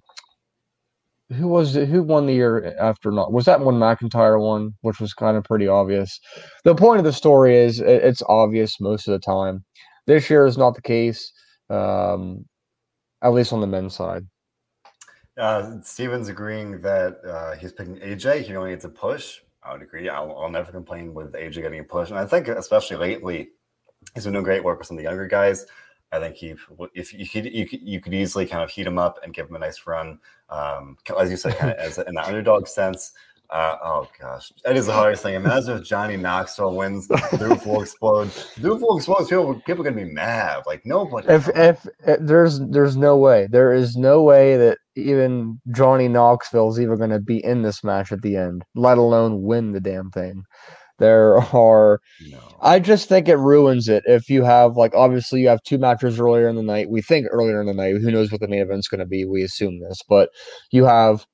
who 1.31 1.47
was 1.49 1.77
it, 1.77 1.89
who 1.89 2.03
won 2.03 2.27
the 2.27 2.35
year 2.35 2.75
after 2.81 3.13
not 3.13 3.33
was 3.33 3.45
that 3.45 3.61
when 3.61 3.77
McIntyre 3.77 4.41
won, 4.41 4.73
which 4.81 5.01
was 5.01 5.15
kind 5.15 5.37
of 5.37 5.45
pretty 5.45 5.69
obvious. 5.69 6.19
The 6.65 6.75
point 6.75 6.99
of 6.99 7.05
the 7.05 7.13
story 7.13 7.57
is 7.57 7.81
it, 7.81 7.87
it's 7.87 8.23
obvious 8.29 8.81
most 8.81 9.07
of 9.07 9.13
the 9.13 9.21
time. 9.21 9.65
This 10.07 10.29
year 10.29 10.47
is 10.47 10.59
not 10.59 10.75
the 10.75 10.83
case, 10.83 11.33
um, 11.71 12.45
at 13.23 13.33
least 13.33 13.53
on 13.53 13.61
the 13.61 13.67
men's 13.67 13.95
side. 13.95 14.25
Uh, 15.37 15.81
Steven's 15.83 16.29
agreeing 16.29 16.81
that 16.81 17.21
uh, 17.25 17.57
he's 17.57 17.73
picking 17.73 17.97
AJ. 17.97 18.43
He 18.43 18.57
only 18.57 18.71
needs 18.71 18.85
a 18.85 18.89
push. 18.89 19.41
I 19.63 19.73
would 19.73 19.83
agree. 19.83 20.09
I'll, 20.09 20.37
I'll 20.39 20.51
never 20.51 20.73
complain 20.73 21.13
with 21.13 21.33
AJ 21.33 21.55
getting 21.55 21.81
a 21.81 21.85
push, 21.85 22.11
and 22.11 22.19
I 22.19 22.25
think 22.25 22.49
especially 22.49 22.97
lately, 22.97 23.51
he's 24.15 24.25
been 24.25 24.33
doing 24.33 24.45
great 24.45 24.65
work 24.65 24.79
with 24.79 24.87
some 24.87 24.97
of 24.97 25.03
the 25.03 25.09
younger 25.09 25.27
guys. 25.27 25.67
I 26.13 26.21
think 26.21 26.37
he, 26.37 26.55
if 26.95 27.13
you 27.13 27.29
could, 27.29 27.53
you 27.53 27.67
could, 27.67 27.83
you 27.83 28.01
could 28.01 28.15
easily 28.15 28.47
kind 28.47 28.63
of 28.63 28.71
heat 28.71 28.87
him 28.87 28.97
up 28.99 29.19
and 29.23 29.35
give 29.35 29.49
him 29.49 29.57
a 29.57 29.59
nice 29.59 29.87
run. 29.87 30.19
Um, 30.49 30.97
as 31.19 31.31
you 31.31 31.37
said, 31.37 31.57
kind 31.59 31.73
of 31.73 31.79
as 31.79 31.99
in 31.99 32.15
the 32.15 32.25
underdog 32.25 32.69
sense. 32.69 33.13
Uh, 33.51 33.77
oh 33.83 34.09
gosh, 34.21 34.53
that 34.65 34.77
is 34.77 34.87
the 34.87 34.93
hardest 34.93 35.23
thing. 35.23 35.35
Imagine 35.35 35.79
if 35.79 35.85
Johnny 35.85 36.17
Knoxville 36.17 36.75
wins, 36.75 37.07
the 37.07 37.39
roof 37.41 37.65
will 37.67 37.83
explode. 37.83 38.31
The 38.57 38.71
roof 38.71 38.81
will 38.81 38.97
explode. 38.97 39.29
People, 39.29 39.55
people 39.67 39.87
are 39.87 39.91
gonna 39.91 40.05
be 40.05 40.13
mad. 40.13 40.63
Like 40.67 40.85
nobody. 40.85 41.29
If, 41.29 41.49
if, 41.55 41.87
if 42.07 42.19
there's 42.21 42.61
there's 42.61 42.97
no 42.97 43.17
way, 43.17 43.47
there 43.49 43.73
is 43.73 43.97
no 43.97 44.23
way 44.23 44.57
that 44.57 44.79
even 44.97 45.61
Johnny 45.75 46.09
Knoxville 46.09 46.71
is 46.71 46.81
even 46.81 46.99
gonna 46.99 47.21
be 47.21 47.45
in 47.45 47.63
this 47.63 47.85
match 47.85 48.13
at 48.13 48.23
the 48.23 48.37
end, 48.37 48.65
let 48.75 48.99
alone 48.99 49.43
win 49.43 49.73
the 49.73 49.81
damn 49.81 50.11
thing. 50.11 50.43
There 50.99 51.37
are. 51.55 52.01
No. 52.31 52.39
I 52.63 52.79
just 52.79 53.09
think 53.09 53.29
it 53.29 53.37
ruins 53.37 53.89
it 53.89 54.03
if 54.07 54.31
you 54.31 54.43
have 54.45 54.77
like 54.77 54.95
obviously 54.95 55.43
you 55.43 55.49
have 55.49 55.63
two 55.63 55.79
matches 55.79 56.19
earlier 56.19 56.49
in 56.49 56.57
the 56.57 56.63
night. 56.63 56.89
We 56.91 57.03
think 57.03 57.27
earlier 57.31 57.61
in 57.61 57.67
the 57.67 57.75
night. 57.75 57.97
Who 58.01 58.11
knows 58.11 58.33
what 58.33 58.41
the 58.41 58.49
main 58.49 58.61
event's 58.61 58.89
going 58.89 59.01
to 59.01 59.07
be? 59.07 59.25
We 59.25 59.43
assume 59.43 59.81
this, 59.81 60.01
but 60.09 60.31
you 60.71 60.85
have 60.85 61.27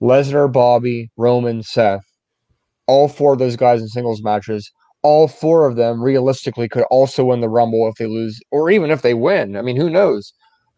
Lesnar, 0.00 0.50
Bobby, 0.50 1.10
Roman, 1.16 1.62
Seth. 1.62 2.04
All 2.86 3.08
four 3.08 3.34
of 3.34 3.38
those 3.38 3.56
guys 3.56 3.80
in 3.80 3.88
singles 3.88 4.22
matches. 4.22 4.70
All 5.02 5.28
four 5.28 5.66
of 5.68 5.76
them 5.76 6.02
realistically 6.02 6.68
could 6.68 6.84
also 6.84 7.24
win 7.24 7.40
the 7.40 7.48
Rumble 7.48 7.88
if 7.88 7.96
they 7.96 8.06
lose, 8.06 8.40
or 8.50 8.70
even 8.70 8.90
if 8.90 9.02
they 9.02 9.14
win. 9.14 9.56
I 9.56 9.62
mean, 9.62 9.76
who 9.76 9.90
knows? 9.90 10.32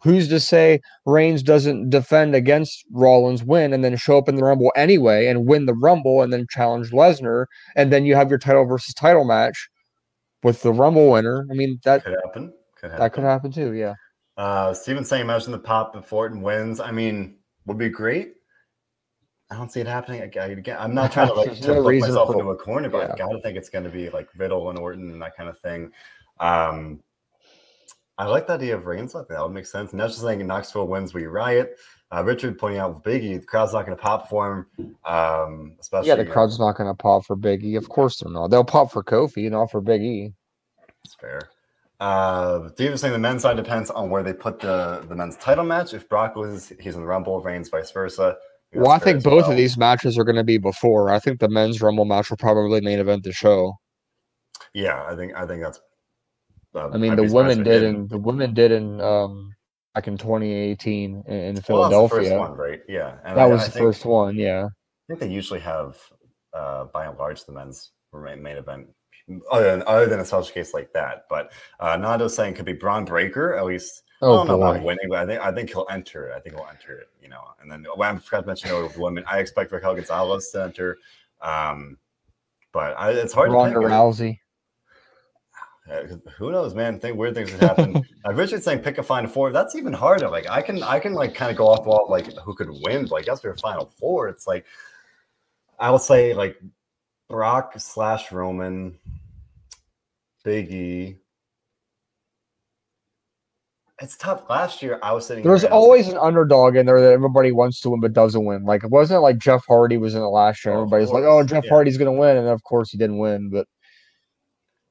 Who's 0.05 0.28
to 0.28 0.38
say 0.38 0.80
Reigns 1.07 1.42
doesn't 1.42 1.88
defend 1.88 2.34
against 2.34 2.84
Rollins, 2.92 3.42
win, 3.42 3.72
and 3.72 3.82
then 3.82 3.96
show 3.96 4.18
up 4.18 4.28
in 4.28 4.36
the 4.36 4.44
Rumble 4.44 4.70
anyway 4.76 5.28
and 5.28 5.46
win 5.46 5.64
the 5.64 5.74
Rumble 5.74 6.20
and 6.20 6.30
then 6.30 6.46
challenge 6.50 6.90
Lesnar, 6.90 7.46
and 7.74 7.90
then 7.90 8.05
you 8.05 8.14
have 8.14 8.28
your 8.28 8.38
title 8.38 8.66
versus 8.66 8.92
title 8.92 9.24
match 9.24 9.70
with 10.42 10.61
the 10.61 10.72
Rumble 10.72 11.11
winner? 11.11 11.46
I 11.50 11.55
mean, 11.55 11.80
that 11.84 12.05
could 12.05 12.16
happen. 12.22 12.52
Could 12.76 12.90
happen. 12.90 13.00
That 13.00 13.12
could 13.14 13.24
happen 13.24 13.50
too. 13.50 13.72
Yeah. 13.72 13.94
Uh, 14.36 14.74
Steven 14.74 15.05
saying, 15.05 15.22
imagine 15.22 15.52
the 15.52 15.59
pop 15.59 15.96
if 15.96 16.12
Orton 16.12 16.42
wins. 16.42 16.80
I 16.80 16.90
mean, 16.90 17.38
would 17.64 17.78
be 17.78 17.88
great. 17.88 18.34
I 19.50 19.57
don't 19.57 19.72
see 19.72 19.80
it 19.80 19.86
happening 19.86 20.20
again. 20.20 20.76
I'm 20.78 20.94
not 20.94 21.12
trying 21.12 21.28
to 21.28 21.34
like 21.34 21.55
to 21.61 21.74
put 21.82 21.98
myself 21.98 22.30
into 22.30 22.50
a 22.50 22.57
corner, 22.57 22.90
but 22.90 23.09
yeah. 23.09 23.14
I 23.14 23.16
gotta 23.16 23.40
think 23.40 23.57
it's 23.57 23.70
going 23.70 23.84
to 23.84 23.90
be 23.90 24.11
like 24.11 24.28
Riddle 24.36 24.68
and 24.70 24.78
Orton 24.78 25.11
and 25.11 25.22
that 25.22 25.36
kind 25.36 25.48
of 25.48 25.59
thing. 25.61 25.92
Um, 26.40 27.00
I 28.16 28.26
like 28.26 28.46
the 28.46 28.54
idea 28.54 28.76
of 28.76 28.86
Reigns 28.86 29.14
like 29.14 29.28
that. 29.28 29.34
That 29.34 29.42
would 29.42 29.52
make 29.52 29.66
sense. 29.66 29.90
And 29.90 30.00
that's 30.00 30.12
just 30.14 30.24
saying 30.24 30.46
Knoxville 30.46 30.86
wins, 30.86 31.14
we 31.14 31.26
riot. 31.26 31.76
Uh, 32.14 32.22
Richard 32.22 32.58
pointing 32.58 32.78
out 32.78 32.94
with 32.94 33.02
Biggie, 33.02 33.40
the 33.40 33.46
crowd's 33.46 33.72
not 33.72 33.86
going 33.86 33.96
to 33.96 34.02
pop 34.02 34.28
for 34.28 34.66
him. 34.78 34.96
Um, 35.04 35.76
especially 35.80 36.08
yeah, 36.08 36.14
the 36.14 36.26
crowd's 36.26 36.60
not 36.60 36.76
going 36.76 36.88
to 36.88 36.94
pop 36.94 37.24
for 37.24 37.36
Biggie. 37.36 37.76
Of 37.76 37.88
course 37.88 38.18
they're 38.18 38.30
not. 38.30 38.48
They'll 38.48 38.62
pop 38.62 38.92
for 38.92 39.02
Kofi, 39.02 39.50
not 39.50 39.70
for 39.70 39.82
Biggie. 39.82 40.32
That's 41.02 41.16
fair. 41.20 41.40
Uh, 42.00 42.70
was 42.78 43.00
saying 43.00 43.12
the 43.12 43.18
men's 43.18 43.42
side 43.42 43.56
depends 43.56 43.90
on 43.90 44.10
where 44.10 44.22
they 44.22 44.32
put 44.32 44.60
the 44.60 45.04
the 45.08 45.14
men's 45.14 45.36
title 45.36 45.64
match. 45.64 45.94
If 45.94 46.08
Brock 46.08 46.36
loses, 46.36 46.72
he's 46.80 46.94
in 46.94 47.00
the 47.00 47.06
Rumble. 47.06 47.40
Reigns, 47.40 47.68
vice 47.68 47.90
versa. 47.90 48.36
Well, 48.74 48.90
I 48.90 48.98
think 48.98 49.22
both 49.22 49.42
well. 49.42 49.52
of 49.52 49.56
these 49.56 49.76
matches 49.76 50.18
are 50.18 50.24
going 50.24 50.36
to 50.36 50.44
be 50.44 50.58
before. 50.58 51.10
I 51.10 51.20
think 51.20 51.38
the 51.38 51.48
men's 51.48 51.80
Rumble 51.80 52.04
match 52.04 52.30
will 52.30 52.36
probably 52.36 52.80
main 52.80 52.98
event 52.98 53.22
the 53.22 53.32
show. 53.32 53.74
Yeah, 54.72 55.04
I 55.04 55.14
think 55.14 55.34
I 55.34 55.46
think 55.46 55.62
that's 55.62 55.80
um, 56.74 56.92
I 56.92 56.96
mean, 56.96 57.16
the 57.16 57.24
women 57.24 57.62
did 57.62 57.82
in 57.82 58.08
the 58.08 58.18
women 58.18 58.54
did 58.54 58.72
in 58.72 59.00
um 59.00 59.54
back 59.94 60.08
in 60.08 60.18
2018 60.18 61.24
in, 61.26 61.34
in 61.34 61.60
Philadelphia. 61.60 62.30
Well, 62.30 62.50
one, 62.50 62.56
right? 62.56 62.80
Yeah, 62.88 63.16
and 63.24 63.36
that 63.36 63.44
I, 63.44 63.46
was 63.46 63.62
I 63.62 63.66
the 63.66 63.70
think, 63.72 63.84
first 63.84 64.04
one. 64.04 64.36
Yeah, 64.36 64.66
I 64.66 64.68
think 65.08 65.20
they 65.20 65.28
usually 65.28 65.60
have, 65.60 65.96
uh, 66.52 66.86
by 66.86 67.06
and 67.06 67.16
large, 67.18 67.44
the 67.44 67.52
men's 67.52 67.90
main 68.12 68.46
event. 68.46 68.88
Other 69.50 69.70
than, 69.70 69.82
other 69.86 70.06
than 70.06 70.20
a 70.20 70.24
special 70.24 70.52
case 70.52 70.74
like 70.74 70.92
that, 70.92 71.24
but 71.30 71.50
uh, 71.80 71.96
Nando's 71.96 72.36
saying 72.36 72.54
could 72.54 72.66
be 72.66 72.74
Bron 72.74 73.06
Breakker 73.06 73.56
at 73.56 73.64
least. 73.64 74.02
Oh, 74.20 74.34
I 74.34 74.36
don't 74.36 74.46
know 74.48 74.62
about 74.62 74.82
winning, 74.82 75.08
but 75.08 75.18
I 75.18 75.26
think 75.26 75.40
I 75.40 75.52
think 75.52 75.70
he'll 75.70 75.86
enter 75.90 76.28
it. 76.28 76.36
I 76.36 76.40
think 76.40 76.56
he'll 76.56 76.68
enter 76.68 76.98
it. 76.98 77.08
You 77.22 77.28
know, 77.28 77.40
and 77.60 77.70
then 77.70 77.86
well, 77.96 78.14
I 78.14 78.18
forgot 78.18 78.42
to 78.42 78.46
mention 78.46 78.68
the 78.70 78.92
women. 78.98 79.24
I 79.26 79.38
expect 79.38 79.72
Raquel 79.72 79.94
Gonzalez 79.94 80.50
to 80.50 80.64
enter. 80.64 80.98
Um, 81.40 81.96
but 82.72 82.98
I, 82.98 83.12
it's 83.12 83.32
hard 83.32 83.50
Ronda 83.50 83.80
to 83.80 83.86
Rousey. 83.86 84.40
Who 86.39 86.51
knows, 86.51 86.74
man? 86.74 86.99
Think 86.99 87.18
weird 87.18 87.35
things 87.35 87.51
have 87.51 87.61
happened. 87.61 88.07
uh, 88.26 88.32
Richard's 88.32 88.64
saying 88.64 88.80
pick 88.80 88.99
a 88.99 89.03
final 89.03 89.28
four. 89.30 89.53
That's 89.53 89.74
even 89.74 89.93
harder. 89.93 90.28
Like 90.28 90.49
I 90.49 90.62
can, 90.62 90.82
I 90.82 90.99
can 90.99 91.12
like 91.12 91.35
kind 91.35 91.51
of 91.51 91.57
go 91.57 91.68
off 91.68 91.85
wall 91.85 92.07
like 92.09 92.32
who 92.39 92.55
could 92.55 92.70
win. 92.82 93.07
Like 93.07 93.26
that's 93.26 93.45
your 93.45 93.57
final 93.57 93.93
four. 93.99 94.28
It's 94.28 94.47
like 94.47 94.64
I 95.78 95.91
will 95.91 95.99
say 95.99 96.32
like 96.32 96.59
Brock 97.28 97.74
slash 97.76 98.32
Roman, 98.32 98.99
Biggie. 100.45 101.18
It's 104.01 104.16
tough. 104.16 104.49
Last 104.51 104.82
year, 104.82 104.99
I 105.03 105.12
was 105.12 105.26
sitting. 105.26 105.45
There's 105.45 105.64
always 105.64 106.09
an 106.09 106.18
underdog 106.18 106.76
in 106.76 106.85
there 106.85 107.01
that 107.01 107.12
everybody 107.12 107.53
wants 107.53 107.80
to 107.80 107.91
win 107.91 108.01
but 108.01 108.12
doesn't 108.12 108.45
win. 108.45 108.64
Like 108.64 108.85
it 108.85 108.91
wasn't 108.91 109.22
like 109.22 109.39
Jeff 109.39 109.64
Hardy 109.66 109.99
was 109.99 110.14
in 110.14 110.20
the 110.20 110.28
last 110.28 110.64
year. 110.64 110.74
Everybody's 110.74 111.11
like, 111.11 111.24
"Oh, 111.24 111.45
Jeff 111.45 111.64
yeah. 111.64 111.70
Hardy's 111.70 111.97
going 111.97 112.12
to 112.12 112.18
win," 112.18 112.37
and 112.37 112.49
of 112.49 112.62
course 112.64 112.91
he 112.91 112.99
didn't 112.99 113.18
win. 113.18 113.51
But 113.51 113.68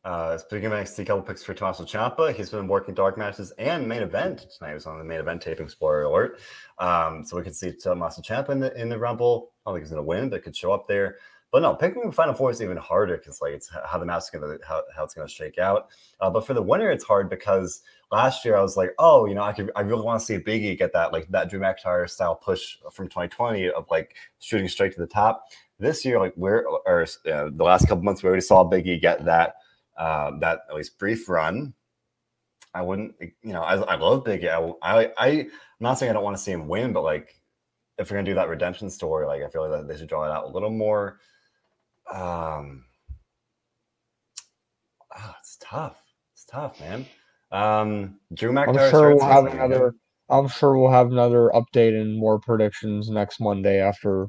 uh, 0.03 0.37
speaking 0.37 0.65
of 0.65 0.73
NXT, 0.73 1.05
couple 1.05 1.21
picks 1.21 1.43
for 1.43 1.53
Tommaso 1.53 1.85
Ciampa. 1.85 2.35
He's 2.35 2.49
been 2.49 2.67
working 2.67 2.93
dark 2.93 3.17
matches 3.17 3.51
and 3.57 3.87
main 3.87 4.01
event 4.01 4.45
tonight. 4.57 4.69
He 4.69 4.73
was 4.73 4.85
on 4.85 4.97
the 4.97 5.03
main 5.03 5.19
event 5.19 5.41
taping. 5.41 5.69
Spoiler 5.69 6.03
alert. 6.03 6.39
Um, 6.79 7.23
so 7.23 7.37
we 7.37 7.43
could 7.43 7.55
see 7.55 7.71
Tommaso 7.71 8.21
Ciampa 8.21 8.49
in 8.49 8.59
the 8.59 8.79
in 8.79 8.89
the 8.89 8.99
Rumble. 8.99 9.51
I 9.65 9.69
don't 9.69 9.77
think 9.77 9.85
he's 9.85 9.91
going 9.91 10.03
to 10.03 10.07
win, 10.07 10.29
but 10.29 10.43
could 10.43 10.55
show 10.55 10.73
up 10.73 10.87
there. 10.87 11.17
But 11.53 11.61
no, 11.61 11.75
picking 11.75 12.03
the 12.03 12.11
final 12.11 12.33
four 12.33 12.49
is 12.49 12.63
even 12.63 12.77
harder 12.77 13.15
because 13.15 13.39
like 13.39 13.53
it's 13.53 13.69
how 13.85 13.99
the 13.99 14.05
match 14.07 14.23
is 14.23 14.29
to 14.31 14.59
how, 14.67 14.81
how 14.95 15.03
it's 15.03 15.13
to 15.13 15.27
shake 15.27 15.59
out. 15.59 15.89
Uh, 16.19 16.29
but 16.31 16.47
for 16.47 16.55
the 16.55 16.63
winner, 16.63 16.89
it's 16.89 17.03
hard 17.03 17.29
because 17.29 17.81
last 18.11 18.43
year 18.43 18.57
I 18.57 18.61
was 18.61 18.75
like, 18.75 18.95
oh, 18.97 19.25
you 19.25 19.35
know, 19.35 19.43
I 19.43 19.53
could 19.53 19.71
I 19.75 19.81
really 19.81 20.01
want 20.01 20.19
to 20.19 20.25
see 20.25 20.37
Biggie 20.39 20.77
get 20.77 20.91
that 20.93 21.13
like 21.13 21.29
that 21.29 21.49
Drew 21.49 21.59
McIntyre 21.59 22.09
style 22.09 22.35
push 22.35 22.77
from 22.91 23.05
2020 23.05 23.69
of 23.69 23.85
like 23.91 24.15
shooting 24.39 24.67
straight 24.67 24.93
to 24.95 24.99
the 24.99 25.07
top. 25.07 25.45
This 25.77 26.03
year, 26.03 26.19
like 26.19 26.33
we're 26.35 26.65
or 26.65 27.03
uh, 27.03 27.49
the 27.53 27.63
last 27.63 27.87
couple 27.87 28.03
months, 28.03 28.23
we 28.23 28.27
already 28.27 28.41
saw 28.41 28.67
Biggie 28.67 28.99
get 28.99 29.23
that 29.25 29.53
uh, 29.97 30.31
that 30.39 30.61
at 30.69 30.75
least 30.75 30.97
brief 30.97 31.29
run. 31.29 31.73
I 32.73 32.81
wouldn't, 32.81 33.15
you 33.21 33.53
know, 33.53 33.61
I, 33.61 33.75
I 33.75 33.95
love 33.95 34.23
Biggie. 34.23 34.49
I, 34.49 35.01
I, 35.01 35.11
I, 35.17 35.27
am 35.29 35.49
not 35.79 35.99
saying 35.99 36.09
I 36.09 36.13
don't 36.13 36.23
want 36.23 36.35
to 36.35 36.41
see 36.41 36.51
him 36.51 36.67
win, 36.67 36.91
but 36.91 37.03
like, 37.03 37.39
if 37.99 38.09
we're 38.09 38.17
gonna 38.17 38.25
do 38.25 38.33
that 38.35 38.49
redemption 38.49 38.89
story, 38.89 39.27
like 39.27 39.43
I 39.43 39.49
feel 39.49 39.69
like 39.69 39.87
they 39.87 39.97
should 39.97 40.09
draw 40.09 40.25
it 40.25 40.31
out 40.31 40.45
a 40.45 40.49
little 40.49 40.71
more. 40.71 41.19
Um, 42.11 42.85
oh, 45.15 45.35
it's 45.39 45.57
tough. 45.61 46.01
It's 46.33 46.45
tough, 46.45 46.79
man. 46.79 47.05
Um, 47.51 48.19
Drew 48.33 48.51
McIntyre. 48.51 48.85
I'm 48.85 48.89
sure 48.89 49.15
we'll 49.15 49.25
have 49.25 49.45
another. 49.45 49.95
I'm 50.29 50.47
sure 50.47 50.75
we'll 50.75 50.91
have 50.91 51.11
another 51.11 51.51
update 51.53 51.99
and 51.99 52.17
more 52.17 52.39
predictions 52.39 53.11
next 53.11 53.39
Monday 53.39 53.79
after 53.79 54.27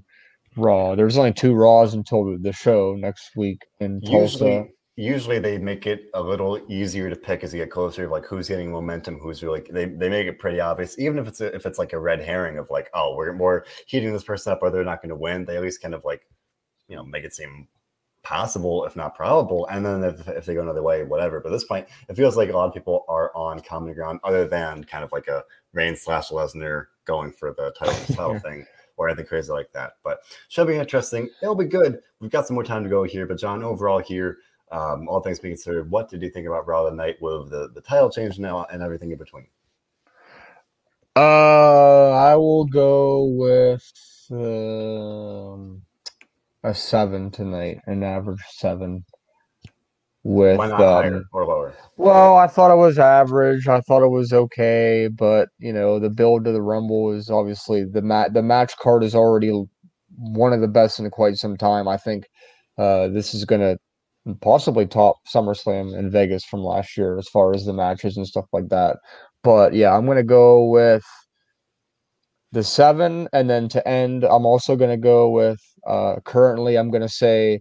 Raw. 0.58 0.94
There's 0.94 1.16
only 1.16 1.32
two 1.32 1.54
Raws 1.54 1.94
until 1.94 2.36
the 2.38 2.52
show 2.52 2.94
next 2.98 3.30
week 3.34 3.62
in 3.80 4.02
Tulsa 4.02 4.44
usually 4.44 4.73
they 4.96 5.58
make 5.58 5.86
it 5.86 6.08
a 6.14 6.22
little 6.22 6.60
easier 6.68 7.10
to 7.10 7.16
pick 7.16 7.42
as 7.42 7.52
you 7.52 7.60
get 7.60 7.70
closer 7.70 8.08
like 8.08 8.24
who's 8.24 8.48
getting 8.48 8.70
momentum 8.70 9.18
who's 9.18 9.42
really 9.42 9.60
they, 9.70 9.86
they 9.86 10.08
make 10.08 10.26
it 10.26 10.38
pretty 10.38 10.60
obvious 10.60 10.98
even 10.98 11.18
if 11.18 11.26
it's 11.26 11.40
a, 11.40 11.52
if 11.54 11.66
it's 11.66 11.78
like 11.78 11.92
a 11.92 11.98
red 11.98 12.20
herring 12.20 12.58
of 12.58 12.70
like 12.70 12.88
oh 12.94 13.14
we're 13.16 13.32
more 13.32 13.64
heating 13.86 14.12
this 14.12 14.22
person 14.22 14.52
up 14.52 14.60
or 14.62 14.70
they're 14.70 14.84
not 14.84 15.02
going 15.02 15.08
to 15.08 15.16
win 15.16 15.44
they 15.44 15.56
at 15.56 15.62
least 15.62 15.82
kind 15.82 15.94
of 15.94 16.04
like 16.04 16.26
you 16.88 16.94
know 16.94 17.04
make 17.04 17.24
it 17.24 17.34
seem 17.34 17.66
possible, 18.24 18.84
if 18.84 18.96
not 18.96 19.14
probable. 19.14 19.66
And 19.66 19.86
then 19.86 20.02
if, 20.02 20.26
if 20.26 20.46
they 20.46 20.54
go 20.54 20.62
another 20.62 20.82
way, 20.82 21.04
whatever. 21.04 21.38
But 21.38 21.50
at 21.50 21.56
this 21.56 21.64
point, 21.64 21.86
it 22.08 22.16
feels 22.16 22.36
like 22.36 22.48
a 22.48 22.56
lot 22.56 22.66
of 22.66 22.74
people 22.74 23.04
are 23.06 23.30
on 23.36 23.60
common 23.60 23.94
ground 23.94 24.18
other 24.24 24.48
than 24.48 24.82
kind 24.82 25.04
of 25.04 25.12
like 25.12 25.28
a 25.28 25.44
Reigns 25.72 26.00
slash 26.00 26.30
Lesnar 26.30 26.86
going 27.04 27.30
for 27.30 27.54
the 27.56 27.72
title, 27.78 27.94
title 28.16 28.38
thing 28.40 28.66
or 28.96 29.08
anything 29.08 29.26
crazy 29.26 29.52
like 29.52 29.70
that. 29.72 29.92
But 30.02 30.20
should 30.48 30.66
be 30.66 30.76
interesting. 30.76 31.28
It'll 31.42 31.54
be 31.54 31.66
good. 31.66 32.00
We've 32.20 32.30
got 32.30 32.46
some 32.46 32.54
more 32.54 32.64
time 32.64 32.82
to 32.82 32.90
go 32.90 33.04
here. 33.04 33.26
But 33.26 33.38
John, 33.38 33.62
overall 33.62 34.00
here, 34.00 34.38
um, 34.70 35.08
all 35.08 35.20
things 35.20 35.38
being 35.38 35.54
considered, 35.54 35.90
what 35.90 36.08
did 36.08 36.22
you 36.22 36.30
think 36.30 36.46
about 36.46 36.66
Raw 36.66 36.88
tonight 36.88 37.16
with 37.20 37.50
the, 37.50 37.70
the 37.74 37.80
title 37.80 38.10
change 38.10 38.38
now 38.38 38.66
and 38.72 38.82
everything 38.82 39.10
in 39.10 39.18
between? 39.18 39.46
Uh, 41.16 42.10
I 42.10 42.34
will 42.34 42.64
go 42.64 43.24
with 43.24 43.84
um, 44.32 45.82
a 46.64 46.74
seven 46.74 47.30
tonight, 47.30 47.78
an 47.86 48.02
average 48.02 48.42
seven. 48.50 49.04
With 50.26 50.56
Why 50.56 50.68
not 50.68 50.80
um, 50.80 51.02
higher 51.04 51.22
or 51.32 51.44
lower? 51.44 51.74
well, 51.98 52.36
I 52.36 52.46
thought 52.46 52.72
it 52.72 52.78
was 52.78 52.98
average. 52.98 53.68
I 53.68 53.80
thought 53.82 54.02
it 54.02 54.08
was 54.08 54.32
okay, 54.32 55.08
but 55.12 55.50
you 55.58 55.70
know, 55.70 55.98
the 55.98 56.08
build 56.08 56.46
to 56.46 56.52
the 56.52 56.62
Rumble 56.62 57.12
is 57.12 57.28
obviously 57.28 57.84
the 57.84 58.00
mat. 58.00 58.32
The 58.32 58.42
match 58.42 58.74
card 58.78 59.04
is 59.04 59.14
already 59.14 59.52
one 60.16 60.54
of 60.54 60.62
the 60.62 60.68
best 60.68 60.98
in 60.98 61.10
quite 61.10 61.36
some 61.36 61.58
time. 61.58 61.86
I 61.86 61.98
think 61.98 62.24
uh, 62.78 63.08
this 63.08 63.34
is 63.34 63.44
gonna 63.44 63.76
possibly 64.40 64.86
top 64.86 65.16
SummerSlam 65.32 65.96
in 65.98 66.10
Vegas 66.10 66.44
from 66.44 66.60
last 66.60 66.96
year 66.96 67.18
as 67.18 67.28
far 67.28 67.54
as 67.54 67.64
the 67.64 67.72
matches 67.72 68.16
and 68.16 68.26
stuff 68.26 68.46
like 68.52 68.68
that. 68.70 68.96
But 69.42 69.74
yeah, 69.74 69.94
I'm 69.96 70.06
gonna 70.06 70.22
go 70.22 70.64
with 70.64 71.04
the 72.52 72.64
seven, 72.64 73.28
and 73.32 73.50
then 73.50 73.68
to 73.70 73.86
end, 73.86 74.24
I'm 74.24 74.46
also 74.46 74.76
gonna 74.76 74.96
go 74.96 75.28
with 75.28 75.60
uh, 75.86 76.16
currently. 76.24 76.76
I'm 76.76 76.90
gonna 76.90 77.08
say 77.08 77.60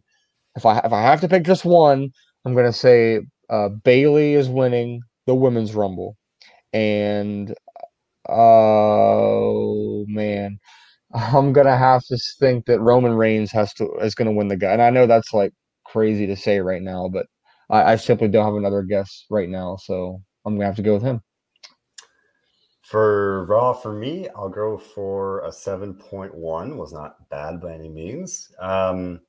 if 0.56 0.66
I 0.66 0.80
if 0.80 0.94
I 0.94 1.02
have 1.02 1.22
to 1.22 1.28
pick 1.28 1.44
just 1.44 1.66
one, 1.66 2.10
I'm 2.46 2.56
gonna 2.56 2.74
say 2.74 3.22
uh, 3.50 3.70
Bayley 3.70 4.34
is 4.36 4.50
winning 4.50 5.02
the 5.28 5.36
women's 5.36 5.76
rumble, 5.76 6.18
and 6.74 7.54
oh 8.30 10.06
man, 10.08 10.60
I'm 11.14 11.54
gonna 11.54 11.78
have 11.78 12.04
to 12.08 12.18
think 12.40 12.66
that 12.68 12.82
Roman 12.82 13.16
Reigns 13.16 13.52
has 13.52 13.74
to 13.76 13.92
is 14.02 14.16
gonna 14.16 14.32
win 14.34 14.48
the 14.50 14.58
guy, 14.58 14.72
and 14.74 14.82
I 14.82 14.90
know 14.92 15.08
that's 15.08 15.34
like 15.34 15.54
crazy 15.94 16.26
to 16.26 16.36
say 16.36 16.60
right 16.60 16.82
now, 16.82 17.08
but 17.08 17.28
I, 17.70 17.94
I 17.94 17.96
simply 17.96 18.28
don't 18.28 18.46
have 18.46 18.56
another 18.56 18.82
guess 18.82 19.26
right 19.30 19.48
now, 19.48 19.78
so 19.78 20.20
I'm 20.44 20.56
gonna 20.56 20.66
have 20.66 20.76
to 20.78 20.82
go 20.82 20.96
with 20.96 21.04
him. 21.04 21.22
For 22.82 23.46
Raw, 23.46 23.74
for 23.74 23.94
me, 23.94 24.28
I'll 24.36 24.50
go 24.50 24.78
for 24.78 25.42
a 25.46 25.50
7.1. 25.50 26.76
Was 26.76 26.92
not 26.92 27.30
bad 27.30 27.62
by 27.62 27.74
any 27.74 27.90
means. 27.90 28.52
Um, 28.60 29.22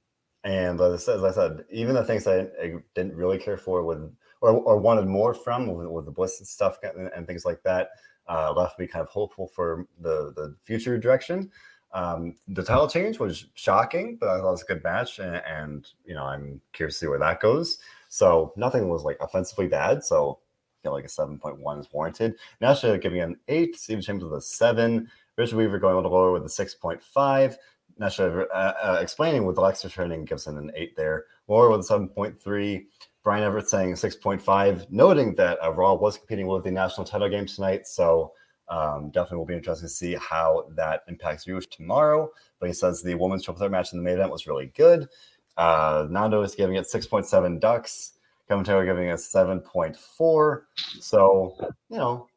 and 0.43 0.81
as 0.81 1.09
I 1.09 1.31
said, 1.31 1.65
even 1.71 1.95
the 1.95 2.05
things 2.05 2.27
I, 2.27 2.41
I 2.61 2.75
didn't 2.95 3.15
really 3.15 3.39
care 3.39 3.57
for 3.57 3.85
with 3.85 4.11
or, 4.41 4.51
or 4.51 4.79
wanted 4.79 5.07
more 5.07 5.33
from 5.33 5.69
with, 5.69 5.87
with 5.87 6.05
the 6.05 6.11
Bliss 6.11 6.41
stuff 6.45 6.79
and, 6.83 7.11
and, 7.17 7.27
things 7.27 7.47
like 7.47 7.63
that 7.63 7.89
uh, 8.29 8.53
left 8.53 8.79
me 8.79 8.87
kind 8.87 9.03
of 9.03 9.09
hopeful 9.09 9.49
for 9.49 9.87
the, 10.01 10.33
the 10.37 10.55
future 10.63 10.99
direction. 10.99 11.51
Um, 11.95 12.35
the 12.49 12.65
title 12.65 12.89
change 12.89 13.21
was 13.21 13.47
shocking, 13.55 14.17
but 14.21 14.29
I 14.29 14.39
thought 14.39 14.49
it 14.49 14.51
was 14.51 14.63
a 14.63 14.67
good 14.67 14.83
match, 14.83 15.21
and, 15.21 15.41
and, 15.47 15.87
you 16.05 16.15
know 16.15 16.25
I'm 16.25 16.61
curious 16.73 16.97
to 16.97 17.05
see 17.05 17.09
where 17.09 17.21
that 17.21 17.41
goes. 17.41 17.79
So 18.09 18.53
nothing 18.57 18.89
was 18.89 19.05
like 19.05 19.17
offensively 19.21 19.69
bad. 19.69 20.05
So 20.05 20.41
I 20.41 20.83
feel 20.83 20.93
like 20.93 21.05
a 21.05 21.09
seven 21.09 21.39
point 21.39 21.61
one 21.61 21.79
is 21.79 21.89
warranted. 21.93 22.35
Nasha 22.61 22.99
giving 22.99 23.21
an 23.21 23.37
eight, 23.47 23.77
Stephen 23.77 24.03
Chambers 24.03 24.29
with 24.29 24.39
a 24.39 24.43
seven, 24.43 25.09
Richard 25.39 25.57
Weaver 25.57 25.79
going 25.79 25.95
a 25.95 25.97
little 25.97 26.11
lower 26.11 26.33
with 26.33 26.45
a 26.45 26.49
six 26.49 26.75
point 26.75 27.01
five. 27.01 27.57
Nasha 27.97 28.47
uh, 28.53 28.73
uh, 28.83 28.99
explaining 29.01 29.45
with 29.47 29.57
Alexa 29.57 29.89
turning 29.89 30.25
Gibson 30.25 30.59
an 30.59 30.73
eight 30.75 30.97
there, 30.97 31.27
Laura 31.47 31.71
with 31.71 31.81
a 31.81 31.85
seven 31.85 32.09
point 32.09 32.39
three. 32.41 32.89
Brian 33.25 33.43
Everett 33.43 33.71
saying 33.71 33.95
6.5, 33.95 34.91
noting 34.91 35.35
that 35.37 35.59
uh, 35.65 35.73
Raw 35.73 35.95
was 35.95 36.19
competing 36.19 36.47
with 36.47 36.63
the 36.63 36.71
national 36.71 37.07
title 37.07 37.31
game 37.31 37.47
tonight. 37.47 37.87
So 37.87 38.35
um, 38.69 39.11
definitely 39.11 39.39
will 39.39 39.47
be 39.47 39.55
interesting 39.55 39.89
to 39.89 39.95
see 39.95 40.15
how 40.15 40.67
that 40.77 41.03
impacts 41.09 41.45
viewers 41.45 41.67
tomorrow. 41.67 42.31
But 42.59 42.69
he 42.69 42.73
says 42.73 43.03
the 43.03 43.15
women's 43.15 43.43
triple 43.45 43.59
threat 43.59 43.71
match 43.71 43.93
in 43.93 43.99
the 43.99 44.05
main 44.05 44.15
event 44.15 44.31
was 44.33 44.47
really 44.47 44.73
good. 44.77 45.09
Uh, 45.57 46.07
Nando 46.11 46.43
is 46.43 46.55
giving 46.55 46.77
it 46.77 46.87
6.7 46.87 47.61
ducks. 47.61 48.13
Kevin 48.49 48.65
Taylor 48.65 48.85
giving 48.85 49.09
it 49.09 49.17
7.4. 49.17 50.63
So, 51.01 51.57
you 51.89 51.97
know, 51.97 52.29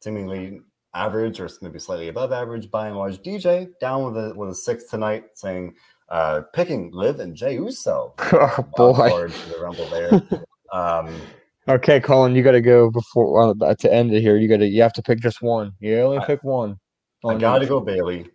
seemingly 0.00 0.60
average 0.94 1.40
or 1.40 1.48
maybe 1.60 1.78
slightly 1.78 2.08
above 2.08 2.32
average 2.32 2.70
by 2.70 2.88
and 2.88 2.96
large. 2.96 3.18
DJ 3.18 3.68
down 3.80 4.04
with 4.04 4.24
a 4.24 4.34
with 4.34 4.50
a 4.50 4.54
six 4.54 4.84
tonight, 4.84 5.24
saying 5.34 5.74
uh 6.08 6.42
picking 6.52 6.90
Liv 6.92 7.20
and 7.20 7.34
Jey 7.34 7.54
Uso. 7.54 8.14
Oh 8.32 8.66
boy, 8.76 9.28
the 9.28 9.58
Rumble 9.60 9.88
there. 9.88 10.44
um, 10.72 11.20
Okay, 11.66 11.98
Colin, 11.98 12.34
you 12.34 12.42
got 12.42 12.52
to 12.52 12.60
go 12.60 12.90
before 12.90 13.32
well, 13.32 13.74
to 13.74 13.92
end 13.92 14.12
it 14.12 14.20
here. 14.20 14.36
You 14.36 14.48
got 14.48 14.58
to 14.58 14.66
you 14.66 14.82
have 14.82 14.92
to 14.94 15.02
pick 15.02 15.20
just 15.20 15.40
one. 15.40 15.72
You 15.80 16.00
only 16.00 16.18
I- 16.18 16.26
pick 16.26 16.44
one. 16.44 16.78
I 17.26 17.36
got 17.36 17.60
to 17.60 17.66
go 17.66 17.80
Bayley. 17.80 18.26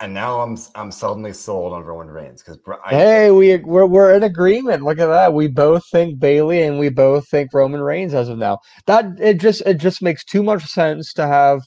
And 0.00 0.14
now 0.14 0.38
I'm 0.38 0.56
I'm 0.76 0.92
suddenly 0.92 1.32
sold 1.32 1.72
on 1.72 1.82
Roman 1.82 2.06
Reigns 2.06 2.40
because 2.40 2.60
Hey, 2.88 3.32
we 3.32 3.56
we're 3.56 3.86
we're 3.86 4.14
in 4.14 4.22
agreement. 4.22 4.84
Look 4.84 5.00
at 5.00 5.08
that. 5.08 5.34
We 5.34 5.48
both 5.48 5.82
think 5.90 6.20
Bayley 6.20 6.62
and 6.62 6.78
we 6.78 6.88
both 6.88 7.28
think 7.28 7.52
Roman 7.52 7.80
Reigns 7.80 8.14
as 8.14 8.28
of 8.28 8.38
now. 8.38 8.60
That 8.86 9.06
it 9.18 9.40
just 9.40 9.62
it 9.62 9.78
just 9.78 10.00
makes 10.00 10.24
too 10.24 10.44
much 10.44 10.64
sense 10.64 11.12
to 11.14 11.26
have 11.26 11.62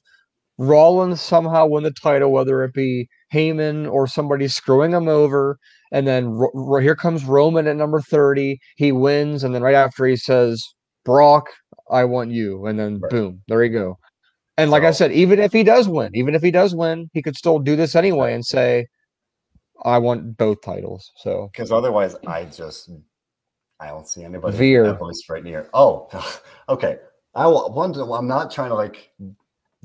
Rollins 0.57 1.19
somehow 1.19 1.65
win 1.65 1.83
the 1.83 1.91
title, 1.91 2.31
whether 2.31 2.63
it 2.63 2.73
be 2.73 3.09
Heyman 3.33 3.91
or 3.91 4.07
somebody 4.07 4.47
screwing 4.47 4.91
him 4.91 5.09
over, 5.09 5.57
and 5.91 6.07
then 6.07 6.29
ro- 6.29 6.51
ro- 6.53 6.81
here 6.81 6.95
comes 6.95 7.25
Roman 7.25 7.67
at 7.67 7.75
number 7.75 8.01
thirty. 8.01 8.59
He 8.77 8.91
wins, 8.91 9.43
and 9.43 9.53
then 9.53 9.61
right 9.61 9.75
after 9.75 10.05
he 10.05 10.15
says, 10.15 10.65
"Brock, 11.05 11.47
I 11.89 12.05
want 12.05 12.31
you," 12.31 12.65
and 12.65 12.79
then 12.79 12.99
Right. 12.99 13.09
boom, 13.09 13.41
there 13.47 13.63
you 13.63 13.71
go. 13.71 13.97
And 14.57 14.71
like 14.71 14.83
I 14.83 14.91
said, 14.91 15.11
even 15.11 15.39
if 15.39 15.51
he 15.53 15.63
does 15.63 15.87
win, 15.87 16.11
even 16.15 16.35
if 16.35 16.41
he 16.41 16.51
does 16.51 16.75
win, 16.75 17.09
he 17.13 17.21
could 17.21 17.35
still 17.35 17.59
do 17.59 17.75
this 17.75 17.95
anyway 17.95 18.33
and 18.33 18.45
say, 18.45 18.87
"I 19.83 19.97
want 19.97 20.37
both 20.37 20.61
titles." 20.61 21.11
So 21.17 21.49
because 21.51 21.71
otherwise 21.71 22.15
I 22.27 22.45
just 22.45 22.89
I 23.79 23.87
don't 23.87 24.07
see 24.07 24.23
anybody 24.23 24.57
Veer. 24.57 24.97
least 25.01 25.29
right 25.29 25.43
near. 25.43 25.69
Oh, 25.73 26.07
okay. 26.69 26.99
I 27.33 27.47
will 27.47 27.73
one. 27.73 27.95
I'm 27.95 28.27
not 28.27 28.51
trying 28.51 28.69
to 28.69 28.75
like 28.75 29.11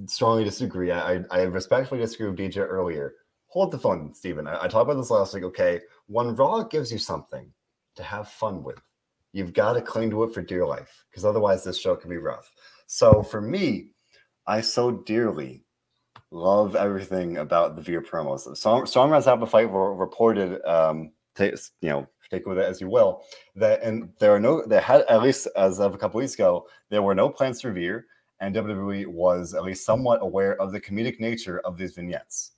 strongly 0.07 0.45
disagree. 0.45 0.91
I 0.91 1.15
I 1.15 1.21
I 1.31 1.43
respectfully 1.43 2.01
disagree 2.01 2.29
with 2.29 2.39
DJ 2.39 2.59
earlier. 2.59 3.15
Hold 3.47 3.71
the 3.71 3.79
phone, 3.79 4.13
Stephen. 4.15 4.47
I, 4.47 4.65
I 4.65 4.69
talked 4.69 4.89
about 4.89 4.97
this 4.97 5.11
last 5.11 5.35
week. 5.35 5.45
Okay, 5.45 5.81
when 6.07 6.35
Raw 6.35 6.63
gives 6.65 6.93
you 6.93 6.99
something 6.99 7.53
to 7.97 8.03
have 8.03 8.29
fun 8.29 8.63
with, 8.63 8.81
you've 9.33 9.53
got 9.53 9.75
to 9.75 9.83
cling 9.83 10.11
to 10.11 10.25
it 10.25 10.35
for 10.35 10.43
dear 10.43 10.67
life 10.67 11.05
because 11.11 11.25
otherwise 11.25 11.65
this 11.65 11.79
show 11.79 11.97
can 11.97 12.11
be 12.11 12.17
rough. 12.17 12.51
So 12.87 13.23
for 13.23 13.41
me, 13.41 13.89
I 14.47 14.61
so 14.61 14.91
dearly 14.91 15.65
love 16.31 16.77
everything 16.77 17.39
about 17.39 17.77
the 17.77 17.83
Veer 17.83 18.03
promos. 18.03 18.47
Has 18.47 19.25
had 19.25 19.43
a 19.43 19.47
fight 19.47 19.71
were 19.71 19.95
reported, 19.95 20.65
um, 20.67 21.13
take, 21.35 21.55
you 21.81 21.89
know, 21.89 22.07
take 22.31 22.47
with 22.47 22.59
it 22.59 22.65
as 22.65 22.81
you 22.81 22.89
will, 22.89 23.23
that 23.55 23.83
and 23.83 24.11
there 24.19 24.35
are 24.35 24.41
no, 24.41 24.65
there 24.67 24.81
had 24.81 25.03
at 25.03 25.23
least 25.23 25.49
as 25.57 25.81
of 25.81 25.95
a 25.95 25.99
couple 25.99 26.19
weeks 26.19 26.35
ago, 26.35 26.67
there 26.91 27.03
were 27.03 27.15
no 27.15 27.29
plans 27.29 27.61
for 27.61 27.73
Veer, 27.73 28.07
and 28.41 28.55
WWE 28.55 29.07
was 29.07 29.55
at 29.55 29.63
least 29.65 29.85
somewhat 29.85 30.23
aware 30.23 30.61
of 30.61 30.73
the 30.73 30.81
comedic 30.81 31.21
nature 31.21 31.61
of 31.61 31.77
these 31.77 31.95
vignettes. 31.95 32.53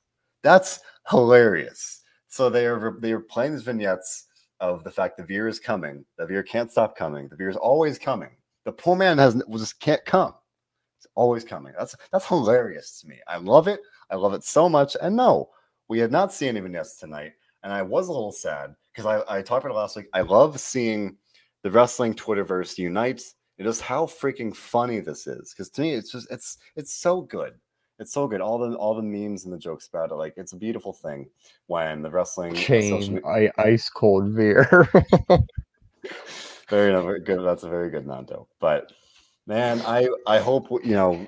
That's 0.49 0.81
hilarious. 1.11 2.03
So 2.29 2.49
they 2.49 2.65
are 2.65 2.97
they 3.01 3.13
are 3.13 3.21
playing 3.21 3.53
these 3.53 3.65
vignettes 3.65 4.29
of 4.61 4.83
the 4.83 4.91
fact 4.91 5.19
the 5.19 5.23
Veer 5.23 5.47
is 5.47 5.61
coming, 5.61 6.07
the 6.17 6.25
Veer 6.25 6.43
can't 6.43 6.73
stop 6.73 6.97
coming, 6.97 7.29
the 7.29 7.37
Veer 7.37 7.51
is 7.51 7.57
always 7.57 7.99
coming. 7.99 8.31
The 8.65 8.73
poor 8.73 8.97
man 8.97 9.19
has 9.19 9.35
just 9.53 9.79
can't 9.79 10.03
come. 10.07 10.33
It's 10.97 11.07
always 11.15 11.45
coming. 11.45 11.75
That's 11.79 11.95
that's 12.11 12.27
hilarious 12.27 12.99
to 13.03 13.09
me. 13.09 13.19
I 13.29 13.37
love 13.37 13.69
it. 13.69 13.81
I 14.11 14.17
love 14.17 14.33
it 14.33 14.43
so 14.43 14.71
much. 14.71 14.97
And 15.03 15.15
no, 15.15 15.51
we 15.89 15.99
have 15.99 16.11
not 16.11 16.33
seen 16.33 16.49
any 16.49 16.61
vignettes 16.61 16.97
tonight. 16.97 17.33
And 17.63 17.71
I 17.71 17.83
was 17.83 18.09
a 18.09 18.13
little 18.13 18.33
sad 18.33 18.75
because 18.95 19.05
I, 19.05 19.37
I 19.37 19.43
talked 19.43 19.67
about 19.67 19.75
it 19.75 19.79
last 19.79 19.97
week. 19.97 20.07
I 20.15 20.23
love 20.23 20.59
seeing 20.59 21.19
the 21.63 21.71
wrestling 21.71 22.15
Twitterverse 22.15 22.79
unite. 22.79 23.23
It 23.59 23.67
is 23.67 23.83
how 23.83 24.07
freaking 24.07 24.57
funny 24.57 25.01
this 25.01 25.27
is. 25.27 25.53
Because 25.53 25.69
to 25.73 25.83
me, 25.83 25.93
it's 25.93 26.11
just 26.11 26.31
it's 26.31 26.57
it's 26.75 26.95
so 26.95 27.21
good. 27.21 27.53
It's 27.99 28.13
so 28.13 28.29
good. 28.29 28.41
All 28.41 28.59
the 28.59 28.77
all 28.77 28.95
the 28.95 29.03
memes 29.03 29.45
and 29.45 29.53
the 29.53 29.59
jokes 29.59 29.89
about 29.89 30.13
it. 30.13 30.15
Like 30.15 30.35
it's 30.37 30.53
a 30.53 30.57
beautiful 30.57 30.93
thing 30.93 31.29
when 31.67 32.03
the 32.03 32.11
wrestling 32.11 32.55
chain 32.55 33.15
me- 33.15 33.21
I, 33.27 33.51
ice 33.59 33.91
cold 33.91 34.29
Veer. 34.29 34.89
very 36.69 37.21
good. 37.21 37.45
That's 37.45 37.65
a 37.65 37.69
very 37.69 37.91
good 37.91 38.07
Nando. 38.07 38.47
But 38.61 38.93
man, 39.47 39.83
I 39.83 40.09
I 40.29 40.39
hope 40.39 40.69
you 40.85 40.93
know, 40.93 41.27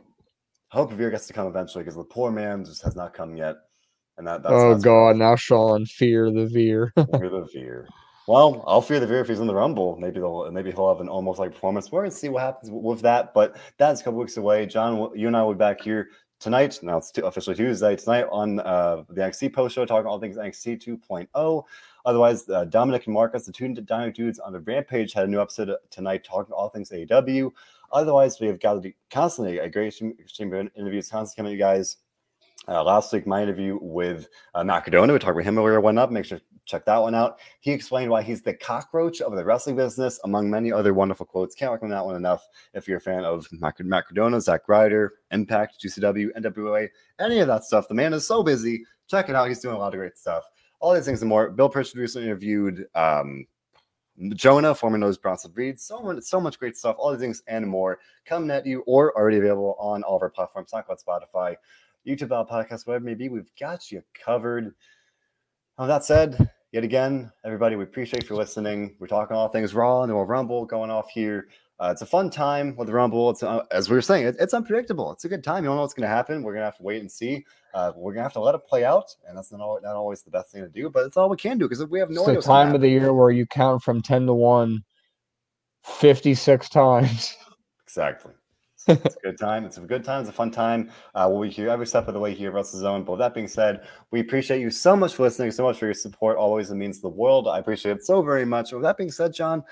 hope 0.68 0.92
Veer 0.92 1.10
gets 1.10 1.26
to 1.26 1.32
come 1.32 1.48
eventually 1.48 1.82
because 1.82 1.96
the 1.96 2.04
poor 2.04 2.30
man 2.30 2.64
just 2.64 2.82
has 2.82 2.94
not 2.94 3.14
come 3.14 3.36
yet, 3.36 3.56
and 4.16 4.26
that 4.28 4.44
that's 4.44 4.54
oh 4.54 4.72
that's 4.72 4.84
God! 4.84 5.16
Now 5.16 5.34
Sean 5.34 5.86
fear 5.86 6.30
the 6.30 6.46
Veer. 6.46 6.92
fear 6.96 7.30
the 7.30 7.48
Veer. 7.52 7.88
Well, 8.28 8.62
I'll 8.64 8.82
fear 8.82 9.00
the 9.00 9.08
Veer 9.08 9.22
if 9.22 9.26
he's 9.26 9.40
in 9.40 9.48
the 9.48 9.54
Rumble. 9.54 9.96
Maybe 9.96 10.20
they'll 10.20 10.48
maybe 10.52 10.70
he'll 10.70 10.88
have 10.88 11.00
an 11.00 11.08
almost 11.08 11.40
like 11.40 11.52
performance. 11.52 11.90
We're 11.90 12.02
gonna 12.02 12.12
see 12.12 12.28
what 12.28 12.44
happens 12.44 12.70
with 12.70 13.00
that. 13.02 13.34
But 13.34 13.56
that's 13.76 14.02
a 14.02 14.04
couple 14.04 14.20
weeks 14.20 14.36
away. 14.36 14.66
John, 14.66 15.10
you 15.16 15.26
and 15.26 15.36
I 15.36 15.42
will 15.42 15.54
be 15.54 15.58
back 15.58 15.80
here 15.80 16.06
tonight. 16.40 16.80
Now 16.82 16.96
it's 16.96 17.12
officially 17.18 17.54
Tuesday 17.54 17.94
tonight 17.94 18.26
on 18.32 18.58
uh, 18.60 19.04
the 19.10 19.20
NXT 19.20 19.52
post 19.52 19.74
show, 19.74 19.84
talking 19.84 20.06
all 20.06 20.18
things 20.18 20.36
NXT 20.36 20.82
2.0. 20.82 21.64
Otherwise, 22.06 22.48
uh, 22.48 22.64
Dominic 22.64 23.06
and 23.06 23.14
Marcus, 23.14 23.44
the 23.44 23.52
two 23.52 23.72
Dynamic 23.74 24.14
Dudes 24.14 24.38
on 24.38 24.52
the 24.52 24.60
Rampage, 24.60 25.12
had 25.12 25.24
a 25.24 25.28
new 25.28 25.40
episode 25.40 25.76
tonight 25.90 26.24
talking 26.24 26.52
all 26.52 26.70
things 26.70 26.90
AEW. 26.90 27.52
Otherwise, 27.92 28.40
we 28.40 28.46
have 28.46 28.58
got 28.58 28.82
constantly 29.10 29.58
a 29.58 29.68
great 29.68 29.92
stream 29.92 30.54
of 30.54 30.68
interviews 30.74 31.10
constantly 31.10 31.36
coming 31.36 31.50
to 31.50 31.56
you 31.56 31.58
guys. 31.58 31.98
Uh, 32.68 32.82
last 32.84 33.12
week, 33.12 33.26
my 33.26 33.42
interview 33.42 33.78
with 33.80 34.28
uh, 34.54 34.62
we 35.12 35.18
talked 35.18 35.24
about 35.24 35.44
him 35.44 35.58
earlier, 35.58 35.80
one 35.80 35.98
up. 35.98 36.10
Make 36.10 36.24
sure 36.24 36.40
check 36.70 36.84
that 36.86 36.98
one 36.98 37.14
out. 37.14 37.38
He 37.60 37.72
explained 37.72 38.10
why 38.10 38.22
he's 38.22 38.42
the 38.42 38.54
cockroach 38.54 39.20
of 39.20 39.34
the 39.34 39.44
wrestling 39.44 39.76
business, 39.76 40.20
among 40.24 40.48
many 40.50 40.72
other 40.72 40.94
wonderful 40.94 41.26
quotes. 41.26 41.54
Can't 41.54 41.72
recommend 41.72 41.92
that 41.92 42.04
one 42.04 42.16
enough 42.16 42.46
if 42.74 42.86
you're 42.86 42.98
a 42.98 43.00
fan 43.00 43.24
of 43.24 43.46
Matt 43.52 44.06
Cardona, 44.06 44.40
Zack 44.40 44.68
Ryder, 44.68 45.14
Impact, 45.30 45.82
GCW, 45.82 46.28
NWA, 46.38 46.88
any 47.18 47.40
of 47.40 47.48
that 47.48 47.64
stuff. 47.64 47.88
The 47.88 47.94
man 47.94 48.12
is 48.12 48.26
so 48.26 48.42
busy. 48.42 48.84
Check 49.08 49.28
it 49.28 49.34
out. 49.34 49.48
He's 49.48 49.60
doing 49.60 49.74
a 49.74 49.78
lot 49.78 49.94
of 49.94 49.98
great 49.98 50.16
stuff. 50.16 50.44
All 50.78 50.94
these 50.94 51.04
things 51.04 51.20
and 51.20 51.28
more. 51.28 51.50
Bill 51.50 51.68
Pritchard 51.68 51.96
recently 52.00 52.28
interviewed 52.28 52.86
um, 52.94 53.46
Jonah, 54.34 54.74
former 54.74 54.98
Nose 54.98 55.18
Bronson 55.18 55.52
Reed. 55.54 55.80
So 55.80 56.00
much, 56.00 56.22
so 56.22 56.40
much 56.40 56.58
great 56.58 56.76
stuff. 56.76 56.96
All 56.98 57.10
these 57.10 57.20
things 57.20 57.42
and 57.46 57.66
more 57.66 57.98
coming 58.24 58.50
at 58.50 58.66
you 58.66 58.82
or 58.86 59.16
already 59.16 59.38
available 59.38 59.76
on 59.78 60.02
all 60.02 60.16
of 60.16 60.22
our 60.22 60.30
platforms, 60.30 60.70
SoundCloud, 60.72 61.02
Spotify, 61.04 61.56
YouTube, 62.06 62.24
Apple 62.24 62.46
Podcast, 62.46 62.86
whatever 62.86 63.06
it 63.06 63.10
may 63.10 63.14
be. 63.14 63.28
We've 63.28 63.50
got 63.58 63.90
you 63.90 64.02
covered. 64.14 64.74
That 65.78 66.04
said, 66.04 66.50
yet 66.72 66.84
again, 66.84 67.30
everybody, 67.44 67.76
we 67.76 67.84
appreciate 67.84 68.28
you 68.28 68.36
listening. 68.36 68.96
We're 68.98 69.06
talking 69.06 69.36
all 69.36 69.48
things 69.48 69.74
Raw 69.74 70.02
and 70.02 70.10
the 70.10 70.14
Royal 70.14 70.26
Rumble 70.26 70.64
going 70.64 70.90
off 70.90 71.10
here. 71.10 71.48
Uh, 71.78 71.88
it's 71.90 72.02
a 72.02 72.06
fun 72.06 72.28
time 72.28 72.76
with 72.76 72.88
the 72.88 72.92
Rumble. 72.92 73.30
It's 73.30 73.42
uh, 73.42 73.62
as 73.70 73.88
we 73.88 73.96
were 73.96 74.02
saying, 74.02 74.26
it, 74.26 74.36
it's 74.38 74.52
unpredictable. 74.52 75.12
It's 75.12 75.24
a 75.24 75.28
good 75.28 75.42
time. 75.42 75.64
You 75.64 75.70
don't 75.70 75.76
know 75.76 75.82
what's 75.82 75.94
going 75.94 76.08
to 76.08 76.14
happen. 76.14 76.42
We're 76.42 76.52
going 76.52 76.60
to 76.60 76.66
have 76.66 76.76
to 76.76 76.82
wait 76.82 77.00
and 77.00 77.10
see. 77.10 77.44
Uh, 77.72 77.92
we're 77.96 78.12
going 78.12 78.20
to 78.20 78.24
have 78.24 78.34
to 78.34 78.40
let 78.40 78.54
it 78.54 78.66
play 78.66 78.84
out, 78.84 79.14
and 79.26 79.36
that's 79.36 79.50
not, 79.50 79.60
always, 79.60 79.82
not 79.82 79.96
always 79.96 80.22
the 80.22 80.30
best 80.30 80.52
thing 80.52 80.62
to 80.62 80.68
do. 80.68 80.90
But 80.90 81.06
it's 81.06 81.16
all 81.16 81.30
we 81.30 81.38
can 81.38 81.56
do 81.56 81.66
because 81.66 81.84
we 81.86 81.98
have 81.98 82.10
no. 82.10 82.26
It's 82.26 82.46
the 82.46 82.52
time 82.52 82.74
of 82.74 82.82
the 82.82 82.88
year 82.88 83.14
where 83.14 83.30
you 83.30 83.46
count 83.46 83.82
from 83.82 84.02
ten 84.02 84.26
to 84.26 84.34
one 84.34 84.84
56 85.84 86.68
times. 86.68 87.34
Exactly 87.86 88.32
it's 88.86 89.16
a 89.16 89.20
good 89.22 89.38
time. 89.38 89.64
It's 89.64 89.78
a 89.78 89.80
good 89.80 90.04
time. 90.04 90.20
It's 90.20 90.30
a 90.30 90.32
fun 90.32 90.50
time. 90.50 90.90
Uh, 91.14 91.28
we'll 91.30 91.42
be 91.42 91.50
here 91.50 91.68
every 91.68 91.86
step 91.86 92.08
of 92.08 92.14
the 92.14 92.20
way 92.20 92.34
here 92.34 92.50
at 92.50 92.54
WrestleZone. 92.54 93.04
But 93.04 93.12
with 93.12 93.20
that 93.20 93.34
being 93.34 93.48
said, 93.48 93.86
we 94.10 94.20
appreciate 94.20 94.60
you 94.60 94.70
so 94.70 94.96
much 94.96 95.14
for 95.14 95.24
listening, 95.24 95.50
so 95.50 95.64
much 95.64 95.78
for 95.78 95.86
your 95.86 95.94
support. 95.94 96.36
Always, 96.36 96.70
it 96.70 96.76
means 96.76 97.00
the 97.00 97.08
world. 97.08 97.48
I 97.48 97.58
appreciate 97.58 97.96
it 97.96 98.04
so 98.04 98.22
very 98.22 98.44
much. 98.44 98.72
With 98.72 98.82
that 98.82 98.96
being 98.96 99.10
said, 99.10 99.32
John, 99.32 99.62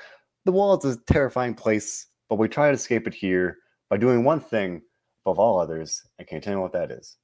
the 0.44 0.52
world 0.52 0.84
is 0.84 0.96
a 0.96 1.12
terrifying 1.12 1.54
place, 1.54 2.06
but 2.28 2.36
we 2.36 2.48
try 2.48 2.68
to 2.68 2.74
escape 2.74 3.06
it 3.06 3.14
here 3.14 3.58
by 3.90 3.96
doing 3.96 4.24
one 4.24 4.40
thing 4.40 4.82
above 5.24 5.38
all 5.38 5.58
others. 5.60 6.02
And 6.18 6.26
can 6.26 6.36
you 6.36 6.40
tell 6.40 6.54
me 6.54 6.60
what 6.60 6.72
that 6.72 6.90
is? 6.90 7.16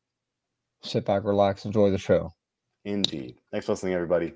Sit 0.82 1.04
back, 1.06 1.24
relax, 1.24 1.64
enjoy 1.64 1.90
the 1.90 1.98
show. 1.98 2.32
Indeed. 2.84 3.36
Thanks 3.50 3.66
for 3.66 3.72
listening, 3.72 3.94
everybody. 3.94 4.34